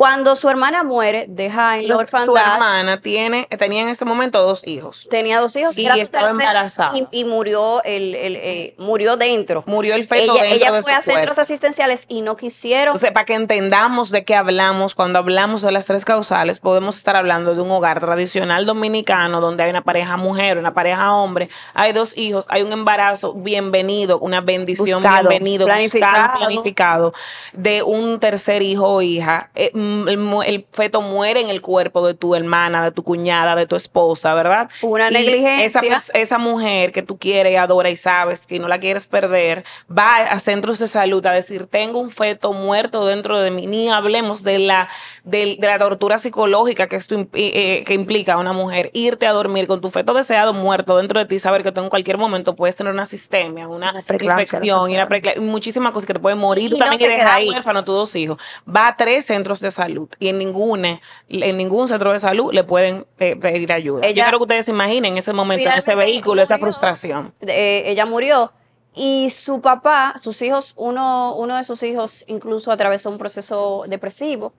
Cuando 0.00 0.34
su 0.34 0.48
hermana 0.48 0.82
muere, 0.82 1.26
deja 1.28 1.76
en 1.76 1.82
la 1.82 1.88
Los- 1.88 1.98
su 1.98 2.02
orfandad, 2.04 2.54
hermana 2.54 3.02
tiene, 3.02 3.46
tenía 3.58 3.82
en 3.82 3.90
ese 3.90 4.06
momento 4.06 4.40
dos 4.40 4.66
hijos. 4.66 5.06
tenía 5.10 5.40
dos 5.40 5.54
hijos 5.56 5.76
Y 5.76 5.84
era 5.84 5.94
estaba 5.96 6.30
embarazada. 6.30 6.96
y, 6.96 7.06
y 7.10 7.24
murió, 7.26 7.82
el, 7.84 8.14
el, 8.14 8.36
eh, 8.36 8.74
murió 8.78 9.18
dentro. 9.18 9.62
Murió 9.66 9.94
el 9.94 10.06
feto 10.06 10.32
ella 10.32 10.42
dentro 10.44 10.56
ella 10.56 10.72
de 10.72 10.82
fue 10.82 10.92
su 10.94 10.98
a 10.98 11.02
centros 11.02 11.24
cuerpo. 11.26 11.40
asistenciales 11.42 12.06
y 12.08 12.22
no 12.22 12.34
quisieron. 12.38 12.92
Entonces, 12.92 13.12
para 13.12 13.26
que 13.26 13.34
entendamos 13.34 14.08
de 14.08 14.24
qué 14.24 14.34
hablamos, 14.36 14.94
cuando 14.94 15.18
hablamos 15.18 15.60
de 15.60 15.70
las 15.70 15.84
tres 15.84 16.06
causales, 16.06 16.60
podemos 16.60 16.96
estar 16.96 17.14
hablando 17.14 17.54
de 17.54 17.60
un 17.60 17.70
hogar 17.70 18.00
tradicional 18.00 18.64
dominicano 18.64 19.42
donde 19.42 19.64
hay 19.64 19.68
una 19.70 19.82
pareja 19.84 20.16
mujer, 20.16 20.56
una 20.56 20.72
pareja 20.72 21.12
hombre, 21.12 21.50
hay 21.74 21.92
dos 21.92 22.16
hijos, 22.16 22.46
hay 22.48 22.62
un 22.62 22.72
embarazo 22.72 23.34
bienvenido, 23.34 24.18
una 24.18 24.40
bendición 24.40 25.02
Buscado, 25.02 25.28
bienvenido, 25.28 25.66
planificado. 25.66 26.12
buscado, 26.22 26.38
planificado, 26.38 27.12
de 27.52 27.82
un 27.82 28.18
tercer 28.18 28.62
hijo 28.62 28.88
o 28.88 29.02
hija. 29.02 29.50
Eh, 29.54 29.70
el, 30.08 30.18
el 30.46 30.66
feto 30.72 31.02
muere 31.02 31.40
en 31.40 31.48
el 31.50 31.60
cuerpo 31.60 32.06
de 32.06 32.14
tu 32.14 32.34
hermana, 32.34 32.84
de 32.84 32.92
tu 32.92 33.02
cuñada, 33.02 33.54
de 33.56 33.66
tu 33.66 33.76
esposa, 33.76 34.34
¿verdad? 34.34 34.68
Una 34.82 35.10
Y 35.10 35.14
negligencia. 35.14 35.80
Esa, 35.80 36.12
esa 36.18 36.38
mujer 36.38 36.92
que 36.92 37.02
tú 37.02 37.18
quieres 37.18 37.52
y 37.52 37.56
adora 37.56 37.90
y 37.90 37.96
sabes 37.96 38.46
que 38.46 38.58
no 38.58 38.68
la 38.68 38.78
quieres 38.78 39.06
perder, 39.06 39.64
va 39.90 40.16
a 40.16 40.38
centros 40.40 40.78
de 40.78 40.88
salud 40.88 41.24
a 41.26 41.32
decir, 41.32 41.66
tengo 41.66 41.98
un 42.00 42.10
feto 42.10 42.52
muerto 42.52 43.06
dentro 43.06 43.40
de 43.40 43.50
mí. 43.50 43.66
Ni 43.66 43.88
hablemos 43.90 44.42
de 44.42 44.58
la, 44.58 44.88
del- 45.24 45.58
de, 45.58 45.66
la 45.66 45.78
tortura 45.78 46.18
psicológica 46.18 46.88
que 46.88 46.96
esto 46.96 47.14
imp- 47.16 47.30
eh, 47.34 47.84
que 47.86 47.94
implica 47.94 48.34
a 48.34 48.38
una 48.38 48.52
mujer. 48.52 48.90
Irte 48.92 49.26
a 49.26 49.32
dormir 49.32 49.66
con 49.66 49.80
tu 49.80 49.90
feto 49.90 50.14
deseado 50.14 50.52
muerto 50.54 50.96
dentro 50.96 51.20
de 51.20 51.26
ti, 51.26 51.38
saber 51.38 51.62
que 51.62 51.72
tú 51.72 51.80
en 51.80 51.88
cualquier 51.88 52.18
momento 52.18 52.54
puedes 52.56 52.76
tener 52.76 52.92
una 52.92 53.06
sistemia, 53.06 53.68
una, 53.68 53.90
Una 53.92 54.02
infección 54.42 54.90
y, 54.90 54.94
una 54.94 55.08
muchísimas 55.40 55.92
cosas 55.92 56.06
que 56.06 56.14
te 56.14 56.20
pueden 56.20 56.38
morir. 56.38 56.66
Y 56.66 56.70
tú 56.70 56.78
no 56.78 56.86
también 56.86 57.10
queda 57.10 57.18
dejar 57.36 57.42
huérfano 57.54 57.78
a 57.80 57.84
tus 57.84 57.94
dos 57.94 58.16
hijos. 58.16 58.38
Va 58.68 58.88
a 58.88 58.96
tres 58.96 59.26
centros 59.26 59.60
de 59.60 59.69
salud 59.70 60.08
y 60.18 60.28
en 60.28 60.38
ninguna, 60.38 61.00
en 61.28 61.56
ningún 61.56 61.88
centro 61.88 62.12
de 62.12 62.18
salud 62.18 62.52
le 62.52 62.64
pueden 62.64 63.06
eh, 63.18 63.36
pedir 63.36 63.72
ayuda. 63.72 64.02
Yo 64.02 64.08
Ella- 64.08 64.24
quiero 64.24 64.38
que 64.38 64.42
ustedes 64.44 64.64
se 64.66 64.70
imaginen 64.70 65.16
ese 65.18 65.32
momento, 65.32 65.68
en 65.68 65.78
ese 65.78 65.94
vehículo, 65.94 66.42
esa 66.42 66.58
frustración. 66.58 67.32
eh, 67.40 67.82
ella 67.86 68.06
murió 68.06 68.52
y 68.94 69.30
su 69.30 69.60
papá, 69.60 70.14
sus 70.16 70.42
hijos, 70.42 70.72
uno, 70.76 71.34
uno 71.36 71.56
de 71.56 71.62
sus 71.64 71.82
hijos 71.82 72.24
incluso 72.26 72.72
atravesó 72.72 73.08
un 73.10 73.18
proceso 73.18 73.84
depresivo 73.86 74.52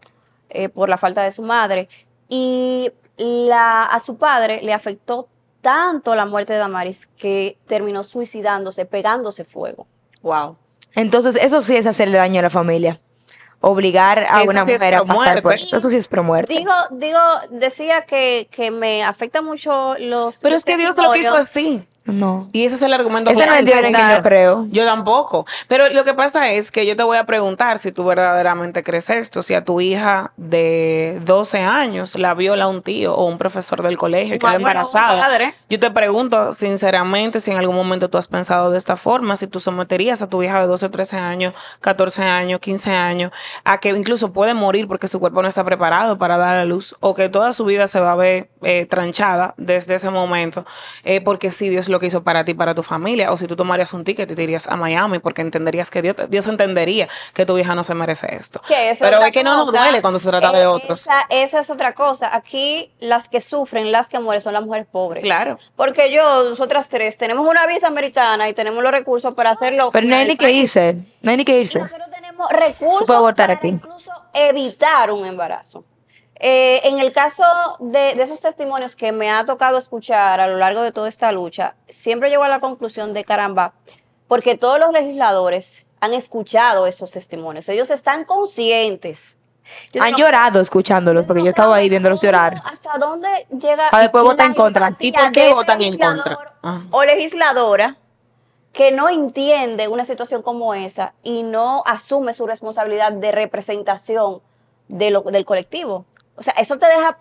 eh, 0.50 0.70
por 0.70 0.88
la 0.90 0.98
falta 0.98 1.24
de 1.24 1.32
su 1.32 1.42
madre 1.42 1.90
y 2.30 2.92
la, 3.18 3.84
a 3.84 4.00
su 4.00 4.18
padre 4.18 4.62
le 4.64 4.74
afectó 4.74 5.28
tanto 5.62 6.16
la 6.16 6.26
muerte 6.26 6.54
de 6.54 6.60
Damaris 6.60 7.08
que 7.18 7.58
terminó 7.68 8.04
suicidándose, 8.04 8.86
pegándose 8.86 9.44
fuego. 9.44 9.86
Wow. 10.24 10.56
Entonces, 10.96 11.36
eso 11.36 11.62
sí 11.62 11.76
es 11.76 11.86
hacerle 11.86 12.18
daño 12.18 12.40
a 12.40 12.44
la 12.44 12.50
familia. 12.50 13.00
Obligar 13.64 14.26
a 14.30 14.42
Eso 14.42 14.50
una 14.52 14.66
sí 14.66 14.72
mujer 14.72 14.96
a 14.96 15.06
pasar 15.06 15.42
por 15.42 15.54
eso. 15.54 15.78
Eso 15.78 15.90
sí 15.90 15.96
es 15.96 16.08
pro 16.08 16.24
muerte. 16.24 16.54
Digo, 16.54 16.74
digo, 16.92 17.20
decía 17.52 18.02
que, 18.02 18.48
que 18.50 18.72
me 18.72 19.04
afecta 19.04 19.42
mucho 19.42 19.96
los 20.00 20.40
Pero 20.42 20.56
es 20.56 20.66
que 20.66 20.78
Dios 20.78 20.98
lo 20.98 21.14
quiso 21.14 21.36
así. 21.36 21.84
No. 22.06 22.50
Y 22.52 22.66
ese 22.66 22.76
es 22.76 22.82
el 22.82 22.94
argumento 22.94 23.30
Ese 23.30 23.46
no 23.46 23.54
es 23.54 23.64
que 23.64 23.92
yo 23.92 24.22
creo. 24.24 24.66
Yo 24.72 24.86
tampoco. 24.86 25.46
Pero 25.68 25.88
lo 25.90 26.04
que 26.04 26.16
pasa 26.16 26.52
es 26.52 26.72
que 26.72 26.86
yo 26.88 26.96
te 26.96 27.04
voy 27.04 27.18
a 27.18 27.26
preguntar 27.26 27.78
si 27.78 27.92
tú 27.92 28.04
verdaderamente 28.04 28.84
crees 28.84 29.10
esto, 29.12 29.44
si 29.44 29.54
a 29.54 29.64
tu 29.64 29.82
hija 29.82 30.32
de 30.36 31.22
12 31.24 31.60
años 31.60 32.16
la 32.16 32.34
viola 32.34 32.68
un 32.68 32.82
tío 32.82 33.14
o 33.14 33.28
un 33.28 33.38
profesor 33.38 33.84
del 33.84 34.00
colegio 34.00 34.36
y 34.36 34.40
queda 34.40 34.56
embarazada. 34.56 35.54
Yo 35.70 35.80
te 35.80 35.92
pregunto 35.92 36.54
sinceramente 36.54 37.40
si 37.40 37.52
en 37.52 37.58
algún 37.58 37.76
momento 37.76 38.10
tú 38.10 38.18
has 38.18 38.28
pensado 38.28 38.72
de 38.72 38.80
esta 38.80 38.96
forma, 38.96 39.36
si 39.36 39.46
tú 39.46 39.60
someterías 39.60 40.24
a 40.24 40.28
tu 40.28 40.42
hija 40.42 40.60
de 40.60 40.68
12 40.68 40.88
o 40.88 40.92
13 40.92 41.18
años, 41.18 41.54
14 41.82 42.24
años, 42.24 42.60
15 42.60 42.92
años, 42.92 43.32
a 43.64 43.78
que 43.78 43.90
incluso 43.90 44.34
puede 44.34 44.56
morir 44.56 44.88
porque 44.88 45.08
su 45.08 45.20
cuerpo 45.20 45.44
no 45.44 45.48
está 45.48 45.64
preparado 45.64 46.18
para 46.18 46.38
dar 46.38 46.56
a 46.56 46.66
luz 46.66 46.96
o 47.00 47.14
que 47.14 47.30
toda 47.30 47.54
su 47.54 47.64
vida 47.66 47.88
se 47.88 48.00
va 48.00 48.14
a 48.14 48.16
ver 48.16 48.50
eh, 48.64 48.88
tranchada 48.88 49.54
desde 49.58 49.96
ese 49.96 50.10
momento, 50.10 50.66
eh, 51.04 51.22
porque 51.22 51.52
sí, 51.52 51.70
Dios 51.70 51.91
lo 51.92 52.00
que 52.00 52.08
hizo 52.08 52.24
para 52.24 52.44
ti, 52.46 52.54
para 52.54 52.74
tu 52.74 52.82
familia, 52.84 53.32
o 53.32 53.38
si 53.38 53.48
tú 53.48 53.56
tomarías 53.56 53.94
un 53.94 54.04
ticket 54.04 54.32
y 54.32 54.36
te 54.36 54.44
irías 54.44 54.68
a 54.68 54.76
Miami 54.76 55.20
porque 55.20 55.42
entenderías 55.42 55.90
que 55.90 56.02
Dios, 56.02 56.16
Dios 56.30 56.48
entendería 56.48 57.08
que 57.34 57.46
tu 57.46 57.58
hija 57.58 57.76
no 57.76 57.84
se 57.84 57.94
merece 57.94 58.34
esto. 58.36 58.62
Que 58.68 58.96
Pero 59.00 59.22
es 59.24 59.32
que 59.32 59.44
no 59.44 59.56
nos 59.58 59.72
duele 59.72 60.02
cuando 60.02 60.20
se 60.20 60.30
trata 60.30 60.52
de 60.52 60.66
otros. 60.66 61.02
Esa, 61.02 61.26
esa 61.30 61.60
es 61.60 61.70
otra 61.70 61.94
cosa. 61.94 62.36
Aquí 62.36 62.92
las 63.00 63.28
que 63.30 63.42
sufren, 63.42 63.92
las 63.92 64.08
que 64.10 64.20
mueren 64.20 64.42
son 64.42 64.54
las 64.54 64.64
mujeres 64.64 64.88
pobres. 64.92 65.24
Claro. 65.24 65.60
Porque 65.76 66.12
yo, 66.12 66.50
nosotras 66.50 66.90
tres, 66.90 67.18
tenemos 67.18 67.48
una 67.48 67.68
visa 67.68 67.88
americana 67.88 68.50
y 68.50 68.54
tenemos 68.54 68.84
los 68.84 68.92
recursos 68.92 69.34
para 69.34 69.52
hacerlo. 69.52 69.90
Pero 69.92 70.08
no 70.08 70.16
hay 70.16 70.28
ni 70.28 70.38
que 70.38 70.52
irse. 70.52 70.98
No 71.22 71.32
hay 71.32 71.38
ni 71.38 71.46
que 71.46 71.58
Y 71.58 71.62
irse. 71.62 71.80
nosotros 71.80 72.10
tenemos 72.10 72.50
recursos 72.52 73.34
para 73.36 73.54
aquí. 73.54 73.68
incluso 73.68 74.12
evitar 74.34 75.12
un 75.12 75.26
embarazo. 75.26 75.84
Eh, 76.44 76.82
en 76.86 77.00
el 77.00 77.12
caso 77.14 77.44
de, 77.80 78.16
de 78.16 78.24
esos 78.24 78.40
testimonios 78.40 78.96
que 78.96 79.12
me 79.12 79.30
ha 79.30 79.46
tocado 79.46 79.78
escuchar 79.78 80.40
a 80.40 80.48
lo 80.48 80.58
largo 80.58 80.82
de 80.82 80.92
toda 80.92 81.08
esta 81.08 81.32
lucha, 81.32 81.76
siempre 81.88 82.32
llego 82.32 82.44
a 82.44 82.50
la 82.50 82.60
conclusión 82.60 83.14
de 83.14 83.24
caramba, 83.24 83.74
porque 84.28 84.58
todos 84.58 84.80
los 84.80 84.92
legisladores 84.92 85.86
han 86.00 86.16
escuchado 86.16 86.88
esos 86.88 87.12
testimonios, 87.12 87.70
ellos 87.70 87.92
están 87.92 88.26
conscientes. 88.26 89.38
Yo 89.94 90.02
Han 90.02 90.08
digo, 90.08 90.18
llorado 90.18 90.60
escuchándolos 90.60 91.26
porque 91.26 91.44
yo 91.44 91.50
estaba 91.50 91.76
ahí 91.76 91.90
viéndolos 91.90 92.20
llorar. 92.20 92.56
¿Hasta 92.66 92.98
dónde 92.98 93.46
llega? 93.52 93.92
Para 93.92 94.02
después 94.02 94.24
la 94.24 94.32
votar 94.32 94.48
en 94.48 94.54
contra. 94.56 94.98
¿Y 95.00 95.12
por 95.12 95.32
qué 95.32 95.54
votan 95.54 95.82
en 95.84 95.96
contra? 95.96 96.56
Ah. 96.64 96.82
O 96.90 97.06
legisladora 97.06 97.98
que 98.74 98.92
no 98.92 99.10
entiende 99.10 99.88
una 99.88 100.06
situación 100.06 100.42
como 100.42 100.74
esa 100.74 101.14
y 101.22 101.44
no 101.44 101.84
asume 101.86 102.34
su 102.34 102.48
responsabilidad 102.48 103.12
de 103.12 103.32
representación 103.32 104.42
de 104.88 105.12
lo, 105.12 105.22
del 105.22 105.46
colectivo. 105.46 106.06
O 106.36 106.44
sea, 106.44 106.54
eso 106.54 106.78
te 106.78 106.88
deja 106.88 107.18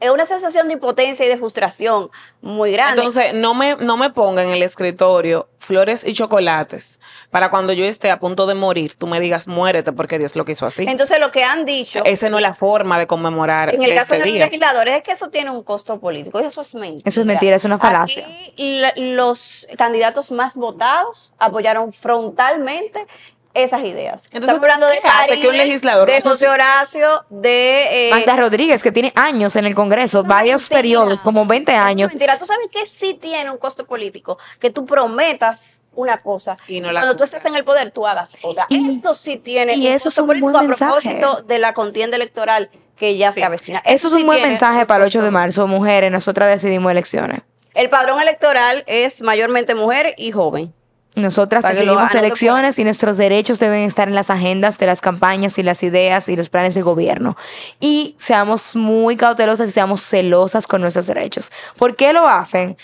es 0.00 0.10
una 0.10 0.24
sensación 0.24 0.68
de 0.68 0.74
impotencia 0.74 1.26
y 1.26 1.28
de 1.28 1.36
frustración 1.36 2.10
muy 2.40 2.72
grande. 2.72 3.00
Entonces, 3.00 3.34
no 3.34 3.54
me, 3.54 3.76
no 3.76 3.96
me 3.96 4.10
ponga 4.10 4.42
en 4.42 4.50
el 4.50 4.62
escritorio 4.62 5.48
flores 5.58 6.06
y 6.06 6.14
chocolates 6.14 6.98
para 7.30 7.50
cuando 7.50 7.72
yo 7.72 7.84
esté 7.84 8.10
a 8.10 8.20
punto 8.20 8.46
de 8.46 8.54
morir, 8.54 8.94
tú 8.94 9.06
me 9.06 9.20
digas 9.20 9.48
muérete 9.48 9.92
porque 9.92 10.18
Dios 10.18 10.36
lo 10.36 10.44
quiso 10.44 10.66
así. 10.66 10.84
Entonces, 10.88 11.18
lo 11.18 11.30
que 11.30 11.44
han 11.44 11.64
dicho 11.64 12.02
Esa 12.04 12.30
no 12.30 12.38
es 12.38 12.42
la 12.42 12.54
forma 12.54 12.98
de 12.98 13.06
conmemorar 13.06 13.74
en 13.74 13.82
el 13.82 13.94
caso 13.94 14.14
de 14.14 14.20
los 14.20 14.28
legisladores 14.28 14.94
es 14.94 15.02
que 15.02 15.12
eso 15.12 15.28
tiene 15.28 15.50
un 15.50 15.62
costo 15.62 15.98
político 15.98 16.40
y 16.40 16.44
eso 16.44 16.60
es 16.60 16.74
mentira. 16.74 17.08
Eso 17.08 17.20
es 17.20 17.26
mentira, 17.26 17.56
es 17.56 17.64
una 17.64 17.78
falacia. 17.78 18.26
Aquí, 18.26 18.54
los 18.96 19.66
candidatos 19.76 20.30
más 20.30 20.54
votados 20.54 21.34
apoyaron 21.38 21.92
frontalmente 21.92 23.06
esas 23.54 23.82
ideas. 23.84 24.26
Entonces, 24.26 24.40
Estamos 24.56 24.62
hablando 24.62 24.86
de 24.86 25.00
¿qué 25.00 25.08
hace 25.08 25.26
que 25.34 25.40
un 25.40 25.54
Faride, 25.54 25.66
legislador 25.66 26.08
de 26.08 26.20
José 26.20 26.48
Horacio, 26.48 27.24
de... 27.30 28.08
eh, 28.08 28.10
Magda 28.10 28.36
Rodríguez, 28.36 28.82
que 28.82 28.92
tiene 28.92 29.12
años 29.16 29.56
en 29.56 29.66
el 29.66 29.74
Congreso, 29.74 30.18
Eso 30.18 30.22
es 30.22 30.26
varios 30.28 30.62
mentira. 30.62 30.78
periodos, 30.78 31.22
como 31.22 31.44
20 31.46 31.72
eso 31.72 31.80
es 31.80 31.86
años. 31.86 32.08
mentira. 32.12 32.38
Tú 32.38 32.46
sabes 32.46 32.68
que 32.70 32.86
sí 32.86 33.14
tiene 33.14 33.50
un 33.50 33.58
costo 33.58 33.86
político, 33.86 34.38
que 34.60 34.70
tú 34.70 34.86
prometas 34.86 35.80
una 35.94 36.18
cosa 36.18 36.56
Y 36.68 36.80
no 36.80 36.92
la 36.92 37.00
cuando 37.00 37.14
tú 37.14 37.18
cumplas. 37.24 37.34
estés 37.34 37.50
en 37.50 37.56
el 37.56 37.64
poder 37.64 37.90
tú 37.90 38.06
hagas 38.06 38.36
otra. 38.42 38.66
Y- 38.68 38.88
eso 38.96 39.14
sí 39.14 39.36
tiene 39.36 39.74
y 39.74 39.86
un 39.88 39.92
eso 39.94 40.08
es 40.10 40.14
costo 40.14 40.22
un 40.22 40.26
político 40.28 40.52
buen 40.52 40.72
a 40.72 40.76
propósito 40.76 41.10
mensaje. 41.10 41.42
de 41.46 41.58
la 41.58 41.72
contienda 41.74 42.16
electoral 42.16 42.70
que 42.96 43.16
ya 43.16 43.32
Sí. 43.32 43.40
se 43.40 43.44
avecina. 43.44 43.82
Eso 43.84 44.06
es 44.08 44.14
sí 44.14 44.20
un 44.20 44.26
buen 44.26 44.42
mensaje 44.42 44.86
para 44.86 45.02
el 45.04 45.08
8 45.08 45.22
de 45.22 45.30
marzo. 45.32 45.66
Mujeres, 45.66 46.12
nosotras 46.12 46.48
decidimos 46.48 46.92
elecciones. 46.92 47.40
El 47.74 47.88
padrón 47.90 48.20
electoral 48.20 48.84
es 48.86 49.22
mayormente 49.22 49.74
mujer 49.74 50.14
y 50.16 50.30
joven. 50.32 50.72
Nosotras 51.18 51.64
decidimos 51.64 52.10
por 52.10 52.20
elecciones 52.20 52.78
y 52.78 52.84
nuestros 52.84 53.16
derechos 53.16 53.58
deben 53.58 53.80
estar 53.80 54.08
en 54.08 54.14
las 54.14 54.30
agendas 54.30 54.78
de 54.78 54.86
las 54.86 55.00
campañas 55.00 55.58
y 55.58 55.62
las 55.62 55.82
ideas 55.82 56.28
y 56.28 56.36
los 56.36 56.48
planes 56.48 56.74
de 56.74 56.82
gobierno. 56.82 57.36
Y 57.80 58.14
seamos 58.18 58.76
muy 58.76 59.16
cautelosas 59.16 59.68
y 59.68 59.72
seamos 59.72 60.02
celosas 60.02 60.66
con 60.66 60.80
nuestros 60.80 61.06
derechos. 61.06 61.50
¿Por 61.76 61.96
qué 61.96 62.12
lo 62.12 62.28
hacen? 62.28 62.76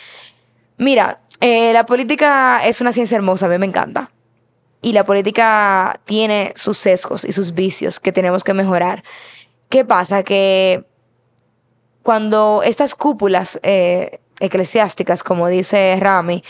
Mira, 0.78 1.20
eh, 1.40 1.72
la 1.72 1.86
política 1.86 2.66
es 2.66 2.80
una 2.80 2.92
ciencia 2.92 3.16
hermosa, 3.16 3.46
a 3.46 3.48
mí 3.48 3.58
me 3.58 3.66
encanta. 3.66 4.10
Y 4.82 4.92
la 4.92 5.04
política 5.04 6.00
tiene 6.04 6.52
sus 6.56 6.76
sesgos 6.76 7.24
y 7.24 7.32
sus 7.32 7.54
vicios 7.54 8.00
que 8.00 8.12
tenemos 8.12 8.42
que 8.42 8.52
mejorar. 8.52 9.04
¿Qué 9.68 9.84
pasa? 9.84 10.24
Que 10.24 10.84
cuando 12.02 12.62
estas 12.64 12.94
cúpulas 12.94 13.60
eh, 13.62 14.18
eclesiásticas, 14.40 15.22
como 15.22 15.48
dice 15.48 15.96
Rami, 16.00 16.44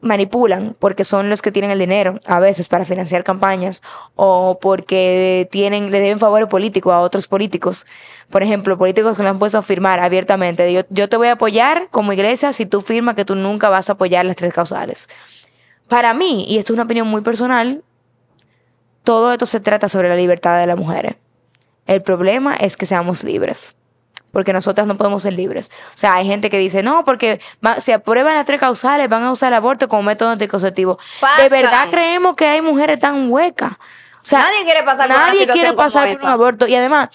manipulan 0.00 0.74
porque 0.78 1.04
son 1.04 1.28
los 1.28 1.42
que 1.42 1.52
tienen 1.52 1.70
el 1.70 1.78
dinero 1.78 2.20
a 2.26 2.40
veces 2.40 2.68
para 2.68 2.84
financiar 2.84 3.22
campañas 3.24 3.82
o 4.16 4.58
porque 4.60 5.48
tienen 5.50 5.90
le 5.90 6.00
deben 6.00 6.18
favores 6.18 6.48
políticos 6.48 6.92
a 6.92 7.00
otros 7.00 7.26
políticos. 7.26 7.86
Por 8.30 8.42
ejemplo, 8.42 8.78
políticos 8.78 9.16
que 9.16 9.22
le 9.22 9.28
han 9.28 9.38
puesto 9.38 9.58
a 9.58 9.62
firmar 9.62 10.00
abiertamente, 10.00 10.72
yo, 10.72 10.82
yo 10.90 11.08
te 11.08 11.16
voy 11.16 11.28
a 11.28 11.32
apoyar 11.32 11.88
como 11.90 12.12
iglesia 12.12 12.52
si 12.52 12.66
tú 12.66 12.80
firmas 12.80 13.14
que 13.14 13.24
tú 13.24 13.34
nunca 13.34 13.68
vas 13.68 13.88
a 13.88 13.92
apoyar 13.92 14.24
las 14.24 14.36
tres 14.36 14.52
causales. 14.52 15.08
Para 15.88 16.14
mí, 16.14 16.46
y 16.48 16.58
esto 16.58 16.72
es 16.72 16.74
una 16.74 16.84
opinión 16.84 17.08
muy 17.08 17.22
personal, 17.22 17.82
todo 19.02 19.32
esto 19.32 19.46
se 19.46 19.60
trata 19.60 19.88
sobre 19.88 20.08
la 20.08 20.16
libertad 20.16 20.60
de 20.60 20.66
las 20.66 20.78
mujeres. 20.78 21.16
El 21.86 22.02
problema 22.02 22.54
es 22.54 22.76
que 22.76 22.86
seamos 22.86 23.24
libres. 23.24 23.74
Porque 24.32 24.52
nosotras 24.52 24.86
no 24.86 24.96
podemos 24.96 25.22
ser 25.22 25.32
libres. 25.32 25.70
O 25.94 25.98
sea, 25.98 26.14
hay 26.14 26.26
gente 26.26 26.50
que 26.50 26.58
dice, 26.58 26.82
no, 26.82 27.04
porque 27.04 27.40
va- 27.64 27.80
si 27.80 27.92
aprueban 27.92 28.34
las 28.34 28.46
tres 28.46 28.60
causales, 28.60 29.08
van 29.08 29.22
a 29.24 29.32
usar 29.32 29.48
el 29.52 29.54
aborto 29.56 29.88
como 29.88 30.02
método 30.04 30.30
anticonceptivo. 30.30 30.98
De 31.42 31.48
verdad 31.48 31.84
creemos 31.90 32.36
que 32.36 32.46
hay 32.46 32.60
mujeres 32.62 32.98
tan 32.98 33.30
huecas. 33.30 33.72
O 33.72 34.24
sea, 34.24 34.40
Nadie 34.42 34.64
quiere 34.64 34.82
pasar 34.82 35.08
por 35.08 35.16
nadie 35.16 35.46
quiere 35.54 35.72
pasar 35.72 36.02
por 36.12 36.24
un 36.24 36.28
aborto. 36.30 36.66
Y 36.68 36.74
además, 36.74 37.08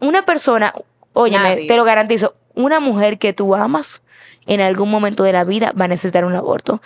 una 0.00 0.24
persona, 0.24 0.72
óyeme, 1.12 1.50
Nadie. 1.50 1.66
te 1.68 1.76
lo 1.76 1.84
garantizo, 1.84 2.34
una 2.54 2.80
mujer 2.80 3.18
que 3.18 3.32
tú 3.32 3.54
amas 3.54 4.02
en 4.46 4.60
algún 4.60 4.90
momento 4.90 5.24
de 5.24 5.32
la 5.32 5.44
vida 5.44 5.72
va 5.78 5.84
a 5.86 5.88
necesitar 5.88 6.24
un 6.24 6.34
aborto. 6.34 6.80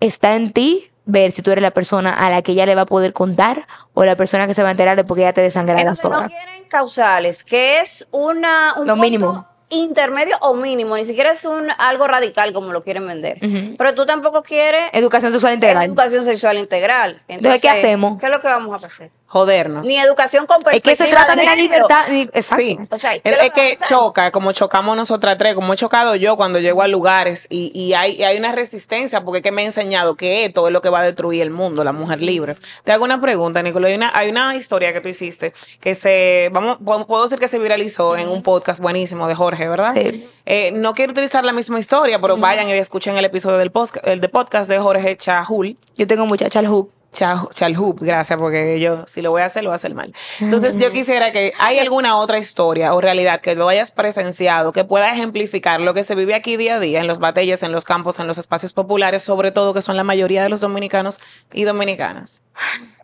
Está 0.00 0.34
en 0.34 0.52
ti 0.52 0.90
ver 1.10 1.32
si 1.32 1.40
tú 1.42 1.50
eres 1.50 1.62
la 1.62 1.70
persona 1.70 2.12
a 2.12 2.28
la 2.28 2.42
que 2.42 2.52
ella 2.52 2.66
le 2.66 2.74
va 2.74 2.82
a 2.82 2.86
poder 2.86 3.12
contar 3.14 3.66
o 3.94 4.04
la 4.04 4.14
persona 4.14 4.46
que 4.46 4.52
se 4.54 4.62
va 4.62 4.68
a 4.68 4.72
enterar 4.72 4.94
de 4.94 5.04
porque 5.04 5.22
ella 5.22 5.32
te 5.32 5.40
desangrará 5.40 5.80
Entonces 5.80 6.02
sola. 6.02 6.20
no 6.20 6.28
quieren 6.28 6.64
causales, 6.68 7.42
que 7.44 7.80
es 7.80 8.06
una 8.10 8.74
un 8.76 8.86
Lo 8.86 8.92
punto 8.92 9.02
mínimo. 9.02 9.48
intermedio 9.70 10.36
o 10.42 10.52
mínimo, 10.52 10.96
ni 10.98 11.06
siquiera 11.06 11.30
es 11.30 11.46
un 11.46 11.66
algo 11.78 12.06
radical 12.06 12.52
como 12.52 12.72
lo 12.74 12.82
quieren 12.82 13.06
vender. 13.06 13.38
Pero 13.78 13.94
tú 13.94 14.04
tampoco 14.04 14.42
quieres 14.42 14.90
Educación 14.92 15.32
sexual 15.32 15.54
integral. 15.54 15.86
educación 15.86 16.24
sexual 16.24 16.58
integral. 16.58 17.22
Entonces, 17.26 17.62
¿qué 17.62 17.70
hacemos? 17.70 18.18
¿Qué 18.20 18.26
es 18.26 18.32
lo 18.32 18.40
que 18.40 18.48
vamos 18.48 18.82
a 18.82 18.86
hacer? 18.86 19.10
Jodernos. 19.28 19.84
Ni 19.84 19.98
educación 19.98 20.46
con 20.46 20.56
Es 20.72 20.82
que 20.82 20.90
perspectiva 20.96 21.06
se 21.06 21.12
trata 21.12 21.36
de 21.36 21.44
la 21.44 21.50
género. 21.50 21.86
libertad. 21.86 22.04
Exacto. 22.32 22.64
Sí. 22.64 22.78
O 22.90 22.96
sea, 22.96 23.18
¿qué 23.18 23.30
es, 23.30 23.52
que 23.52 23.76
choca, 23.86 24.30
como 24.30 24.52
chocamos 24.52 24.96
nosotras 24.96 25.36
tres, 25.36 25.54
como 25.54 25.74
he 25.74 25.76
chocado 25.76 26.14
yo 26.16 26.36
cuando 26.38 26.58
llego 26.58 26.80
a 26.80 26.88
lugares 26.88 27.46
y, 27.50 27.70
y 27.78 27.92
hay, 27.92 28.12
y 28.16 28.22
hay 28.24 28.38
una 28.38 28.52
resistencia, 28.52 29.22
porque 29.22 29.38
es 29.38 29.42
que 29.42 29.52
me 29.52 29.62
he 29.62 29.66
enseñado 29.66 30.14
que 30.16 30.46
esto 30.46 30.66
es 30.66 30.72
lo 30.72 30.80
que 30.80 30.88
va 30.88 31.00
a 31.00 31.02
destruir 31.02 31.42
el 31.42 31.50
mundo, 31.50 31.84
la 31.84 31.92
mujer 31.92 32.22
libre. 32.22 32.56
Te 32.84 32.92
hago 32.92 33.04
una 33.04 33.20
pregunta, 33.20 33.62
Nicolás. 33.62 33.90
Hay 33.90 33.96
una, 33.96 34.10
hay 34.14 34.30
una 34.30 34.56
historia 34.56 34.94
que 34.94 35.02
tú 35.02 35.10
hiciste 35.10 35.52
que 35.78 35.94
se, 35.94 36.48
vamos, 36.50 36.78
puedo 37.06 37.24
decir 37.24 37.38
que 37.38 37.48
se 37.48 37.58
viralizó 37.58 38.16
en 38.16 38.28
un 38.28 38.42
podcast 38.42 38.80
buenísimo 38.80 39.28
de 39.28 39.34
Jorge, 39.34 39.68
¿verdad? 39.68 39.92
Sí. 39.94 40.26
Eh, 40.46 40.72
no 40.72 40.94
quiero 40.94 41.12
utilizar 41.12 41.44
la 41.44 41.52
misma 41.52 41.78
historia, 41.78 42.18
pero 42.18 42.38
vayan 42.38 42.66
y 42.68 42.72
escuchen 42.72 43.14
el 43.18 43.26
episodio 43.26 43.58
del 43.58 43.70
podcast, 43.70 44.06
el 44.06 44.20
de 44.22 44.28
podcast 44.30 44.70
de 44.70 44.78
Jorge 44.78 45.18
Chahul. 45.18 45.76
Yo 45.98 46.06
tengo 46.06 46.24
muchacha 46.24 46.60
al 46.60 46.66
hoop. 46.68 46.88
Chal- 46.88 46.97
Chalhub, 47.12 47.98
gracias, 48.00 48.38
porque 48.38 48.78
yo, 48.80 49.04
si 49.06 49.22
lo 49.22 49.30
voy 49.30 49.42
a 49.42 49.46
hacer, 49.46 49.64
lo 49.64 49.70
voy 49.70 49.74
a 49.74 49.76
hacer 49.76 49.94
mal. 49.94 50.12
Entonces, 50.40 50.76
yo 50.76 50.92
quisiera 50.92 51.32
que 51.32 51.52
hay 51.58 51.78
alguna 51.78 52.16
otra 52.16 52.38
historia 52.38 52.94
o 52.94 53.00
realidad 53.00 53.40
que 53.40 53.54
lo 53.54 53.68
hayas 53.68 53.92
presenciado, 53.92 54.72
que 54.72 54.84
pueda 54.84 55.12
ejemplificar 55.12 55.80
lo 55.80 55.94
que 55.94 56.02
se 56.02 56.14
vive 56.14 56.34
aquí 56.34 56.56
día 56.56 56.76
a 56.76 56.80
día 56.80 57.00
en 57.00 57.06
los 57.06 57.18
batalles, 57.18 57.62
en 57.62 57.72
los 57.72 57.84
campos, 57.84 58.18
en 58.20 58.26
los 58.26 58.38
espacios 58.38 58.72
populares, 58.72 59.22
sobre 59.22 59.52
todo 59.52 59.74
que 59.74 59.82
son 59.82 59.96
la 59.96 60.04
mayoría 60.04 60.42
de 60.42 60.48
los 60.48 60.60
dominicanos 60.60 61.18
y 61.52 61.64
dominicanas. 61.64 62.42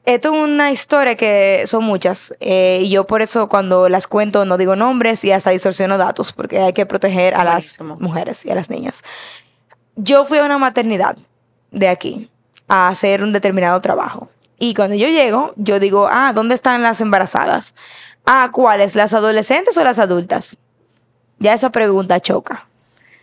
Esto 0.05 0.35
es 0.35 0.39
una 0.39 0.71
historia 0.71 1.17
que 1.17 1.65
son 1.67 1.83
muchas 1.83 2.35
eh, 2.41 2.81
y 2.83 2.91
yo 2.91 3.07
por 3.07 3.23
eso 3.23 3.49
cuando 3.49 3.89
las 3.89 4.07
cuento 4.07 4.45
no 4.45 4.59
digo 4.59 4.77
nombres 4.77 5.25
y 5.25 5.33
hasta 5.33 5.49
distorsiono 5.49 5.97
datos 5.97 6.33
porque 6.33 6.59
hay 6.59 6.75
que 6.75 6.85
proteger 6.85 7.35
a 7.35 7.43
Buenísimo. 7.43 7.95
las 7.95 8.01
mujeres 8.01 8.45
y 8.45 8.51
a 8.51 8.55
las 8.55 8.69
niñas. 8.69 9.03
Yo 9.97 10.27
fui 10.27 10.37
a 10.39 10.45
una 10.45 10.59
maternidad 10.59 11.17
de 11.71 11.89
aquí 11.89 12.31
a 12.75 12.89
hacer 12.89 13.23
un 13.23 13.33
determinado 13.33 13.81
trabajo 13.81 14.29
y 14.59 14.75
cuando 14.75 14.97
yo 14.97 15.09
llego 15.09 15.53
yo 15.57 15.79
digo, 15.79 16.09
ah, 16.11 16.33
¿dónde 16.35 16.55
están 16.55 16.83
las 16.83 17.01
embarazadas? 17.01 17.75
Ah, 18.27 18.49
¿cuáles? 18.53 18.95
¿Las 18.95 19.13
adolescentes 19.15 19.77
o 19.77 19.85
las 19.85 19.99
adultas? 19.99 20.57
Ya 21.39 21.53
esa 21.55 21.71
pregunta 21.71 22.21
choca. 22.21 22.67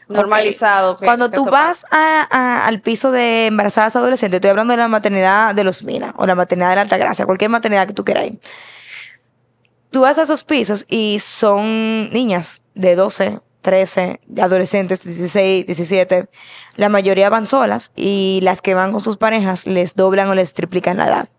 normalizado. 0.09 0.97
Cuando 0.97 1.31
tú 1.31 1.45
vas 1.45 1.85
a- 1.89 2.27
a- 2.29 2.65
al 2.67 2.81
piso 2.81 3.11
de 3.11 3.47
embarazadas 3.47 3.95
adolescentes, 3.95 4.39
estoy 4.39 4.49
hablando 4.49 4.71
de 4.73 4.77
la 4.77 4.89
maternidad 4.89 5.55
de 5.55 5.63
los 5.63 5.83
Minas 5.83 6.13
o 6.17 6.25
la 6.25 6.35
maternidad 6.35 6.69
de 6.71 6.75
la 6.75 6.81
Altagracia, 6.81 7.25
cualquier 7.25 7.49
maternidad 7.49 7.87
que 7.87 7.93
tú 7.93 8.03
quieras 8.03 8.25
ir. 8.25 8.39
Tú 9.89 10.01
vas 10.01 10.17
a 10.17 10.23
esos 10.23 10.43
pisos 10.43 10.85
y 10.89 11.19
son 11.19 12.09
niñas 12.11 12.61
de 12.75 12.95
12, 12.95 13.39
13, 13.61 14.19
de 14.27 14.41
adolescentes, 14.41 15.03
16, 15.03 15.65
17. 15.65 16.27
La 16.75 16.89
mayoría 16.89 17.29
van 17.29 17.47
solas 17.47 17.91
y 17.95 18.39
las 18.43 18.61
que 18.61 18.73
van 18.73 18.91
con 18.91 19.01
sus 19.01 19.17
parejas 19.17 19.65
les 19.67 19.95
doblan 19.95 20.29
o 20.29 20.35
les 20.35 20.53
triplican 20.53 20.97
la 20.97 21.07
edad. 21.07 21.29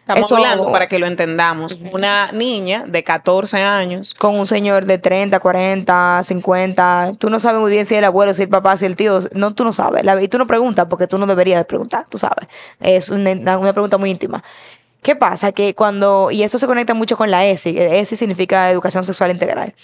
Estamos 0.00 0.26
Eso- 0.26 0.36
hablando, 0.36 0.70
para 0.70 0.86
que 0.86 0.98
lo 0.98 1.06
entendamos, 1.06 1.80
una 1.90 2.30
niña 2.32 2.84
de 2.86 3.02
14 3.02 3.62
años 3.62 4.12
Con 4.14 4.38
un 4.38 4.46
señor 4.46 4.84
de 4.84 4.98
30, 4.98 5.40
40, 5.40 6.20
50. 6.22 7.12
Tú 7.18 7.30
no 7.30 7.40
sabes 7.40 7.62
muy 7.62 7.70
bien 7.70 7.86
si 7.86 7.94
es 7.94 7.98
el 8.00 8.04
abuelo, 8.04 8.34
si 8.34 8.42
es 8.42 8.46
el 8.46 8.50
papá, 8.50 8.76
si 8.76 8.84
es 8.84 8.90
el 8.90 8.96
tío. 8.96 9.20
No, 9.32 9.54
tú 9.54 9.64
no 9.64 9.72
sabes. 9.72 10.04
La- 10.04 10.20
y 10.22 10.28
tú 10.28 10.36
no 10.36 10.46
preguntas 10.46 10.86
porque 10.90 11.06
tú 11.06 11.16
no 11.16 11.26
deberías 11.26 11.58
de 11.58 11.64
preguntar, 11.64 12.04
tú 12.10 12.18
sabes. 12.18 12.46
Es 12.80 13.08
una, 13.08 13.56
una 13.56 13.72
pregunta 13.72 13.96
muy 13.96 14.10
íntima. 14.10 14.44
¿Qué 15.00 15.16
pasa? 15.16 15.52
Que 15.52 15.74
cuando, 15.74 16.30
y 16.30 16.42
eso 16.42 16.58
se 16.58 16.66
conecta 16.66 16.92
mucho 16.92 17.16
con 17.16 17.30
la 17.30 17.46
ESI, 17.46 17.74
ESI 17.78 18.16
significa 18.16 18.70
Educación 18.70 19.04
Sexual 19.04 19.30
Integral. 19.30 19.74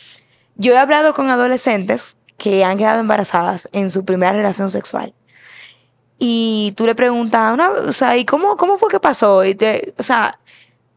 Yo 0.57 0.75
he 0.75 0.79
hablado 0.79 1.15
con 1.15 1.31
adolescentes 1.31 2.17
que 2.37 2.65
han 2.65 2.79
quedado 2.79 3.01
embarazadas 3.01 3.69
en 3.73 3.91
su 3.91 4.05
primera 4.05 4.33
relación 4.33 4.71
sexual. 4.71 5.15
Y 6.19 6.75
tú 6.77 6.87
le 6.87 6.95
preguntas, 6.95 7.53
una, 7.53 7.71
o 7.71 7.93
sea, 7.93 8.17
¿y 8.17 8.25
cómo, 8.25 8.57
cómo 8.57 8.77
fue 8.77 8.91
que 8.91 9.01
pasó? 9.01 9.43
O 9.99 10.03
sea, 10.03 10.39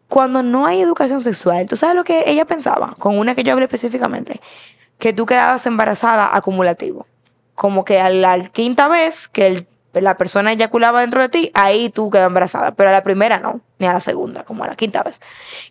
cuando 0.10 0.44
no 0.44 0.66
hay 0.66 0.82
educación 0.82 1.24
sexual, 1.24 1.66
¿tú 1.66 1.78
sabes 1.78 1.96
lo 1.96 2.04
que 2.04 2.24
ella 2.28 2.46
pensaba? 2.46 2.96
Con 3.00 3.18
una 3.18 3.34
que 3.34 3.44
yo 3.44 3.54
hablé 3.54 3.66
específicamente, 3.66 4.42
que 5.00 5.14
tú 5.14 5.26
quedabas 5.26 5.66
embarazada 5.66 6.36
acumulativo. 6.36 7.08
Como 7.56 7.86
que 7.86 8.00
a 8.00 8.10
la 8.10 8.44
quinta 8.50 8.88
vez 8.88 9.28
que 9.28 9.66
la 9.94 10.18
persona 10.18 10.52
eyaculaba 10.52 11.02
dentro 11.02 11.22
de 11.22 11.30
ti, 11.30 11.52
ahí 11.54 11.90
tú 11.90 12.10
quedas 12.10 12.28
embarazada. 12.28 12.76
Pero 12.76 12.90
a 12.90 12.94
la 12.94 13.04
primera 13.04 13.40
no, 13.40 13.62
ni 13.80 13.88
a 13.88 13.94
la 13.94 14.00
segunda, 14.00 14.44
como 14.44 14.64
a 14.64 14.68
la 14.68 14.76
quinta 14.76 15.04
vez. 15.04 15.20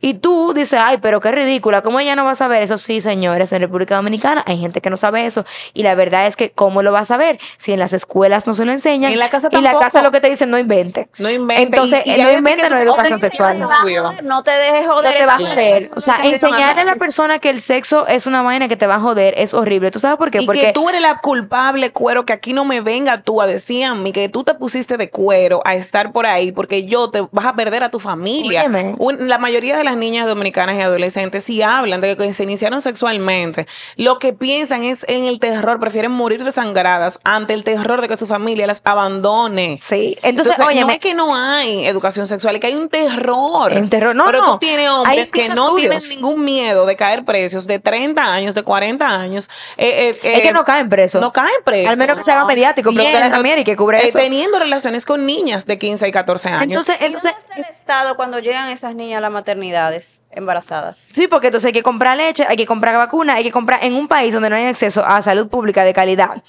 Y 0.01 0.15
tú 0.15 0.53
dices, 0.55 0.79
ay, 0.83 0.99
pero 1.01 1.21
qué 1.21 1.31
ridícula, 1.31 1.83
¿cómo 1.83 2.01
ella 2.01 2.17
no 2.17 2.25
va 2.25 2.33
a 2.33 2.37
saber 2.37 2.63
eso? 2.63 2.77
Sí, 2.79 3.01
señores, 3.01 3.53
en 3.53 3.61
República 3.61 3.97
Dominicana 3.97 4.43
hay 4.47 4.59
gente 4.59 4.81
que 4.81 4.91
no 4.91 4.97
sabe 4.97 5.25
eso. 5.27 5.45
Y 5.73 5.83
la 5.83 5.95
verdad 5.95 6.27
es 6.27 6.37
que, 6.37 6.51
¿cómo 6.51 6.83
lo 6.83 6.93
va 6.93 7.01
a 7.01 7.05
saber? 7.05 7.39
Si 7.59 7.73
en 7.73 7.79
las 7.79 7.93
escuelas 7.93 8.47
no 8.47 8.55
se 8.55 8.65
lo 8.65 8.73
enseñan. 8.73 9.11
Y 9.11 9.15
en 9.15 9.21
la 9.21 9.31
casa 9.31 9.49
Y 9.51 9.57
la 9.57 9.63
tampoco. 9.71 9.81
casa 9.85 10.03
lo 10.03 10.11
que 10.13 10.21
te 10.21 10.29
dicen, 10.31 10.51
no 10.51 10.59
invente. 10.59 11.09
no 11.19 11.31
inventen. 11.31 11.67
Entonces, 11.69 12.03
y- 12.05 12.11
y 12.13 12.23
no 12.23 12.29
que 12.45 12.69
no 12.71 12.79
educación 12.79 13.19
sexual. 13.19 13.53
"Ay, 13.57 13.59
te 13.59 13.65
obvio". 13.85 14.05
joder, 14.05 14.25
No 14.25 14.43
te 14.43 14.51
dejes 14.51 14.87
No 14.87 14.95
va 15.03 15.35
a 15.35 15.37
joder. 15.39 15.83
O 15.97 16.01
sea, 16.01 16.19
enseñarle 16.25 16.83
a 16.83 16.85
la 16.85 16.97
persona 16.97 17.39
que 17.39 17.51
el 17.51 17.61
sexo 17.61 18.07
es 18.07 18.27
una 18.27 18.43
vaina 18.43 18.69
que 18.69 18.77
te 18.77 18.87
va 18.87 18.97
a 18.97 19.01
joder 19.01 19.35
es 19.37 19.55
horrible. 19.55 19.91
¿Tú 19.91 20.01
sabes 20.01 20.17
por 20.19 20.31
qué? 20.31 20.43
Y 20.43 20.47
Porque 20.47 20.61
que 20.61 20.73
tú 20.73 20.89
eres 20.89 21.01
la 21.01 21.19
culpable, 21.19 21.93
cuero, 21.93 22.25
que 22.27 22.33
aquí 22.33 22.53
no 22.53 22.65
me 22.65 22.81
venga 22.81 23.23
tú 23.23 23.41
a 23.41 23.47
decir 23.47 23.85
a 23.85 23.95
mí 23.95 24.13
que 24.13 24.29
tú 24.29 24.45
te 24.45 24.55
pusiste 24.55 24.97
de 24.97 25.11
cuero 25.11 25.63
a 25.65 25.75
estar 25.75 26.13
por 26.13 26.27
ahí 26.27 26.53
porque 26.53 26.85
yo 26.85 27.11
te 27.11 27.27
vas 27.31 27.47
a 27.47 27.55
perder 27.55 27.85
a 27.85 27.91
tu 27.93 28.01
familia. 28.01 28.63
Óyeme. 28.63 28.95
Un- 28.99 29.29
la 29.29 29.39
mayoría 29.39 29.77
de 29.77 29.85
las 29.85 29.97
niñas 29.97 30.27
dominicanas 30.27 30.75
y 30.77 30.81
adolescentes 30.81 31.45
si 31.45 31.63
hablan 31.63 32.01
de 32.01 32.17
que 32.17 32.35
se 32.35 32.43
iniciaron 32.43 32.83
sexualmente. 32.83 33.67
Lo 33.97 34.19
que 34.19 34.33
piensan 34.33 34.83
es 34.83 35.05
en 35.09 35.25
el 35.27 35.39
terror, 35.39 35.79
prefieren 35.79 36.11
morir 36.11 36.43
desangradas 36.43 37.21
ante 37.23 37.55
el 37.55 37.63
terror 37.63 38.01
de 38.01 38.09
que 38.09 38.17
su 38.17 38.27
familia 38.27 38.67
las 38.67 38.83
abandone. 38.85 39.79
sí. 39.81 40.17
Entonces, 40.23 40.59
no 40.59 40.67
óyeme, 40.67 40.95
es 40.95 40.99
que 41.01 41.15
no 41.15 41.35
hay 41.37 41.87
educación 41.87 42.27
sexual, 42.27 42.57
es 42.57 42.61
que 42.61 42.67
hay 42.69 42.75
un 42.75 42.89
terror. 42.89 43.73
Un 43.77 43.89
terror. 43.89 44.17
No, 44.17 44.25
Pero 44.27 44.39
no. 44.41 44.53
tú 44.55 44.59
tienes 44.59 44.89
hombres 44.89 45.31
que 45.31 45.49
no 45.51 45.75
tienen 45.77 45.99
ningún 46.09 46.41
miedo 46.45 46.87
de 46.87 46.97
caer 46.97 47.25
precios 47.25 47.67
de 47.67 47.79
30 47.79 48.25
años, 48.25 48.55
de 48.55 48.63
40 48.63 49.07
años. 49.07 49.49
Eh, 49.77 50.11
eh, 50.15 50.19
es 50.23 50.39
eh, 50.39 50.43
que 50.43 50.53
no 50.53 50.65
caen 50.65 50.89
presos. 50.89 51.21
no 51.21 51.33
caen 51.33 51.51
presos. 51.65 51.91
Al 51.91 51.97
menos 51.99 52.17
que 52.17 52.23
se 52.23 52.33
haga 52.33 52.41
No. 52.43 52.47
mediático. 52.47 52.91
Teniendo- 52.91 53.29
Ramier 53.29 53.59
y 53.61 53.65
que 53.65 53.77
cubre 53.77 53.99
eh, 53.99 54.09
eso. 54.09 54.19
Teniendo 54.19 54.59
relaciones 54.59 55.05
con 55.05 55.27
niñas 55.27 55.67
de 55.67 55.79
15 55.79 56.09
y 56.09 56.13
14 56.13 56.49
años. 56.49 56.87
Entonces, 56.89 56.97
¿Y 57.01 57.13
dónde 57.13 57.29
entonces, 57.29 57.82
Estado 57.83 58.15
cuando 58.15 58.39
llegan 58.39 58.69
esas 58.69 58.95
niñas 58.95 59.19
a 59.19 59.21
las 59.21 59.33
maternidades 59.33 60.23
embarazadas? 60.31 61.09
sí, 61.13 61.27
porque 61.27 61.49
entonces 61.49 61.67
hay 61.67 61.73
que 61.73 61.83
comprar 61.83 62.17
leche, 62.17 62.47
hay 62.49 62.57
que 62.57 62.65
comprar 62.65 62.95
vacuna, 62.97 63.35
hay 63.35 63.45
que 63.45 63.51
comprar 63.51 63.85
en 63.85 63.95
un 63.95 64.07
país 64.07 64.33
donde 64.33 64.49
no 64.49 64.57
hay 64.57 64.67
acceso 64.67 65.05
a 65.05 65.21
salud 65.21 65.49
pública 65.49 65.83
de 65.83 65.93
calidad. 65.93 66.43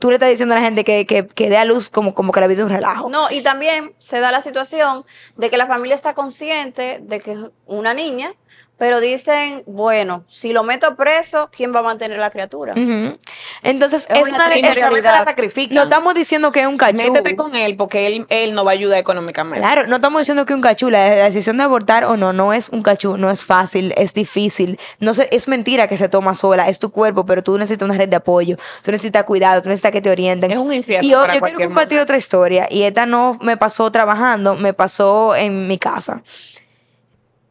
Tú 0.00 0.08
le 0.08 0.14
estás 0.14 0.30
diciendo 0.30 0.54
a 0.54 0.58
la 0.58 0.64
gente 0.64 0.82
que, 0.82 1.06
que, 1.06 1.28
que 1.28 1.48
dé 1.48 1.56
a 1.56 1.64
luz 1.64 1.88
como, 1.88 2.14
como 2.14 2.32
que 2.32 2.40
la 2.40 2.48
vida 2.48 2.62
es 2.62 2.64
un 2.64 2.72
relajo. 2.72 3.08
No, 3.08 3.30
y 3.30 3.42
también 3.42 3.94
se 3.98 4.18
da 4.18 4.32
la 4.32 4.40
situación 4.40 5.04
de 5.36 5.48
que 5.48 5.56
la 5.56 5.68
familia 5.68 5.94
está 5.94 6.14
consciente 6.14 6.98
de 7.00 7.20
que 7.20 7.32
es 7.32 7.38
una 7.66 7.94
niña, 7.94 8.34
pero 8.82 8.98
dicen, 9.00 9.62
bueno, 9.66 10.24
si 10.28 10.52
lo 10.52 10.64
meto 10.64 10.96
preso, 10.96 11.48
¿quién 11.56 11.72
va 11.72 11.78
a 11.78 11.82
mantener 11.84 12.18
la 12.18 12.30
criatura? 12.30 12.72
Ujú. 12.72 13.16
Entonces, 13.62 14.08
Es 14.10 14.18
es, 14.22 14.28
una 14.32 14.46
una 14.48 14.54
es- 14.56 14.76
la 15.04 15.22
sacrifican. 15.24 15.72
no 15.76 15.82
estamos 15.84 16.14
diciendo 16.16 16.50
que 16.50 16.62
es 16.62 16.66
un 16.66 16.76
cachú. 16.76 16.96
Métete 16.96 17.36
con 17.36 17.54
él 17.54 17.76
porque 17.76 18.08
él, 18.08 18.26
él 18.28 18.54
no 18.54 18.64
va 18.64 18.72
a 18.72 18.74
ayudar 18.74 18.98
económicamente. 18.98 19.60
Claro, 19.60 19.86
no 19.86 19.94
estamos 19.94 20.20
diciendo 20.22 20.44
que 20.46 20.54
un 20.54 20.60
cachú, 20.60 20.90
la, 20.90 21.10
la 21.10 21.24
decisión 21.26 21.58
de 21.58 21.62
abortar 21.62 22.06
o 22.06 22.16
no, 22.16 22.32
no 22.32 22.52
es 22.52 22.70
un 22.70 22.82
cachú, 22.82 23.16
no 23.18 23.30
es 23.30 23.44
fácil, 23.44 23.94
es 23.96 24.14
difícil. 24.14 24.80
No 24.98 25.14
se, 25.14 25.28
es 25.30 25.46
mentira 25.46 25.86
que 25.86 25.96
se 25.96 26.08
toma 26.08 26.34
sola, 26.34 26.68
es 26.68 26.80
tu 26.80 26.90
cuerpo, 26.90 27.24
pero 27.24 27.44
tú 27.44 27.56
necesitas 27.58 27.88
una 27.88 27.96
red 27.96 28.08
de 28.08 28.16
apoyo, 28.16 28.56
tú 28.82 28.90
necesitas 28.90 29.22
cuidado, 29.22 29.62
tú 29.62 29.68
necesitas 29.68 29.92
que 29.92 30.00
te 30.00 30.10
orienten. 30.10 30.50
Es 30.50 30.58
un 30.58 30.72
infierno 30.72 31.06
Y 31.06 31.12
yo, 31.12 31.20
para 31.20 31.34
yo 31.34 31.40
quiero 31.40 31.58
compartir 31.68 32.00
otra 32.00 32.16
historia, 32.16 32.66
y 32.68 32.82
esta 32.82 33.06
no 33.06 33.38
me 33.42 33.56
pasó 33.56 33.92
trabajando, 33.92 34.56
me 34.56 34.74
pasó 34.74 35.36
en 35.36 35.68
mi 35.68 35.78
casa. 35.78 36.24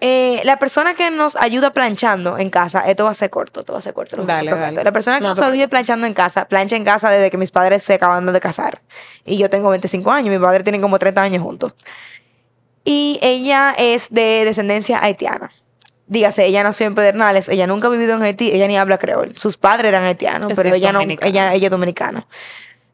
Eh, 0.04 0.42
la 0.46 0.58
persona 0.58 0.96
que 0.96 1.12
nos 1.12 1.36
ayuda 1.36 1.74
planchando 1.74 2.40
en 2.40 2.50
casa, 2.50 2.82
esto 2.90 3.06
va 3.06 3.12
a 3.12 3.14
ser 3.14 3.30
corto, 3.30 3.60
esto 3.60 3.74
va 3.74 3.80
a 3.80 3.82
ser 3.84 3.94
corto. 3.94 4.18
lo 4.18 4.26
Dale. 4.26 4.84
La 4.84 4.92
persona 4.92 5.18
que 5.18 5.22
No 5.22 5.30
nos 5.30 5.40
ayuda 5.40 5.68
planchando 5.68 6.08
en 6.08 6.16
casa, 6.16 6.46
plancha 6.46 6.76
en 6.76 6.84
casa 6.84 7.12
desde 7.12 7.30
que 7.30 7.38
mis 7.38 7.52
padres 7.52 7.84
se 7.84 7.94
acaban 7.94 8.26
de 8.26 8.40
casar. 8.40 8.82
Y 9.26 9.38
yo 9.38 9.48
tengo 9.52 9.70
25 9.70 10.12
años, 10.12 10.34
mi 10.34 10.40
padre 10.40 10.64
tiene 10.64 10.82
como 10.82 10.98
30 10.98 11.22
años 11.22 11.44
juntos. 11.44 11.74
Y 12.84 13.20
ella 13.22 13.76
es 13.78 14.10
de 14.10 14.44
descendencia 14.44 15.04
haitiana. 15.04 15.52
dígase, 16.08 16.48
ella 16.48 16.64
nació 16.64 16.88
en 16.88 16.96
Pedernales, 16.96 17.48
ella 17.48 17.68
nunca 17.68 17.86
ha 17.86 17.92
vivido 17.92 18.16
en 18.16 18.24
Haití, 18.24 18.52
ella 18.52 18.66
ni 18.66 18.80
habla 18.80 18.98
creol. 18.98 19.38
Sus 19.38 19.56
padres 19.56 19.90
eran 19.90 20.04
haitianos, 20.04 20.54
pero 20.56 20.74
ella 20.74 20.92
no, 20.92 21.02
ella, 21.02 21.54
ella 21.54 21.68
es 21.68 21.72
dominicana. 21.72 22.26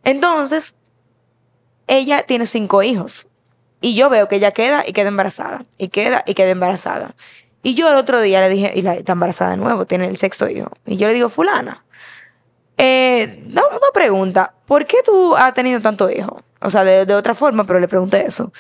Entonces, 0.04 0.76
ella 1.88 2.24
tiene 2.24 2.46
cinco 2.46 2.84
hijos. 2.84 3.30
Y 3.82 3.96
yo 3.96 4.10
veo 4.10 4.28
que 4.28 4.38
ella 4.38 4.52
queda 4.52 4.84
y 4.88 4.94
queda 4.94 5.10
embarazada. 5.10 5.66
Y 5.78 5.90
queda 5.90 6.24
y 6.26 6.34
queda 6.34 6.50
embarazada. 6.50 7.16
Y 7.64 7.76
yo 7.76 7.90
el 7.90 7.96
otro 7.96 8.22
día 8.22 8.42
le 8.42 8.50
dije, 8.50 8.72
y 8.76 8.82
la, 8.82 8.96
está 8.96 9.14
embarazada 9.14 9.52
de 9.52 9.58
nuevo, 9.58 9.86
tiene 9.86 10.08
el 10.08 10.18
sexto 10.18 10.50
hijo. 10.50 10.72
Y 10.86 10.98
yo 10.98 11.08
le 11.08 11.14
digo, 11.14 11.30
fulana, 11.30 11.84
eh, 12.78 13.44
una 13.48 13.92
pregunta, 13.94 14.54
¿por 14.66 14.86
qué 14.86 14.98
tú 15.04 15.36
has 15.36 15.54
tenido 15.54 15.82
tantos 15.82 16.12
hijos? 16.12 16.44
O 16.62 16.70
sea, 16.70 16.84
de, 16.84 17.06
de 17.06 17.16
otra 17.16 17.36
forma, 17.36 17.66
pero 17.66 17.80
le 17.80 17.88
pregunté 17.88 18.26
eso. 18.26 18.52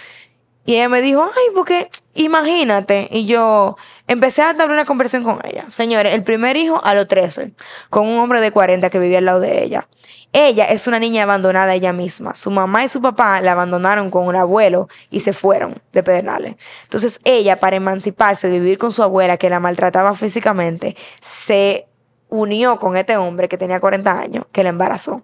Y 0.67 0.75
ella 0.75 0.89
me 0.89 1.01
dijo, 1.01 1.23
ay, 1.23 1.45
porque 1.55 1.89
imagínate. 2.13 3.07
Y 3.09 3.25
yo 3.25 3.77
empecé 4.05 4.41
a 4.41 4.53
dar 4.53 4.69
una 4.69 4.83
conversación 4.83 5.23
con 5.23 5.39
ella. 5.45 5.65
Señores, 5.69 6.13
el 6.13 6.23
primer 6.23 6.57
hijo 6.57 6.83
a 6.83 6.93
los 6.93 7.07
13, 7.07 7.53
con 7.89 8.05
un 8.05 8.19
hombre 8.19 8.41
de 8.41 8.51
40 8.51 8.89
que 8.89 8.99
vivía 8.99 9.19
al 9.19 9.25
lado 9.25 9.39
de 9.39 9.63
ella. 9.63 9.87
Ella 10.33 10.65
es 10.65 10.85
una 10.85 10.99
niña 10.99 11.23
abandonada 11.23 11.73
ella 11.73 11.93
misma. 11.93 12.35
Su 12.35 12.51
mamá 12.51 12.83
y 12.83 12.89
su 12.89 13.01
papá 13.01 13.39
la 13.39 13.53
abandonaron 13.53 14.09
con 14.09 14.27
un 14.27 14.35
abuelo 14.35 14.89
y 15.09 15.21
se 15.21 15.31
fueron 15.31 15.81
de 15.93 16.03
Pedernales. 16.03 16.57
Entonces 16.83 17.21
ella, 17.23 17.61
para 17.61 17.77
emanciparse, 17.77 18.49
vivir 18.49 18.77
con 18.77 18.91
su 18.91 19.01
abuela 19.01 19.37
que 19.37 19.49
la 19.49 19.61
maltrataba 19.61 20.15
físicamente, 20.15 20.97
se 21.21 21.87
unió 22.27 22.77
con 22.77 22.97
este 22.97 23.15
hombre 23.15 23.47
que 23.47 23.57
tenía 23.57 23.79
40 23.79 24.19
años, 24.19 24.45
que 24.51 24.63
la 24.63 24.69
embarazó. 24.69 25.23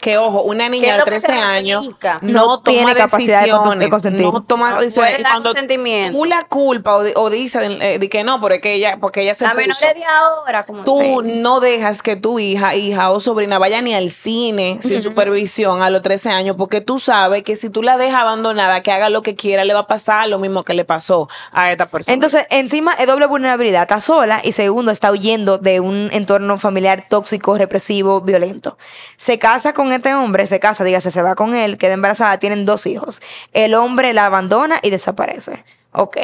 Que 0.00 0.16
ojo, 0.18 0.42
una 0.42 0.64
¿Qué 0.64 0.70
niña 0.70 0.92
de 0.92 0.98
lo 1.00 1.04
que 1.04 1.10
13 1.10 1.26
se 1.26 1.32
años 1.32 1.86
no, 1.86 1.96
No 2.22 2.60
toma 2.60 2.62
tiene 2.76 2.94
capacidad 2.94 3.42
de 3.44 3.88
consentir. 3.90 4.22
no 4.22 4.42
toma 4.42 4.70
No 4.72 4.80
decisiones. 4.80 5.18
cuando 5.22 5.50
consentimiento. 5.50 6.18
tú 6.18 6.24
la 6.24 6.44
culpa 6.44 6.96
o, 6.96 7.04
di- 7.04 7.12
o 7.16 7.28
dices 7.30 7.62
eh, 7.80 7.98
de 7.98 8.08
que 8.08 8.24
no, 8.24 8.40
porque 8.40 8.74
ella, 8.74 8.96
porque 9.00 9.20
ella 9.22 9.34
se 9.34 9.44
La 9.44 9.54
menor 9.54 9.76
de 9.78 9.94
10 9.94 10.06
ahora, 10.08 10.62
como 10.64 10.84
Tú 10.84 11.22
no 11.22 11.60
dejas 11.60 12.02
que 12.02 12.16
tu 12.16 12.38
hija, 12.38 12.74
hija 12.74 13.10
o 13.10 13.20
sobrina 13.20 13.58
vaya 13.58 13.80
ni 13.82 13.94
al 13.94 14.10
cine 14.10 14.78
sin 14.82 15.02
supervisión 15.02 15.82
a 15.82 15.90
los 15.90 16.02
13 16.02 16.30
años, 16.30 16.56
porque 16.56 16.80
tú 16.80 16.98
sabes 16.98 17.42
que 17.42 17.56
si 17.56 17.68
tú 17.70 17.82
la 17.82 17.96
dejas 17.98 18.22
abandonada, 18.22 18.80
que 18.80 18.92
haga 18.92 19.10
lo 19.10 19.22
que 19.22 19.34
quiera, 19.36 19.64
le 19.64 19.74
va 19.74 19.80
a 19.80 19.86
pasar 19.86 20.28
lo 20.28 20.38
mismo 20.38 20.64
que 20.64 20.74
le 20.74 20.84
pasó 20.84 21.28
a 21.52 21.70
esta 21.70 21.86
persona. 21.90 22.14
Entonces, 22.14 22.46
encima 22.50 22.94
es 22.94 23.06
doble 23.06 23.26
vulnerabilidad. 23.26 23.82
Está 23.82 24.00
sola 24.00 24.40
y 24.42 24.52
segundo, 24.52 24.90
está 24.92 25.10
huyendo 25.10 25.58
de 25.58 25.80
un 25.80 26.08
entorno 26.12 26.58
familiar 26.58 27.04
tóxico, 27.08 27.58
represivo, 27.58 28.20
violento. 28.22 28.78
Se 29.16 29.38
casa 29.38 29.72
con 29.74 29.89
este 29.92 30.14
hombre, 30.14 30.46
se 30.46 30.60
casa, 30.60 30.84
dígase, 30.84 31.10
se 31.10 31.22
va 31.22 31.34
con 31.34 31.54
él, 31.54 31.78
queda 31.78 31.94
embarazada, 31.94 32.38
tienen 32.38 32.66
dos 32.66 32.86
hijos. 32.86 33.20
El 33.52 33.74
hombre 33.74 34.12
la 34.12 34.26
abandona 34.26 34.80
y 34.82 34.90
desaparece. 34.90 35.64
Ok. 35.92 36.16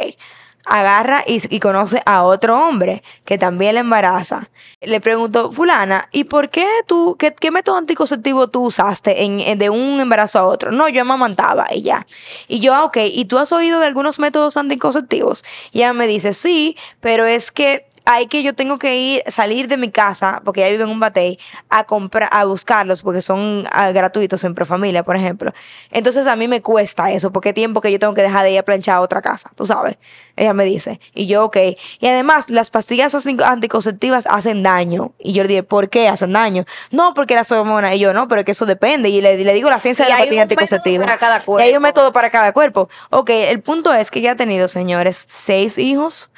Agarra 0.69 1.23
y, 1.25 1.59
conoce 1.61 2.01
a 2.05 2.23
otro 2.23 2.59
hombre 2.67 3.01
que 3.23 3.37
también 3.37 3.75
la 3.75 3.79
embaraza. 3.79 4.49
Le 4.81 4.99
pregunto, 4.99 5.49
fulana, 5.53 6.09
¿y 6.11 6.25
por 6.25 6.49
qué 6.49 6.67
tú, 6.85 7.15
qué, 7.17 7.51
método 7.51 7.77
anticonceptivo 7.77 8.49
tú 8.49 8.65
usaste 8.65 9.23
en, 9.23 9.39
en- 9.39 9.57
de 9.59 9.69
un 9.69 10.01
embarazo 10.01 10.39
a 10.39 10.45
otro? 10.45 10.73
No, 10.73 10.89
yo 10.89 11.03
amamantaba 11.03 11.67
y 11.73 11.83
ya. 11.83 12.05
Y 12.49 12.59
yo, 12.59 12.75
ah, 12.75 12.83
ok, 12.83 12.97
¿y 13.05 13.23
tú 13.25 13.37
has 13.37 13.53
oído 13.53 13.79
de 13.79 13.85
algunos 13.85 14.19
métodos 14.19 14.57
anticonceptivos? 14.57 15.45
Y 15.71 15.77
ella 15.79 15.93
me 15.93 16.05
dice, 16.05 16.33
sí, 16.33 16.75
pero 16.99 17.25
es 17.25 17.53
que 17.53 17.86
hay 18.09 18.27
que 18.27 18.41
yo 18.41 18.55
tengo 18.55 18.79
que 18.79 18.95
ir, 18.97 19.23
salir 19.27 19.67
de 19.67 19.75
mi 19.77 19.91
casa, 19.91 20.41
porque 20.45 20.61
ella 20.61 20.71
vive 20.71 20.83
en 20.85 20.89
un 20.89 20.99
batey, 20.99 21.37
a 21.69 21.83
comprar, 21.83 22.29
a 22.31 22.45
buscarlos, 22.45 23.01
porque 23.01 23.21
son 23.21 23.65
ah, 23.71 23.91
gratuitos 23.91 24.43
en 24.45 24.55
Profamilia, 24.55 25.03
por 25.03 25.17
ejemplo. 25.17 25.51
Entonces 25.91 26.25
a 26.25 26.35
mí 26.35 26.47
me 26.47 26.61
cuesta 26.61 27.11
eso, 27.11 27.31
porque 27.31 27.51
tiempo 27.53 27.81
que 27.81 27.91
yo 27.91 27.99
tengo 27.99 28.13
que 28.13 28.21
dejar 28.21 28.43
de 28.43 28.51
ir 28.51 28.59
a 28.59 28.63
planchar 28.63 28.95
a 28.95 29.01
otra 29.01 29.21
casa, 29.21 29.51
tú 29.55 29.65
sabes. 29.65 29.97
Ella 30.37 30.53
me 30.53 30.65
dice. 30.65 30.99
Y 31.15 31.25
yo, 31.25 31.45
ok. 31.45 31.57
Y 31.99 32.05
además, 32.07 32.51
las 32.51 32.69
pastillas 32.69 33.15
anti- 33.15 33.43
anticonceptivas 33.43 34.27
hacen 34.29 34.61
daño. 34.61 35.13
Y 35.17 35.33
yo 35.33 35.41
le 35.41 35.49
dije, 35.49 35.63
¿por 35.63 35.89
qué 35.89 36.07
hacen 36.09 36.31
daño? 36.31 36.63
No, 36.91 37.15
porque 37.15 37.33
las 37.33 37.51
hormonas. 37.51 37.95
Y 37.95 37.99
yo, 37.99 38.13
no, 38.13 38.27
pero 38.27 38.41
es 38.41 38.45
que 38.45 38.51
eso 38.51 38.67
depende. 38.67 39.09
Y 39.09 39.19
le, 39.19 39.43
le 39.43 39.53
digo 39.55 39.67
la 39.69 39.79
ciencia 39.79 40.03
Y 40.05 40.05
de 40.05 40.13
la 40.13 40.19
pastilla 40.19 40.41
anticonceptiva. 40.43 41.05
para 41.05 41.17
cada 41.17 41.37
Y 41.37 41.39
hay 41.39 41.43
cuerpo. 41.45 41.77
un 41.77 41.81
método 41.81 42.13
para 42.13 42.29
cada 42.29 42.53
cuerpo. 42.53 42.87
Ok, 43.09 43.31
el 43.31 43.61
punto 43.61 43.91
es 43.95 44.11
que 44.11 44.19
ella 44.19 44.33
ha 44.33 44.35
tenido, 44.35 44.67
señores, 44.67 45.25
seis 45.27 45.79
hijos 45.79 46.31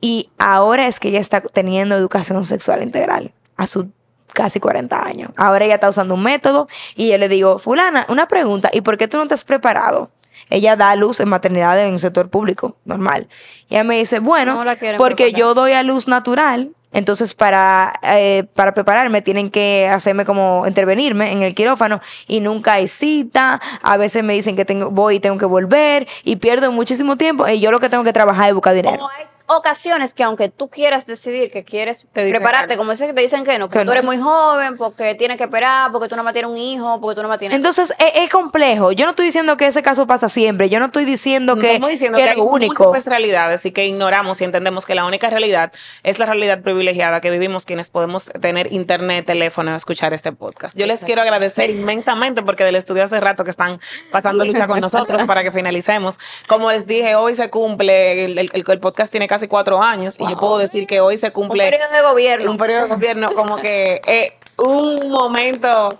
y 0.00 0.30
ahora 0.38 0.86
es 0.86 1.00
que 1.00 1.08
ella 1.08 1.20
está 1.20 1.40
teniendo 1.40 1.94
educación 1.96 2.44
sexual 2.44 2.82
integral 2.82 3.32
a 3.56 3.66
sus 3.66 3.86
casi 4.32 4.60
40 4.60 5.02
años. 5.04 5.30
Ahora 5.36 5.64
ella 5.64 5.74
está 5.74 5.88
usando 5.88 6.14
un 6.14 6.22
método 6.22 6.68
y 6.94 7.08
yo 7.08 7.18
le 7.18 7.28
digo, 7.28 7.58
fulana, 7.58 8.06
una 8.08 8.28
pregunta, 8.28 8.70
¿y 8.72 8.82
por 8.82 8.98
qué 8.98 9.08
tú 9.08 9.16
no 9.16 9.26
te 9.26 9.34
has 9.34 9.44
preparado? 9.44 10.10
Ella 10.50 10.76
da 10.76 10.90
a 10.90 10.96
luz 10.96 11.18
en 11.20 11.28
maternidad 11.28 11.80
en 11.80 11.94
el 11.94 11.98
sector 11.98 12.28
público, 12.28 12.76
normal. 12.84 13.28
Y 13.68 13.74
ella 13.74 13.84
me 13.84 13.98
dice, 13.98 14.18
bueno, 14.18 14.62
No 14.62 14.70
porque 14.98 15.24
preparar. 15.24 15.40
yo 15.40 15.54
doy 15.54 15.72
a 15.72 15.82
luz 15.82 16.06
natural, 16.06 16.70
entonces 16.92 17.34
para, 17.34 17.94
eh, 18.02 18.44
para 18.54 18.74
prepararme 18.74 19.22
tienen 19.22 19.50
que 19.50 19.88
hacerme 19.90 20.24
como 20.24 20.64
intervenirme 20.66 21.32
en 21.32 21.42
el 21.42 21.54
quirófano 21.54 22.00
y 22.28 22.40
nunca 22.40 22.74
hay 22.74 22.88
cita, 22.88 23.60
a 23.82 23.96
veces 23.96 24.22
me 24.22 24.34
dicen 24.34 24.54
que 24.54 24.64
tengo, 24.64 24.90
voy 24.90 25.16
y 25.16 25.20
tengo 25.20 25.38
que 25.38 25.46
volver 25.46 26.06
y 26.24 26.36
pierdo 26.36 26.70
muchísimo 26.70 27.16
tiempo 27.16 27.48
y 27.48 27.58
yo 27.58 27.70
lo 27.70 27.80
que 27.80 27.88
tengo 27.88 28.04
que 28.04 28.12
trabajar 28.12 28.48
es 28.48 28.54
buscar 28.54 28.74
dinero. 28.74 29.04
O 29.04 29.08
hay 29.08 29.24
ocasiones 29.46 30.12
que 30.14 30.22
aunque 30.22 30.48
tú 30.48 30.68
quieras 30.68 31.06
decidir 31.06 31.50
que 31.50 31.64
quieres 31.64 32.06
prepararte, 32.12 32.74
que 32.74 32.76
como 32.78 32.90
dicen 32.90 33.08
que 33.08 33.14
te 33.14 33.20
dicen 33.20 33.44
que 33.44 33.58
no, 33.58 33.66
porque 33.66 33.80
Que 33.80 33.84
tú 33.84 33.92
eres 33.92 34.04
muy 34.04 34.18
joven, 34.18 34.76
porque 34.76 35.14
tienes 35.14 35.36
que 35.36 35.44
esperar, 35.44 35.92
porque 35.92 36.08
tú 36.08 36.16
no 36.16 36.22
más 36.24 36.32
tienes 36.32 36.50
un 36.50 36.58
hijo, 36.58 37.00
porque 37.00 37.16
tú 37.16 37.22
no 37.22 37.28
más 37.28 37.38
tienes... 37.38 37.56
Entonces 37.56 37.92
es, 37.98 38.12
es 38.14 38.30
complejo. 38.30 38.92
Yo 38.92 39.04
no 39.04 39.10
estoy 39.10 39.26
diciendo 39.26 39.56
que 39.56 39.66
ese 39.66 39.82
caso 39.82 40.06
pasa 40.06 40.28
siempre. 40.28 40.68
Yo 40.68 40.78
no 40.80 40.86
estoy 40.86 41.04
diciendo 41.04 41.54
No 41.54 41.60
que, 41.62 41.68
estamos 41.74 41.90
diciendo 41.90 42.18
que 42.18 42.24
que, 42.24 42.30
hay 42.30 42.40
único. 42.40 42.84
múltiples 42.84 43.06
realidades 43.06 43.64
y 43.66 43.72
que 43.72 43.86
ignoramos 43.86 44.40
y 44.40 44.44
entendemos 44.44 44.84
que 44.86 44.94
la 44.94 45.04
única 45.04 45.30
realidad 45.30 45.72
es 46.02 46.18
la 46.18 46.26
realidad 46.26 46.60
privilegiada 46.62 47.20
que 47.20 47.30
vivimos 47.30 47.64
quienes 47.64 47.88
podemos 47.90 48.26
tener 48.40 48.72
internet, 48.72 49.26
teléfono, 49.26 49.74
escuchar 49.76 50.12
este 50.12 50.32
podcast. 50.32 50.76
Yo 50.76 50.86
les 50.86 51.04
quiero 51.04 51.22
agradecer 51.22 51.70
inmensamente 51.70 52.42
porque 52.42 52.64
del 52.64 52.76
estudio 52.76 53.04
hace 53.04 53.20
rato 53.20 53.44
que 53.44 53.50
están 53.50 53.80
pasando 54.10 54.44
lucha 54.44 54.66
con 54.66 54.80
nosotros 54.80 55.22
para 55.24 55.42
que 55.42 55.52
finalicemos. 55.52 56.18
Como 56.48 56.70
les 56.72 56.86
dije, 56.86 57.14
hoy 57.14 57.34
se 57.34 57.50
cumple, 57.50 58.24
el, 58.24 58.38
el- 58.38 58.50
el 58.66 58.80
podcast 58.80 59.10
tiene 59.10 59.28
casi 59.36 59.48
cuatro 59.48 59.82
años 59.82 60.16
y 60.18 60.26
yo 60.26 60.34
puedo 60.38 60.56
decir 60.56 60.86
que 60.86 61.00
hoy 61.00 61.18
se 61.18 61.26
un 61.26 61.32
cumple 61.34 61.64
periodo 61.64 61.92
de 61.92 62.00
gobierno. 62.00 62.50
un 62.50 62.56
periodo 62.56 62.84
de 62.84 62.88
gobierno 62.88 63.34
como 63.34 63.56
que 63.56 64.00
eh, 64.06 64.32
un 64.56 65.10
momento 65.10 65.98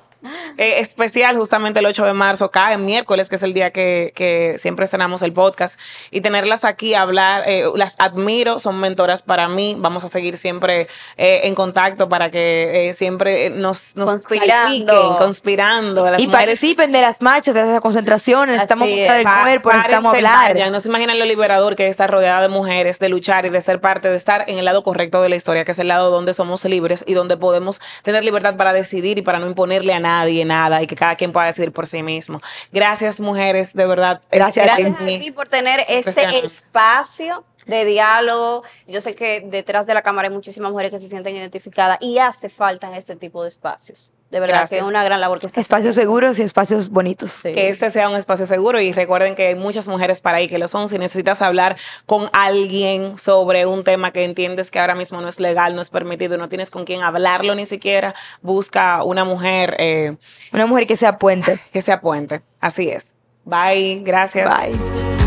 eh, 0.59 0.80
especial 0.80 1.36
justamente 1.36 1.80
el 1.80 1.86
8 1.86 2.05
de 2.05 2.12
marzo, 2.12 2.51
cae 2.51 2.78
miércoles, 2.78 3.28
que 3.28 3.36
es 3.36 3.43
el 3.43 3.55
día 3.55 3.70
que, 3.70 4.12
que 4.14 4.56
siempre 4.59 4.84
estrenamos 4.84 5.22
el 5.22 5.32
podcast, 5.32 5.78
y 6.10 6.20
tenerlas 6.20 6.64
aquí 6.64 6.94
a 6.94 7.02
hablar, 7.02 7.44
eh, 7.47 7.64
las 7.74 7.97
admiro, 7.98 8.59
son 8.59 8.80
mentoras 8.80 9.22
para 9.22 9.48
mí, 9.48 9.76
vamos 9.78 10.05
a 10.05 10.09
seguir 10.09 10.36
siempre 10.36 10.88
eh, 11.16 11.43
en 11.44 11.55
contacto 11.55 12.09
para 12.09 12.30
que 12.30 12.88
eh, 12.88 12.94
siempre 12.94 13.51
nos, 13.51 13.94
nos 13.97 14.10
Conspirando. 14.10 15.16
conspirando. 15.18 16.10
Las 16.10 16.20
Y 16.20 16.26
mujeres 16.26 16.47
participen 16.47 16.93
de 16.93 17.01
las 17.02 17.22
marchas, 17.22 17.55
de 17.55 17.64
las 17.64 17.80
concentraciones. 17.80 18.55
Necesitamos 18.55 18.88
Así 18.88 18.97
mostrar 18.97 19.18
el 19.18 19.43
cuerpo, 19.43 19.72
necesitamos 19.72 20.14
hablar. 20.14 20.55
vayan. 20.55 20.72
No 20.72 20.80
se 20.80 20.88
imaginan 20.88 21.18
lo 21.18 21.24
liberador 21.24 21.76
que 21.76 21.86
es 21.86 21.90
estar 21.90 22.10
rodeada 22.10 22.43
de 22.43 22.48
mujeres, 22.48 22.98
de 22.98 23.09
luchar 23.09 23.47
y 23.47 23.51
de 23.51 23.60
ser 23.60 23.80
parte, 23.80 24.09
de 24.09 24.16
estar 24.16 24.44
en 24.48 24.59
el 24.59 24.64
lado 24.64 24.82
correcto 24.82 25.22
de 25.22 25.28
la 25.28 25.36
historia, 25.36 25.64
que 25.64 25.72
es 25.72 25.78
el 25.78 25.88
lado 25.88 26.10
donde 26.10 26.34
somos 26.34 26.64
libres 26.64 27.05
y 27.06 27.14
donde 27.14 27.36
podemos 27.36 27.80
tener 28.02 28.24
libertad 28.24 28.56
para 28.56 28.72
decidir 28.72 29.18
y 29.18 29.22
para 29.22 29.38
no 29.38 29.47
imponerle 29.47 29.93
a 29.93 30.01
nadie 30.01 30.06
nada 30.45 30.83
y 30.83 30.87
que 30.87 30.97
cada 30.97 31.16
quien 31.16 31.33
pueda 31.33 31.47
decidir 31.47 31.73
por 31.73 31.87
sí 31.87 32.03
mismo. 32.03 32.41
Gracias, 32.73 33.20
mujeres, 33.20 33.73
de 33.74 33.87
verdad. 33.87 34.23
Gracias 34.31 34.65
a 34.65 34.77
Gracias 34.77 34.99
ti. 34.99 35.16
a 35.16 35.20
ti 35.20 35.31
por 35.31 35.49
tener 35.49 35.85
este 35.89 36.45
espacio 36.45 37.45
de 37.66 37.85
diálogo. 37.85 38.62
Yo 38.87 39.01
sé 39.01 39.15
que 39.15 39.43
detrás 39.45 39.87
de 39.87 39.95
la 39.95 40.03
cámara 40.03 40.28
hay 40.28 40.35
muchísimas 40.35 40.70
mujeres 40.70 40.91
que 40.91 40.99
se 40.99 41.09
sienten 41.09 41.37
identificadas 41.37 41.99
y 42.01 42.19
hace 42.19 42.49
falta 42.49 42.89
en 42.89 42.95
este 42.95 43.16
tipo 43.16 43.43
de 43.43 43.49
espacios. 43.49 44.11
De 44.31 44.40
verdad 44.40 44.57
Gracias. 44.57 44.70
que 44.70 44.77
es 44.78 44.82
una 44.82 45.05
gran 45.05 45.20
labor 45.20 45.39
que 45.39 45.47
está 45.47 45.61
Espacios 45.61 45.94
seguros 45.94 46.39
y 46.40 46.43
espacios 46.43 46.89
bonitos. 46.89 47.31
Sí. 47.31 47.53
Que 47.53 47.69
este 47.69 47.90
sea 47.90 48.09
un 48.09 48.16
espacio 48.16 48.44
seguro 48.47 48.81
y 48.81 48.93
recuerden 48.93 49.36
que 49.36 49.47
hay 49.48 49.55
muchas 49.55 49.86
mujeres 49.86 50.20
para 50.20 50.39
ahí 50.39 50.48
que 50.48 50.59
lo 50.59 50.66
son. 50.66 50.89
Si 50.89 50.98
necesitas 50.98 51.43
hablar 51.43 51.77
con 52.07 52.28
alguien 52.32 53.19
sobre 53.19 53.66
un 53.66 53.85
tema 53.85 54.11
que 54.11 54.24
entiendes 54.24 54.73
que 54.73 54.81
ahora 54.81 54.97
mismo 54.97 55.20
no 55.20 55.28
es 55.28 55.39
legal, 55.39 55.77
no 55.77 55.81
es 55.81 55.90
permitido, 55.90 56.39
no 56.39 56.48
tienes 56.48 56.70
con 56.70 56.85
quién 56.85 57.03
hablarlo 57.03 57.55
ni 57.55 57.66
siquiera, 57.66 58.15
busca 58.43 59.05
una 59.05 59.24
mujer 59.24 59.77
eh, 59.78 60.16
Una 60.53 60.66
mujer 60.66 60.89
que 60.89 60.97
sea 60.97 61.19
puente. 61.19 61.61
que 61.73 61.81
sea 61.82 62.01
puente. 62.01 62.43
Así 62.61 62.89
es. 62.90 63.15
Bye, 63.44 64.01
gracias. 64.05 64.51
Bye. 64.57 65.26